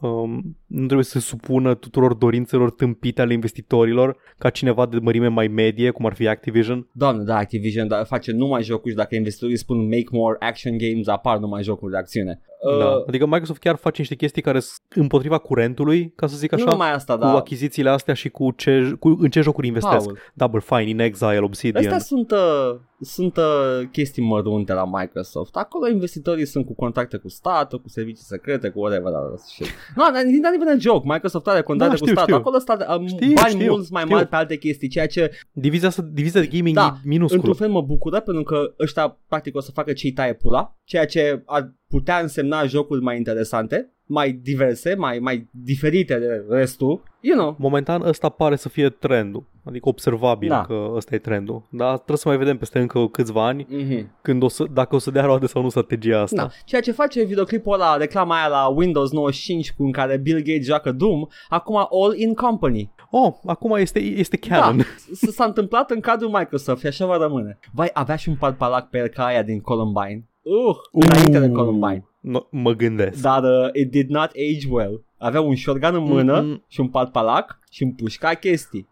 um, 0.00 0.56
nu 0.66 0.84
trebuie 0.84 1.04
să 1.04 1.18
se 1.18 1.26
supună 1.26 1.74
tuturor 1.74 2.14
dorințelor 2.14 2.70
tâmpite 2.70 3.20
ale 3.20 3.32
investitorilor 3.32 4.16
ca 4.38 4.50
cineva 4.50 4.86
de 4.86 4.98
mărime 4.98 5.28
mai 5.28 5.48
medie, 5.48 5.90
cum 5.90 6.06
ar 6.06 6.14
fi 6.14 6.28
Activision. 6.28 6.88
Doamne, 6.92 7.22
da, 7.24 7.36
Activision 7.36 7.88
da, 7.88 8.04
face 8.04 8.32
numai 8.32 8.62
jocuri 8.62 8.90
și 8.90 8.96
dacă 8.96 9.14
investitorii 9.14 9.56
spun 9.56 9.84
make 9.84 10.06
more 10.10 10.36
action 10.38 10.78
games, 10.78 11.06
apar 11.06 11.38
numai 11.38 11.62
jocuri 11.62 11.92
de 11.92 11.98
acțiune. 11.98 12.40
Da. 12.78 12.86
Uh, 12.86 13.04
Adică 13.06 13.26
Microsoft 13.26 13.60
chiar 13.60 13.76
face 13.76 13.94
niște 14.00 14.14
chestii 14.14 14.42
care 14.42 14.60
sunt 14.60 14.80
împotriva 14.94 15.38
curentului, 15.38 16.12
ca 16.16 16.26
să 16.26 16.36
zic 16.36 16.52
așa, 16.52 16.64
nu 16.64 16.70
numai 16.70 16.92
asta, 16.92 17.12
cu 17.14 17.20
da. 17.20 17.34
achizițiile 17.36 17.90
astea 17.90 18.14
și 18.14 18.28
cu, 18.28 18.50
ce, 18.56 18.92
cu 19.00 19.16
în 19.20 19.30
ce 19.30 19.40
jocuri 19.40 19.66
investesc. 19.66 20.04
Paul. 20.04 20.18
Double 20.34 20.60
Fine, 20.60 20.88
In 20.88 20.98
Exile, 20.98 21.38
Obsidian. 21.38 21.82
Astea 21.82 21.98
sunt, 21.98 22.30
uh, 22.30 22.76
sunt 23.00 23.36
uh, 23.36 23.80
chestii 23.92 24.22
mărunte 24.22 24.72
la 24.72 24.84
Microsoft. 24.92 25.56
Acolo 25.56 25.88
investitorii 25.88 26.46
sunt 26.46 26.66
cu 26.66 26.74
contracte 26.74 27.16
cu 27.16 27.28
statul, 27.28 27.80
cu 27.80 27.88
servicii 27.88 28.24
secrete, 28.24 28.68
cu 28.68 28.78
whatever. 28.80 29.12
Da, 29.12 29.18
shit. 29.36 29.66
no, 29.96 30.02
not 30.42 30.54
even 30.54 30.68
a 30.68 30.78
joke. 30.78 31.06
Microsoft 31.12 31.46
are 31.46 31.62
contracte 31.62 31.94
Da, 31.94 32.00
cu 32.00 32.06
știu, 32.06 32.16
statul. 32.20 32.34
știu. 32.34 32.36
Acolo 32.36 32.58
stat, 32.58 32.98
um, 32.98 33.06
Știu, 33.06 33.32
bani 33.32 33.54
știu, 33.54 33.72
mulți 33.72 33.92
mai 33.92 34.02
știu. 34.02 34.14
mari 34.14 34.28
pe 34.28 34.36
alte 34.36 34.56
chestii, 34.56 34.88
ceea 34.88 35.06
ce 35.06 35.30
Divizia, 35.52 35.88
asta, 35.88 36.02
divizia 36.12 36.40
de 36.40 36.46
gaming 36.46 36.76
Da, 36.76 36.92
e 36.96 37.08
minusculă. 37.08 37.40
într-un 37.40 37.66
fel 37.66 37.68
mă 37.74 37.82
bucură 37.82 38.20
pentru 38.20 38.42
că 38.42 38.74
ăștia 38.80 39.18
practic 39.28 39.56
o 39.56 39.60
să 39.60 39.70
facă 39.70 39.92
ce-i 39.92 40.12
taie 40.12 40.32
pula, 40.34 40.76
ceea 40.84 41.06
ce 41.06 41.42
ar 41.46 41.76
putea 41.88 42.18
însemna 42.18 42.64
jocuri 42.66 43.02
mai 43.02 43.16
interesante, 43.16 43.92
mai 44.06 44.32
diverse, 44.32 44.94
mai, 44.94 45.18
mai 45.18 45.48
diferite 45.50 46.18
de 46.18 46.44
restul. 46.48 47.02
You 47.20 47.36
know, 47.38 47.56
Momentan 47.58 48.02
ăsta 48.02 48.28
pare 48.28 48.56
să 48.56 48.68
fie 48.68 48.88
trendul, 48.88 49.44
adică 49.64 49.88
observabil 49.88 50.48
Da. 50.48 50.62
că 50.62 50.90
ăsta 50.94 51.14
e 51.14 51.18
trendul. 51.18 51.62
Dar 51.70 51.94
trebuie 51.94 52.16
să 52.16 52.28
mai 52.28 52.36
vedem 52.36 52.56
peste 52.58 52.78
încă 52.78 53.06
câțiva 53.06 53.46
ani 53.46 53.64
mm-hmm. 53.66 54.06
când 54.22 54.42
o 54.42 54.48
să, 54.48 54.64
dacă 54.72 54.94
o 54.94 54.98
să 54.98 55.10
dea 55.10 55.24
roade 55.24 55.46
sau 55.46 55.62
nu 55.62 55.68
strategia 55.68 56.20
asta. 56.20 56.42
Da. 56.42 56.48
Ceea 56.64 56.80
ce 56.80 56.92
face 56.92 57.24
videoclipul 57.24 57.72
ăla, 57.72 57.96
reclama 57.96 58.36
aia 58.38 58.48
la 58.48 58.66
Windows 58.66 59.12
95 59.12 59.72
cu 59.72 59.82
în 59.84 59.92
care 59.92 60.16
Bill 60.16 60.38
Gates 60.38 60.64
joacă 60.66 60.92
Doom, 60.92 61.26
acum 61.48 61.76
all 61.76 62.14
in 62.16 62.34
company. 62.34 62.90
Oh, 63.10 63.32
acum 63.46 63.74
este, 63.76 63.98
este 63.98 64.36
canon. 64.36 64.76
Da, 64.76 64.82
s- 65.12 65.34
s-a 65.34 65.44
întâmplat 65.44 65.90
în 65.90 66.00
cadrul 66.00 66.30
Microsoft 66.30 66.80
și 66.80 66.86
așa 66.86 67.06
va 67.06 67.16
rămâne. 67.16 67.58
Vai, 67.72 67.90
avea 67.92 68.16
și 68.16 68.28
un 68.28 68.34
palpalac 68.36 68.88
pe 68.88 68.98
el 68.98 69.06
ca 69.08 69.24
aia 69.24 69.42
din 69.42 69.60
Columbine. 69.60 70.27
Uh, 70.50 70.76
înainte 70.92 71.38
de 71.38 71.50
Columbine. 71.52 72.04
No, 72.28 72.40
mă 72.50 72.72
gândesc. 72.72 73.22
Dar 73.22 73.42
uh, 73.42 73.68
it 73.72 73.90
did 73.90 74.08
not 74.08 74.30
age 74.30 74.66
well. 74.70 75.04
Avea 75.18 75.40
un 75.40 75.56
shotgun 75.56 75.94
în 75.94 76.02
mână 76.02 76.40
Mm-mm. 76.42 76.64
și 76.68 76.80
un 76.80 76.88
palpalac 76.88 77.58
și 77.70 77.82
împușca 77.82 78.34
chestii. 78.34 78.88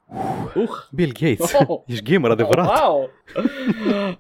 Uh, 0.55 0.69
Bill 0.91 1.13
Gates, 1.21 1.53
Oh. 1.67 1.81
ești 1.87 2.13
gamer 2.13 2.31
adevărat. 2.31 2.67
Wow! 2.81 3.09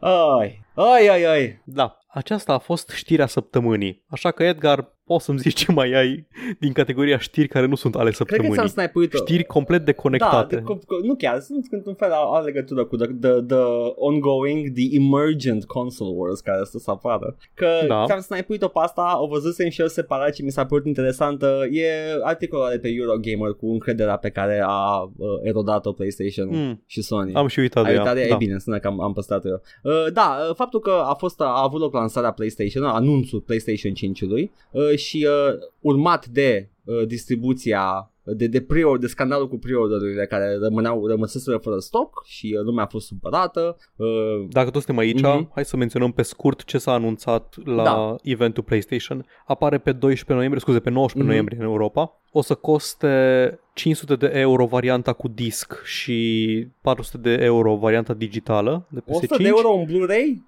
ai, 0.01 0.62
ai, 0.75 1.09
ai, 1.09 1.25
ai. 1.25 1.61
Da, 1.64 1.99
aceasta 2.09 2.53
a 2.53 2.59
fost 2.59 2.89
știrea 2.91 3.27
săptămânii. 3.27 4.03
Așa 4.09 4.31
că, 4.31 4.43
Edgar, 4.43 4.95
poți 5.05 5.25
să-mi 5.25 5.39
zici 5.39 5.59
ce 5.64 5.73
mai 5.73 5.93
ai 5.93 6.27
din 6.61 6.73
categoria 6.73 7.19
știri 7.19 7.49
care 7.49 7.67
nu 7.67 7.75
sunt 7.75 7.95
ale 7.95 8.11
Cred 8.11 8.17
că 8.17 8.25
săptămânii. 8.33 8.55
ți-am 8.55 8.67
snipuit 8.67 9.12
Știri 9.14 9.45
complet 9.45 9.79
Da, 9.79 9.85
deconectate. 9.85 10.57
de, 10.57 10.61
co- 10.62 10.79
co- 10.79 11.03
nu 11.05 11.14
chiar, 11.14 11.41
sunt 11.41 11.67
într-un 11.71 11.95
fel 11.95 12.11
au, 12.12 12.33
au 12.35 12.45
legătură 12.45 12.85
cu 12.85 12.97
the, 12.97 13.07
the, 13.21 13.31
the 13.43 13.62
ongoing, 13.95 14.73
the 14.75 14.85
emergent 14.97 15.64
console 15.64 16.11
wars 16.14 16.41
care 16.41 16.64
să 16.64 16.79
se 16.79 16.91
apară. 16.91 17.37
Că 17.55 17.69
Da. 17.89 18.05
ți-am 18.07 18.21
snipuit-o 18.21 18.69
pe 18.69 18.79
asta, 18.83 19.03
o 19.21 19.27
văzusem 19.27 19.69
și 19.69 19.81
eu 19.81 19.87
separat 19.87 20.35
și 20.35 20.43
mi 20.43 20.51
s-a 20.51 20.67
părut 20.67 20.87
interesantă. 20.87 21.67
E 21.71 21.87
articolul 22.23 22.69
de 22.71 22.79
pe 22.79 22.89
Eurogamer 22.89 23.53
cu 23.55 23.67
încrederea 23.73 24.17
pe 24.17 24.29
care 24.31 24.63
a 24.67 25.01
uh, 25.17 25.29
erodat-o 25.43 25.93
PlayStation 25.93 26.49
Mm, 26.51 26.83
și 26.87 27.03
Sony. 27.03 27.33
am 27.35 27.47
și 27.47 27.59
uitat 27.59 27.83
de 27.83 27.89
Ai 27.89 27.95
ea. 27.95 28.01
uitat 28.01 28.15
de 28.15 28.21
ea? 28.23 28.29
Da. 28.29 28.35
E 28.35 28.39
bine, 28.39 28.53
înseamnă 28.53 28.81
că 28.81 28.89
am, 28.89 29.01
am 29.01 29.13
păstrat 29.13 29.45
eu. 29.45 29.63
Uh, 29.83 30.13
da, 30.13 30.37
uh, 30.49 30.55
faptul 30.55 30.81
că 30.81 30.91
a 31.05 31.15
fost 31.15 31.41
a 31.41 31.63
avut 31.63 31.81
loc 31.81 31.93
lansarea 31.95 32.31
PlayStation, 32.33 32.85
anunțul 32.85 33.41
PlayStation 33.41 33.93
5-ului 33.93 34.51
uh, 34.71 34.97
și 34.97 35.27
uh, 35.29 35.59
urmat 35.81 36.27
de 36.27 36.69
uh, 36.85 37.07
distribuția 37.07 38.11
de, 38.37 38.47
de, 38.47 38.61
pre 38.61 38.83
de 39.01 39.07
scandalul 39.07 39.49
cu 39.49 39.59
pre-orderurile 39.59 40.27
care 40.27 40.59
rămâneau, 40.61 41.07
rămăseseră 41.07 41.57
fără 41.57 41.79
stoc 41.79 42.22
și 42.24 42.55
uh, 42.59 42.64
lumea 42.64 42.85
a 42.85 42.87
fost 42.87 43.07
supărată. 43.07 43.77
Uh, 43.97 44.07
Dacă 44.51 44.70
tot 44.70 44.83
suntem 44.83 44.99
aici, 45.03 45.20
Mhm. 45.20 45.51
hai 45.55 45.64
să 45.64 45.77
menționăm 45.77 46.12
pe 46.12 46.22
scurt 46.22 46.64
ce 46.64 46.79
s-a 46.79 46.93
anunțat 46.93 47.55
la 47.64 47.83
Da. 47.83 48.16
eventul 48.22 48.62
PlayStation. 48.62 49.27
Apare 49.47 49.79
pe 49.79 49.93
12 49.93 50.33
noiembrie, 50.33 50.61
scuze, 50.61 50.81
pe 50.81 50.91
19 50.91 51.18
Mhm. 51.18 51.27
noiembrie 51.29 51.59
în 51.59 51.64
Europa. 51.72 52.20
O 52.33 52.43
să 52.43 52.55
coste 52.55 53.59
500 53.74 54.16
de 54.16 54.31
euro 54.35 54.64
varianta 54.66 55.12
cu 55.12 55.29
disc 55.29 55.83
și 55.85 56.66
400 56.81 57.18
de 57.18 57.45
euro 57.45 57.74
varianta 57.77 58.14
digitală 58.14 58.87
de 58.91 59.01
PS5. 59.01 59.14
100 59.16 59.37
de 59.43 59.49
euro 59.49 59.68
un 59.68 59.85
Blu-ray? 59.85 60.43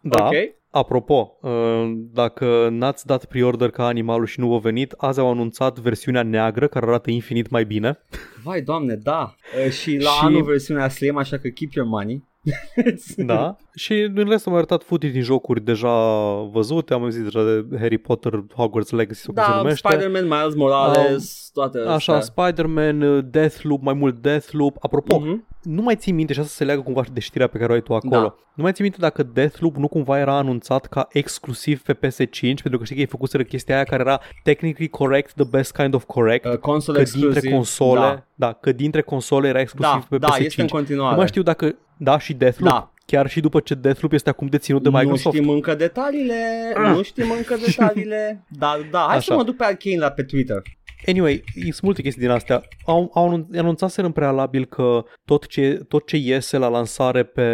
Da. 0.00 0.24
Ok. 0.26 0.32
Apropo, 0.76 1.38
uh, 1.40 1.92
dacă 2.12 2.68
n-ați 2.70 3.06
dat 3.06 3.24
pre-order 3.24 3.70
ca 3.70 3.86
animalul 3.86 4.26
și 4.26 4.40
nu 4.40 4.48
v-a 4.48 4.58
venit, 4.58 4.92
azi 4.96 5.20
au 5.20 5.30
anunțat 5.30 5.78
versiunea 5.78 6.22
neagră 6.22 6.66
care 6.68 6.86
arată 6.86 7.10
infinit 7.10 7.50
mai 7.50 7.64
bine. 7.64 7.98
Vai, 8.42 8.60
doamne, 8.62 8.94
da. 8.94 9.34
Uh, 9.66 9.70
și 9.70 9.96
la 9.96 10.10
Și- 10.10 10.24
anul 10.24 10.42
versiunea 10.42 10.88
Slim, 10.88 11.16
așa 11.16 11.36
că 11.38 11.48
keep 11.48 11.72
your 11.72 11.88
money. 11.88 12.24
Da. 13.16 13.56
și 13.74 13.92
în 14.14 14.28
rest 14.28 14.46
am 14.46 14.52
mai 14.52 14.60
arătat 14.62 14.82
footage 14.82 15.12
din 15.12 15.22
jocuri 15.22 15.60
deja 15.64 15.90
văzute. 16.52 16.94
Am 16.94 17.02
auzit 17.02 17.22
deja 17.22 17.42
de 17.44 17.78
Harry 17.78 17.98
Potter, 17.98 18.32
Hogwarts 18.54 18.90
Legacy 18.90 19.20
sau 19.20 19.32
cum 19.34 19.42
se 19.42 19.50
Da, 19.50 19.56
numește. 19.56 19.88
Spider-Man, 19.88 20.24
Miles 20.24 20.54
Morales, 20.54 21.50
toate 21.52 21.78
Așa, 21.78 21.92
astea. 22.14 22.20
Spider-Man, 22.20 23.00
uh, 23.02 23.24
Deathloop, 23.30 23.82
mai 23.82 23.94
mult 23.94 24.22
Deathloop. 24.22 24.76
Apropo, 24.80 25.18
Mhm. 25.18 25.46
nu 25.62 25.82
mai 25.82 25.96
ții 25.96 26.12
minte 26.12 26.32
și 26.32 26.40
asta 26.40 26.52
se 26.56 26.64
leagă 26.64 26.80
cumva 26.80 27.02
de 27.12 27.20
știrea 27.20 27.46
pe 27.46 27.58
care 27.58 27.70
o 27.72 27.74
ai 27.74 27.80
tu 27.82 27.94
acolo. 27.94 28.20
Da. 28.20 28.34
Nu 28.54 28.62
mai 28.62 28.72
ții 28.72 28.82
minte 28.82 28.98
dacă 29.00 29.22
Deathloop 29.22 29.76
nu 29.76 29.88
cumva 29.88 30.18
era 30.18 30.36
anunțat 30.36 30.86
ca 30.86 31.06
exclusiv 31.12 31.82
pe 31.82 31.94
PS5, 31.94 32.62
pentru 32.62 32.78
că 32.78 32.84
știi 32.84 32.94
că 32.94 33.00
ei 33.00 33.06
făcuseră 33.06 33.42
chestia 33.42 33.74
aia 33.74 33.84
care 33.84 34.02
era 34.02 34.20
technically 34.42 34.88
correct, 34.88 35.32
the 35.32 35.44
best 35.44 35.72
kind 35.76 35.94
of 35.94 36.04
correct. 36.04 36.44
Uh, 36.44 36.56
console 36.56 36.96
că 36.96 37.02
exclusiv. 37.02 37.30
dintre 37.32 37.50
console, 37.50 38.00
Da, 38.00 38.24
da. 38.34 38.52
că 38.52 38.72
dintre 38.72 39.00
console 39.00 39.48
era 39.48 39.60
exclusiv 39.60 39.92
da, 39.92 40.06
pe 40.08 40.18
da 40.18 40.28
PS5. 40.28 40.44
este 40.44 40.60
în 40.60 40.68
continuare. 40.68 41.10
nu 41.10 41.16
mai 41.16 41.26
știu 41.26 41.42
dacă, 41.42 41.76
da, 41.96 42.18
și 42.18 42.32
Deathloop. 42.34 42.72
Da. 42.72 42.92
Chiar 43.06 43.28
și 43.28 43.40
după 43.40 43.60
ce 43.60 43.74
Deathloop 43.74 44.12
este 44.12 44.28
acum 44.28 44.46
deținut 44.46 44.82
de 44.82 44.88
Nu 44.88 44.98
Microsoft. 44.98 45.36
știm 45.36 45.48
încă 45.48 45.74
detaliile, 45.74 46.72
nu 46.94 47.02
știm 47.02 47.30
încă 47.30 47.56
detaliile, 47.66 48.44
dar 48.60 48.88
da, 48.90 48.98
hai 49.06 49.16
Așa. 49.16 49.20
să 49.20 49.34
mă 49.34 49.44
duc 49.44 49.56
pe 49.56 49.64
Arcane 49.64 49.96
la 49.98 50.10
pe 50.10 50.22
Twitter. 50.22 50.62
Anyway, 51.06 51.44
sunt 51.62 51.80
multe 51.80 52.02
chestii 52.02 52.22
din 52.22 52.30
astea. 52.30 52.62
Au, 52.86 53.10
au 53.14 53.28
anun- 53.28 53.58
anunțaseră 53.58 54.06
în 54.06 54.12
prealabil 54.12 54.64
că 54.64 55.04
tot 55.24 55.46
ce, 55.46 55.80
tot 55.88 56.06
ce 56.06 56.16
iese 56.16 56.56
la 56.58 56.68
lansare 56.68 57.22
pe 57.24 57.44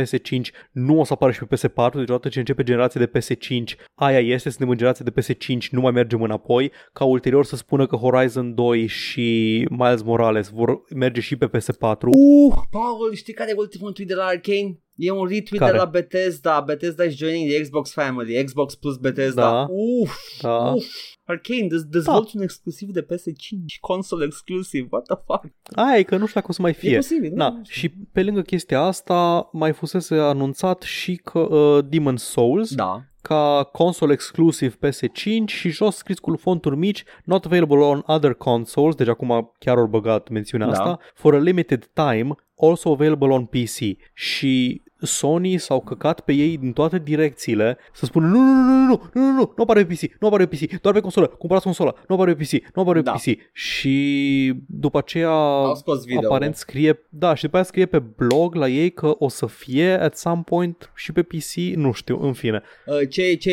PS5 0.00 0.40
nu 0.72 1.00
o 1.00 1.04
să 1.04 1.12
apară 1.12 1.32
și 1.32 1.44
pe 1.44 1.56
PS4, 1.56 1.92
deci 1.92 2.08
odată 2.08 2.28
ce 2.28 2.38
începe 2.38 2.62
generația 2.62 3.00
de 3.00 3.18
PS5, 3.18 3.76
aia 3.94 4.18
este, 4.18 4.48
suntem 4.50 4.68
în 4.68 4.76
generație 4.76 5.04
de 5.14 5.20
PS5, 5.20 5.70
nu 5.70 5.80
mai 5.80 5.90
mergem 5.92 6.22
înapoi, 6.22 6.72
ca 6.92 7.04
ulterior 7.04 7.44
să 7.44 7.56
spună 7.56 7.86
că 7.86 7.96
Horizon 7.96 8.54
2 8.54 8.86
și 8.86 9.66
Miles 9.70 10.02
Morales 10.02 10.48
vor 10.48 10.80
merge 10.94 11.20
și 11.20 11.36
pe 11.36 11.46
PS4. 11.48 12.00
Uh, 12.02 12.54
Paul, 12.70 13.14
știi 13.14 13.32
care 13.34 13.50
e 13.50 13.54
ultimul 13.56 13.92
tweet 13.92 14.08
de 14.10 14.16
la 14.16 14.24
Arcane? 14.24 14.78
E 15.02 15.10
un 15.10 15.26
retweet 15.26 15.58
Care? 15.60 15.70
de 15.72 15.76
la 15.78 15.84
Bethesda. 15.84 16.60
Bethesda 16.60 17.04
is 17.04 17.16
joining 17.16 17.48
the 17.50 17.60
Xbox 17.62 17.92
family. 17.92 18.44
Xbox 18.44 18.74
plus 18.74 18.96
Bethesda. 18.96 19.40
Da. 19.42 19.66
Uf, 20.00 20.16
Da. 20.42 20.72
uf. 20.76 20.84
Arcane, 21.24 21.66
dez- 21.66 21.88
dezvolți 21.90 22.36
un 22.36 22.42
exclusiv 22.42 22.88
de 22.88 23.02
PS5. 23.02 23.78
Console 23.80 24.24
exclusiv. 24.24 24.86
What 24.90 25.04
the 25.04 25.16
fuck? 25.26 25.44
Aia 25.76 25.98
e 25.98 26.02
că 26.02 26.16
nu 26.16 26.26
știu 26.26 26.40
dacă 26.40 26.46
o 26.50 26.52
să 26.54 26.62
mai 26.62 26.70
E 26.70 26.74
fie. 26.74 26.94
posibil. 26.96 27.32
Da, 27.34 27.48
nu? 27.48 27.60
și 27.68 27.88
pe 28.12 28.22
lângă 28.22 28.42
chestia 28.42 28.80
asta 28.80 29.48
mai 29.52 29.72
fusese 29.72 30.14
anunțat 30.14 30.82
și 30.82 31.14
că 31.24 31.38
uh, 31.38 31.84
Demon 31.88 32.16
Souls 32.16 32.74
Da. 32.74 33.04
ca 33.22 33.68
console 33.72 34.12
exclusiv 34.12 34.76
PS5 34.86 35.44
și 35.46 35.68
jos 35.70 35.96
scris 35.96 36.18
cu 36.18 36.36
fonturi 36.36 36.76
mici, 36.76 37.04
not 37.24 37.44
available 37.44 37.76
on 37.78 38.02
other 38.06 38.34
consoles, 38.34 38.94
deci 38.94 39.08
acum 39.08 39.54
chiar 39.58 39.76
au 39.76 39.86
băgat 39.86 40.28
mențiunea 40.28 40.66
Da. 40.66 40.72
asta, 40.72 40.98
for 41.14 41.34
a 41.34 41.38
limited 41.38 41.90
time, 41.94 42.34
also 42.56 42.90
available 42.92 43.28
on 43.28 43.44
PC. 43.44 43.78
Și 44.14 44.82
Sony 45.00 45.58
s-au 45.58 45.80
căcat 45.80 46.20
pe 46.20 46.32
ei 46.32 46.56
din 46.56 46.72
toate 46.72 46.98
direcțiile 46.98 47.78
să 47.92 48.04
spună 48.04 48.26
nu, 48.26 48.38
nu, 48.38 48.52
nu, 48.52 48.62
nu, 48.62 48.86
nu, 48.86 49.00
nu, 49.12 49.20
nu, 49.20 49.30
nu, 49.32 49.52
nu 49.56 49.62
apare 49.62 49.84
pe 49.86 49.94
PC, 49.94 50.20
nu 50.20 50.26
apare 50.26 50.46
pe 50.46 50.56
PC, 50.56 50.80
doar 50.80 50.94
pe 50.94 51.00
consolă, 51.00 51.26
cumpărați 51.26 51.64
consola, 51.66 51.94
nu 52.08 52.14
apare 52.14 52.34
pe 52.34 52.42
PC, 52.42 52.52
nu 52.74 52.82
apare 52.82 52.98
pe 52.98 53.04
Da. 53.04 53.12
PC. 53.12 53.24
Și 53.52 54.54
după 54.66 54.98
aceea 54.98 55.30
Au 55.30 55.74
scos 55.74 56.04
video. 56.04 56.26
aparent 56.28 56.56
scrie, 56.56 57.06
da, 57.08 57.34
și 57.34 57.42
după 57.42 57.56
aia 57.56 57.64
scrie 57.64 57.86
pe 57.86 57.98
blog 57.98 58.54
la 58.54 58.68
ei 58.68 58.90
că 58.90 59.14
o 59.18 59.28
să 59.28 59.46
fie 59.46 60.00
at 60.00 60.16
some 60.16 60.42
point 60.44 60.92
și 60.94 61.12
pe 61.12 61.22
PC, 61.22 61.54
nu 61.74 61.92
știu, 61.92 62.18
în 62.22 62.32
fine. 62.32 62.62
Uh, 62.86 63.08
ce, 63.08 63.34
ce, 63.34 63.50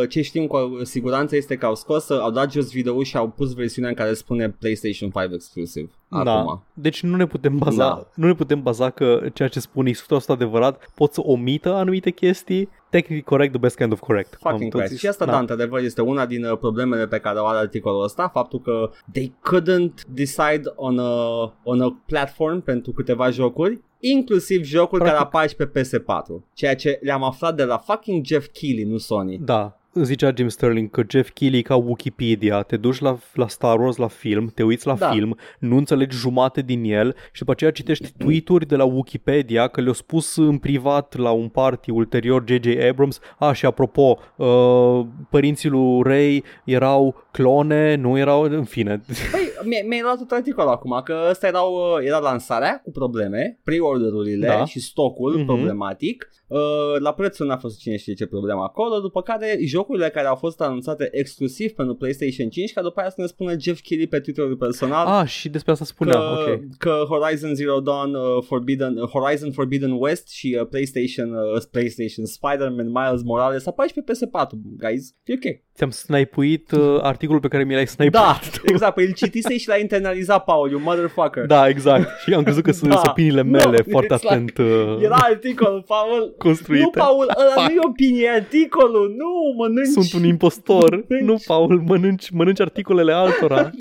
uh, 0.00 0.08
ce 0.08 0.22
știm 0.22 0.46
cu 0.46 0.80
siguranță 0.82 1.36
este 1.36 1.56
că 1.56 1.66
au 1.66 1.74
scos, 1.74 2.08
uh, 2.08 2.18
au 2.20 2.30
dat 2.30 2.52
jos 2.52 2.70
video 2.72 3.02
și 3.02 3.16
au 3.16 3.28
pus 3.28 3.54
versiunea 3.54 3.90
în 3.90 3.96
care 3.96 4.14
spune 4.14 4.50
PlayStation 4.50 5.10
5 5.10 5.30
exclusiv. 5.34 5.90
Da. 6.24 6.32
Acum. 6.38 6.62
Deci 6.74 7.02
nu 7.02 7.16
ne 7.16 7.26
putem 7.26 7.58
baza, 7.58 7.76
Da. 7.76 8.08
nu 8.14 8.26
ne 8.26 8.34
putem 8.34 8.62
baza 8.62 8.90
că 8.90 9.20
ceea 9.34 9.48
ce 9.48 9.60
spun 9.60 9.86
e 9.86 9.92
100% 9.92 9.94
adevărat, 10.26 10.67
pot 10.94 11.12
să 11.12 11.20
omită 11.24 11.74
anumite 11.74 12.10
chestii. 12.10 12.68
Technically 12.90 13.22
correct, 13.22 13.50
the 13.52 13.60
best 13.60 13.76
kind 13.76 13.92
of 13.92 14.00
correct. 14.00 14.36
Am 14.42 14.50
Fucking 14.52 14.70
tot 14.70 14.80
Christ. 14.80 14.92
zis. 14.92 15.00
Și 15.00 15.08
asta, 15.08 15.24
da. 15.24 15.38
într-adevăr, 15.38 15.80
este 15.80 16.00
una 16.02 16.26
din 16.26 16.44
uh, 16.44 16.58
problemele 16.58 17.06
pe 17.06 17.18
care 17.18 17.38
o 17.38 17.46
are 17.46 17.58
articolul 17.58 18.02
ăsta, 18.02 18.28
faptul 18.28 18.60
că 18.60 18.90
they 19.12 19.34
couldn't 19.50 19.94
decide 20.08 20.62
on 20.74 20.98
a, 20.98 21.42
on 21.62 21.80
a 21.80 22.02
platform 22.06 22.60
pentru 22.62 22.92
câteva 22.92 23.30
jocuri, 23.30 23.80
inclusiv 24.00 24.62
jocuri 24.62 25.02
Practic. 25.02 25.12
care 25.12 25.24
apar 25.24 25.48
și 25.48 25.56
pe 25.56 25.70
PS4, 25.80 26.44
ceea 26.54 26.74
ce 26.76 26.98
le-am 27.02 27.22
aflat 27.22 27.56
de 27.56 27.64
la 27.64 27.76
fucking 27.78 28.24
Jeff 28.24 28.46
Keighley, 28.52 28.84
nu 28.84 28.96
Sony. 28.96 29.38
Da, 29.38 29.77
zicea 30.04 30.32
Jim 30.36 30.48
Sterling 30.48 30.90
că 30.90 31.02
Jeff 31.08 31.30
Keighley 31.30 31.60
e 31.60 31.62
ca 31.62 31.76
Wikipedia, 31.76 32.62
te 32.62 32.76
duci 32.76 32.98
la, 33.00 33.18
la 33.34 33.48
Star 33.48 33.80
Wars, 33.80 33.96
la 33.96 34.06
film, 34.08 34.50
te 34.54 34.62
uiți 34.62 34.86
la 34.86 34.94
Da. 34.94 35.10
film, 35.10 35.36
nu 35.58 35.76
înțelegi 35.76 36.16
jumate 36.16 36.60
din 36.60 36.84
el 36.84 37.14
și 37.32 37.38
după 37.38 37.50
aceea 37.50 37.70
citești 37.70 38.12
tweet-uri 38.18 38.66
de 38.66 38.76
la 38.76 38.84
Wikipedia 38.84 39.66
că 39.68 39.80
le-au 39.80 39.92
spus 39.92 40.36
în 40.36 40.58
privat 40.58 41.16
la 41.16 41.30
un 41.30 41.48
party 41.48 41.90
ulterior 41.90 42.44
J.J. 42.48 42.66
Abrams, 42.90 43.18
a, 43.38 43.52
și 43.52 43.66
apropo, 43.66 44.18
uh, 44.36 45.00
părinții 45.30 45.68
lui 45.68 46.02
Ray 46.02 46.44
erau 46.64 47.26
clone, 47.30 47.94
nu 47.94 48.18
erau, 48.18 48.42
în 48.42 48.64
fine. 48.64 49.00
Păi, 49.30 49.40
mi- 49.64 49.84
mi-ai 49.88 50.00
luat 50.02 50.18
tot 50.18 50.30
articolul 50.30 50.70
acum, 50.70 51.00
că 51.04 51.26
ăsta 51.30 51.46
erau, 51.46 51.72
uh, 51.74 52.06
era 52.06 52.18
lansarea 52.18 52.80
cu 52.84 52.90
probleme, 52.90 53.58
pre-orderurile 53.64 54.46
Da. 54.46 54.64
și 54.64 54.80
stocul 54.80 55.36
Mhm. 55.36 55.44
problematic. 55.46 56.28
Uh, 56.46 56.58
la 56.98 57.12
prețul 57.12 57.46
n-a 57.46 57.56
fost 57.56 57.78
cine 57.78 57.96
știe 57.96 58.14
ce 58.14 58.26
problemă 58.26 58.62
acolo, 58.62 58.98
după 59.00 59.22
care 59.22 59.56
jocurile 59.88 60.08
care 60.10 60.26
au 60.26 60.34
fost 60.34 60.60
anunțate 60.60 61.08
exclusiv 61.12 61.70
pentru 61.72 61.94
PlayStation 61.94 62.48
5, 62.48 62.72
ca 62.72 62.82
după 62.82 63.00
aia 63.00 63.08
să 63.08 63.14
ne 63.18 63.26
spună 63.26 63.52
Jeff 63.60 63.80
Keighley 63.80 64.08
pe 64.08 64.20
Twitter-ul 64.20 64.56
personal 64.56 65.06
Ah, 65.06 65.26
și 65.28 65.48
despre 65.48 65.72
asta 65.72 65.84
spunea, 65.84 66.14
că, 66.16 66.50
ok. 66.50 66.60
că 66.78 67.02
Horizon 67.08 67.54
Zero 67.54 67.80
Dawn, 67.80 68.14
uh, 68.14 68.42
Forbidden, 68.46 68.96
uh, 68.96 69.08
Horizon 69.08 69.52
Forbidden 69.52 69.90
West 69.98 70.28
și 70.30 70.56
uh, 70.60 70.66
PlayStation, 70.66 71.28
uh, 71.34 71.62
PlayStation 71.70 72.24
Spider-Man 72.26 72.90
Miles 72.90 73.22
Morales 73.22 73.66
apar 73.66 73.86
și 73.88 73.94
pe 73.94 74.00
PS4, 74.12 74.48
guys. 74.78 75.14
E 75.24 75.32
ok. 75.34 75.56
Ți-am 75.74 75.90
snipuit 75.90 76.70
uh, 76.72 76.98
articolul 77.02 77.40
pe 77.40 77.48
care 77.48 77.64
mi 77.64 77.74
l-ai 77.74 77.86
snipuit. 77.86 78.12
Da, 78.22 78.38
exact, 78.72 78.94
păi 78.94 79.04
îl 79.04 79.12
citisei 79.12 79.58
și 79.58 79.68
l-ai 79.68 79.80
internalizat, 79.80 80.44
Paul, 80.44 80.70
you 80.70 80.80
motherfucker. 80.80 81.44
Da, 81.46 81.68
exact. 81.68 82.08
Și 82.20 82.34
am 82.34 82.42
crezut 82.42 82.62
că 82.62 82.72
sunt 82.72 82.90
Da. 82.94 83.02
opiniile 83.08 83.42
Nu, 83.42 83.50
mele 83.50 83.78
it's 83.82 83.90
foarte 83.90 84.14
like- 84.14 84.26
atent 84.28 84.58
uh, 84.58 84.98
Era 85.02 85.16
articol, 85.20 85.84
Paul. 85.86 86.34
construite. 86.38 86.82
Nu, 86.82 86.90
Paul, 86.90 87.26
ăla 87.40 87.66
nu 87.66 87.72
e 87.74 87.78
opinie, 87.88 88.24
e 88.24 88.30
articolul. 88.30 89.14
Nu, 89.16 89.62
mănânci. 89.78 90.08
Sunt 90.08 90.22
un 90.22 90.28
impostor. 90.28 91.04
Mănânci. 91.08 91.28
nu, 91.28 91.36
Paul, 91.46 91.80
mănânci, 91.80 92.30
mănânci 92.30 92.60
articolele 92.60 93.12
altora. 93.12 93.70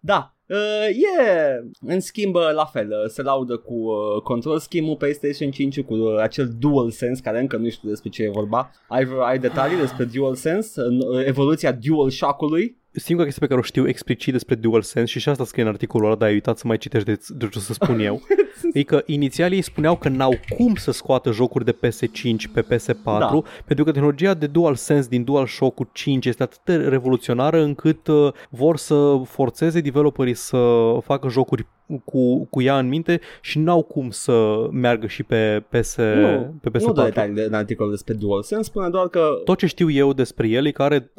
Da. 0.00 0.36
Uh, 0.48 0.88
e, 0.88 1.60
în 1.80 2.00
schimb, 2.00 2.34
uh, 2.34 2.50
la 2.54 2.64
fel, 2.64 2.88
uh, 2.88 3.10
se 3.10 3.22
laudă 3.22 3.56
cu 3.56 3.74
uh, 3.74 4.22
control 4.22 4.58
scheme-ul 4.58 4.96
PlayStation 4.96 5.50
5 5.50 5.80
cu 5.80 5.94
uh, 5.94 6.18
acel 6.20 6.48
DualSense, 6.58 7.22
care 7.22 7.40
încă 7.40 7.56
nu 7.56 7.68
știu 7.68 7.88
despre 7.88 8.10
ce 8.10 8.22
e 8.22 8.30
vorba. 8.30 8.70
Ai, 8.88 9.06
ai 9.20 9.38
detalii 9.38 9.76
despre 9.78 10.04
DualSense, 10.04 10.82
uh, 10.82 11.26
evoluția 11.26 11.72
DualShock-ului? 11.72 12.81
Singura 12.94 13.26
chestie 13.26 13.46
pe 13.46 13.52
care 13.52 13.60
o 13.60 13.68
știu 13.68 13.88
explicit 13.88 14.32
despre 14.32 14.54
DualSense 14.54 15.10
și 15.10 15.20
și 15.20 15.28
asta 15.28 15.44
scrie 15.44 15.62
în 15.62 15.68
articolul 15.68 16.06
ăla, 16.06 16.16
dar 16.16 16.28
ai 16.28 16.34
uitat 16.34 16.58
să 16.58 16.66
mai 16.66 16.78
citești 16.78 17.06
de, 17.06 17.20
de 17.28 17.48
ce 17.48 17.58
o 17.58 17.60
să 17.60 17.72
spun 17.72 18.00
eu, 18.00 18.22
e 18.72 18.82
că 18.82 19.02
inițial 19.06 19.52
ei 19.52 19.62
spuneau 19.62 19.96
că 19.96 20.08
n-au 20.08 20.38
cum 20.56 20.74
să 20.74 20.90
scoată 20.90 21.30
jocuri 21.30 21.64
de 21.64 21.76
PS5 21.76 22.52
pe 22.52 22.62
PS4 22.62 23.02
Da. 23.04 23.42
pentru 23.64 23.84
că 23.84 23.92
tehnologia 23.92 24.34
de 24.34 24.46
DualSense 24.46 25.08
din 25.08 25.24
DualShock 25.24 25.92
5 25.92 26.26
este 26.26 26.42
atât 26.42 26.60
de 26.64 26.76
revoluționară 26.76 27.62
încât 27.62 28.06
uh, 28.06 28.32
vor 28.50 28.76
să 28.76 29.20
forțeze 29.24 29.80
developerii 29.80 30.34
să 30.34 30.58
facă 31.04 31.28
jocuri 31.28 31.66
cu, 31.98 32.44
cu 32.44 32.62
ea 32.62 32.78
în 32.78 32.88
minte 32.88 33.20
și 33.40 33.58
n-au 33.58 33.82
cum 33.82 34.10
să 34.10 34.66
meargă 34.70 35.06
și 35.06 35.22
pe, 35.22 35.64
PS, 35.68 35.96
nu, 35.96 36.54
pe 36.60 36.70
PS4. 36.78 36.82
nu 36.82 36.92
dă 36.92 37.02
detalii 37.02 37.34
de, 37.34 37.42
în 37.42 37.54
articolul 37.54 37.90
despre 37.90 38.14
DualSense, 38.14 38.64
spune 38.64 38.88
doar 38.88 39.08
că... 39.08 39.28
Tot 39.44 39.58
ce 39.58 39.66
știu 39.66 39.90
eu 39.90 40.12
despre 40.12 40.48
el 40.48 40.66
e 40.66 40.70
că 40.70 40.82
are 40.82 41.10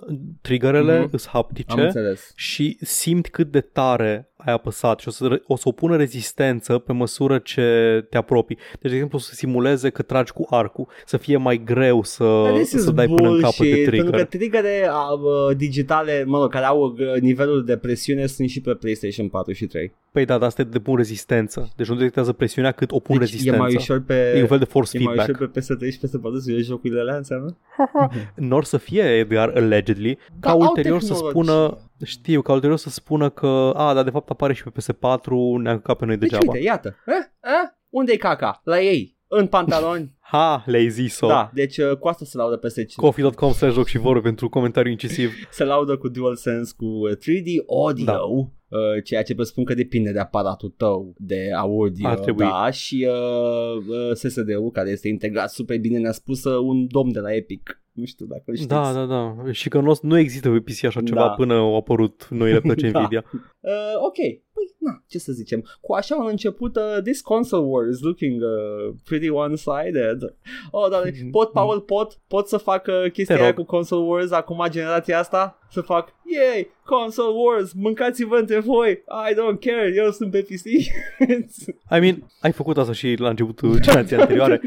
triggerele 0.42 1.00
Mhm. 1.00 1.10
sunt 1.10 1.28
haptice 1.34 1.74
Am 1.74 1.80
înțeles. 1.80 2.32
și 2.36 2.78
simt 2.82 3.30
cât 3.30 3.52
de 3.52 3.62
tare 3.62 4.32
ai 4.46 4.54
apăsat 4.54 5.00
și 5.00 5.08
o 5.08 5.12
să, 5.12 5.42
o 5.48 5.56
să 5.56 5.64
opună 5.68 5.96
rezistență 5.96 6.78
pe 6.78 6.94
măsură 6.94 7.38
ce 7.38 7.62
te 8.10 8.18
apropii. 8.18 8.58
Deci, 8.80 8.90
de 8.90 8.94
exemplu, 8.94 9.18
să 9.18 9.34
simuleze 9.34 9.90
că 9.90 10.02
tragi 10.02 10.32
cu 10.32 10.48
arcul, 10.50 10.88
să 11.06 11.18
fie 11.18 11.38
mai 11.38 11.62
greu 11.66 12.04
să, 12.04 12.42
Dar 12.44 12.54
this 12.54 12.70
să 12.70 12.78
is 12.78 12.90
dai 12.92 13.08
până 13.08 13.30
în 13.30 13.42
capăt 13.42 13.58
de 13.58 13.64
bullshit, 13.64 13.86
trigger. 13.86 14.10
Pentru 14.10 14.26
că 14.26 14.38
triggere 14.38 14.88
uh, 14.90 15.56
digitale, 15.58 16.24
mă 16.28 16.40
rog, 16.40 16.52
care 16.52 16.66
au 16.66 16.82
uh, 16.84 17.22
nivelul 17.22 17.66
de 17.66 17.78
presiune 17.78 18.26
sunt 18.26 18.50
și 18.50 18.62
pe 18.62 18.74
PlayStation 18.74 19.28
4 19.28 19.52
și 19.54 19.66
3. 19.66 19.94
Păi 20.12 20.26
da, 20.26 20.38
dar 20.38 20.48
asta 20.48 20.62
e 20.62 20.66
de 20.66 20.80
pun 20.80 20.96
rezistență. 20.96 21.70
Deci 21.76 21.88
nu 21.88 21.96
detectează 21.96 22.32
presiunea 22.32 22.72
cât 22.72 22.92
o 22.92 23.00
pun 23.00 23.18
Deci 23.18 23.28
rezistență. 23.30 23.58
e 23.58 23.62
mai 23.62 23.76
ușor 23.76 24.02
pe... 24.06 24.34
E 24.38 24.42
un 24.42 24.48
fel 24.48 24.58
de 24.60 24.66
force 24.66 24.98
e 24.98 25.04
mai 25.04 25.16
feedback. 25.16 25.40
ușor 25.40 25.50
pe 25.52 25.60
PS3 25.60 25.92
și 25.92 25.98
PS4 26.00 26.42
să 26.44 26.52
joci 26.52 26.64
jocurile 26.64 27.00
alea, 27.00 27.16
înseamnă? 27.16 27.58
Nor 28.36 28.64
să 28.64 28.78
fie, 28.78 29.02
Edgar, 29.04 29.52
allegedly, 29.56 30.18
Da, 30.40 30.48
ca 30.48 30.52
au 30.52 30.60
ulterior 30.60 31.00
să 31.02 31.08
tehnologii. 31.14 31.30
spună, 31.42 31.78
știu, 32.06 32.42
ca 32.42 32.54
ulterior 32.54 32.78
să 32.78 32.90
spună 32.90 33.30
că, 33.30 33.74
a, 33.76 33.94
dar 33.94 34.04
de 34.04 34.10
fapt 34.10 34.30
apare 34.30 34.54
și 34.54 34.64
pe 34.64 34.70
PS4, 34.82 35.62
ne-am 35.62 35.76
căcat 35.76 35.98
pe 35.98 36.06
noi 36.06 36.18
Deci 36.18 36.30
degeaba. 36.30 36.52
uite, 36.52 36.64
iată. 36.64 36.96
Eh? 37.06 37.14
Eh? 37.42 37.70
Unde-i 37.90 38.18
caca? 38.18 38.62
La 38.64 38.82
ei. 38.82 39.13
În 39.40 39.48
pantaloni. 39.48 40.12
Ha, 40.34 40.64
le-ai 40.66 40.90
zis-o. 40.90 41.28
da, 41.28 41.52
deci 41.54 41.78
uh, 41.78 41.98
cu 41.98 42.08
asta 42.08 42.26
se 42.26 42.38
laudă 42.38 42.60
PS5. 42.68 42.86
Coffee.com 42.96 43.52
slash 43.52 43.74
joc 43.76 43.88
și 43.88 43.98
vorbe 43.98 44.20
pentru 44.22 44.50
comentariu 44.50 44.92
incisiv. 44.92 45.32
se 45.52 45.64
laudă 45.64 45.98
cu 45.98 46.08
DualSense, 46.08 46.74
cu 46.78 46.86
uh, 46.86 47.12
3D 47.16 47.66
audio, 47.70 48.06
Da. 48.06 48.20
uh, 48.22 49.04
ceea 49.04 49.24
ce 49.24 49.36
presupun 49.36 49.64
că 49.64 49.74
depinde 49.74 50.12
de 50.12 50.20
aparatul 50.20 50.74
tău 50.78 51.14
de 51.18 51.50
audio, 51.58 52.08
Ar 52.08 52.20
trebui. 52.20 52.46
da, 52.46 52.70
și 52.72 53.08
uh, 53.10 53.76
uh, 54.10 54.14
SSD-ul 54.16 54.72
care 54.72 54.90
este 54.90 55.08
integrat 55.08 55.50
super 55.50 55.80
bine, 55.80 55.98
ne-a 55.98 56.12
spus 56.12 56.44
uh, 56.44 56.58
un 56.62 56.88
domn 56.88 57.12
de 57.12 57.20
la 57.20 57.34
Epic. 57.36 57.82
Nu 57.92 58.06
știu 58.06 58.26
dacă 58.26 58.44
îl 58.46 58.54
știți. 58.56 58.70
Da, 58.70 58.94
da, 58.94 59.06
da. 59.06 59.52
Și 59.52 59.70
că 59.70 59.80
nu, 59.80 59.94
nu 60.02 60.18
există 60.18 60.50
pe 60.50 60.60
PC 60.60 60.84
așa 60.84 61.02
ceva 61.02 61.20
Da. 61.22 61.30
până 61.30 61.54
au 61.54 61.76
apărut 61.78 62.28
noile 62.30 62.60
plăci 62.60 62.82
Da. 62.92 63.00
Nvidia. 63.00 63.24
Uh, 63.32 63.72
ok, 64.08 64.18
păi, 64.64 64.76
na, 64.92 65.04
ce 65.08 65.20
să 65.20 65.32
zicem. 65.32 65.66
Cu 65.82 65.94
așa 65.94 66.16
au 66.16 66.26
început 66.26 66.76
uh, 66.76 66.98
this 67.04 67.22
console 67.22 67.66
war 67.66 67.88
is 67.88 68.02
looking 68.02 68.42
uh, 68.42 68.94
pretty 69.04 69.30
one-sided. 69.30 70.36
Oh, 70.72 70.90
dar 70.90 71.12
pot, 71.32 71.52
Paul, 71.52 71.82
pot, 71.82 72.20
pot 72.28 72.48
să 72.48 72.58
fac 72.58 72.88
uh, 72.88 73.12
chestia 73.12 73.36
Te 73.36 73.42
aia 73.42 73.52
rog. 73.52 73.66
cu 73.66 73.76
console 73.76 74.06
wars 74.06 74.32
acum 74.32 74.66
generația 74.70 75.20
asta? 75.20 75.58
Să 75.70 75.82
fac, 75.82 76.14
Yay, 76.36 76.72
console 76.86 77.34
wars, 77.36 77.74
mâncați-vă 77.74 78.36
între 78.36 78.60
voi, 78.60 78.92
I 79.30 79.34
don't 79.34 79.60
care, 79.60 79.94
eu 79.96 80.12
sunt 80.12 80.32
pe 80.32 80.42
PC. 80.42 80.66
I 81.96 82.00
mean, 82.00 82.30
ai 82.42 82.52
făcut 82.52 82.78
asta 82.78 82.94
și 82.94 83.16
la 83.18 83.30
începutul 83.30 83.80
generației 83.82 84.20
anterioare 84.20 84.62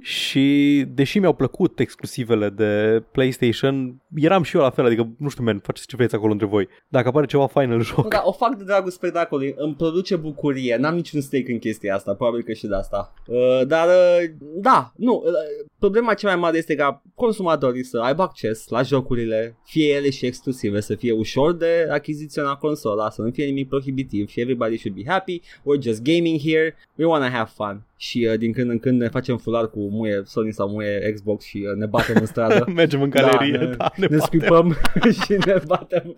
și 0.00 0.84
deși 0.94 1.18
mi-au 1.18 1.32
plăcut 1.32 1.78
exclusivele 1.78 2.48
de 2.48 3.02
PlayStation, 3.12 4.02
eram 4.14 4.42
și 4.42 4.56
eu 4.56 4.62
la 4.62 4.70
fel, 4.70 4.84
adică 4.84 5.08
nu 5.18 5.28
știu, 5.28 5.44
man, 5.44 5.58
faceți 5.58 5.86
ce 5.86 5.96
vreți 5.96 6.14
acolo 6.14 6.32
între 6.32 6.46
voi. 6.46 6.68
Dacă 6.88 7.08
apare 7.08 7.26
ceva 7.26 7.46
fain 7.46 7.70
în 7.70 7.80
joc. 7.80 8.08
da, 8.08 8.22
o 8.24 8.32
fac 8.32 8.56
de 8.56 8.64
dragul 8.64 8.90
spectacolului, 8.90 9.54
îmi 9.56 9.74
produce 9.74 10.16
bucurie, 10.16 10.76
n-am 10.76 10.94
niciun 10.94 11.20
stake 11.20 11.52
în 11.52 11.58
chestia 11.58 11.94
asta, 11.94 12.14
probabil 12.14 12.42
că 12.42 12.52
și 12.52 12.66
de 12.66 12.74
asta. 12.74 13.14
Uh, 13.26 13.66
dar, 13.66 13.88
uh, 13.88 14.30
da, 14.38 14.92
nu, 14.96 15.22
uh, 15.24 15.66
problema 15.78 16.14
cea 16.14 16.28
mai 16.28 16.36
mare 16.36 16.56
este 16.56 16.74
ca 16.74 17.02
consumatorii 17.14 17.84
să 17.84 17.98
aibă 17.98 18.22
acces 18.22 18.68
la 18.68 18.82
jocurile, 18.82 19.58
fie 19.64 19.94
ele 19.94 20.10
și 20.10 20.26
exclusive, 20.26 20.80
să 20.80 20.94
fie 20.94 21.07
ușor 21.12 21.56
de 21.56 21.88
achiziționat 21.90 22.58
consola, 22.58 23.10
să 23.10 23.22
nu 23.22 23.30
fie 23.30 23.44
nimic 23.44 23.68
prohibitiv 23.68 24.28
și 24.28 24.40
everybody 24.40 24.76
should 24.76 24.96
be 24.98 25.10
happy, 25.10 25.40
we're 25.40 25.82
just 25.82 26.02
gaming 26.02 26.40
here, 26.40 26.76
we 26.94 27.04
wanna 27.04 27.30
have 27.30 27.50
fun 27.54 27.82
și 27.96 28.28
uh, 28.30 28.38
din 28.38 28.52
când 28.52 28.70
în 28.70 28.78
când 28.78 29.00
ne 29.00 29.08
facem 29.08 29.36
fular 29.36 29.70
cu 29.70 29.78
muie 29.78 30.22
Sony 30.24 30.52
sau 30.52 30.68
muie 30.68 31.12
Xbox 31.14 31.44
și 31.44 31.66
uh, 31.70 31.76
ne 31.76 31.86
batem 31.86 32.16
în 32.20 32.26
stradă. 32.26 32.64
Mergem 32.74 33.02
în 33.02 33.10
galerie, 33.10 33.56
da, 33.56 33.58
ne, 33.58 33.74
da, 33.76 33.90
ne, 33.96 34.06
ne 34.06 34.16
batem. 34.16 34.20
scuipăm 34.20 34.76
și 35.24 35.32
ne 35.46 35.62
batem. 35.66 36.14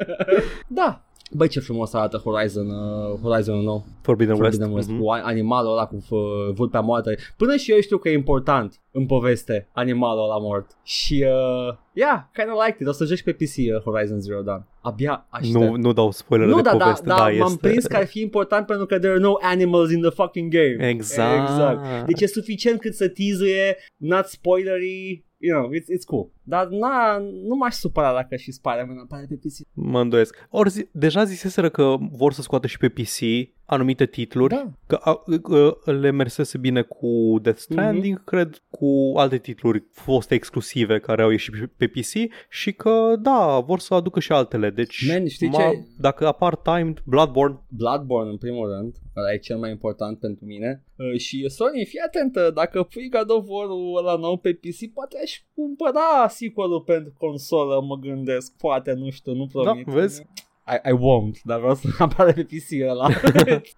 da. 0.69 1.05
Băi, 1.33 1.49
ce 1.49 1.61
frumos 1.61 1.93
arată 1.93 2.17
Horizon, 2.17 2.67
uh, 2.71 3.19
Horizon 3.23 3.59
nou. 3.59 3.85
Forbidden, 4.03 4.37
Forbidden 4.37 4.71
West. 4.73 4.77
West, 4.77 4.89
Mhm. 4.91 5.01
cu 5.01 5.11
a- 5.11 5.21
animalul 5.25 5.71
ăla 5.71 5.87
cu 5.87 5.97
uh, 6.11 6.21
vulpea 6.55 6.81
moartă. 6.81 7.11
Până 7.37 7.57
și 7.57 7.73
eu 7.73 7.81
știu 7.81 7.99
că 7.99 8.09
e 8.09 8.13
important 8.13 8.81
în 8.93 9.07
poveste 9.07 9.69
animalul 9.73 10.23
ăla 10.25 10.39
mort. 10.39 10.71
Și, 10.83 11.25
uh, 11.27 11.75
yeah, 11.93 12.19
kind 12.33 12.49
of 12.53 12.65
liked 12.65 12.81
it. 12.81 12.87
O 12.87 12.93
să 12.93 13.05
joci 13.05 13.23
pe 13.23 13.33
PC 13.33 13.57
uh, 13.57 13.83
Horizon 13.85 14.21
Zero 14.21 14.41
Dawn. 14.43 14.67
Abia 14.81 15.27
aștept. 15.31 15.65
Nu, 15.65 15.77
nu 15.77 15.93
dau 15.93 16.11
spoiler 16.11 16.47
nu 16.49 16.57
de 16.57 16.63
da, 16.63 16.71
da, 16.77 16.77
poveste, 16.85 17.07
da, 17.07 17.15
da, 17.17 17.23
m-am 17.23 17.33
este... 17.53 17.69
prins 17.69 17.87
că 17.87 17.97
ar 17.97 18.07
fi 18.07 18.21
important 18.21 18.67
pentru 18.67 18.87
că 18.87 18.99
there 18.99 19.11
are 19.13 19.21
no 19.21 19.33
animals 19.41 19.91
in 19.93 20.01
the 20.01 20.11
fucking 20.11 20.53
game. 20.53 20.89
Exact. 20.89 21.49
exact. 21.49 22.07
Deci 22.07 22.21
e 22.21 22.27
suficient 22.27 22.81
cât 22.81 22.95
să 22.95 23.09
tizuie, 23.09 23.77
not 23.97 24.25
spoilery, 24.25 25.25
you 25.39 25.59
know, 25.59 25.71
it's, 25.73 25.89
it's 25.99 26.05
cool. 26.07 26.31
Dar 26.51 26.67
na, 26.69 27.19
nu 27.49 27.55
m-aș 27.57 27.75
supăra 27.75 28.13
dacă 28.13 28.37
și 28.37 28.53
Spider-Man 28.53 28.99
apare 28.99 29.27
pe 29.29 29.35
PC. 29.35 29.67
Mă 29.73 30.01
îndoiesc. 30.01 30.47
Ori 30.51 30.71
zi, 30.71 30.87
deja 30.93 31.25
ziseseră 31.25 31.69
că 31.69 31.97
vor 32.13 32.33
să 32.33 32.43
scoată 32.43 32.67
și 32.67 32.79
pe 32.79 32.89
PC 32.89 33.49
anumite 33.65 34.07
titluri, 34.07 34.55
Da. 34.55 34.71
că 34.87 34.95
a, 35.03 35.23
a, 35.87 35.91
le 35.91 36.11
mersese 36.11 36.59
bine 36.59 36.83
cu 36.83 37.39
Death 37.43 37.59
Stranding, 37.59 38.15
Mhm. 38.17 38.25
cred, 38.25 38.63
cu 38.71 39.13
alte 39.17 39.39
titluri 39.39 39.85
foste 39.93 40.35
exclusive 40.35 40.99
care 40.99 41.23
au 41.23 41.31
ieșit 41.31 41.53
pe- 41.59 41.71
pe 41.77 41.87
PC 41.87 42.31
și 42.49 42.73
că, 42.73 43.15
da, 43.21 43.59
vor 43.67 43.79
să 43.79 43.95
aducă 43.95 44.21
și 44.21 44.33
altele. 44.33 44.71
Deci, 44.71 45.09
Man, 45.09 45.27
știi 45.27 45.49
ma- 45.49 45.53
ce? 45.53 45.85
dacă 45.99 46.27
apar 46.27 46.57
timed, 46.57 47.03
Bloodborne, 47.07 47.61
Bloodborne 47.69 48.31
în 48.31 48.37
primul 48.39 48.69
rând, 48.69 48.97
ăla 49.17 49.33
e 49.33 49.39
cel 49.39 49.57
mai 49.59 49.71
important 49.71 50.19
pentru 50.19 50.45
mine 50.45 50.85
Uh, 51.01 51.19
și 51.21 51.49
Sony, 51.49 51.85
fii 51.85 51.99
atentă, 52.07 52.51
dacă 52.55 52.83
pui 52.83 53.09
God 53.11 53.31
of 53.31 53.45
War-ul 53.49 53.97
ăla 53.99 54.17
nou 54.17 54.37
pe 54.39 54.53
PC, 54.53 54.93
poate 54.95 55.19
aș 55.23 55.41
cumpăra 55.55 56.29
sequel-ul 56.41 56.81
pentru 56.81 57.13
consolă, 57.19 57.81
mă 57.89 57.97
gândesc, 57.97 58.53
poate, 58.57 58.93
nu 58.93 59.11
știu, 59.11 59.35
nu 59.35 59.47
promit. 59.47 59.87
Da, 59.87 59.93
vezi? 59.93 60.21
I, 60.67 60.89
I 60.91 60.93
won't, 60.93 61.43
dar 61.45 61.59
vreau 61.59 61.75
să 61.75 61.87
apară 61.99 62.33
pe 62.33 62.43
PC 62.45 62.89
ăla. 62.89 63.09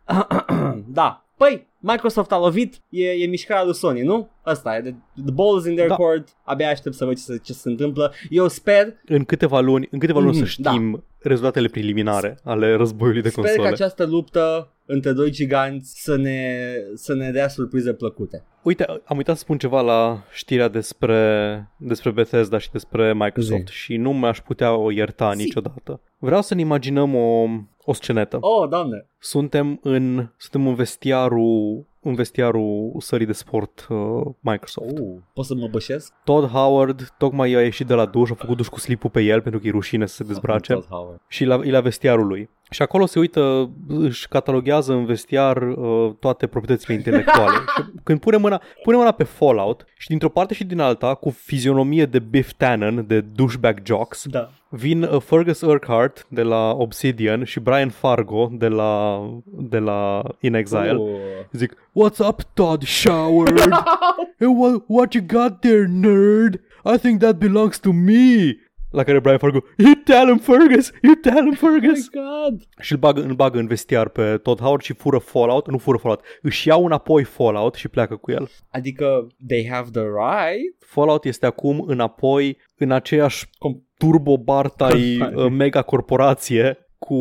da, 0.87 1.25
păi, 1.37 1.67
Microsoft 1.79 2.33
a 2.33 2.39
lovit, 2.39 2.81
e, 2.89 3.09
e 3.11 3.27
mișcarea 3.27 3.65
lui 3.65 3.75
Sony, 3.75 4.01
nu? 4.03 4.29
Asta 4.43 4.77
e, 4.77 4.81
the, 4.81 4.95
the 5.25 5.33
ball 5.33 5.59
is 5.59 5.65
in 5.67 5.75
their 5.75 5.89
Da. 5.89 5.95
court, 5.95 6.29
abia 6.43 6.69
aștept 6.69 6.95
să 6.95 7.05
văd 7.05 7.17
ce 7.17 7.23
se, 7.23 7.37
ce 7.43 7.53
se 7.53 7.69
întâmplă. 7.69 8.13
Eu 8.31 8.49
sper, 8.49 8.95
în 9.07 9.25
câteva 9.25 9.61
luni, 9.61 9.89
în 9.91 9.99
câteva 9.99 10.19
luni 10.19 10.31
Mhm, 10.37 10.39
să 10.39 10.45
știm 10.51 11.05
rezultatele 11.19 11.69
preliminare 11.69 12.39
ale 12.45 12.75
războiului 12.75 13.23
de 13.23 13.29
sper 13.29 13.45
console. 13.45 13.67
că 13.69 13.73
această 13.75 14.07
luptă 14.07 14.73
între 14.93 15.12
doi 15.12 15.31
giganți 15.31 16.02
să 16.02 16.16
ne, 16.16 16.73
să 16.94 17.14
ne 17.14 17.31
dea 17.31 17.48
surprize 17.48 17.93
plăcute. 17.93 18.44
Uite, 18.62 18.85
am 19.05 19.16
uitat 19.16 19.36
să 19.36 19.43
spun 19.43 19.59
ceva 19.59 19.81
la 19.81 20.24
știrea 20.32 20.69
despre, 20.69 21.70
despre 21.77 22.10
Bethesda 22.10 22.59
și 22.59 22.70
despre 22.70 23.14
Microsoft 23.14 23.66
Zi. 23.69 23.74
și 23.74 23.97
nu 23.97 24.12
mi-aș 24.12 24.40
putea 24.40 24.77
o 24.77 24.90
ierta 24.90 25.32
Zi. 25.35 25.43
niciodată. 25.43 26.01
Vreau 26.19 26.43
să 26.43 26.55
ne 26.55 26.60
imaginăm 26.60 27.14
o, 27.14 27.47
o 27.85 27.93
scenetă. 27.93 28.39
Oh, 28.40 28.69
doamne! 28.69 29.06
Suntem 29.19 29.78
în, 29.82 30.28
suntem 30.36 30.66
în 30.66 30.74
vestiarul 30.74 31.86
în 32.05 32.14
vestiarul 32.14 32.94
sării 32.98 33.27
de 33.27 33.32
sport 33.32 33.86
uh, 33.90 33.98
Microsoft. 34.40 34.98
Uh, 34.98 35.20
pot 35.35 35.44
să 35.44 35.55
mă 35.55 35.69
bășesc? 35.70 36.12
Todd 36.24 36.48
Howard 36.48 37.14
tocmai 37.19 37.52
a 37.52 37.62
ieșit 37.62 37.86
de 37.86 37.94
la 37.94 38.06
duș, 38.06 38.31
a 38.31 38.35
făcut 38.35 38.56
duș 38.56 38.66
cu 38.69 38.78
slipul 38.78 39.10
pe 39.10 39.20
el 39.20 39.40
pentru 39.40 39.60
că 39.60 39.66
e 39.66 39.70
rușine 39.70 40.06
să 40.06 40.14
se 40.14 40.24
dezbrace 40.24 40.73
Todd 40.73 40.86
Howard. 40.89 41.20
și 41.28 41.44
la, 41.44 41.60
e 41.64 41.70
la 41.70 41.81
vestiarul 41.81 42.27
lui. 42.27 42.51
Și 42.73 42.82
acolo 42.82 43.07
se 43.07 43.19
uită, 43.19 43.70
își 43.89 44.28
cataloghează 44.28 44.93
în 44.93 45.05
vestiar 45.05 45.62
uh, 45.62 46.12
toate 46.20 46.47
proprietățile 46.47 46.94
intelectuale. 46.94 47.57
și 47.77 47.82
când 48.03 48.20
pune 48.20 48.36
mâna, 48.36 48.62
pune 48.82 48.97
mâna 48.97 49.11
pe 49.11 49.24
Fallout 49.24 49.85
și 49.97 50.09
dintr-o 50.09 50.28
parte 50.28 50.55
și 50.55 50.65
din 50.65 50.81
alta, 50.81 51.15
cu 51.15 51.31
fizionomie 51.31 52.05
de 52.07 52.19
Biff 52.19 52.53
Tannen, 52.57 53.05
de 53.07 53.20
douchebag 53.20 53.81
jocks, 53.85 54.27
Da. 54.27 54.51
vin 54.69 55.03
uh, 55.03 55.20
Fergus 55.20 55.61
Urquhart 55.61 56.27
de 56.28 56.43
la 56.43 56.70
Obsidian 56.70 57.44
și 57.44 57.61
Brian 57.61 57.89
Fargo 57.90 58.49
de 58.53 58.69
la, 58.69 59.23
de 59.44 59.78
la 59.78 60.23
In 60.40 60.55
Exile. 60.55 60.94
Uh. 60.99 61.09
Zic, 61.53 61.73
what's 61.73 62.27
up, 62.28 62.40
Todd 62.55 62.85
Howard? 63.05 63.59
hey, 64.39 64.49
what, 64.57 64.82
what 64.86 65.15
you 65.15 65.24
got 65.27 65.61
there, 65.61 65.86
nerd? 65.86 66.61
I 66.94 66.99
think 66.99 67.20
that 67.20 67.36
belongs 67.39 67.78
to 67.78 67.93
me. 67.93 68.57
La 68.93 69.02
care 69.02 69.20
Brian 69.20 69.39
Fargo, 69.39 69.59
you 69.77 69.93
tell 70.05 70.27
him, 70.27 70.39
Fergus, 70.39 70.93
you 71.02 71.14
tell 71.14 71.35
him, 71.36 71.48
Oh 71.51 71.56
Fergus. 71.59 71.98
my 71.98 72.20
god! 72.20 72.62
Și 72.81 72.93
îl 72.93 72.98
bagă, 72.98 73.20
îl 73.23 73.35
bagă 73.35 73.59
în 73.59 73.66
vestiar 73.66 74.09
pe 74.09 74.36
Todd 74.43 74.60
Howard 74.60 74.82
și 74.82 74.93
fură 74.93 75.19
Fallout, 75.19 75.70
nu 75.70 75.78
fură 75.78 75.98
Fallout, 75.98 76.24
își 76.43 76.69
iau 76.69 76.85
înapoi 76.85 77.24
Fallout 77.24 77.74
și 77.74 77.89
pleacă 77.89 78.16
cu 78.16 78.31
el. 78.31 78.48
Adică, 78.70 79.27
they 79.47 79.69
have 79.70 79.89
the 79.93 80.02
right? 80.02 80.77
Fallout 80.78 81.24
este 81.24 81.47
acum 81.47 81.85
înapoi 81.86 82.59
în 82.77 82.90
aceeași 82.90 83.44
Com- 83.47 83.90
turbo 83.98 84.36
bartai 84.39 85.16
Companie. 85.19 85.44
uh, 85.44 85.51
mega 85.51 85.82
corporație 85.82 86.82
cu 87.07 87.19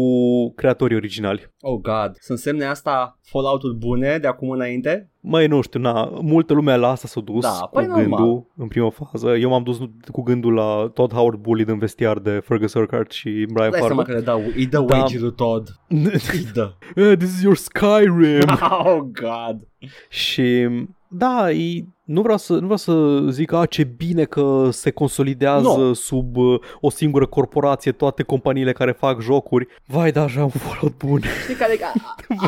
creatorii 0.55 0.95
originali. 0.95 1.51
oh 1.61 1.79
god. 1.81 2.11
Să 2.19 2.31
însemne 2.31 2.65
asta 2.65 3.19
Fallout-uri 3.23 3.75
bune 3.75 4.17
de 4.17 4.27
acum 4.27 4.49
înainte? 4.49 5.09
Măi, 5.19 5.47
nu 5.47 5.61
știu, 5.61 5.79
na, 5.79 6.03
multă 6.21 6.53
lume 6.53 6.75
la 6.75 6.89
asta 6.89 7.07
s-a 7.07 7.21
dus 7.21 7.41
Da, 7.43 7.49
cu 7.49 7.69
păi 7.73 7.85
normal. 7.85 8.03
gândul 8.05 8.47
în 8.57 8.67
prima 8.67 8.89
fază. 8.89 9.29
Eu 9.29 9.49
m-am 9.49 9.63
dus 9.63 9.77
cu 10.11 10.21
gândul 10.21 10.53
la 10.53 10.91
Todd 10.93 11.13
Howard 11.13 11.37
bullied 11.39 11.67
în 11.67 11.77
vestiar 11.77 12.19
de 12.19 12.41
Fergus 12.43 12.73
Urquhart 12.73 13.11
și 13.11 13.29
Brian 13.29 13.69
Dai 13.69 13.79
Fargo. 13.79 13.85
seama 13.85 14.03
că 14.03 14.11
le 14.11 14.19
dau, 14.21 14.41
îi 14.55 14.65
dă 14.65 14.79
Da. 14.87 14.95
wage 14.97 15.19
lui 15.19 15.33
Todd. 15.33 15.67
Îi 16.33 16.47
dă. 16.53 16.73
Eh, 16.95 17.17
This 17.17 17.29
is 17.35 17.41
your 17.41 17.55
Skyrim. 17.55 18.49
oh 18.85 18.97
god. 19.21 19.67
și 20.09 20.67
da, 21.07 21.51
e, 21.51 21.83
nu, 22.03 22.21
vreau 22.21 22.37
să, 22.37 22.53
nu 22.53 22.59
vreau 22.59 22.77
să 22.77 23.19
zic 23.29 23.51
a, 23.53 23.65
ce 23.65 23.83
bine 23.83 24.23
că 24.23 24.67
se 24.71 24.91
consolidează 24.91 25.67
Nu. 25.77 25.93
sub 25.93 26.35
uh, 26.37 26.59
o 26.79 26.89
singură 26.89 27.25
corporație 27.25 27.91
toate 27.91 28.23
companiile 28.23 28.71
care 28.71 28.91
fac 28.91 29.21
jocuri. 29.21 29.67
Vai, 29.85 30.11
da, 30.11 30.21
așa 30.21 30.43
un 30.43 30.49
Fallout 30.49 30.97
bun. 30.97 31.21
Știi 31.43 31.55
care, 31.55 31.79
a, 31.83 31.93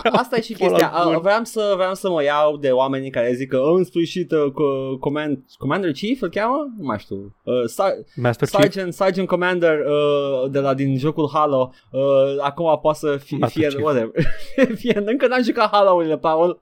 a, 0.04 0.10
asta 0.12 0.36
e 0.38 0.42
și 0.42 0.54
chestia. 0.54 0.88
A, 0.90 1.18
vreau, 1.20 1.44
să, 1.44 1.74
vreau 1.76 1.94
să 1.94 2.10
mă 2.10 2.24
iau 2.24 2.58
de 2.58 2.70
oamenii 2.70 3.10
care 3.10 3.34
zic 3.34 3.50
că 3.50 3.58
"Oh, 3.58 3.74
în 3.78 3.84
sfârșit 3.84 4.32
uh, 4.32 4.40
co- 4.52 5.00
command, 5.00 5.44
Commander 5.58 5.92
Chief 5.92 6.22
îl 6.22 6.30
cheamă? 6.30 6.56
Nu 6.78 6.86
mai 6.86 7.00
știu. 7.00 7.16
Uh, 7.44 7.54
Sar- 7.70 8.16
Master 8.16 8.48
Chief. 8.48 8.62
Sergeant, 8.62 8.94
Sergeant 8.94 9.28
Commander 9.28 9.80
uh, 9.80 10.52
de 10.52 10.60
la 10.60 10.74
din 10.74 10.98
jocul 10.98 11.30
Halo 11.34 11.72
uh, 11.92 12.02
acum 12.42 12.80
poate 12.82 12.98
să 12.98 13.18
fie, 13.24 13.38
Master 13.40 13.62
fie 13.62 13.70
Chief. 13.72 13.84
whatever. 13.84 14.12
fie, 14.82 15.02
încă 15.06 15.28
n-am 15.28 15.44
jucat 15.44 15.70
Halo-urile, 15.72 16.18
Paul. 16.18 16.60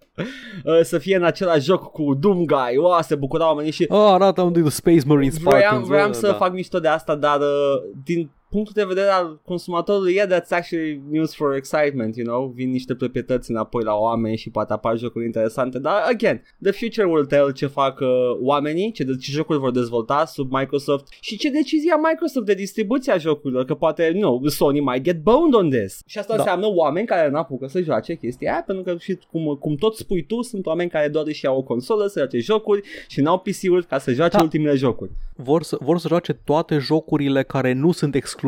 Uh, 0.66 0.80
să 0.82 0.98
fie 0.98 1.16
în 1.16 1.24
același 1.24 1.64
joc 1.66 1.92
cu 1.92 2.14
Doom 2.20 2.46
Guy. 2.46 2.78
Wow, 2.92 3.02
se 3.02 3.16
bucurau 3.16 3.48
oamenii 3.48 3.72
și 3.72 3.86
Oh, 3.90 4.10
arată 4.12 4.42
unde 4.42 4.62
The 4.62 4.70
Space 4.70 5.02
Marine 5.06 5.34
Vreau, 5.42 5.60
Spartans. 5.60 5.88
vreau 5.88 6.08
uh, 6.10 6.14
să 6.16 6.28
da. 6.28 6.34
fac 6.34 6.52
mișto 6.54 6.80
de 6.80 6.88
asta, 6.88 7.16
dar 7.16 7.40
uh, 7.40 7.82
din 8.04 8.30
punctul 8.52 8.74
de 8.76 8.84
vedere 8.84 9.10
al 9.10 9.40
consumatorului, 9.46 10.14
yeah, 10.14 10.28
that's 10.30 10.50
actually 10.50 11.02
news 11.10 11.36
for 11.36 11.56
excitement, 11.56 12.16
you 12.16 12.26
know? 12.28 12.48
Vin 12.56 12.70
niște 12.70 12.96
proprietăți 12.96 13.52
înapoi 13.52 13.84
la 13.84 13.94
oameni 13.94 14.38
și 14.38 14.50
poate 14.50 14.74
apar 14.74 14.98
jocuri 14.98 15.26
interesante, 15.26 15.80
dar, 15.80 15.94
again, 16.12 16.44
the 16.62 16.72
future 16.72 17.08
will 17.08 17.26
tell 17.26 17.52
ce 17.52 17.66
fac 17.68 18.00
uh, 18.00 18.08
oamenii, 18.42 18.92
ce, 18.92 19.04
ce 19.04 19.32
jocuri 19.32 19.60
vor 19.60 19.72
dezvolta 19.72 20.26
sub 20.26 20.52
Microsoft 20.52 21.08
și 21.20 21.38
ce 21.38 21.50
decizia 21.50 21.96
Microsoft 22.10 22.46
de 22.46 22.54
distribuție 22.54 23.12
a 23.12 23.18
jocurilor, 23.18 23.66
că 23.66 23.74
poate, 23.74 24.12
nu, 24.14 24.20
know, 24.20 24.48
Sony 24.48 24.80
might 24.80 25.04
get 25.04 25.22
boned 25.22 25.54
on 25.54 25.70
this. 25.70 26.02
Și 26.06 26.18
asta 26.20 26.34
Da. 26.34 26.40
înseamnă 26.40 26.68
oameni 26.68 27.08
care 27.08 27.30
n-apucă 27.30 27.68
să 27.68 27.82
joace 27.82 28.16
chestia 28.16 28.52
aia, 28.52 28.64
pentru 28.66 28.84
că, 28.84 28.96
și 29.00 29.18
cum, 29.32 29.58
cum 29.60 29.76
tot 29.76 29.96
spui 29.96 30.26
tu, 30.26 30.42
sunt 30.42 30.66
oameni 30.66 30.90
care 30.90 31.08
doar 31.08 31.26
își 31.28 31.46
iau 31.46 31.58
o 31.58 31.62
consolă 31.62 32.08
să 32.08 32.20
joace 32.20 32.40
jocuri 32.40 32.82
și 33.08 33.22
n-au 33.22 33.38
PC-uri 33.40 33.86
ca 33.86 33.98
să 33.98 34.12
joace 34.12 34.38
Da. 34.38 34.44
ultimele 34.44 34.76
jocuri. 34.76 35.12
vor 35.36 35.64
să, 35.64 35.78
vor 35.80 36.00
să 36.00 36.08
joace 36.08 36.34
toate 36.34 36.78
jocurile 36.78 37.44
care 37.44 37.74
nu 37.74 37.92
sunt 37.92 38.16
exclusive 38.16 38.40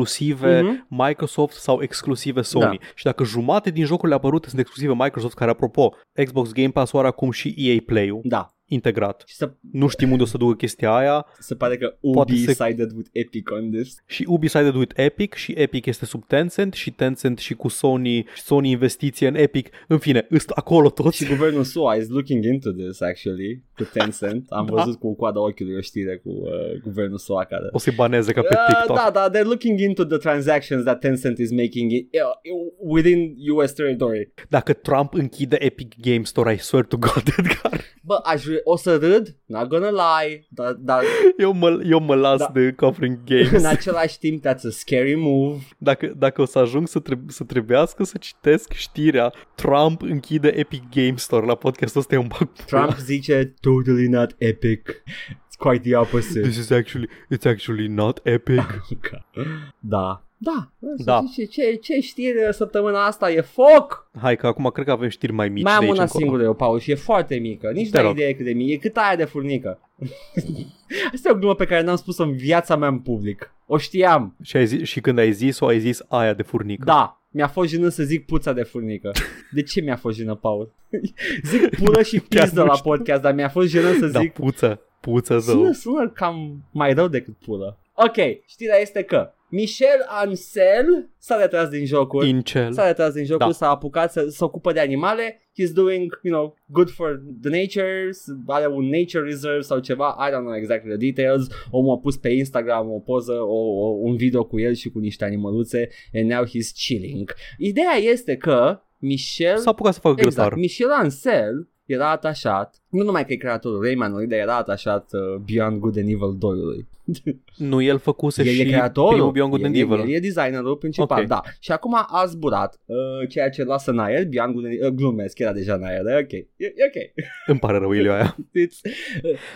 Mhm. 0.62 0.86
Microsoft 0.88 1.54
sau 1.54 1.82
exclusive 1.82 2.42
Sony. 2.42 2.78
Da. 2.80 2.86
Și 2.94 3.04
dacă 3.04 3.24
jumate 3.24 3.70
din 3.70 3.84
jocurile 3.84 4.16
apărute 4.16 4.48
sunt 4.48 4.60
exclusive 4.60 4.94
Microsoft, 4.94 5.34
care 5.34 5.50
apropo, 5.50 5.94
Xbox 6.24 6.52
Game 6.52 6.70
Pass 6.70 6.92
are 6.92 7.06
acum 7.06 7.30
și 7.30 7.54
EA 7.56 7.76
Play-ul, 7.86 8.20
Da. 8.24 8.54
Integrat. 8.74 9.22
Și 9.26 9.34
se, 9.34 9.50
Nu 9.72 9.88
știm 9.88 10.10
unde 10.10 10.22
o 10.22 10.26
să 10.26 10.36
ducă 10.36 10.54
chestia 10.54 10.94
aia 10.94 11.26
se 11.38 11.54
pare 11.54 11.76
că 11.76 11.86
Poate 12.12 12.32
Ubi 12.32 12.42
se- 12.44 12.52
sided 12.52 12.90
with 12.96 13.08
Epic 13.12 13.50
on 13.50 13.70
this. 13.70 13.96
și 14.06 14.24
Ubi 14.28 14.48
sided 14.48 14.74
with 14.74 14.92
Epic 14.96 15.34
și 15.34 15.52
Epic 15.56 15.86
este 15.86 16.04
sub 16.06 16.24
Tencent 16.26 16.72
și 16.74 16.90
Tencent 16.90 17.38
și 17.38 17.54
cu 17.54 17.68
Sony, 17.68 18.24
Sony 18.36 18.70
investiție 18.70 19.26
în 19.28 19.34
Epic. 19.34 19.68
În 19.88 19.98
fine, 19.98 20.26
îst 20.28 20.50
acolo 20.50 20.90
toți. 20.90 21.16
Și 21.16 21.26
guvernul 21.28 21.64
SUA 21.64 21.94
is 21.94 22.08
looking 22.08 22.44
into 22.44 22.70
this, 22.72 23.00
actually, 23.00 23.62
cu 23.76 23.84
Tencent. 23.92 24.46
Am 24.48 24.66
Da. 24.66 24.72
văzut 24.74 24.98
cu 24.98 25.14
coada 25.16 25.40
ochiului 25.40 25.76
o 25.76 25.80
știre 25.80 26.16
cu 26.16 26.28
uh, 26.30 26.80
guvernul 26.82 27.18
SUA 27.18 27.44
care... 27.44 27.68
O 27.72 27.78
să-i 27.78 27.94
baneze 27.94 28.32
ca 28.32 28.40
pe 28.40 28.54
Uh, 28.58 28.66
TikTok. 28.66 28.96
da, 28.96 29.10
da, 29.12 29.30
they're 29.30 29.44
looking 29.46 29.80
into 29.80 30.04
the 30.04 30.16
transactions 30.18 30.84
that 30.84 30.98
Tencent 31.00 31.38
is 31.38 31.50
making 31.50 31.90
it, 31.92 32.08
uh, 32.14 32.90
within 32.94 33.34
US 33.54 33.72
territory. 33.72 34.32
Dacă 34.48 34.72
Trump 34.72 35.14
închide 35.14 35.56
Epic 35.60 35.92
Game 36.00 36.22
Store, 36.22 36.52
I 36.52 36.56
swear 36.58 36.84
to 36.84 36.96
God, 36.96 37.22
Edgar. 37.38 37.80
Bă, 38.02 38.14
aș 38.24 38.44
vrea, 38.44 38.58
o 38.64 38.76
să 38.76 38.96
râd, 38.96 39.36
not 39.46 39.68
gonna 39.68 39.90
lie, 39.90 40.46
dar, 40.48 40.72
dar 40.72 41.02
Eu 41.38 41.52
mă, 41.52 41.80
eu 41.84 42.00
mă 42.00 42.14
las 42.14 42.38
Da. 42.38 42.50
de 42.54 42.72
covering 42.76 43.18
în 43.26 43.36
games. 43.42 43.64
același 43.64 44.18
timp 44.18 44.44
that's 44.46 44.64
a 44.66 44.70
scary 44.70 45.14
move. 45.14 45.58
Dacă, 45.78 46.12
dacă 46.16 46.40
o 46.40 46.44
să 46.44 46.58
ajung 46.58 46.88
să, 46.88 46.98
treb- 46.98 47.28
să 47.30 47.44
trebuiască 47.44 48.04
să 48.04 48.18
citesc 48.18 48.72
știrea 48.72 49.32
Trump 49.54 50.02
închide 50.02 50.48
Epic 50.48 50.82
Game 50.94 51.14
Store 51.16 51.46
la 51.46 51.54
podcastul 51.54 52.00
ăsta, 52.00 52.14
eu 52.14 52.20
îmi 52.20 52.28
bag 52.38 52.48
pula. 52.66 52.80
Trump 52.84 52.98
zice 52.98 53.54
totally 53.60 54.06
not 54.08 54.34
epic. 54.38 55.02
It's 55.32 55.56
quite 55.58 55.88
the 55.88 55.96
opposite. 55.96 56.40
This 56.40 56.56
is 56.56 56.70
actually, 56.70 57.08
it's 57.34 57.44
actually 57.46 57.86
not 57.88 58.20
epic. 58.22 58.80
da. 59.78 60.18
Da. 60.44 60.68
Da. 61.04 61.22
Ce, 61.34 61.44
ce, 61.44 61.74
ce 61.74 62.00
știri 62.00 62.38
săptămâna 62.50 63.06
asta 63.06 63.30
e 63.30 63.40
foc? 63.40 64.10
Hai 64.20 64.36
că 64.36 64.46
acum 64.46 64.70
cred 64.70 64.86
că 64.86 64.92
avem 64.92 65.08
știri 65.08 65.32
mai 65.32 65.48
mici 65.48 65.62
Mai 65.62 65.72
de 65.72 65.76
am 65.78 65.82
aici 65.84 65.92
una 65.92 66.02
încolo. 66.02 66.20
singură 66.24 66.42
eu, 66.42 66.54
Paul, 66.54 66.78
și 66.78 66.90
e 66.90 66.94
foarte 66.94 67.34
mică. 67.36 67.70
Nici 67.70 67.90
Te 67.90 67.96
nu 67.96 68.02
ai 68.02 68.08
rog. 68.08 68.18
idee 68.18 68.34
cât 68.34 68.44
de 68.44 68.52
mică. 68.52 68.72
E 68.72 68.76
cât 68.76 68.96
aia 68.96 69.16
de 69.16 69.24
furnică. 69.24 69.78
Asta 71.14 71.28
e 71.28 71.32
o 71.32 71.34
glumă 71.38 71.54
pe 71.54 71.64
care 71.64 71.82
n-am 71.82 71.96
spus-o 71.96 72.22
în 72.22 72.36
viața 72.36 72.76
mea 72.76 72.88
în 72.88 72.98
public. 72.98 73.52
O 73.66 73.78
știam. 73.78 74.36
Și, 74.42 74.56
ai 74.56 74.66
zis, 74.66 74.88
și 74.88 75.00
când 75.00 75.18
ai 75.18 75.32
zis-o, 75.32 75.66
ai 75.66 75.78
zis 75.78 76.02
aia 76.08 76.32
de 76.34 76.42
furnică. 76.42 76.84
Da. 76.84 77.18
Mi-a 77.30 77.48
fost 77.48 77.68
jenă 77.70 77.88
să 77.88 78.02
zic 78.02 78.26
puța 78.26 78.52
de 78.52 78.62
furnică. 78.62 79.10
De 79.50 79.62
ce 79.62 79.80
mi-a 79.80 79.96
fost 79.96 80.16
jenă, 80.16 80.34
Paul? 80.34 80.72
zic 81.50 81.68
pulă 81.76 82.02
și 82.02 82.18
Chiar 82.28 82.42
pizdă 82.42 82.60
nu 82.60 82.66
la 82.66 82.74
știu. 82.74 82.90
podcast, 82.90 83.22
dar 83.22 83.34
mi-a 83.34 83.48
fost 83.48 83.68
jenă 83.68 83.92
să 83.92 84.06
Da, 84.06 84.20
zic 84.20 84.32
puță, 84.32 84.80
puță 85.00 85.38
Sună, 85.38 85.62
zău. 85.62 85.72
sună 85.72 86.08
cam 86.08 86.64
mai 86.70 86.92
rău 86.94 87.08
decât 87.08 87.34
pulă. 87.36 87.78
Ok, 87.94 88.14
știrea 88.46 88.76
este 88.80 89.02
că 89.02 89.32
Michel 89.54 90.04
Ancel 90.06 91.08
s-a 91.18 91.36
retras 91.40 91.68
din 91.68 91.84
jocul. 91.86 92.26
Incel. 92.26 92.72
S-a 92.72 92.86
retras 92.86 93.12
din 93.12 93.24
jocul, 93.24 93.46
Da. 93.46 93.52
s-a 93.52 93.68
apucat 93.70 94.12
să 94.12 94.26
se 94.28 94.44
ocupă 94.44 94.72
de 94.72 94.80
animale. 94.80 95.38
He's 95.60 95.72
doing, 95.74 96.18
you 96.22 96.34
know, 96.34 96.56
good 96.66 96.90
for 96.90 97.22
the 97.42 97.50
nature, 97.60 98.08
s- 98.10 98.24
are 98.46 98.66
un 98.66 98.84
nature 98.88 99.24
reserve 99.24 99.60
sau 99.60 99.78
ceva, 99.78 100.16
I 100.28 100.30
don't 100.30 100.40
know 100.44 100.54
exactly 100.56 100.88
the 100.96 101.10
details. 101.10 101.46
Omul 101.70 101.94
a 101.94 101.98
pus 101.98 102.16
pe 102.16 102.28
Instagram 102.28 102.90
o 102.90 102.98
poză, 102.98 103.32
o, 103.32 103.58
o, 103.84 103.86
un 104.00 104.16
video 104.16 104.44
cu 104.44 104.60
el 104.60 104.74
și 104.74 104.90
cu 104.90 104.98
niște 104.98 105.24
animăluțe 105.24 105.88
and 106.14 106.30
now 106.30 106.44
he's 106.44 106.84
chilling. 106.86 107.34
Ideea 107.58 107.94
este 108.12 108.36
că 108.36 108.80
Michel 108.98 109.56
S-a 109.58 109.70
apucat 109.70 109.92
să 109.94 110.00
facă 110.00 110.14
Exact. 110.20 110.36
grătar. 110.36 110.54
Michel 110.58 110.90
Ancel 110.90 111.68
era 111.86 112.10
atașat, 112.10 112.82
nu 112.94 113.02
numai 113.04 113.26
că 113.26 113.32
e 113.32 113.36
creatorul 113.36 113.82
Raymanului, 113.82 114.26
dar 114.26 114.38
era 114.38 114.56
atașat 114.56 115.10
uh, 115.12 115.40
Beyond 115.52 115.78
Good 115.78 115.96
and 115.98 116.08
Evil 116.08 116.36
2-ului. 116.38 116.86
Nu, 117.56 117.80
el 117.82 117.98
făcuse 117.98 118.42
El 118.42 118.52
și 118.52 118.60
e 118.60 118.64
creatorul, 118.64 119.10
primul 119.12 119.30
Beyond 119.32 119.50
Good 119.50 119.60
el, 119.62 119.66
and 119.66 119.76
e- 119.76 119.78
Evil. 119.78 119.98
el 119.98 120.08
e 120.16 120.18
designerul 120.20 120.76
principal, 120.76 121.20
Ok. 121.20 121.26
da. 121.26 121.40
Și 121.58 121.72
acum 121.72 121.94
a 121.94 122.24
zburat, 122.26 122.80
uh, 122.84 122.96
ceea 123.28 123.50
ce 123.50 123.64
lasă 123.64 123.90
în 123.90 123.98
aer, 123.98 124.26
Beyond 124.28 124.52
Good 124.52 124.64
and 124.64 124.72
Evil, 124.74 124.86
uh, 124.86 124.92
glumesc, 124.94 125.38
era 125.38 125.52
deja 125.52 125.74
în 125.74 125.82
aer, 125.84 126.06
e 126.06 126.18
ok, 126.22 126.32
e, 126.32 126.46
e 126.56 126.72
ok. 126.86 127.24
Îmi 127.46 127.58
pare 127.58 127.78
rău, 127.78 127.92
Ilioaia. 127.92 128.36
It's, 128.66 128.80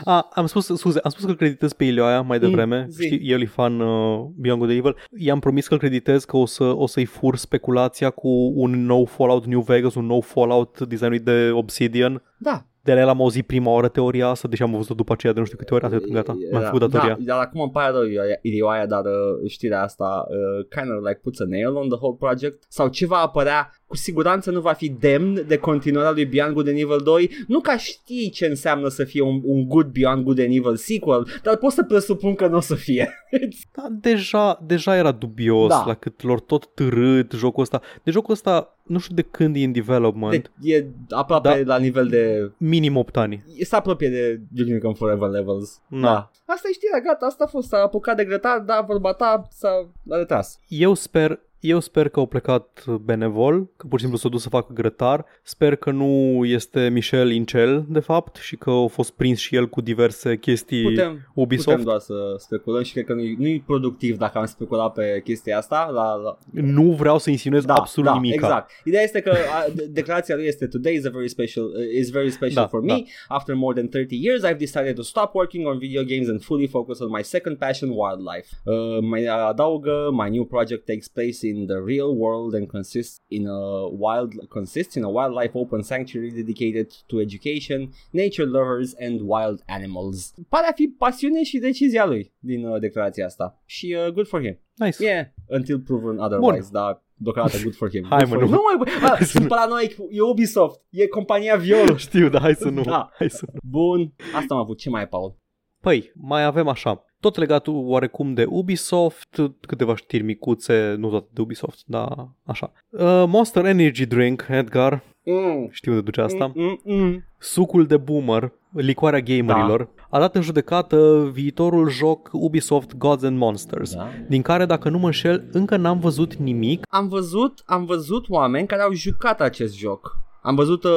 A, 0.04 0.28
am 0.34 0.46
spus, 0.46 0.66
scuze, 0.66 0.98
am 1.02 1.10
spus 1.10 1.24
că 1.24 1.30
îl 1.30 1.36
creditez 1.36 1.72
pe 1.72 1.84
Ilioaia 1.84 2.20
mai 2.20 2.38
devreme. 2.38 2.80
Mm, 2.82 2.90
zi. 2.90 3.04
Știi, 3.06 3.30
el 3.30 3.40
e 3.42 3.46
fan 3.46 3.80
uh, 3.80 4.26
Beyond 4.36 4.58
Good 4.60 4.70
and 4.70 4.78
Evil. 4.78 4.96
I-am 5.16 5.38
promis 5.38 5.66
că 5.66 5.72
îl 5.74 5.80
creditez 5.80 6.24
că 6.24 6.36
o, 6.36 6.46
să, 6.46 6.64
o 6.64 6.86
să-i 6.86 7.04
fur 7.04 7.36
speculația 7.36 8.10
cu 8.10 8.52
un 8.54 8.84
nou 8.84 9.04
Fallout 9.04 9.44
New 9.46 9.60
Vegas, 9.60 9.94
un 9.94 10.06
nou 10.06 10.20
Fallout 10.20 10.80
designat 10.80 11.20
de 11.20 11.50
Obsidian. 11.52 12.22
da. 12.38 12.66
De 12.88 12.94
la 12.94 13.00
el 13.00 13.08
am 13.08 13.20
auzit 13.20 13.46
prima 13.46 13.70
oară 13.70 13.88
teoria 13.88 14.26
asta, 14.28 14.48
deși 14.48 14.62
am 14.62 14.70
văzut 14.70 14.96
după 14.96 15.12
aceea 15.12 15.32
de 15.32 15.38
nu 15.38 15.44
știu 15.44 15.58
câte 15.58 15.74
ori, 15.74 15.84
atât, 15.84 16.06
gata, 16.10 16.36
m-am 16.52 16.62
făcut 16.62 16.80
datoria. 16.80 17.16
Da, 17.20 17.24
dar 17.34 17.38
acum 17.44 17.60
îmi 17.60 17.70
pare 17.70 17.92
rău 17.92 18.02
Ilioaia- 18.04 18.38
Ilioaia, 18.42 18.86
dar 18.86 19.04
uh, 19.04 19.50
știrea 19.50 19.82
asta 19.82 20.26
uh, 20.28 20.66
kind 20.80 20.96
of 20.96 21.04
like 21.06 21.20
puts 21.22 21.40
a 21.40 21.44
nail 21.48 21.74
on 21.76 21.88
the 21.88 21.98
whole 22.00 22.16
project 22.18 22.62
sau 22.68 22.88
ce 22.88 23.06
va 23.06 23.16
apărea 23.16 23.72
cu 23.86 23.96
siguranță 23.96 24.50
nu 24.50 24.60
va 24.60 24.72
fi 24.72 24.88
demn 24.88 25.44
de 25.46 25.56
continuarea 25.56 26.10
lui 26.10 26.24
Beyond 26.26 26.52
Good 26.54 26.68
and 26.68 26.78
Evil 26.78 27.00
2 27.04 27.30
nu 27.46 27.60
ca 27.60 27.76
știi 27.76 28.30
ce 28.30 28.46
înseamnă 28.46 28.88
să 28.88 29.04
fie 29.04 29.22
un, 29.22 29.40
un 29.44 29.68
good 29.68 29.86
Beyond 29.86 30.24
Good 30.24 30.38
and 30.38 30.48
Evil 30.54 30.76
sequel 30.76 31.26
dar 31.42 31.56
poți 31.56 31.74
să 31.74 31.82
presupun 31.82 32.34
că 32.34 32.46
nu 32.46 32.56
o 32.56 32.60
să 32.60 32.74
fie 32.74 33.08
Da, 33.76 33.86
deja, 33.90 34.58
deja 34.66 34.96
era 34.96 35.12
dubios 35.12 35.68
Da. 35.68 35.82
la 35.86 35.94
cât 35.94 36.22
lor 36.22 36.40
tot 36.40 36.66
târât 36.74 37.32
jocul 37.32 37.62
ăsta. 37.62 37.80
De 38.02 38.10
jocul 38.10 38.32
ăsta, 38.32 38.77
nu 38.88 38.98
știu 38.98 39.14
de 39.14 39.22
când 39.22 39.56
e 39.56 39.64
în 39.64 39.72
development, 39.72 40.50
de, 40.60 40.72
e 40.76 40.86
aproape 41.10 41.62
Da. 41.62 41.74
la 41.74 41.78
nivel 41.78 42.06
de 42.08 42.52
minim 42.56 42.96
8 42.96 43.16
ani. 43.16 43.44
e 43.56 43.64
se 43.64 43.76
apropie 43.76 44.08
de 44.08 44.40
Duke 44.52 44.72
Nukem 44.72 44.92
Forever 44.94 45.28
levels 45.28 45.80
Da. 45.88 46.30
asta 46.46 46.68
e 46.68 46.72
știrea 46.72 47.00
gata 47.00 47.26
asta 47.26 47.44
a 47.44 47.46
fost 47.46 47.68
s-a 47.68 47.78
apucat 47.78 48.16
de 48.16 48.24
grătar 48.24 48.58
da 48.58 48.80
vorba 48.80 49.12
ta 49.12 49.48
s-a 49.50 49.68
a 50.10 50.16
retras 50.16 50.60
Eu 50.68 50.94
sper, 50.94 51.40
eu 51.60 51.80
sper 51.80 52.08
că 52.08 52.18
au 52.20 52.26
plecat 52.26 52.84
benevol, 53.04 53.68
că 53.76 53.86
pur 53.86 53.98
și 53.98 54.00
simplu 54.04 54.18
s-au 54.18 54.30
dus 54.30 54.42
să 54.42 54.48
facă 54.48 54.72
grătar. 54.72 55.24
Sper 55.42 55.76
că 55.76 55.90
nu 55.90 56.40
este 56.44 56.88
Michel 56.88 57.30
Incel, 57.30 57.84
de 57.88 57.98
fapt, 58.00 58.36
și 58.36 58.56
că 58.56 58.70
a 58.70 58.86
fost 58.86 59.10
prins 59.10 59.38
și 59.38 59.54
el 59.56 59.68
cu 59.68 59.80
diverse 59.80 60.36
chestii 60.36 60.82
putem 60.82 61.30
Ubisoft. 61.34 61.68
Putem 61.68 61.84
doar 61.84 61.98
să 61.98 62.14
speculăm 62.38 62.82
și 62.82 62.92
cred 62.92 63.04
că 63.04 63.14
nu-i, 63.14 63.36
nu-i 63.38 63.62
productiv 63.66 64.16
dacă 64.16 64.38
am 64.38 64.44
speculat 64.44 64.92
pe 64.92 65.20
chestia 65.24 65.58
asta. 65.58 65.90
La, 65.92 66.14
la... 66.14 66.38
Nu 66.52 66.82
vreau 66.82 67.18
să 67.18 67.30
insinuez 67.30 67.64
Da, 67.64 67.74
absolut 67.74 68.08
da, 68.10 68.14
nimic. 68.14 68.32
exact. 68.34 68.70
Ideea 68.84 69.02
este 69.02 69.20
că 69.20 69.30
a, 69.30 69.70
de- 69.74 69.86
declarația 69.90 70.34
lui 70.36 70.46
este 70.46 70.66
Today 70.66 70.94
is 70.94 71.04
a 71.04 71.10
very 71.10 71.28
special, 71.28 71.64
uh, 71.64 71.98
is 71.98 72.10
very 72.10 72.30
special 72.30 72.54
Da, 72.62 72.66
for 72.66 72.84
da. 72.84 72.94
me. 72.94 73.02
After 73.28 73.54
more 73.54 73.74
than 73.80 73.88
30 73.88 74.16
years, 74.24 74.42
I've 74.44 74.58
decided 74.58 74.94
to 74.94 75.02
stop 75.02 75.34
working 75.34 75.66
on 75.66 75.78
video 75.78 76.02
games 76.02 76.28
and 76.28 76.42
fully 76.42 76.66
focus 76.66 77.00
on 77.00 77.08
my 77.16 77.22
second 77.22 77.56
passion, 77.58 77.88
wildlife. 77.90 78.48
Uh, 78.64 78.98
mai 79.00 79.24
adaugă, 79.48 80.08
my 80.12 80.30
new 80.30 80.44
project 80.44 80.84
takes 80.84 81.08
place 81.08 81.46
in 81.48 81.66
the 81.66 81.80
real 81.84 82.10
world 82.16 82.54
and 82.54 82.66
consists 82.66 83.20
in 83.28 83.46
a 83.46 83.60
wild 84.04 84.48
consists 84.48 84.94
in 84.94 85.02
a 85.04 85.08
wildlife 85.08 85.58
open 85.58 85.82
sanctuary 85.82 86.30
dedicated 86.30 86.86
to 87.06 87.20
education, 87.20 87.92
nature 88.10 88.46
lovers 88.46 88.94
and 89.00 89.20
wild 89.20 89.62
animals. 89.66 90.34
Pare 90.48 90.66
a 90.66 90.72
fi 90.72 90.88
pasiune 90.88 91.42
și 91.42 91.58
decizia 91.58 92.06
lui 92.06 92.32
din 92.38 92.66
uh, 92.66 92.80
declarația 92.80 93.26
asta. 93.26 93.62
Și 93.64 93.96
uh, 94.06 94.12
good 94.12 94.26
for 94.26 94.40
him. 94.40 94.58
Nice. 94.74 95.04
Yeah, 95.04 95.26
until 95.48 95.78
proven 95.80 96.18
otherwise, 96.18 96.68
dar 96.72 97.02
deocamdată 97.14 97.58
good 97.62 97.74
for 97.74 97.90
him. 97.90 98.04
Hai, 98.10 98.18
Good 98.18 98.30
mă, 98.30 98.34
for 98.34 98.42
nu. 98.42 98.46
him. 98.46 98.54
Nu 98.54 98.62
mai, 98.84 98.94
ah, 99.02 99.16
Hai 99.16 99.18
să 99.18 99.24
sunt 99.24 99.42
nu. 99.42 99.48
paranoic, 99.48 99.96
e 100.10 100.20
Ubisoft, 100.20 100.80
e 100.90 101.06
compania 101.06 101.56
Viol. 101.56 101.96
Știu, 101.96 102.28
dar 102.28 102.40
hai 102.40 102.54
să 102.54 102.68
nu. 102.68 102.82
Da. 102.82 103.10
Hai 103.18 103.30
să 103.30 103.44
nu. 103.52 103.58
Bun, 103.70 104.12
asta 104.34 104.54
am 104.54 104.60
avut, 104.60 104.78
ce 104.78 104.88
mai 104.90 105.02
e, 105.02 105.06
Paul? 105.06 105.36
Păi, 105.80 106.12
mai 106.14 106.44
avem 106.44 106.68
așa. 106.68 107.02
Tot 107.20 107.36
legat 107.36 107.66
oarecum 107.68 108.34
de 108.34 108.44
Ubisoft, 108.48 109.40
câteva 109.60 109.96
știri 109.96 110.22
micuțe, 110.22 110.94
nu 110.98 111.08
toate 111.10 111.28
de 111.32 111.40
Ubisoft, 111.40 111.78
dar 111.86 112.28
așa. 112.44 112.72
Uh, 112.88 113.24
Monster 113.26 113.64
Energy 113.64 114.06
Drink, 114.06 114.46
Edgar, 114.48 115.02
Mm. 115.24 115.68
știu 115.70 115.92
de 115.92 116.00
duce 116.00 116.20
asta. 116.20 116.52
Mm, 116.54 116.80
mm, 116.84 116.94
mm. 116.96 117.24
Sucul 117.38 117.86
de 117.86 117.96
boomer, 117.96 118.52
licoarea 118.72 119.20
gamerilor, 119.20 119.88
Da. 119.96 120.02
a 120.10 120.18
dat 120.18 120.34
în 120.34 120.42
judecată 120.42 121.28
viitorul 121.32 121.88
joc 121.90 122.28
Ubisoft 122.32 122.96
Gods 122.96 123.22
and 123.22 123.38
Monsters, 123.38 123.94
Da. 123.94 124.08
din 124.28 124.42
care, 124.42 124.64
dacă 124.64 124.88
nu 124.88 124.98
mă 124.98 125.06
înșel, 125.06 125.48
încă 125.52 125.76
n-am 125.76 125.98
văzut 125.98 126.34
nimic. 126.34 126.82
Am 126.90 127.08
văzut, 127.08 127.62
am 127.66 127.84
văzut 127.84 128.28
oameni 128.28 128.66
care 128.66 128.82
au 128.82 128.92
jucat 128.92 129.40
acest 129.40 129.76
joc. 129.76 130.16
Am 130.48 130.54
văzut 130.54 130.84
uh, 130.84 130.90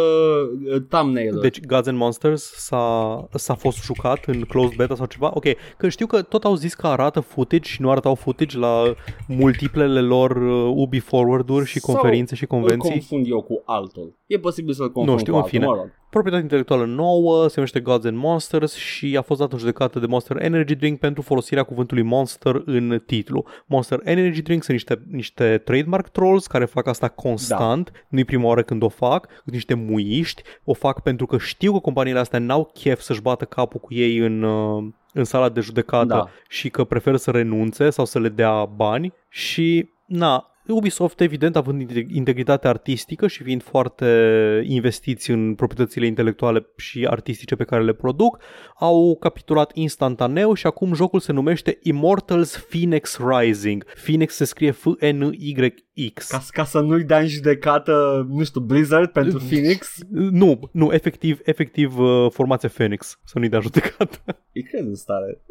uh, 0.73 0.81
thumbnail-ul. 0.89 1.41
Deci 1.41 1.65
Gods 1.65 1.87
and 1.87 1.97
Monsters 1.97 2.43
s-a, 2.43 3.27
s-a 3.33 3.53
fost 3.53 3.83
jucat 3.83 4.25
în 4.25 4.41
closed 4.41 4.75
beta 4.75 4.95
sau 4.95 5.05
ceva? 5.05 5.31
Ok, 5.33 5.45
că 5.77 5.89
știu 5.89 6.05
că 6.05 6.21
tot 6.21 6.43
au 6.43 6.55
zis 6.55 6.73
că 6.73 6.87
arată 6.87 7.19
footage 7.19 7.69
și 7.69 7.81
nu 7.81 7.89
arătau 7.89 8.15
footage 8.15 8.57
la 8.57 8.93
multiplele 9.27 10.01
lor 10.01 10.31
uh, 10.35 10.73
Ubi 10.75 10.99
forward-uri 10.99 11.65
și 11.65 11.79
Sau 11.79 11.93
conferințe 11.93 12.35
și 12.35 12.41
Îl 12.41 12.47
convenții. 12.47 12.89
confund 12.89 13.27
eu 13.29 13.41
cu 13.41 13.61
altul. 13.65 14.15
E 14.25 14.39
posibil 14.39 14.73
să-l 14.73 14.91
confund 14.91 15.15
Nu 15.15 15.17
știu, 15.17 15.31
cu 15.31 15.37
în 15.37 15.43
altul, 15.43 15.59
fine. 15.59 15.71
mă 15.71 15.77
rog. 15.77 15.91
Proprietate 16.09 16.43
intelectuală 16.43 16.85
nouă, 16.85 17.47
se 17.47 17.53
numește 17.55 17.79
Gods 17.79 18.05
and 18.05 18.17
Monsters 18.17 18.75
și 18.75 19.17
a 19.17 19.21
fost 19.21 19.39
dată 19.39 19.53
în 19.53 19.59
judecată 19.59 19.99
de 19.99 20.05
Monster 20.05 20.41
Energy 20.41 20.75
Drink 20.75 20.99
pentru 20.99 21.21
folosirea 21.21 21.63
cuvântului 21.63 22.03
Monster 22.03 22.61
în 22.65 23.01
titlu. 23.05 23.45
Monster 23.65 23.99
Energy 24.03 24.41
Drink 24.41 24.63
sunt 24.63 24.75
niște, 24.77 25.01
niște 25.11 25.61
trademark 25.65 26.07
trolls 26.07 26.47
care 26.47 26.65
fac 26.65 26.87
asta 26.87 27.07
constant, 27.07 27.91
da. 27.93 27.99
nu-i 28.09 28.25
prima 28.25 28.47
oară 28.47 28.63
când 28.63 28.83
o 28.83 28.89
fac, 28.89 29.27
sunt 29.27 29.40
niște 29.43 29.73
muiști, 29.73 30.41
o 30.63 30.73
fac 30.73 31.01
pentru 31.01 31.25
că 31.25 31.37
știu 31.37 31.71
că 31.71 31.79
companiile 31.79 32.19
astea 32.19 32.39
n-au 32.39 32.71
chef 32.73 32.99
să-și 32.99 33.21
bată 33.21 33.45
capul 33.45 33.79
cu 33.79 33.93
ei 33.93 34.17
în, 34.17 34.43
uh, 34.43 34.83
în 35.13 35.23
sala 35.23 35.49
de 35.49 35.59
judecată 35.59 36.05
Da. 36.05 36.29
și 36.49 36.69
că 36.69 36.83
preferă 36.83 37.17
să 37.17 37.31
renunțe 37.31 37.89
sau 37.89 38.05
să 38.05 38.19
le 38.19 38.29
dea 38.29 38.65
bani 38.65 39.13
și 39.29 39.89
Na, 40.05 40.50
Ubisoft, 40.67 41.19
evident, 41.19 41.55
având 41.55 41.81
inte- 41.81 42.05
integritate 42.13 42.67
artistică 42.67 43.27
și 43.27 43.43
fiind 43.43 43.63
foarte 43.63 44.05
investiți 44.65 45.31
în 45.31 45.55
proprietățile 45.55 46.05
intelectuale 46.05 46.65
și 46.77 47.07
artistice 47.09 47.55
pe 47.55 47.63
care 47.63 47.83
le 47.83 47.93
produc, 47.93 48.39
au 48.79 49.17
capitulat 49.19 49.71
instantaneu 49.73 50.53
și 50.53 50.65
acum 50.65 50.93
jocul 50.93 51.19
se 51.19 51.31
numește 51.31 51.79
Immortals 51.81 52.57
Phoenix 52.69 53.19
Rising. 53.37 53.85
Phoenix 54.03 54.35
se 54.35 54.45
scrie 54.45 54.71
F-N-Y-X. 54.71 56.27
Ca, 56.27 56.41
ca 56.49 56.63
să 56.63 56.79
nu-i 56.79 57.03
dea 57.03 57.19
în 57.19 57.27
judecată, 57.27 58.25
nu 58.29 58.43
știu, 58.43 58.61
Blizzard 58.61 59.09
pentru 59.09 59.37
Phoenix. 59.37 59.97
Nu, 60.09 60.69
nu, 60.71 60.93
efectiv, 60.93 61.39
efectiv 61.43 61.99
uh, 61.99 62.31
formația 62.31 62.69
Phoenix, 62.69 63.19
să 63.23 63.39
nu-i 63.39 63.49
dea 63.49 63.59
judecată. 63.59 64.17
E 64.51 64.61
cred 64.61 64.85
în 64.85 64.95
stare. 64.95 65.41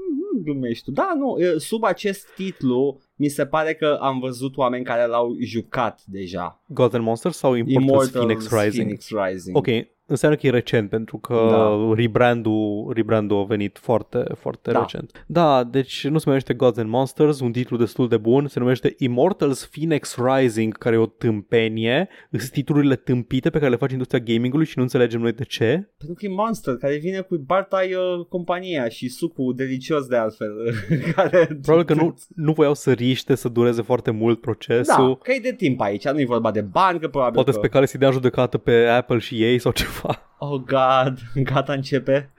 Nu 0.40 0.52
glumești 0.52 0.84
tu. 0.84 0.90
Da, 0.90 1.14
nu, 1.16 1.38
e, 1.38 1.58
sub 1.58 1.84
acest 1.84 2.28
titlu 2.34 3.00
mi 3.16 3.28
se 3.28 3.46
pare 3.46 3.74
că 3.74 3.98
am 4.00 4.18
văzut 4.18 4.56
oameni 4.56 4.84
care 4.84 5.06
l-au 5.06 5.36
jucat 5.38 6.02
deja. 6.06 6.62
Gods 6.66 6.94
and 6.94 7.04
Monsters 7.04 7.36
sau 7.36 7.54
Immortals, 7.54 7.82
Immortals 7.82 8.10
Phoenix 8.10 8.50
Rising? 8.50 8.72
Phoenix 8.72 9.08
Rising. 9.08 9.56
Ok, 9.56 9.66
înseamnă 10.10 10.36
că 10.38 10.46
e 10.46 10.50
recent 10.50 10.88
pentru 10.90 11.16
că 11.16 11.46
Da. 11.50 11.92
rebrandul, 11.94 12.92
rebrandul 12.94 13.38
a 13.38 13.44
venit 13.44 13.78
foarte, 13.82 14.24
foarte 14.38 14.70
Da. 14.70 14.78
recent. 14.78 15.24
Da, 15.26 15.64
deci 15.64 16.06
nu 16.06 16.18
se 16.18 16.24
numește 16.26 16.54
Gods 16.54 16.78
and 16.78 16.88
Monsters, 16.88 17.40
un 17.40 17.52
titlu 17.52 17.76
destul 17.76 18.08
de 18.08 18.16
bun, 18.16 18.46
se 18.46 18.58
numește 18.58 18.94
Immortals 18.98 19.66
Phoenix 19.66 20.16
Rising, 20.16 20.78
care 20.78 20.94
e 20.94 20.98
o 20.98 21.06
tâmpenie. 21.06 22.08
Sunt 22.30 22.50
titlurile 22.50 22.96
tâmpite 22.96 23.50
pe 23.50 23.58
care 23.58 23.70
le 23.70 23.76
face 23.76 23.92
industria 23.92 24.20
gamingului 24.20 24.66
și 24.66 24.72
nu 24.76 24.82
înțelegem 24.82 25.20
noi 25.20 25.32
de 25.32 25.44
ce. 25.44 25.88
Pentru 25.98 26.16
că 26.16 26.26
e 26.26 26.28
Monster 26.28 26.74
care 26.76 26.96
vine 26.96 27.20
cu 27.20 27.36
bartai 27.36 27.94
uh, 27.94 28.26
compania 28.28 28.88
și 28.88 29.08
sucul 29.08 29.54
delicios 29.56 30.06
de 30.06 30.16
altfel. 30.16 30.52
care... 31.14 31.58
Probabil 31.62 31.84
că 31.84 32.02
nu, 32.02 32.14
nu 32.34 32.52
voiau 32.52 32.74
să 32.74 32.92
riște, 32.92 33.34
să 33.34 33.48
dureze 33.48 33.82
foarte 33.82 34.10
mult 34.10 34.40
procesul. 34.40 35.08
Da, 35.08 35.18
că 35.22 35.32
e 35.32 35.38
de 35.42 35.54
timp 35.56 35.80
aici, 35.80 36.08
nu 36.08 36.20
e 36.20 36.24
vorba 36.24 36.50
de 36.50 36.60
bani, 36.60 36.98
că 37.00 37.08
probabil 37.08 37.34
Poate 37.34 37.50
că... 37.50 37.56
sunt 37.56 37.64
pe 37.64 37.72
care 37.72 37.86
să-i 37.86 38.00
dea 38.00 38.10
judecată 38.10 38.58
pe 38.58 38.86
Apple 38.86 39.18
și 39.18 39.42
ei 39.42 39.58
sau 39.58 39.72
ceva. 39.72 39.99
Oh 40.38 40.60
god, 40.66 41.18
gata 41.44 41.72
începe. 41.72 42.30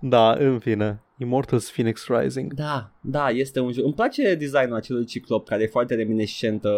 Da, 0.00 0.30
în 0.32 0.58
fine. 0.58 1.02
Immortals 1.20 1.70
Phoenix 1.70 2.06
Rising. 2.06 2.52
Da, 2.54 2.90
da, 3.00 3.28
este 3.28 3.60
un 3.60 3.72
joc. 3.72 3.84
Îmi 3.84 3.94
place 3.94 4.34
designul 4.34 4.76
acelui 4.76 5.04
ciclop 5.04 5.48
care 5.48 5.62
e 5.62 5.66
foarte 5.66 5.94
reminiscent 5.94 6.64
uh, 6.64 6.70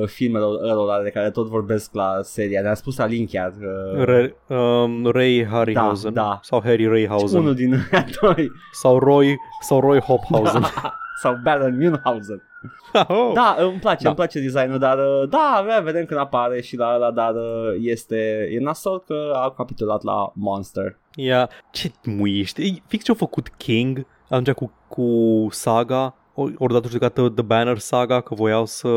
uh, 0.00 0.06
filmelor 0.08 0.70
ălora 0.70 1.02
de 1.02 1.10
care 1.10 1.30
tot 1.30 1.46
vorbesc 1.48 1.94
la 1.94 2.18
seria. 2.22 2.60
Ne-a 2.62 2.74
spus 2.74 2.98
Alin 2.98 3.26
chiar. 3.26 3.52
Uh, 3.96 4.04
Ray, 4.04 4.34
um, 4.48 5.06
Ray 5.06 5.46
Harryhausen 5.46 6.12
Da, 6.12 6.22
da. 6.22 6.38
sau 6.42 6.62
Harry 6.64 6.86
Rayhausen 6.86 7.40
unul 7.40 7.54
din 7.54 7.74
doi. 8.20 8.50
sau 8.72 8.98
Roy 8.98 9.36
sau 9.60 9.80
Roy 9.80 9.98
Hophausen. 9.98 10.62
Sau 11.20 11.38
Baron 11.42 11.76
Munchausen. 11.78 12.42
oh. 13.08 13.30
Da, 13.34 13.56
îmi 13.58 13.78
place, 13.78 14.02
Da. 14.02 14.08
îmi 14.08 14.16
place 14.18 14.40
designul, 14.40 14.78
dar 14.78 14.98
uh, 14.98 15.28
da, 15.28 15.54
avea, 15.56 15.80
vedem 15.80 16.04
când 16.04 16.20
apare 16.20 16.60
și 16.60 16.76
la 16.76 16.94
ăla, 16.94 17.10
dar 17.10 17.34
uh, 17.34 17.74
este, 17.80 18.48
e 18.52 18.58
nasol 18.60 19.00
că 19.00 19.32
a 19.34 19.50
capitulat 19.50 20.02
la 20.02 20.32
Monster. 20.34 20.98
Ia, 21.14 21.48
ce 21.70 21.92
muiești? 22.04 22.62
E 22.68 22.82
fix 22.86 23.04
ce-a 23.04 23.14
făcut 23.14 23.48
King 23.48 24.06
atunci 24.28 24.50
cu, 24.50 24.72
cu 24.88 25.46
Saga, 25.50 26.14
o- 26.34 26.48
ori 26.58 26.72
dat 26.72 26.84
judecată 26.84 27.28
The 27.28 27.42
Banner 27.44 27.78
Saga, 27.78 28.20
că 28.20 28.34
voiau 28.34 28.66
să... 28.66 28.88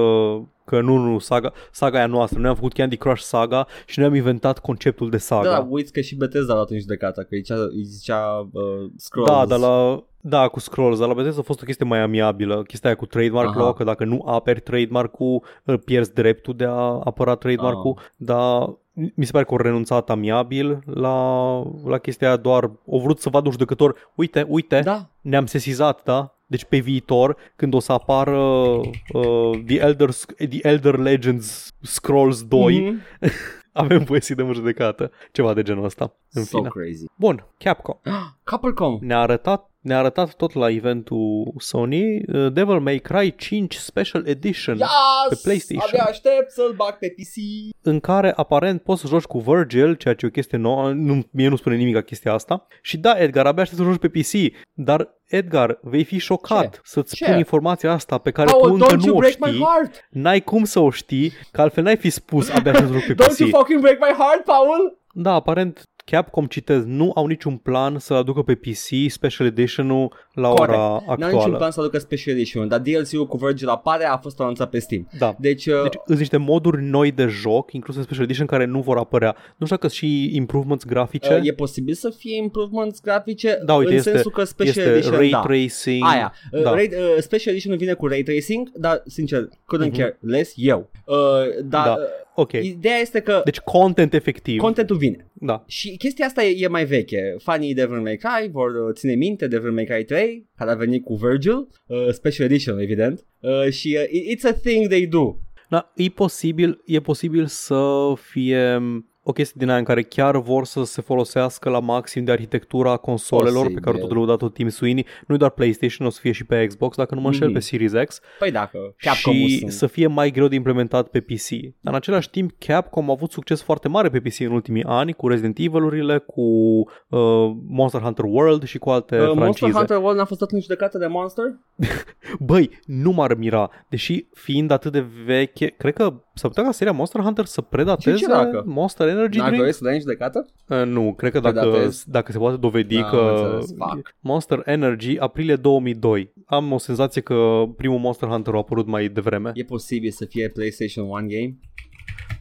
Că 0.65 0.81
nu, 0.81 0.97
nu, 0.97 1.19
saga, 1.19 1.51
saga 1.71 1.97
aia 1.97 2.07
noastră. 2.07 2.39
Noi 2.39 2.49
am 2.49 2.55
făcut 2.55 2.73
Candy 2.73 2.97
Crush 2.97 3.21
Saga 3.21 3.67
și 3.85 3.99
noi 3.99 4.07
am 4.07 4.15
inventat 4.15 4.59
conceptul 4.59 5.09
de 5.09 5.17
saga. 5.17 5.49
Da, 5.49 5.55
da, 5.55 5.67
uiți 5.69 5.91
că 5.91 6.01
și 6.01 6.15
Bethesda 6.15 6.51
a 6.53 6.55
luat 6.55 6.69
în 6.69 6.79
judecată, 6.79 7.21
că 7.21 7.27
îi 7.31 7.37
zicea, 7.41 7.55
îi 7.55 7.83
zicea 7.83 8.47
uh, 8.51 8.61
Scrolls. 8.97 9.29
Da, 9.29 9.45
dar 9.45 9.59
la, 9.59 10.03
da, 10.21 10.47
cu 10.47 10.59
Scrolls, 10.59 10.99
dar 10.99 11.07
la 11.07 11.13
Bethesda 11.13 11.39
a 11.39 11.43
fost 11.43 11.61
o 11.61 11.65
chestie 11.65 11.85
mai 11.85 11.99
amiabilă. 11.99 12.63
Chestia 12.63 12.89
aia 12.89 12.97
cu 12.99 13.05
trademark 13.05 13.49
Aha. 13.49 13.59
law, 13.59 13.73
că 13.73 13.83
dacă 13.83 14.05
nu 14.05 14.23
aperi 14.25 14.59
trademark-ul, 14.61 15.43
îl 15.63 15.77
pierzi 15.77 16.13
dreptul 16.13 16.53
de 16.55 16.65
a 16.65 17.01
apăra 17.03 17.35
trademark-ul, 17.35 17.93
Ah. 17.97 18.03
dar 18.17 18.69
mi 19.15 19.25
se 19.25 19.31
pare 19.31 19.43
că 19.45 19.51
au 19.51 19.57
renunțat 19.57 20.09
amiabil 20.09 20.79
la, 20.85 21.57
la 21.85 21.97
chestia 21.97 22.27
aia, 22.27 22.37
doar 22.37 22.63
au 22.91 22.99
vrut 22.99 23.19
să 23.19 23.29
vadă 23.29 23.45
un 23.45 23.51
judecător, 23.51 23.95
uite, 24.15 24.45
uite, 24.49 24.79
Da, 24.83 25.09
ne-am 25.21 25.45
sesizat, 25.45 26.03
da? 26.03 26.36
Deci 26.47 26.63
pe 26.65 26.77
viitor, 26.79 27.37
când 27.55 27.73
o 27.73 27.79
să 27.79 27.91
apară 27.91 28.37
uh, 28.37 29.59
The, 29.65 29.79
Elder, 29.79 30.09
Sc- 30.09 30.49
The 30.49 30.59
Elder 30.67 30.97
Legends 30.97 31.73
Scrolls 31.81 32.43
2, 32.43 32.81
Mhm. 32.81 33.01
avem 33.71 34.03
voie 34.03 34.21
să-i 34.21 34.35
dăm 34.35 34.47
în 34.47 34.53
judecată. 34.53 35.11
Ceva 35.31 35.53
de 35.53 35.61
genul 35.61 35.83
ăsta. 35.83 36.15
În 36.31 36.43
so 36.43 36.57
fine. 36.57 36.69
crazy. 36.69 37.05
Bun, 37.15 37.45
Capcom. 37.57 37.95
Capcom. 38.43 38.97
Ne-a 39.01 39.19
arătat, 39.19 39.66
ne-a 39.79 39.97
arătat 39.97 40.35
tot 40.35 40.53
la 40.53 40.69
eventul 40.69 41.53
Sony 41.57 42.15
uh, 42.15 42.51
Devil 42.53 42.79
May 42.79 42.97
Cry 42.99 43.35
5 43.35 43.75
Special 43.75 44.27
Edition 44.27 44.77
Yes! 44.77 44.87
pe 45.29 45.39
PlayStation. 45.43 45.87
Abia 45.89 46.03
aștept 46.03 46.51
să-l 46.51 46.73
bag 46.75 46.97
pe 46.97 47.07
PC. 47.17 47.35
în 47.81 47.99
care 47.99 48.33
aparent 48.35 48.81
poți 48.81 49.01
să 49.01 49.07
joci 49.07 49.23
cu 49.23 49.39
Virgil, 49.39 49.93
ceea 49.95 50.13
ce 50.13 50.25
e 50.25 50.27
o 50.27 50.31
chestie 50.31 50.57
nouă, 50.57 50.89
nu, 50.91 51.23
mie 51.31 51.47
nu 51.47 51.55
spune 51.55 51.75
nimic 51.75 51.93
la 51.95 52.01
chestia 52.01 52.33
asta. 52.33 52.67
Și 52.81 52.97
da, 52.97 53.19
Edgar, 53.19 53.45
abia 53.45 53.61
aștept 53.61 53.81
să 53.81 53.87
joci 53.87 53.99
pe 53.99 54.07
PC, 54.09 54.53
dar 54.73 55.15
Edgar, 55.27 55.79
vei 55.81 56.03
fi 56.03 56.17
șocat 56.17 56.73
Ce? 56.73 56.79
să-ți 56.83 57.15
Ce? 57.15 57.23
spun 57.25 57.37
informația 57.37 57.91
asta 57.91 58.17
pe 58.17 58.31
care 58.31 58.51
tu 58.51 58.57
Paul, 58.57 58.71
încă 58.71 58.85
don't 58.93 58.97
nu 58.97 59.05
you 59.05 59.15
o 59.15 59.19
break 59.19 59.37
my 59.39 59.47
știi. 59.51 59.63
heart! 59.63 60.07
N-ai 60.09 60.41
cum 60.41 60.63
să 60.63 60.79
o 60.79 60.89
știi, 60.89 61.31
că 61.51 61.61
altfel 61.61 61.83
n-ai 61.83 61.97
fi 61.97 62.09
spus 62.09 62.49
abia 62.49 62.71
aștept 62.71 62.89
să 62.91 62.93
joc 62.99 63.03
pe 63.05 63.13
Don't 63.23 63.37
you 63.37 63.49
PC. 63.49 63.55
fucking 63.55 63.79
break 63.81 63.97
my 63.99 64.13
heart, 64.23 64.43
Paul! 64.43 64.99
Da, 65.13 65.33
aparent 65.33 65.83
Capcom, 66.11 66.45
citez, 66.45 66.83
nu 66.85 67.11
au 67.15 67.25
niciun 67.25 67.55
plan 67.57 67.99
să 67.99 68.13
aducă 68.13 68.41
pe 68.41 68.55
PC 68.55 69.09
Special 69.11 69.47
Edition-ul 69.47 70.13
la 70.33 70.49
Corect. 70.49 70.69
ora 70.77 70.77
N-am 70.87 71.15
niciun 71.17 71.23
actuală. 71.23 71.57
plan 71.57 71.71
să 71.71 71.79
aducă 71.79 71.97
Special 71.97 72.35
Edition, 72.35 72.67
dar 72.67 72.79
DLC-ul 72.79 73.27
cu 73.27 73.37
Virgil 73.37 73.67
apare, 73.67 74.05
a 74.05 74.17
fost 74.17 74.39
anunțat 74.39 74.69
pe 74.69 74.79
Steam. 74.79 75.07
Da. 75.17 75.35
Deci, 75.39 75.65
uh, 75.65 75.81
Deci 75.83 75.93
sunt 76.05 76.17
niște 76.17 76.37
moduri 76.37 76.83
noi 76.83 77.11
de 77.11 77.25
joc, 77.25 77.73
incluse 77.73 77.97
în 77.99 78.03
Special 78.05 78.23
Edition, 78.25 78.45
care 78.45 78.65
nu 78.65 78.81
vor 78.81 78.97
apărea. 78.97 79.35
Nu 79.57 79.65
știu 79.65 79.77
dacă 79.77 79.87
și 79.93 80.35
improvements 80.35 80.85
grafice. 80.85 81.33
uh, 81.33 81.39
e 81.47 81.53
posibil 81.53 81.93
să 81.93 82.09
fie 82.17 82.37
improvements 82.37 83.01
grafice 83.01 83.59
Da, 83.65 83.73
uite, 83.75 83.91
în 83.91 83.97
este- 83.97 84.09
sensul 84.11 84.31
că 84.31 84.43
Special 84.43 84.77
este 84.85 84.91
Edition, 84.91 85.15
ray 85.15 85.29
da. 85.29 85.39
tracing. 85.39 86.03
Aia, 86.05 86.33
uh, 86.51 86.61
Da. 86.63 86.71
ray, 86.73 86.89
uh, 86.93 87.15
Special 87.19 87.53
Edition 87.53 87.77
vine 87.77 87.93
cu 87.93 88.07
Ray 88.07 88.23
Tracing, 88.23 88.69
dar 88.75 89.01
sincer, 89.05 89.39
couldn't 89.41 89.89
Mhm. 89.89 89.97
care 89.97 90.17
less 90.21 90.53
eu. 90.55 90.89
Uh, 91.05 91.15
dar 91.63 91.85
Da. 91.85 91.95
Uh, 92.37 92.43
Ok. 92.43 92.51
ideea 92.53 92.97
este 92.97 93.19
că 93.19 93.41
Deci 93.45 93.59
content 93.59 94.13
efectiv. 94.13 94.59
contentul 94.59 94.95
vine. 94.97 95.31
da. 95.33 95.63
Și 95.67 95.97
chestia 95.97 96.25
asta 96.25 96.43
e, 96.43 96.55
e 96.63 96.67
mai 96.67 96.85
veche. 96.85 97.35
Fanii 97.43 97.73
Devil 97.73 97.99
May 98.01 98.15
Cry 98.17 98.49
vor 98.51 98.69
uh, 98.69 98.93
ține 98.93 99.13
minte 99.15 99.47
Devil 99.47 99.71
May 99.71 99.83
Cry 99.85 100.03
3, 100.03 100.47
care 100.57 100.71
a 100.71 100.75
venit 100.75 101.03
cu 101.03 101.15
Virgil, 101.15 101.67
uh, 101.87 102.09
Special 102.11 102.47
Edition, 102.47 102.79
evident, 102.79 103.25
uh, 103.39 103.69
și 103.71 103.97
uh, 104.01 104.07
it- 104.09 104.37
it's 104.37 104.49
a 104.49 104.53
thing 104.53 104.87
they 104.87 105.07
do. 105.07 105.37
Da, 105.69 105.91
e 105.95 106.09
posibil, 106.09 106.81
e 106.85 106.99
posibil 106.99 107.45
să 107.45 108.13
fie 108.15 108.79
o 109.29 109.31
chestie 109.33 109.55
din 109.59 109.69
aia 109.69 109.77
în 109.77 109.83
care 109.83 110.01
chiar 110.01 110.37
vor 110.37 110.65
să 110.65 110.83
se 110.83 111.01
folosească 111.01 111.69
la 111.69 111.79
maxim 111.79 112.23
de 112.23 112.31
arhitectura 112.31 112.97
consolelor 112.97 113.53
Posibil. 113.53 113.73
pe 113.73 113.79
care 113.89 113.97
tot 113.97 114.11
le-au 114.11 114.25
dat 114.25 114.37
tot 114.37 114.53
Team 114.53 114.69
Sweeney. 114.69 115.05
Nu 115.27 115.37
doar 115.37 115.49
PlayStation, 115.49 116.07
o 116.07 116.09
să 116.09 116.19
fie 116.21 116.31
și 116.31 116.45
pe 116.45 116.65
Xbox, 116.67 116.95
dacă 116.97 117.15
nu 117.15 117.21
mă 117.21 117.27
înșel, 117.27 117.45
Mhm. 117.47 117.53
pe 117.53 117.59
Series 117.59 117.91
X. 118.05 118.19
Păi 118.39 118.51
dacă 118.51 118.77
Capcom 118.97 119.33
și 119.33 119.57
sunt. 119.57 119.71
să 119.71 119.87
fie 119.87 120.07
mai 120.07 120.31
greu 120.31 120.47
de 120.47 120.55
implementat 120.55 121.07
pe 121.07 121.19
PC. 121.19 121.49
Dar 121.79 121.93
în 121.93 121.95
același 121.95 122.29
timp, 122.29 122.51
Capcom 122.59 123.09
a 123.09 123.11
avut 123.11 123.31
succes 123.31 123.61
foarte 123.61 123.87
mare 123.87 124.09
pe 124.09 124.19
PC 124.19 124.39
în 124.39 124.51
ultimii 124.51 124.83
ani 124.83 125.13
cu 125.13 125.27
Resident 125.27 125.57
Evil-urile, 125.57 126.17
cu 126.17 126.41
uh, 126.41 127.51
Monster 127.67 128.01
Hunter 128.01 128.25
World 128.27 128.63
și 128.63 128.77
cu 128.77 128.89
alte 128.89 129.15
Uh, 129.15 129.21
Monster 129.25 129.43
francize. 129.43 129.71
Hunter 129.77 129.97
World 129.97 130.17
n-a 130.17 130.25
fost 130.25 130.39
dat 130.39 130.51
în 130.51 130.59
judecată 130.59 130.97
de 130.97 131.07
Monster? 131.07 131.45
Băi, 132.39 132.69
nu 132.85 133.11
m-ar 133.11 133.33
mira, 133.33 133.69
deși 133.89 134.25
fiind 134.33 134.71
atât 134.71 134.91
de 134.91 135.05
veche, 135.25 135.67
cred 135.77 135.93
că 135.93 136.21
s-ar 136.37 136.49
putea 136.49 136.63
ca 136.63 136.71
seria 136.71 136.93
Monster 136.93 137.21
Hunter 137.21 137.45
să 137.45 137.61
predateze 137.61 138.17
Ce- 138.17 138.23
ce 138.23 138.27
dacă? 138.31 138.63
Monster 138.65 139.07
Energy 139.07 139.37
N-ai 139.37 139.47
Drink? 139.47 139.61
voie 139.61 139.73
să 139.73 139.83
dai 139.83 139.93
în 139.93 139.99
judecată? 139.99 140.45
Uh, 140.67 140.81
nu, 140.85 141.13
cred 141.13 141.31
că 141.31 141.39
dacă, 141.39 141.59
Predatez? 141.59 142.03
dacă 142.07 142.31
se 142.31 142.37
poate 142.37 142.57
dovedi 142.57 142.95
Da, 142.99 143.03
am 143.05 143.09
că 143.09 143.41
înțeles. 143.45 143.75
Fuck. 143.77 144.15
Monster 144.19 144.61
Energy, 144.65 145.17
aprilie 145.19 145.55
2002. 145.55 146.33
Am 146.45 146.71
o 146.71 146.77
senzație 146.77 147.21
că 147.21 147.63
primul 147.77 147.99
Monster 147.99 148.29
Hunter 148.29 148.53
a 148.53 148.57
apărut 148.57 148.87
mai 148.87 149.07
devreme. 149.07 149.51
E 149.53 149.63
posibil 149.63 150.11
să 150.11 150.25
fie 150.25 150.49
PlayStation 150.49 151.05
1 151.05 151.11
game? 151.27 151.57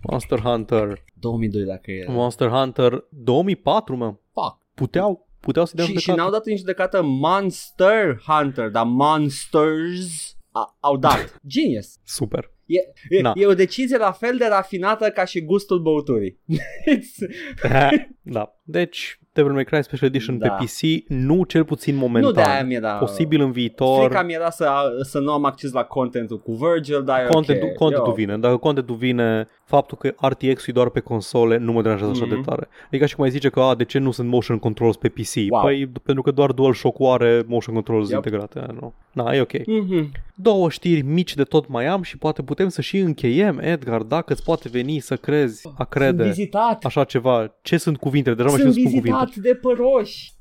Monster 0.03 0.39
Hunter 0.41 1.05
2002 1.21 1.65
dacă 1.65 1.91
e. 1.91 2.05
Monster 2.09 2.49
Hunter 2.49 3.05
2004, 3.11 3.97
mă. 3.97 4.07
Fuck. 4.33 4.59
Puteau, 4.75 5.29
puteau 5.41 5.65
să 5.65 5.73
dea 5.77 5.85
Și, 5.85 5.91
și 5.93 5.99
judecată. 5.99 6.21
n-au 6.23 6.31
dat 6.39 6.47
în 6.47 6.57
judecată 6.57 7.03
Monster 7.03 8.23
Hunter, 8.27 8.69
dar 8.69 8.85
Monsters 8.85 10.37
a, 10.51 10.77
au 10.81 10.97
dat. 10.97 11.39
Genius. 11.47 11.95
Super. 12.05 12.51
E, 12.67 12.79
e, 13.09 13.21
Na. 13.21 13.33
e 13.35 13.47
o 13.47 13.55
decizie 13.55 13.97
la 13.97 14.13
fel 14.13 14.37
de 14.37 14.47
rafinată 14.49 15.09
ca 15.11 15.25
și 15.25 15.45
gustul 15.45 15.79
băuturii. 15.81 16.39
It's- 16.97 17.31
da. 18.23 18.55
Deci, 18.63 19.21
Devil 19.33 19.53
May 19.53 19.65
Cry 19.65 19.83
Special 19.83 20.09
Edition 20.09 20.39
Da. 20.39 20.49
pe 20.49 20.65
PC, 20.65 21.09
nu 21.09 21.45
cel 21.45 21.65
puțin 21.65 21.95
momentan. 21.97 22.31
nu 22.31 22.37
de 22.37 22.43
aia 22.43 22.65
mi-era... 22.65 22.93
Posibil 22.93 23.41
în 23.41 23.53
viitor. 23.53 24.05
Frica 24.05 24.23
mi 24.23 24.33
era 24.33 24.51
să, 24.51 24.71
să 25.03 25.19
nu 25.19 25.33
am 25.33 25.45
acces 25.45 25.73
la 25.73 25.85
contentul 25.85 26.39
cu 26.39 26.53
Virgil, 26.53 27.03
dar 27.05 27.21
e 27.25 27.27
Contentul, 27.27 27.69
ok. 27.69 27.75
contentul 27.75 28.09
Eu- 28.09 28.15
vine. 28.15 28.37
Dacă 28.39 28.57
contentul 28.57 28.95
vine, 28.97 29.49
faptul 29.67 29.99
că 29.99 30.15
RTX-ul 30.29 30.67
e 30.69 30.73
doar 30.73 30.89
pe 30.89 31.01
console 31.01 31.57
nu 31.57 31.73
mă 31.73 31.83
deranjează 31.83 32.13
mm-hmm. 32.13 32.17
așa 32.23 32.27
de 32.29 32.35
Mhm. 32.35 32.45
tare. 32.45 32.69
E 32.91 32.99
ca 32.99 33.07
și 33.07 33.15
cum 33.15 33.25
ai 33.25 33.31
zice 33.31 33.49
că, 33.49 33.61
a, 33.61 33.75
de 33.75 33.85
ce 33.85 33.99
nu 33.99 34.11
sunt 34.11 34.29
motion 34.29 34.59
controls 34.59 34.97
pe 34.97 35.09
PC? 35.09 35.35
Wow. 35.51 35.63
Păi, 35.63 35.87
pentru 36.03 36.23
că 36.23 36.31
doar 36.31 36.53
DualShock-ul 36.53 37.07
are 37.11 37.45
motion 37.47 37.75
controls 37.75 38.09
Yep. 38.09 38.17
integrate. 38.25 38.67
Nu. 38.81 38.95
Na, 39.13 39.35
e 39.35 39.41
ok. 39.41 39.53
Mhm. 39.67 40.11
Două 40.35 40.71
știri 40.71 41.01
mici 41.03 41.35
de 41.35 41.43
tot 41.43 41.69
mai 41.69 41.87
am 41.87 42.03
și 42.03 42.19
poate 42.19 42.43
putem 42.43 42.69
să 42.69 42.81
și 42.81 42.99
încheiem, 42.99 43.59
Edgar, 43.59 44.03
dacă 44.03 44.33
îți 44.33 44.45
poate 44.45 44.69
veni 44.69 44.99
să 44.99 45.17
crezi, 45.17 45.67
a 45.67 45.73
Sunt 45.77 45.89
crede, 45.89 46.25
vizitat. 46.25 46.85
așa 46.85 47.05
ceva. 47.05 47.55
Ce 47.63 47.77
sunt 47.77 47.97
cuvintele? 47.97 48.35
Deja 48.35 48.49
nu 48.49 48.55
mai 48.55 48.61
știu 48.61 48.73
Sunt 48.73 48.85
să 48.85 48.91
spun 48.99 49.01
cuvinte. 49.11 49.27
vizitat 49.33 49.53
de 49.53 49.59
păroși. 49.69 50.35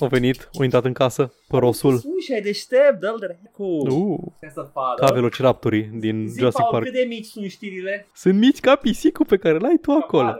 Au 0.00 0.08
venit, 0.08 0.48
au 0.58 0.62
intrat 0.64 0.84
în 0.84 0.92
casă, 0.92 1.32
părosul. 1.48 1.92
Ușa, 1.92 2.36
e 2.36 2.40
deștept, 2.40 3.00
dă-l 3.00 3.16
dracu. 3.20 3.64
Uh, 3.64 4.18
Ce 4.40 4.50
să 4.54 4.68
facă? 4.72 5.04
ca 5.06 5.12
velociraptorii 5.12 5.82
din 5.98 6.26
Zi, 6.28 6.38
Jurassic 6.38 6.60
Paul, 6.60 6.72
Park. 6.72 6.84
cât 6.84 6.92
de 6.94 7.04
mici 7.08 7.24
sunt 7.26 7.44
știrile? 7.50 8.06
Sunt 8.14 8.38
mici 8.38 8.60
ca 8.60 8.74
pisicul 8.76 9.26
pe 9.26 9.36
care 9.36 9.58
l-ai 9.58 9.78
tu 9.82 9.90
acolo. 9.92 10.36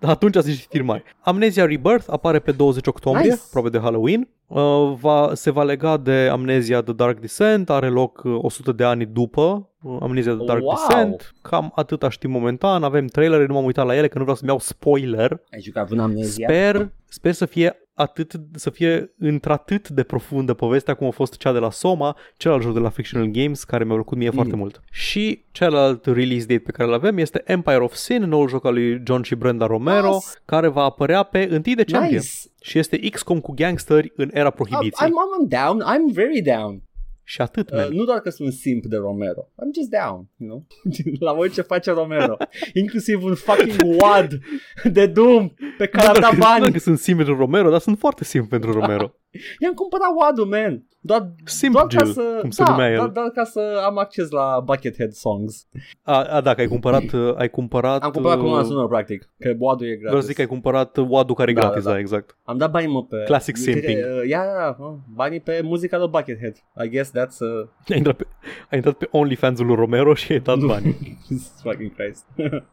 Atunci 0.00 0.32
sunt 0.34 0.44
și 0.54 0.60
știri 0.60 0.82
mari. 0.82 1.02
Amnesia 1.20 1.64
Rebirth 1.66 2.04
apare 2.08 2.38
pe 2.38 2.52
20 2.52 2.86
octombrie, 2.86 3.24
Nice. 3.30 3.40
aproape 3.46 3.68
de 3.68 3.78
Halloween. 3.78 4.28
Uh, 4.46 4.92
va, 5.00 5.30
se 5.34 5.50
va 5.50 5.62
lega 5.62 5.96
de 5.96 6.28
Amnesia 6.32 6.82
The 6.82 6.92
Dark 6.92 7.20
Descent, 7.20 7.70
are 7.70 7.88
loc 7.88 8.22
uh, 8.24 8.38
100 8.42 8.72
de 8.72 8.84
ani 8.84 9.06
după 9.06 9.70
uh, 9.82 9.96
Amnesia 10.00 10.34
The 10.34 10.44
Dark 10.44 10.62
Wow. 10.62 10.74
Descent. 10.88 11.34
Cam 11.42 11.72
atâta 11.74 12.08
știm 12.08 12.30
momentan, 12.30 12.82
avem 12.82 13.06
trailere, 13.06 13.46
nu 13.46 13.54
m-am 13.54 13.64
uitat 13.64 13.86
la 13.86 13.96
ele, 13.96 14.08
că 14.08 14.14
nu 14.16 14.20
vreau 14.22 14.36
să-mi 14.36 14.50
iau 14.50 14.58
spoiler. 14.60 15.30
Ai 15.52 15.60
jucat 15.60 15.90
în 15.90 15.98
amnezia? 15.98 16.46
Sper, 16.48 16.90
sper 17.08 17.32
să 17.32 17.46
fie 17.46 17.76
atât 17.96 18.32
să 18.54 18.70
fie 18.70 19.12
într-atât 19.18 19.88
de 19.88 20.02
profundă 20.02 20.54
povestea 20.54 20.94
cum 20.94 21.06
a 21.06 21.10
fost 21.10 21.36
cea 21.36 21.52
de 21.52 21.58
la 21.58 21.70
Soma, 21.70 22.16
celălalt 22.36 22.64
joc 22.64 22.74
de 22.74 22.80
la 22.80 22.88
Fictional 22.88 23.28
Games 23.28 23.64
care 23.64 23.84
mi-a 23.84 23.94
plăcut 23.94 24.18
mie 24.18 24.28
mm. 24.28 24.34
foarte 24.34 24.56
mult. 24.56 24.82
Și 24.90 25.44
celălalt 25.50 26.06
release 26.06 26.46
date 26.46 26.60
pe 26.60 26.70
care 26.70 26.88
îl 26.88 26.94
avem 26.94 27.18
este 27.18 27.42
Empire 27.44 27.76
of 27.78 27.94
Sin, 27.94 28.22
noul 28.22 28.48
joc 28.48 28.64
al 28.64 28.72
lui 28.72 29.02
John 29.04 29.22
și 29.22 29.34
Brenda 29.34 29.66
Romero, 29.66 30.12
Nice. 30.12 30.26
care 30.44 30.68
va 30.68 30.82
apărea 30.82 31.22
pe 31.22 31.48
1 31.50 31.60
decembrie. 31.74 32.16
Nice. 32.16 32.30
Și 32.60 32.78
este 32.78 32.98
XCOM 32.98 33.40
cu 33.40 33.52
gangsteri 33.52 34.12
în 34.16 34.30
era 34.32 34.52
I'm, 34.52 34.54
prohibiției. 34.54 35.08
I'm, 35.08 35.12
I'm 35.12 35.48
down. 35.48 35.82
I'm 35.82 36.14
very 36.14 36.42
down. 36.42 36.82
Și 37.28 37.40
atât, 37.40 37.70
Uh, 37.70 37.76
man. 37.76 37.92
nu 37.92 38.04
doar 38.04 38.18
că 38.20 38.30
sunt 38.30 38.52
simp 38.52 38.84
de 38.84 38.96
Romero. 38.96 39.48
I'm 39.52 39.70
just 39.74 39.90
down, 39.90 40.28
you 40.36 40.48
know? 40.48 40.66
La 41.26 41.32
orice 41.32 41.62
face 41.62 41.90
Romero. 41.90 42.36
Inclusiv 42.82 43.24
un 43.24 43.34
fucking 43.34 44.00
wad 44.00 44.38
de 44.84 45.06
Doom 45.06 45.48
pe 45.78 45.86
care 45.86 46.06
Nu 46.06 46.12
am 46.12 46.20
doar 46.20 46.20
dat 46.20 46.30
că- 46.30 46.36
nu 46.36 46.40
doar 46.42 46.58
bani. 46.60 46.72
că 46.72 46.78
sunt 46.78 46.98
simp 46.98 47.16
pentru 47.16 47.36
Romero, 47.36 47.70
dar 47.70 47.80
sunt 47.80 47.98
foarte 47.98 48.24
simp 48.24 48.48
pentru 48.48 48.72
Romero. 48.72 49.14
I-am 49.58 49.72
cumpărat 49.74 50.08
wad 50.20 50.38
man. 50.48 50.84
Doar, 51.00 51.32
Simp 51.44 51.72
doar 51.72 51.86
ca 51.86 51.98
Jill, 51.98 52.12
să, 52.12 52.38
cum 52.40 52.50
se 52.50 52.62
da, 52.62 52.70
numea 52.70 52.90
el. 52.90 52.96
Doar, 52.96 53.08
doar 53.08 53.28
ca 53.30 53.44
să 53.44 53.82
am 53.84 53.98
acces 53.98 54.30
la 54.30 54.60
Buckethead 54.64 55.12
Songs. 55.12 55.66
A, 56.02 56.22
a 56.22 56.40
da, 56.40 56.54
că 56.54 56.60
ai 56.60 56.66
cumpărat, 56.66 57.12
uh, 57.12 57.34
ai 57.42 57.50
cumpărat... 57.50 58.02
Am 58.02 58.10
cumpărat 58.10 58.38
cu 58.38 58.44
uh, 58.44 58.50
una 58.50 58.62
sună, 58.62 58.86
practic. 58.86 59.28
Că 59.38 59.54
wadul 59.58 59.86
e 59.86 59.88
gratis. 59.88 60.04
Vreau 60.06 60.20
să 60.20 60.26
zic 60.26 60.34
că 60.36 60.40
ai 60.40 60.46
cumpărat 60.46 60.96
Wadu 61.08 61.34
care 61.34 61.50
e 61.50 61.54
Da, 61.54 61.60
gratis, 61.60 61.82
da, 61.82 61.88
da, 61.88 61.94
da. 61.94 62.00
exact. 62.00 62.36
Am 62.44 62.58
dat 62.58 62.70
banii 62.70 62.88
mă 62.88 63.04
pe... 63.04 63.22
Classic 63.24 63.56
Uite, 63.56 63.70
simping. 63.70 63.98
uh, 63.98 64.28
Ia, 64.28 64.42
ia, 64.42 64.76
uh, 64.78 64.94
banii 65.14 65.40
pe 65.40 65.60
muzica 65.64 65.98
lui 65.98 66.08
Buckethead. 66.08 66.54
I 66.84 66.88
guess 66.88 67.10
that's... 67.10 67.38
Uh, 67.40 67.68
Ai 67.90 67.96
intrat 67.96 68.16
pe, 68.16 68.26
ai 68.70 68.76
intrat 68.76 68.94
pe 68.94 69.08
OnlyFans-ul 69.10 69.66
lui 69.66 69.74
Romero 69.74 70.14
și 70.14 70.32
ai 70.32 70.40
dat 70.40 70.58
bani. 70.58 70.96
Jesus 71.28 71.60
fucking 71.62 71.94
Christ. 71.94 72.24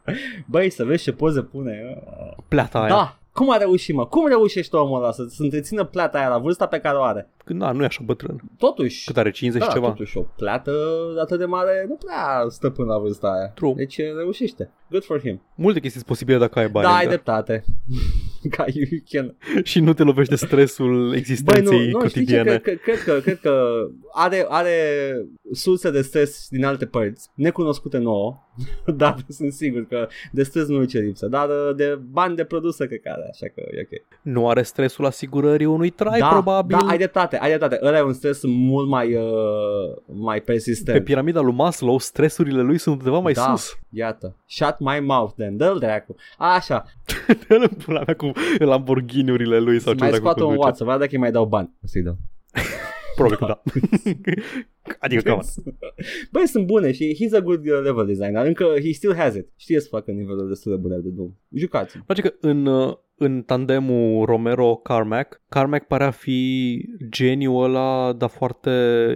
Băi, 0.52 0.70
să 0.70 0.84
vezi 0.84 1.04
ce 1.04 1.12
poze 1.12 1.42
pune. 1.42 1.82
uh. 2.06 2.44
Plata 2.48 2.80
aia. 2.80 2.88
Da, 2.90 3.18
cum 3.34 3.52
a 3.52 3.58
reușit, 3.58 3.96
mă? 3.96 4.06
Cum 4.06 4.28
reușește 4.28 4.76
omul 4.78 5.02
ăla 5.02 5.12
să, 5.12 5.26
să 5.30 5.44
întrețină 5.44 5.84
plata 5.84 6.18
aia 6.18 6.28
la 6.30 6.38
vârsta 6.38 6.66
pe 6.66 6.80
care 6.80 6.98
o 6.98 7.02
are? 7.04 7.30
Când, 7.46 7.60
na, 7.60 7.72
nu 7.72 7.82
e 7.82 7.86
așa 7.86 8.02
bătrân. 8.06 8.42
Totuși, 8.58 9.06
Cât 9.06 9.18
are, 9.18 9.32
50 9.32 9.62
da, 9.62 9.68
și 9.68 9.74
ceva? 9.76 9.88
totuși, 9.88 10.18
o 10.18 10.22
plată 10.22 10.72
atât 11.22 11.38
de 11.40 11.46
mare 11.46 11.86
nu 11.88 11.96
prea 11.96 12.46
stă 12.50 12.70
până 12.70 12.94
la 12.94 13.00
vârsta 13.00 13.28
aia. 13.28 13.48
True. 13.48 13.74
Deci 13.74 13.98
reușește. 14.18 14.72
Good 14.90 15.04
for 15.04 15.20
him. 15.20 15.42
Multe 15.56 15.80
chestii 15.80 16.00
sunt 16.00 16.10
posibile 16.12 16.38
dacă 16.38 16.60
ai 16.60 16.70
bani. 16.70 16.86
da, 16.86 16.92
ai 16.94 17.04
Edgar. 17.04 17.14
dreptate. 17.14 17.64
Ca 18.56 18.66
you 18.74 18.86
can. 19.10 19.36
și 19.64 19.80
nu 19.80 19.94
te 19.94 20.04
lovește 20.04 20.36
stresul 20.36 21.08
Băi, 21.08 21.18
existenței 21.18 21.90
nu, 21.90 22.00
nu 22.00 22.08
știi 22.08 22.26
ce? 22.26 22.36
cotidiene. 22.36 22.60
Cred, 22.60 22.82
cred, 22.82 23.00
că, 23.04 23.20
cred 23.20 23.40
că 23.40 23.64
are, 24.14 24.46
are 24.50 24.78
surse 25.52 25.92
de 25.92 26.02
stres 26.02 26.48
din 26.50 26.66
alte 26.66 26.86
părți, 26.86 27.30
necunoscute 27.34 27.98
nouă, 27.98 28.38
dar 28.96 29.16
sunt 29.30 29.54
sigur 29.54 29.86
că 29.88 30.08
de 30.32 30.44
stres 30.44 30.68
nu 30.68 30.84
ce 30.84 31.00
lipsă, 31.00 31.28
dar 31.28 31.48
de 31.76 32.00
bani 32.10 32.36
de 32.36 32.44
produse 32.44 32.86
cred 32.88 33.00
că 33.02 33.10
are, 33.10 33.30
așa 33.32 33.46
că 33.56 33.62
e 33.72 33.88
ok. 33.92 34.02
Nu 34.22 34.50
are 34.50 34.62
stresul 34.62 35.06
asigurării 35.06 35.66
unui 35.66 35.90
trai, 35.90 36.20
da, 36.20 36.28
probabil. 36.28 36.78
Da, 36.82 36.88
ai 36.88 36.98
dreptate, 36.98 37.38
ai 37.38 37.48
dreptate. 37.48 37.80
Ăla 37.84 37.98
e 37.98 38.02
un 38.02 38.14
stres 38.14 38.40
mult 38.44 38.88
mai, 38.90 39.16
uh, 39.16 39.24
mai 40.06 40.42
persistent. 40.42 40.98
Pe 40.98 41.04
piramida 41.04 41.40
lui 41.42 41.54
Maslow, 41.54 42.00
stresurile 42.00 42.62
lui 42.62 42.78
sunt 42.78 42.98
undeva 42.98 43.20
mai 43.20 43.34
da, 43.34 43.42
sus. 43.42 43.78
iată. 43.90 44.36
Shut 44.46 44.76
my 44.80 45.00
mouth 45.00 45.34
then, 45.38 45.58
dă-l 45.58 45.80
dracu. 45.80 46.16
Așa, 46.38 46.86
Dă-l 47.48 47.62
în 47.62 47.78
pula 47.86 48.02
mea 48.06 48.16
cu 48.16 48.32
Lamborghini-urile 48.72 49.60
lui 49.60 49.80
sau 49.80 49.92
să 49.92 49.98
ce 49.98 50.04
mai 50.04 50.10
dracu 50.10 50.24
scoată 50.24 50.40
un 50.40 50.46
conduce. 50.46 50.66
WhatsApp, 50.66 50.78
să 50.78 50.84
vadă 50.84 51.00
dacă 51.00 51.12
îi 51.12 51.20
mai 51.20 51.32
dau 51.32 51.46
bani. 51.46 51.74
O 51.84 51.88
să-i 51.88 52.02
dau. 52.02 52.18
Probabil 53.16 53.38
că 53.38 53.46
da. 53.46 53.62
adică, 55.06 55.22
come 55.22 55.36
on. 55.36 55.74
Băi, 56.32 56.48
sunt 56.48 56.66
bune 56.66 56.92
și 56.92 57.18
he's 57.20 57.38
a 57.38 57.42
good 57.42 57.68
uh, 57.68 57.82
level 57.84 58.06
designer. 58.06 58.46
Încă 58.46 58.66
he 58.84 58.92
still 58.92 59.16
has 59.16 59.36
it. 59.36 59.48
Știe 59.56 59.80
să 59.80 59.88
facă 59.90 60.12
nivelul 60.12 60.48
destul 60.48 60.72
de 60.72 60.78
bune 60.78 60.98
de 60.98 61.10
Doom. 61.10 61.32
Jucați. 61.50 61.96
Îmi 61.96 62.04
place 62.06 62.22
că 62.22 62.34
în, 62.40 62.66
uh, 62.66 62.94
în 63.16 63.42
tandemul 63.42 64.26
Romero-Carmack, 64.26 65.42
Carmack 65.50 65.88
pare 65.88 66.04
a 66.04 66.12
fi 66.12 66.80
geniul 67.10 67.64
ăla, 67.64 68.14
dar 68.14 68.30
foarte 68.30 68.72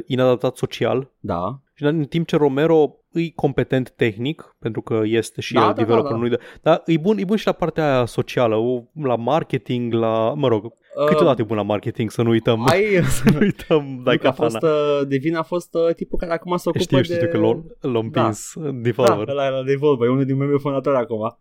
inadaptat 0.05 0.55
social. 0.55 1.13
Da. 1.19 1.61
Și 1.73 1.83
în 1.83 2.03
timp 2.03 2.27
ce 2.27 2.35
Romero 2.35 2.95
îi 3.17 3.31
competent 3.35 3.91
tehnic, 3.91 4.55
pentru 4.59 4.81
că 4.81 5.01
este 5.03 5.41
și 5.41 5.53
Da, 5.53 5.59
el 5.59 5.65
da, 5.67 5.73
da, 5.73 5.79
developer, 5.81 6.11
da. 6.11 6.17
nu 6.17 6.27
de, 6.27 6.39
dar 6.61 6.81
e 6.85 6.97
bun, 6.97 7.17
e 7.17 7.23
bun 7.25 7.37
și 7.37 7.45
la 7.45 7.51
partea 7.51 7.95
aia 7.95 8.05
socială, 8.05 8.55
o- 8.55 8.83
la 9.03 9.15
marketing, 9.15 9.93
la, 9.93 10.33
mă 10.33 10.47
rog, 10.47 10.73
câteodată 11.05 11.41
e 11.41 11.43
bun 11.43 11.55
la 11.55 11.63
marketing, 11.63 12.11
să 12.11 12.21
nu 12.21 12.29
uităm, 12.29 12.59
Uh, 12.59 12.71
ai... 12.71 12.83
să 13.23 13.23
nu 13.33 13.37
uităm 13.39 13.95
Nu, 13.97 14.03
Dai 14.03 14.17
că 14.17 14.27
a 14.27 14.31
fost, 14.31 14.61
uh, 14.61 15.01
de 15.07 15.17
vină 15.17 15.37
a 15.37 15.43
fost 15.43 15.73
uh, 15.73 15.93
tipul 15.95 16.17
care 16.19 16.31
acum 16.33 16.57
se 16.57 16.69
ocupă 16.69 16.83
Știu, 16.83 16.97
de... 16.97 17.03
știu 17.03 17.27
că 17.27 17.37
l-am, 17.37 17.65
l-am 17.81 18.09
Da. 18.11 18.21
împins 18.21 18.51
da. 18.55 18.61
Da, 18.63 18.71
developer. 18.71 19.27
ăla 19.27 19.45
era 19.45 19.63
Devolver, 19.63 20.07
e 20.07 20.11
unul 20.11 20.25
din 20.25 20.37
membrii 20.37 20.59
fondatori 20.59 20.95
acum. 20.95 21.37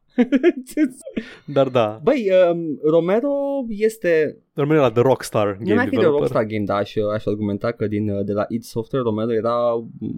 Dar 1.57 1.69
da, 1.69 2.01
Băi, 2.03 2.31
um, 2.51 2.79
Romero 2.91 3.35
este... 3.69 4.39
rămâne 4.55 4.79
la 4.79 4.91
The 4.91 5.03
Rockstar 5.03 5.47
Nu 5.47 5.65
Game 5.65 5.75
mai 5.75 5.85
fi 5.85 5.91
de 5.91 5.97
Developer. 5.97 6.21
Rockstar 6.21 6.45
Game, 6.45 6.65
dar 6.65 6.79
aș, 6.79 6.95
aș 7.15 7.27
argumenta 7.27 7.73
că 7.73 7.87
din, 7.87 8.11
uh, 8.11 8.25
de 8.25 8.33
la 8.33 8.45
id 8.49 8.63
Software 8.63 9.05
Romero 9.05 9.33
era 9.33 9.55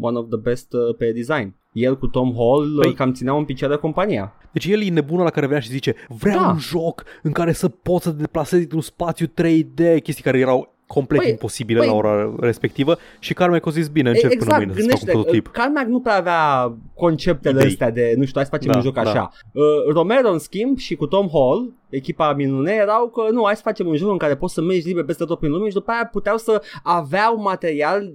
one 0.00 0.18
of 0.18 0.28
the 0.28 0.38
best 0.38 0.72
uh, 0.72 0.94
pe 0.96 1.12
design. 1.12 1.56
El 1.82 1.98
cu 1.98 2.06
Tom 2.06 2.32
Hall 2.36 2.78
Păi- 2.78 2.82
păi, 2.82 2.94
cam 2.94 3.12
țineau 3.12 3.38
în 3.38 3.44
picioare 3.44 3.76
compania. 3.76 4.32
Deci 4.52 4.64
el 4.66 4.82
e 4.82 4.88
nebunul 4.90 5.24
la 5.24 5.30
care 5.30 5.46
venea 5.46 5.60
și 5.60 5.68
zice 5.70 5.94
vreau 6.08 6.40
Da. 6.40 6.48
un 6.48 6.58
joc 6.58 7.04
în 7.22 7.32
care 7.32 7.52
să 7.52 7.68
poți 7.68 8.04
să 8.04 8.10
te 8.10 8.16
deplasezi 8.20 8.62
într-un 8.62 8.80
spațiu 8.80 9.26
3D, 9.26 10.00
chestii 10.02 10.24
care 10.24 10.38
erau 10.38 10.76
complet 10.86 11.20
Păi, 11.20 11.30
imposibile 11.30 11.80
păi- 11.82 11.86
la 11.86 11.92
ora 11.94 12.34
respectivă 12.40 12.96
și 13.18 13.34
Carmack 13.34 13.66
a 13.66 13.70
zis 13.70 13.88
bine, 13.88 14.08
încep 14.08 14.34
până 14.38 14.54
mâine 14.56 14.72
să 14.74 14.88
fac 14.90 15.02
un 15.02 15.08
prototip. 15.12 15.46
uh, 15.46 15.52
Carmack 15.52 15.86
nu 15.88 16.00
prea 16.00 16.16
avea 16.16 16.72
conceptele 16.94 17.54
Idei. 17.58 17.66
astea 17.70 17.90
de, 17.90 18.14
nu 18.16 18.22
știu, 18.22 18.34
hai 18.34 18.44
să 18.44 18.50
facem 18.50 18.70
Da, 18.70 18.76
un 18.76 18.82
joc 18.84 18.94
da. 18.94 19.00
așa. 19.00 19.30
Uh, 19.52 19.62
Romero, 19.92 20.32
în 20.32 20.38
schimb, 20.38 20.78
și 20.78 20.94
cu 20.94 21.06
Tom 21.06 21.28
Hall, 21.32 21.72
echipa 21.90 22.32
minune, 22.32 22.72
erau 22.72 23.08
că 23.08 23.30
nu, 23.30 23.44
hai 23.44 23.56
să 23.56 23.62
facem 23.64 23.86
un 23.86 23.96
joc 23.96 24.10
în 24.10 24.16
care 24.16 24.36
poți 24.36 24.54
să 24.54 24.62
mergi 24.62 24.86
liber 24.86 25.04
peste 25.04 25.24
tot 25.24 25.38
prin 25.38 25.50
lume 25.50 25.68
și 25.68 25.74
după 25.74 25.90
aia 25.90 26.08
puteau 26.12 26.36
să 26.36 26.62
aveau 26.82 27.40
material 27.40 28.12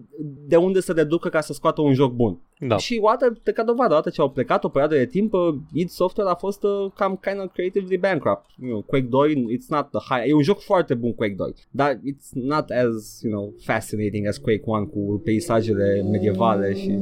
de 0.48 0.56
unde 0.56 0.80
să 0.82 0.94
deducă 0.94 1.30
ca 1.30 1.42
să 1.42 1.54
scoată 1.54 1.82
un 1.82 1.94
joc 1.94 2.14
bun. 2.14 2.40
Da. 2.68 2.78
Și 2.78 3.00
o 3.02 3.08
dată, 3.08 3.40
de 3.44 3.52
ca 3.52 3.64
dovadă, 3.64 3.94
odată 3.94 4.10
ce 4.10 4.22
au 4.22 4.30
plecat 4.30 4.64
o 4.64 4.70
perioadă 4.70 4.96
de 4.96 5.06
timp, 5.06 5.34
uh, 5.34 5.56
id 5.74 5.90
Software 5.90 6.30
a 6.30 6.36
fost 6.36 6.64
uh, 6.64 6.92
cam 6.96 7.20
kind 7.22 7.42
of 7.44 7.54
creatively 7.54 7.98
bankrupt. 7.98 8.46
You 8.62 8.70
know, 8.70 8.82
Quake 8.82 9.08
2, 9.10 9.46
it's 9.58 9.68
not 9.68 9.90
the 9.90 10.00
high, 10.10 10.30
e 10.30 10.34
un 10.34 10.42
joc 10.42 10.60
foarte 10.60 10.94
bun 10.94 11.14
Quake 11.14 11.34
2, 11.38 11.54
dar 11.72 11.94
it's 11.94 12.30
not 12.34 12.70
as, 12.70 13.20
you 13.22 13.32
know, 13.32 13.54
fascinating 13.64 14.28
as 14.28 14.38
Quake 14.38 14.64
1 14.66 14.88
cu 14.88 15.22
peisajele 15.24 16.06
medievale 16.12 16.76
și... 16.76 16.98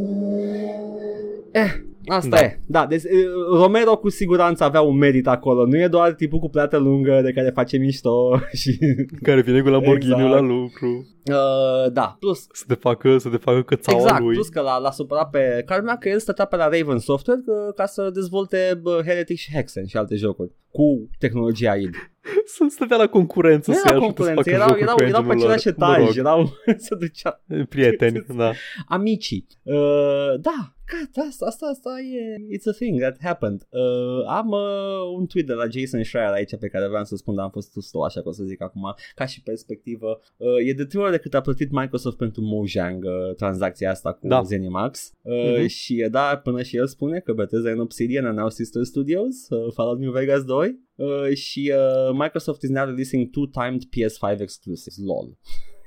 Eh, 1.52 1.74
asta 2.06 2.30
Da. 2.30 2.40
e. 2.42 2.60
Da, 2.68 2.86
deci 2.86 3.04
uh, 3.04 3.60
Romero 3.60 3.96
cu 3.98 4.10
siguranță 4.10 4.64
avea 4.64 4.82
un 4.82 4.98
merit 4.98 5.28
acolo. 5.28 5.66
Nu 5.66 5.78
e 5.78 5.88
doar 5.88 6.14
tipul 6.14 6.40
cu 6.40 6.50
plată 6.50 6.78
lungă 6.78 7.22
de 7.24 7.32
care 7.32 7.50
face 7.50 7.78
mișto 7.78 8.40
și... 8.62 8.78
Care 9.22 9.42
vine 9.42 9.62
cu 9.62 9.68
Lamborghini 9.70 10.12
Exact. 10.14 10.32
la 10.34 10.40
lucru. 10.40 11.08
Uh, 11.30 11.92
da, 11.92 12.16
plus 12.20 12.48
Să 12.52 12.64
te 12.68 12.74
facă, 12.74 13.18
să 13.18 13.30
te 13.30 13.38
facă 13.38 13.62
cățaua 13.62 14.00
Exact, 14.02 14.22
lui. 14.24 14.34
plus 14.34 14.50
că 14.50 14.62
l-a, 14.62 14.78
l-a 14.78 14.92
supărat 14.92 15.30
pe 15.30 15.64
Carmack 15.66 16.00
că 16.00 16.10
el 16.10 16.20
stătea 16.20 16.46
pe 16.46 16.56
la 16.56 16.70
Raven 16.70 16.98
Software 16.98 17.42
că, 17.46 17.72
ca 17.76 17.86
să 17.86 18.10
dezvolte 18.14 18.80
bă, 18.82 19.02
Heretic 19.06 19.38
și 19.38 19.52
Hexen 19.54 19.86
și 19.86 19.98
alte 19.98 20.16
jocuri 20.16 20.52
cu 20.72 21.10
tehnologia 21.20 21.76
id. 21.76 21.94
Să 22.56 22.66
stătea 22.70 22.98
la 22.98 23.08
concurență 23.08 23.72
Nu 23.72 23.78
să 23.78 23.82
era 23.86 23.96
ajute 23.96 24.14
concurență, 24.14 24.42
să 24.44 24.50
facă 24.50 24.64
erau, 24.64 24.68
jocuri 24.68 24.84
erau, 24.84 24.96
cu 24.96 25.02
erau 25.04 25.22
pe 25.24 25.28
engine-ul 25.28 25.48
lor. 25.48 25.52
același 25.52 25.68
etaj, 25.68 25.98
Mă 26.00 26.06
rog, 26.06 26.18
erau, 26.18 26.50
se 26.88 26.96
ducea 27.00 27.42
prieteni, 27.70 28.26
da. 28.38 28.52
amicii. 28.88 29.48
Uh, 29.64 30.40
da, 30.42 30.74
God, 30.94 31.26
asta, 31.28 31.46
asta, 31.46 31.66
asta 31.66 31.90
e, 32.00 32.58
it's 32.58 32.68
a 32.68 32.72
thing 32.72 33.00
that 33.00 33.18
happened. 33.22 33.62
Uh, 33.70 34.28
am 34.28 34.48
uh, 34.48 35.18
un 35.18 35.26
tweet 35.26 35.48
de 35.48 35.54
la 35.54 35.68
Jason 35.70 36.04
Schreier 36.04 36.32
aici 36.32 36.56
pe 36.60 36.68
care 36.68 36.88
vreau 36.88 37.04
să 37.04 37.16
spun, 37.16 37.36
dar 37.36 37.44
am 37.44 37.52
fost 37.52 37.72
slow, 37.72 38.04
așa 38.04 38.22
că 38.22 38.28
o 38.28 38.32
să 38.32 38.44
zic 38.44 38.62
acum, 38.62 38.96
ca 39.16 39.26
și 39.26 39.42
perspectivă. 39.42 40.20
Uh, 40.38 40.48
e 40.68 40.74
de 40.74 40.86
trei 40.86 41.02
ori 41.02 41.12
de 41.12 41.18
cât 41.18 41.34
a 41.34 41.42
plătit 41.42 41.72
Microsoft 41.72 42.18
pentru 42.18 42.42
Mojang 42.42 43.04
uh, 43.04 43.36
tranzacția 43.36 43.90
asta 43.92 44.14
cu 44.14 44.28
Da. 44.28 44.42
Zenimax. 44.42 45.12
Uh, 45.22 45.40
Mhm. 45.58 45.66
Și 45.68 46.08
da, 46.12 46.38
până 46.44 46.62
și 46.62 46.78
el 46.78 46.88
spune 46.88 47.20
că 47.20 47.34
Bethesda 47.34 47.72
în 47.72 47.80
Obsidian 47.80 48.26
and 48.26 48.38
now 48.38 48.50
Sister 48.50 48.84
Studios, 48.84 49.50
uh, 49.50 49.74
Fallout 49.74 50.00
New 50.00 50.12
Vegas 50.12 50.44
2. 50.44 50.80
Uh, 50.96 51.34
și 51.34 51.74
uh, 51.76 52.12
Microsoft 52.14 52.62
is 52.62 52.70
now 52.70 52.86
releasing 52.86 53.30
two-timed 53.30 53.82
PS5 53.82 54.40
exclusives. 54.40 54.98
LOL. 54.98 55.38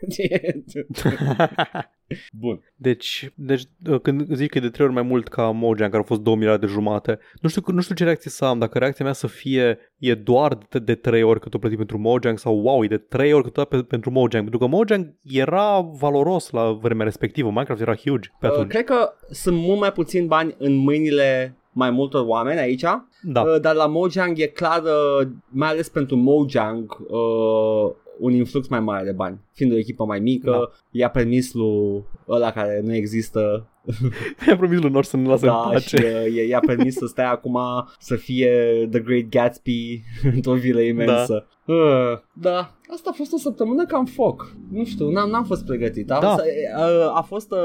Bun. 2.40 2.60
Deci, 2.76 3.32
deci 3.34 3.62
uh, 3.90 4.00
când 4.00 4.34
zic 4.34 4.50
că 4.50 4.58
e 4.58 4.60
de 4.60 4.68
trei 4.68 4.86
ori 4.86 4.94
mai 4.94 5.02
mult 5.02 5.28
ca 5.28 5.50
Mojang, 5.50 5.90
care 5.90 5.96
au 5.96 6.02
fost 6.02 6.20
2 6.20 6.34
miliarde 6.34 6.66
jumate, 6.66 7.18
nu 7.40 7.48
știu, 7.48 7.62
nu 7.66 7.80
știu 7.80 7.94
ce 7.94 8.04
reacție 8.04 8.30
să 8.30 8.44
am, 8.44 8.58
dacă 8.58 8.78
reacția 8.78 9.04
mea 9.04 9.14
să 9.14 9.26
fie 9.26 9.78
e 9.98 10.14
doar 10.14 10.58
de, 10.68 10.78
de 10.78 10.94
3 10.94 11.22
ori 11.22 11.40
cât 11.40 11.54
o 11.54 11.58
plătit 11.58 11.76
pentru 11.76 11.98
Mojang 11.98 12.38
sau 12.38 12.56
wow, 12.58 12.84
e 12.84 12.86
de 12.86 12.96
3 12.96 13.32
ori 13.32 13.42
cât 13.42 13.56
o 13.56 13.64
pe, 13.64 13.82
pentru 13.82 14.10
Mojang, 14.10 14.42
pentru 14.42 14.58
că 14.58 14.66
Mojang 14.66 15.14
era 15.22 15.80
valoros 15.80 16.50
la 16.50 16.72
vremea 16.72 17.04
respectivă, 17.04 17.48
Minecraft 17.48 17.80
era 17.80 17.94
huge 17.94 18.28
pe 18.40 18.46
Uh, 18.46 18.52
atunci. 18.52 18.68
cred 18.68 18.84
că 18.84 19.12
sunt 19.30 19.56
mult 19.56 19.80
mai 19.80 19.92
puțini 19.92 20.26
bani 20.26 20.54
în 20.58 20.74
mâinile 20.74 21.56
mai 21.72 21.90
multor 21.90 22.24
oameni 22.26 22.60
aici, 22.60 22.84
Da, 23.22 23.40
uh, 23.42 23.60
dar 23.60 23.74
la 23.74 23.86
Mojang 23.86 24.38
e 24.38 24.46
clar, 24.46 24.82
uh, 24.82 25.28
mai 25.48 25.68
ales 25.68 25.88
pentru 25.88 26.16
Mojang, 26.16 26.96
uh, 27.08 27.92
un 28.18 28.32
influx 28.32 28.68
mai 28.68 28.80
mare 28.80 29.04
de 29.04 29.12
bani. 29.12 29.38
Fiind 29.52 29.72
o 29.72 29.76
echipă 29.76 30.04
mai 30.04 30.18
mică, 30.20 30.50
Da. 30.50 30.70
i-a 30.90 31.10
permis 31.10 31.52
lui 31.52 32.04
ăla 32.28 32.50
care 32.50 32.80
nu 32.84 32.94
există 32.94 33.66
mi-a 34.46 34.56
promis 34.56 34.80
lui 34.80 34.90
Nor 34.90 35.04
să 35.04 35.16
ne 35.16 35.28
lase 35.28 35.46
da, 35.46 35.68
în 35.72 35.78
și 35.78 35.94
pace. 35.94 36.22
uh, 36.26 36.32
i- 36.32 36.48
i-a 36.48 36.60
permis 36.66 36.94
să 36.94 37.06
stea 37.06 37.30
acum 37.30 37.58
să 37.98 38.16
fie 38.16 38.86
The 38.90 39.00
Great 39.00 39.24
Gatsby 39.28 40.02
într-o 40.34 40.52
vilă 40.54 40.80
imensă. 40.80 41.46
Da. 41.66 41.72
Uh, 41.74 42.18
da, 42.32 42.74
asta 42.92 43.10
a 43.12 43.16
fost 43.16 43.32
o 43.32 43.36
săptămână 43.36 43.86
cam 43.86 44.04
foc. 44.04 44.54
Nu 44.72 44.84
știu, 44.84 45.10
n-am, 45.10 45.30
n-am 45.30 45.44
fost 45.44 45.64
pregătit. 45.64 46.10
A, 46.10 46.18
Da. 46.20 46.36
a, 46.76 47.12
a 47.14 47.22
fost, 47.22 47.50
uh, 47.52 47.58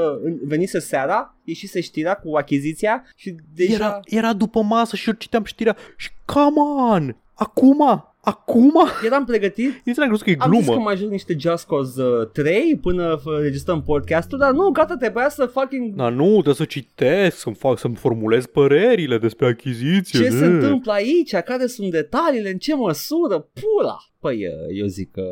venise 0.46 0.78
seara, 0.78 1.34
ieșise 1.44 1.80
știrea 1.80 2.14
cu 2.14 2.36
achiziția 2.36 3.02
și 3.16 3.34
deja... 3.54 3.74
Era, 3.74 4.00
era 4.04 4.32
după 4.32 4.60
masă 4.62 4.96
și 4.96 5.08
eu 5.08 5.14
citeam 5.14 5.44
știrea 5.44 5.76
și 5.96 6.10
come 6.24 6.60
on, 6.94 7.16
acum, 7.34 8.04
acum, 8.20 8.72
Eram 9.04 9.24
pregătit 9.24 9.80
nici 9.84 9.96
n-am 9.96 10.06
crezut 10.08 10.24
că 10.24 10.30
e 10.30 10.36
Am 10.38 10.50
zis 10.52 10.60
că 10.64 10.70
glumă. 10.70 10.84
mai 10.84 10.96
joc 10.96 11.10
niște 11.10 11.36
Just 11.38 11.66
Cause 11.66 12.02
uh, 12.02 12.26
3 12.32 12.78
până 12.82 13.18
f- 13.20 13.40
registrăm 13.42 13.82
podcastul, 13.82 14.38
dar 14.38 14.52
nu, 14.52 14.68
gata, 14.70 14.96
trebuia 14.96 15.28
să 15.28 15.46
fucking... 15.46 15.94
Da, 15.94 16.08
nu, 16.08 16.30
trebuie 16.30 16.54
să 16.54 16.64
citesc, 16.64 17.36
să-mi, 17.38 17.54
fac, 17.54 17.78
să-mi 17.78 17.94
formulez 17.94 18.46
părerile 18.46 19.18
despre 19.18 19.46
achiziție. 19.46 20.18
Ce 20.18 20.28
se 20.30 20.46
ne. 20.46 20.54
întâmplă 20.54 20.92
aici? 20.92 21.34
Care 21.34 21.66
sunt 21.66 21.90
detaliile? 21.90 22.50
În 22.50 22.58
ce 22.58 22.74
măsură? 22.74 23.38
Pula! 23.38 23.96
Păi, 24.18 24.46
uh, 24.46 24.52
eu 24.78 24.86
zic 24.86 25.10
că 25.10 25.22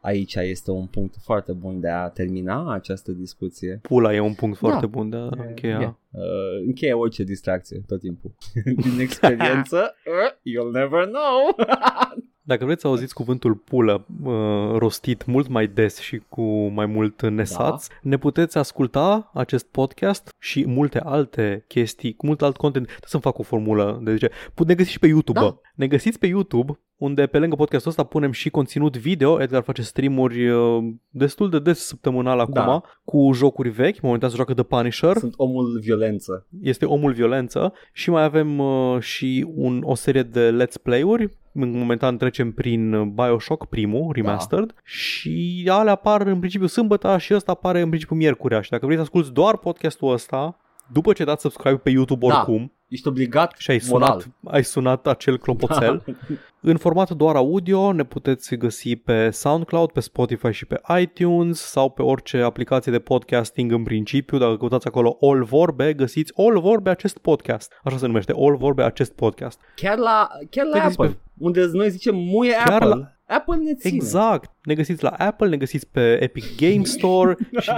aici 0.00 0.34
este 0.34 0.70
un 0.70 0.86
punct 0.86 1.14
foarte 1.24 1.52
bun 1.52 1.80
de 1.80 1.88
a 1.88 2.08
termina 2.08 2.72
această 2.72 3.12
discuție. 3.12 3.78
Pula 3.82 4.14
e 4.14 4.20
un 4.20 4.34
punct 4.34 4.60
Da. 4.60 4.68
foarte 4.68 4.86
bun 4.86 5.10
de 5.10 5.16
a 5.16 5.28
încheia. 5.46 5.78
Yeah. 5.78 5.92
Uh, 6.10 6.66
încheie 6.66 6.92
orice 6.92 7.22
distracție 7.22 7.82
tot 7.86 8.00
timpul. 8.00 8.30
Din 8.82 9.00
experiență, 9.00 9.76
uh, 10.06 10.30
you'll 10.32 10.72
never 10.72 11.04
know. 11.04 11.54
Dacă 12.46 12.64
vreți 12.64 12.80
să 12.80 12.86
auziți 12.86 13.14
cuvântul 13.14 13.54
pulă 13.54 14.06
uh, 14.22 14.32
rostit 14.78 15.24
mult 15.24 15.48
mai 15.48 15.66
des 15.66 15.98
și 15.98 16.22
cu 16.28 16.42
mai 16.66 16.86
mult 16.86 17.22
nesaț, 17.28 17.86
da. 17.88 17.94
ne 18.02 18.16
puteți 18.16 18.58
asculta 18.58 19.30
acest 19.34 19.66
podcast 19.66 20.28
și 20.38 20.64
multe 20.66 21.00
alte 21.00 21.64
chestii, 21.68 22.14
cu 22.14 22.26
mult 22.26 22.42
alt 22.42 22.56
content. 22.56 22.84
Trebuie 22.86 23.08
să-mi 23.10 23.22
fac 23.22 23.38
o 23.38 23.42
formulă 23.42 24.00
de 24.04 24.16
ce. 24.16 24.30
Ne 24.66 24.74
găsiți 24.74 24.92
și 24.92 24.98
pe 24.98 25.06
YouTube. 25.06 25.38
Da. 25.38 25.44
bă. 25.44 25.54
Ne 25.74 25.86
găsiți 25.86 26.18
pe 26.18 26.26
YouTube 26.26 26.78
unde 26.96 27.26
pe 27.26 27.38
lângă 27.38 27.56
podcastul 27.56 27.90
ăsta 27.90 28.04
punem 28.04 28.32
și 28.32 28.50
conținut 28.50 28.96
video. 28.96 29.42
Edgar 29.42 29.62
face 29.62 29.82
streamuri 29.82 30.48
uh, 30.48 30.84
destul 31.10 31.50
de 31.50 31.58
des 31.58 31.78
săptămânal 31.86 32.38
acum 32.38 32.54
Da. 32.54 32.82
cu 33.04 33.30
jocuri 33.32 33.68
vechi. 33.68 34.00
Momentan 34.00 34.28
se 34.28 34.36
joacă 34.36 34.54
The 34.54 34.62
Punisher. 34.62 35.16
Sunt 35.16 35.34
omul 35.36 35.78
violență. 35.82 36.46
este 36.62 36.84
Omul 36.84 37.12
Violență 37.12 37.72
și 37.92 38.10
mai 38.10 38.22
avem 38.22 38.58
uh, 38.58 39.00
și 39.00 39.46
un, 39.54 39.82
o 39.84 39.94
serie 39.94 40.22
de 40.22 40.64
let's 40.64 40.82
play-uri. 40.82 41.30
În 41.60 41.78
momentan 41.78 42.16
trecem 42.16 42.52
prin 42.52 43.10
Bioshock 43.10 43.66
primul, 43.66 44.12
remastered, 44.14 44.66
da. 44.66 44.80
și 44.84 45.68
alea 45.70 45.92
apar 45.92 46.20
în 46.20 46.38
principiu 46.38 46.66
sâmbătă 46.66 47.18
și 47.18 47.34
ăsta 47.34 47.52
apare 47.52 47.80
în 47.80 47.88
principiu 47.88 48.16
miercurea. 48.16 48.60
Și 48.60 48.70
dacă 48.70 48.84
vrei 48.84 48.96
să 48.96 49.02
asculti 49.02 49.30
doar 49.30 49.56
podcastul 49.56 50.12
ăsta, 50.12 50.56
după 50.92 51.12
ce 51.12 51.24
dați 51.24 51.42
subscribe 51.42 51.76
pe 51.76 51.90
YouTube 51.90 52.26
Da. 52.26 52.44
Oricum 52.86 52.94
Ești 52.96 53.08
obligat 53.08 53.54
și 53.58 53.70
ai 53.70 53.80
moral. 53.88 54.08
sunat, 54.20 54.54
ai 54.54 54.64
sunat 54.64 55.06
acel 55.06 55.38
clopoțel, 55.38 56.04
în 56.60 56.76
format 56.76 57.10
doar 57.10 57.36
audio 57.36 57.92
ne 57.92 58.04
puteți 58.04 58.54
găsi 58.56 58.96
pe 58.96 59.30
SoundCloud, 59.30 59.90
pe 59.90 60.00
Spotify 60.00 60.50
și 60.50 60.66
pe 60.66 60.80
iTunes 61.00 61.58
sau 61.60 61.90
pe 61.90 62.02
orice 62.02 62.38
aplicație 62.40 62.92
de 62.92 62.98
podcasting 62.98 63.72
în 63.72 63.82
principiu. 63.82 64.38
Dacă 64.38 64.56
căutați 64.56 64.86
acolo 64.86 65.16
All 65.20 65.44
Vorbe, 65.44 65.92
găsiți 65.94 66.32
All 66.36 66.60
Vorbe 66.60 66.90
acest 66.90 67.18
podcast. 67.18 67.72
Așa 67.84 67.96
se 67.96 68.06
numește, 68.06 68.32
All 68.36 68.56
Vorbe 68.56 68.82
acest 68.82 69.12
podcast. 69.12 69.60
Chiar 69.74 69.98
la, 69.98 70.28
chiar 70.50 70.66
la 70.66 70.76
Ne 70.76 70.82
găsiți 70.82 71.00
Apple, 71.00 71.18
unde 71.38 71.68
noi 71.72 71.90
zicem 71.90 72.14
muie 72.16 72.52
Chiar 72.64 72.72
Apple. 72.82 72.88
la- 72.88 73.10
Apple 73.36 73.56
ne 73.56 73.74
ține. 73.74 73.92
Exact. 73.94 74.50
Ne 74.62 74.74
găsiți 74.74 75.02
la 75.02 75.08
Apple, 75.08 75.48
ne 75.48 75.56
găsiți 75.56 75.86
pe 75.90 76.18
Epic 76.22 76.44
Game 76.56 76.82
Store 76.84 77.36
și 77.60 77.70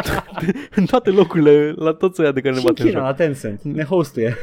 în 0.75 0.85
toate 0.85 1.11
locurile, 1.11 1.73
la 1.77 1.93
toți 1.93 2.23
ăia 2.23 2.33
de 2.33 2.41
care 2.41 2.55
ne 2.55 2.61
Și 2.61 2.67
în 2.67 2.73
batem 2.73 2.87
China, 2.87 2.99
joc. 2.99 3.09
la 3.09 3.15
Tencent. 3.25 3.63
Ne 3.63 3.85
hostuie. 3.85 4.37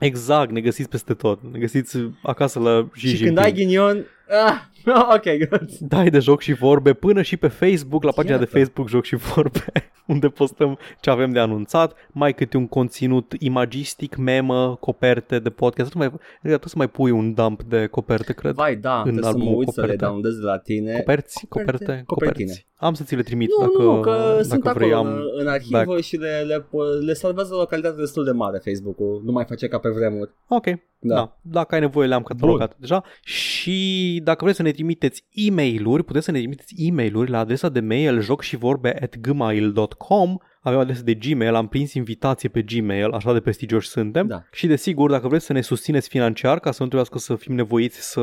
Exact, 0.00 0.50
ne 0.50 0.60
găsiți 0.60 0.88
peste 0.88 1.14
tot. 1.14 1.40
Ne 1.52 1.58
găsiți 1.58 1.98
acasă 2.22 2.58
la 2.58 2.88
Xi 2.92 3.00
și 3.00 3.06
când 3.06 3.16
Jinping. 3.18 3.38
ai 3.38 3.52
ghinion... 3.52 4.06
Ah, 4.46 4.60
ok, 5.16 5.48
good. 5.48 5.70
dai 5.80 6.10
de 6.10 6.18
joc 6.18 6.40
și 6.40 6.52
vorbe 6.52 6.92
până 6.92 7.22
și 7.22 7.36
pe 7.36 7.48
Facebook, 7.48 8.02
la 8.02 8.10
pagina 8.10 8.34
Iată. 8.34 8.48
de 8.52 8.58
Facebook 8.58 8.88
Joc 8.88 9.04
și 9.04 9.16
Vorbe, 9.16 9.64
unde 10.06 10.28
postăm 10.28 10.78
ce 11.00 11.10
avem 11.10 11.30
de 11.32 11.38
anunțat, 11.38 11.94
mai 12.12 12.34
câte 12.34 12.56
un 12.56 12.66
conținut 12.68 13.34
imagistic, 13.38 14.16
memă, 14.16 14.76
coperte 14.80 15.38
de 15.38 15.50
podcast. 15.50 15.88
Trebuie, 15.88 16.08
mai, 16.10 16.20
trebuie 16.38 16.60
să 16.68 16.74
mai 16.76 16.88
pui 16.88 17.10
un 17.10 17.34
dump 17.34 17.62
de 17.62 17.86
coperte, 17.86 18.32
cred. 18.32 18.54
Vai, 18.54 18.76
da, 18.76 19.00
trebuie 19.02 19.22
să 19.22 19.28
mă 19.28 19.34
albumul 19.36 19.58
uit 19.58 19.68
să 19.68 19.80
le 19.80 19.86
coperte. 19.86 20.04
downloadez 20.04 20.38
de 20.38 20.44
la 20.44 20.58
tine. 20.58 20.92
Coperți, 20.92 21.46
Coperte, 21.48 21.70
coperte, 21.84 22.02
copertine. 22.06 22.44
coperți. 22.46 22.66
Am 22.76 22.94
să 22.94 23.02
ți 23.04 23.14
le 23.16 23.22
trimit 23.22 23.48
Nu, 23.58 23.64
dacă, 23.66 23.82
nu, 23.82 24.00
că 24.00 24.10
dacă 24.10 24.42
sunt 24.42 24.62
vrei. 24.62 24.92
acolo 24.92 25.08
Am, 25.08 25.14
în, 25.14 25.20
în 25.38 25.46
arhivă 25.46 25.84
back. 25.86 26.00
și 26.02 26.16
le, 26.16 26.44
le, 26.46 26.66
le 27.04 27.12
salvează 27.12 27.54
la 27.54 27.60
o 27.60 27.64
calitate 27.64 27.96
destul 28.00 28.24
de 28.24 28.30
mare 28.30 28.60
Facebook-ul. 28.64 29.22
Nu 29.24 29.32
mai 29.32 29.44
face 29.48 29.68
ca 29.68 29.78
pe 29.78 29.88
vremuri. 29.88 30.30
Ok, 30.48 30.64
Da. 30.98 31.14
da. 31.14 31.20
da. 31.20 31.36
Dacă 31.42 31.74
ai 31.74 31.80
nevoie 31.80 32.08
le-am 32.08 32.22
catalogat 32.22 32.76
deja. 32.78 33.02
Și 33.22 34.20
dacă 34.24 34.44
vreți 34.44 34.56
să 34.56 34.62
ne 34.62 34.70
trimiteți 34.70 35.24
e 35.30 35.50
mail 35.50 36.02
puteți 36.02 36.24
să 36.24 36.30
ne 36.30 36.38
trimiteți 36.38 36.74
e 36.76 36.92
mail 36.92 37.30
la 37.30 37.38
adresa 37.38 37.68
de 37.68 37.80
mail 37.80 38.20
joc 38.20 38.42
și 38.42 38.56
vorbe 38.56 39.02
at 39.02 39.16
gmail.com 39.20 40.38
avem 40.68 40.78
adresa 40.78 41.02
de 41.02 41.14
Gmail, 41.14 41.54
am 41.54 41.66
prins 41.66 41.94
invitație 41.94 42.48
pe 42.48 42.62
Gmail, 42.62 43.12
așa 43.12 43.32
de 43.32 43.40
prestigioși 43.40 43.88
suntem. 43.88 44.26
Da. 44.26 44.42
Și 44.52 44.66
desigur, 44.66 45.10
dacă 45.10 45.28
vreți 45.28 45.44
să 45.44 45.52
ne 45.52 45.60
susțineți 45.60 46.08
financiar, 46.08 46.58
ca 46.58 46.70
să 46.70 46.82
nu 46.82 46.88
trebuiască 46.88 47.18
să 47.18 47.34
fim 47.34 47.54
nevoiți 47.54 48.10
să 48.10 48.20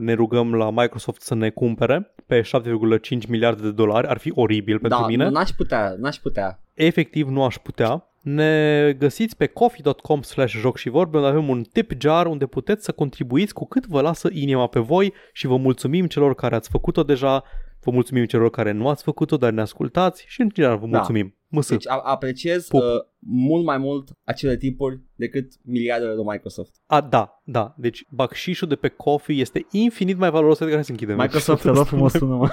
ne 0.00 0.12
rugăm 0.12 0.54
la 0.54 0.70
Microsoft 0.70 1.20
să 1.20 1.34
ne 1.34 1.50
cumpere 1.50 2.12
pe 2.26 2.40
7,5 2.40 3.26
miliarde 3.28 3.62
de 3.62 3.70
dolari, 3.70 4.06
ar 4.06 4.18
fi 4.18 4.32
oribil 4.34 4.78
pentru 4.78 5.00
da, 5.00 5.06
mine 5.06 5.24
nu, 5.24 5.30
n-aș 5.30 5.50
putea, 5.50 5.94
n-aș 5.98 6.16
putea. 6.16 6.60
efectiv 6.74 7.28
nu 7.28 7.44
aș 7.44 7.56
putea. 7.56 8.09
Ne 8.20 8.94
găsiți 8.98 9.36
pe 9.36 9.46
coffee.com 9.46 10.22
slash 10.22 10.54
joc 10.56 10.76
și 10.76 10.88
vorbe 10.88 11.16
unde 11.16 11.28
avem 11.28 11.48
un 11.48 11.62
tip 11.62 11.92
jar 12.00 12.26
unde 12.26 12.46
puteți 12.46 12.84
să 12.84 12.92
contribuiți 12.92 13.54
cu 13.54 13.66
cât 13.66 13.86
vă 13.86 14.00
lasă 14.00 14.28
inima 14.32 14.66
pe 14.66 14.78
voi 14.80 15.12
și 15.32 15.46
vă 15.46 15.56
mulțumim 15.56 16.06
celor 16.06 16.34
care 16.34 16.54
ați 16.54 16.68
făcut-o 16.68 17.02
deja, 17.02 17.44
vă 17.80 17.90
mulțumim 17.90 18.24
celor 18.24 18.50
care 18.50 18.72
nu 18.72 18.88
ați 18.88 19.02
făcut-o, 19.02 19.36
dar 19.36 19.50
ne 19.52 19.60
ascultați 19.60 20.24
și 20.28 20.40
în 20.40 20.48
general 20.52 20.78
vă 20.78 20.86
Da. 20.86 20.96
mulțumim. 20.96 21.34
Măsă. 21.48 21.72
Deci 21.72 21.88
a- 21.88 22.00
apreciez 22.04 22.66
Pup. 22.66 22.80
uh, 22.80 22.86
mult 23.18 23.64
mai 23.64 23.78
mult 23.78 24.08
acele 24.24 24.56
tipuri 24.56 25.00
decât 25.14 25.52
miliardele 25.64 26.14
de 26.14 26.22
Microsoft. 26.24 26.74
A, 26.86 27.00
da, 27.00 27.40
da. 27.44 27.74
Deci 27.76 28.04
bacșișul 28.10 28.68
de 28.68 28.74
pe 28.76 28.88
Coffee 28.88 29.36
este 29.40 29.66
infinit 29.70 30.16
mai 30.18 30.30
valoros 30.30 30.56
decât 30.58 30.72
care 30.72 30.84
să 30.84 30.90
închidem. 30.90 31.16
Microsoft, 31.16 31.62
te 31.62 31.68
rog 31.70 31.86
frumos, 31.92 32.12
sună-mă. 32.12 32.48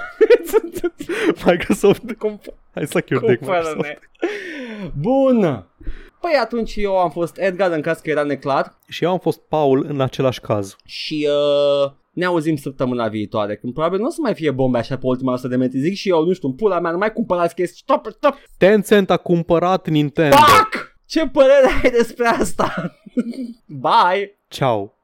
Microsoft. 1.46 2.12
Cum, 2.18 2.40
Hai 2.74 2.86
să 2.86 3.04
your 3.08 3.24
dick, 3.24 3.38
cum 3.44 3.48
Microsoft. 3.54 3.98
Bun. 5.00 5.66
Păi 6.20 6.32
atunci 6.42 6.74
eu 6.76 6.98
am 6.98 7.10
fost 7.10 7.36
Edgar 7.38 7.70
în 7.72 7.80
caz 7.80 7.98
că 7.98 8.10
era 8.10 8.22
neclar 8.22 8.78
Și 8.88 9.04
eu 9.04 9.10
am 9.10 9.18
fost 9.18 9.40
Paul 9.40 9.86
în 9.88 10.00
același 10.00 10.40
caz. 10.40 10.76
și 10.84 11.28
uh, 11.84 11.90
ne 12.12 12.24
auzim 12.24 12.56
săptămâna 12.56 13.08
viitoare 13.08 13.56
când 13.56 13.72
probabil 13.72 13.98
nu 13.98 14.06
o 14.06 14.10
să 14.10 14.18
mai 14.22 14.34
fie 14.34 14.50
bombe 14.50 14.78
așa 14.78 14.94
pe 14.94 15.06
ultima 15.06 15.32
100 15.32 15.48
de 15.48 15.56
metri. 15.56 15.78
Zic 15.78 15.94
și 15.94 16.08
eu, 16.08 16.24
nu 16.24 16.32
știu, 16.32 16.48
în 16.48 16.54
pula 16.54 16.80
mea, 16.80 16.90
nu 16.90 16.98
mai 16.98 17.12
cumpărați 17.12 17.54
chestii. 17.54 17.78
Stop, 17.82 18.06
stop, 18.10 18.34
Tencent 18.58 19.10
a 19.10 19.16
cumpărat 19.16 19.88
Nintendo. 19.88 20.36
fuck! 20.36 20.96
Ce 21.06 21.26
părere 21.26 21.66
ai 21.82 21.90
despre 21.90 22.26
asta? 22.26 22.74
Bye! 23.66 24.38
Ciao. 24.48 24.97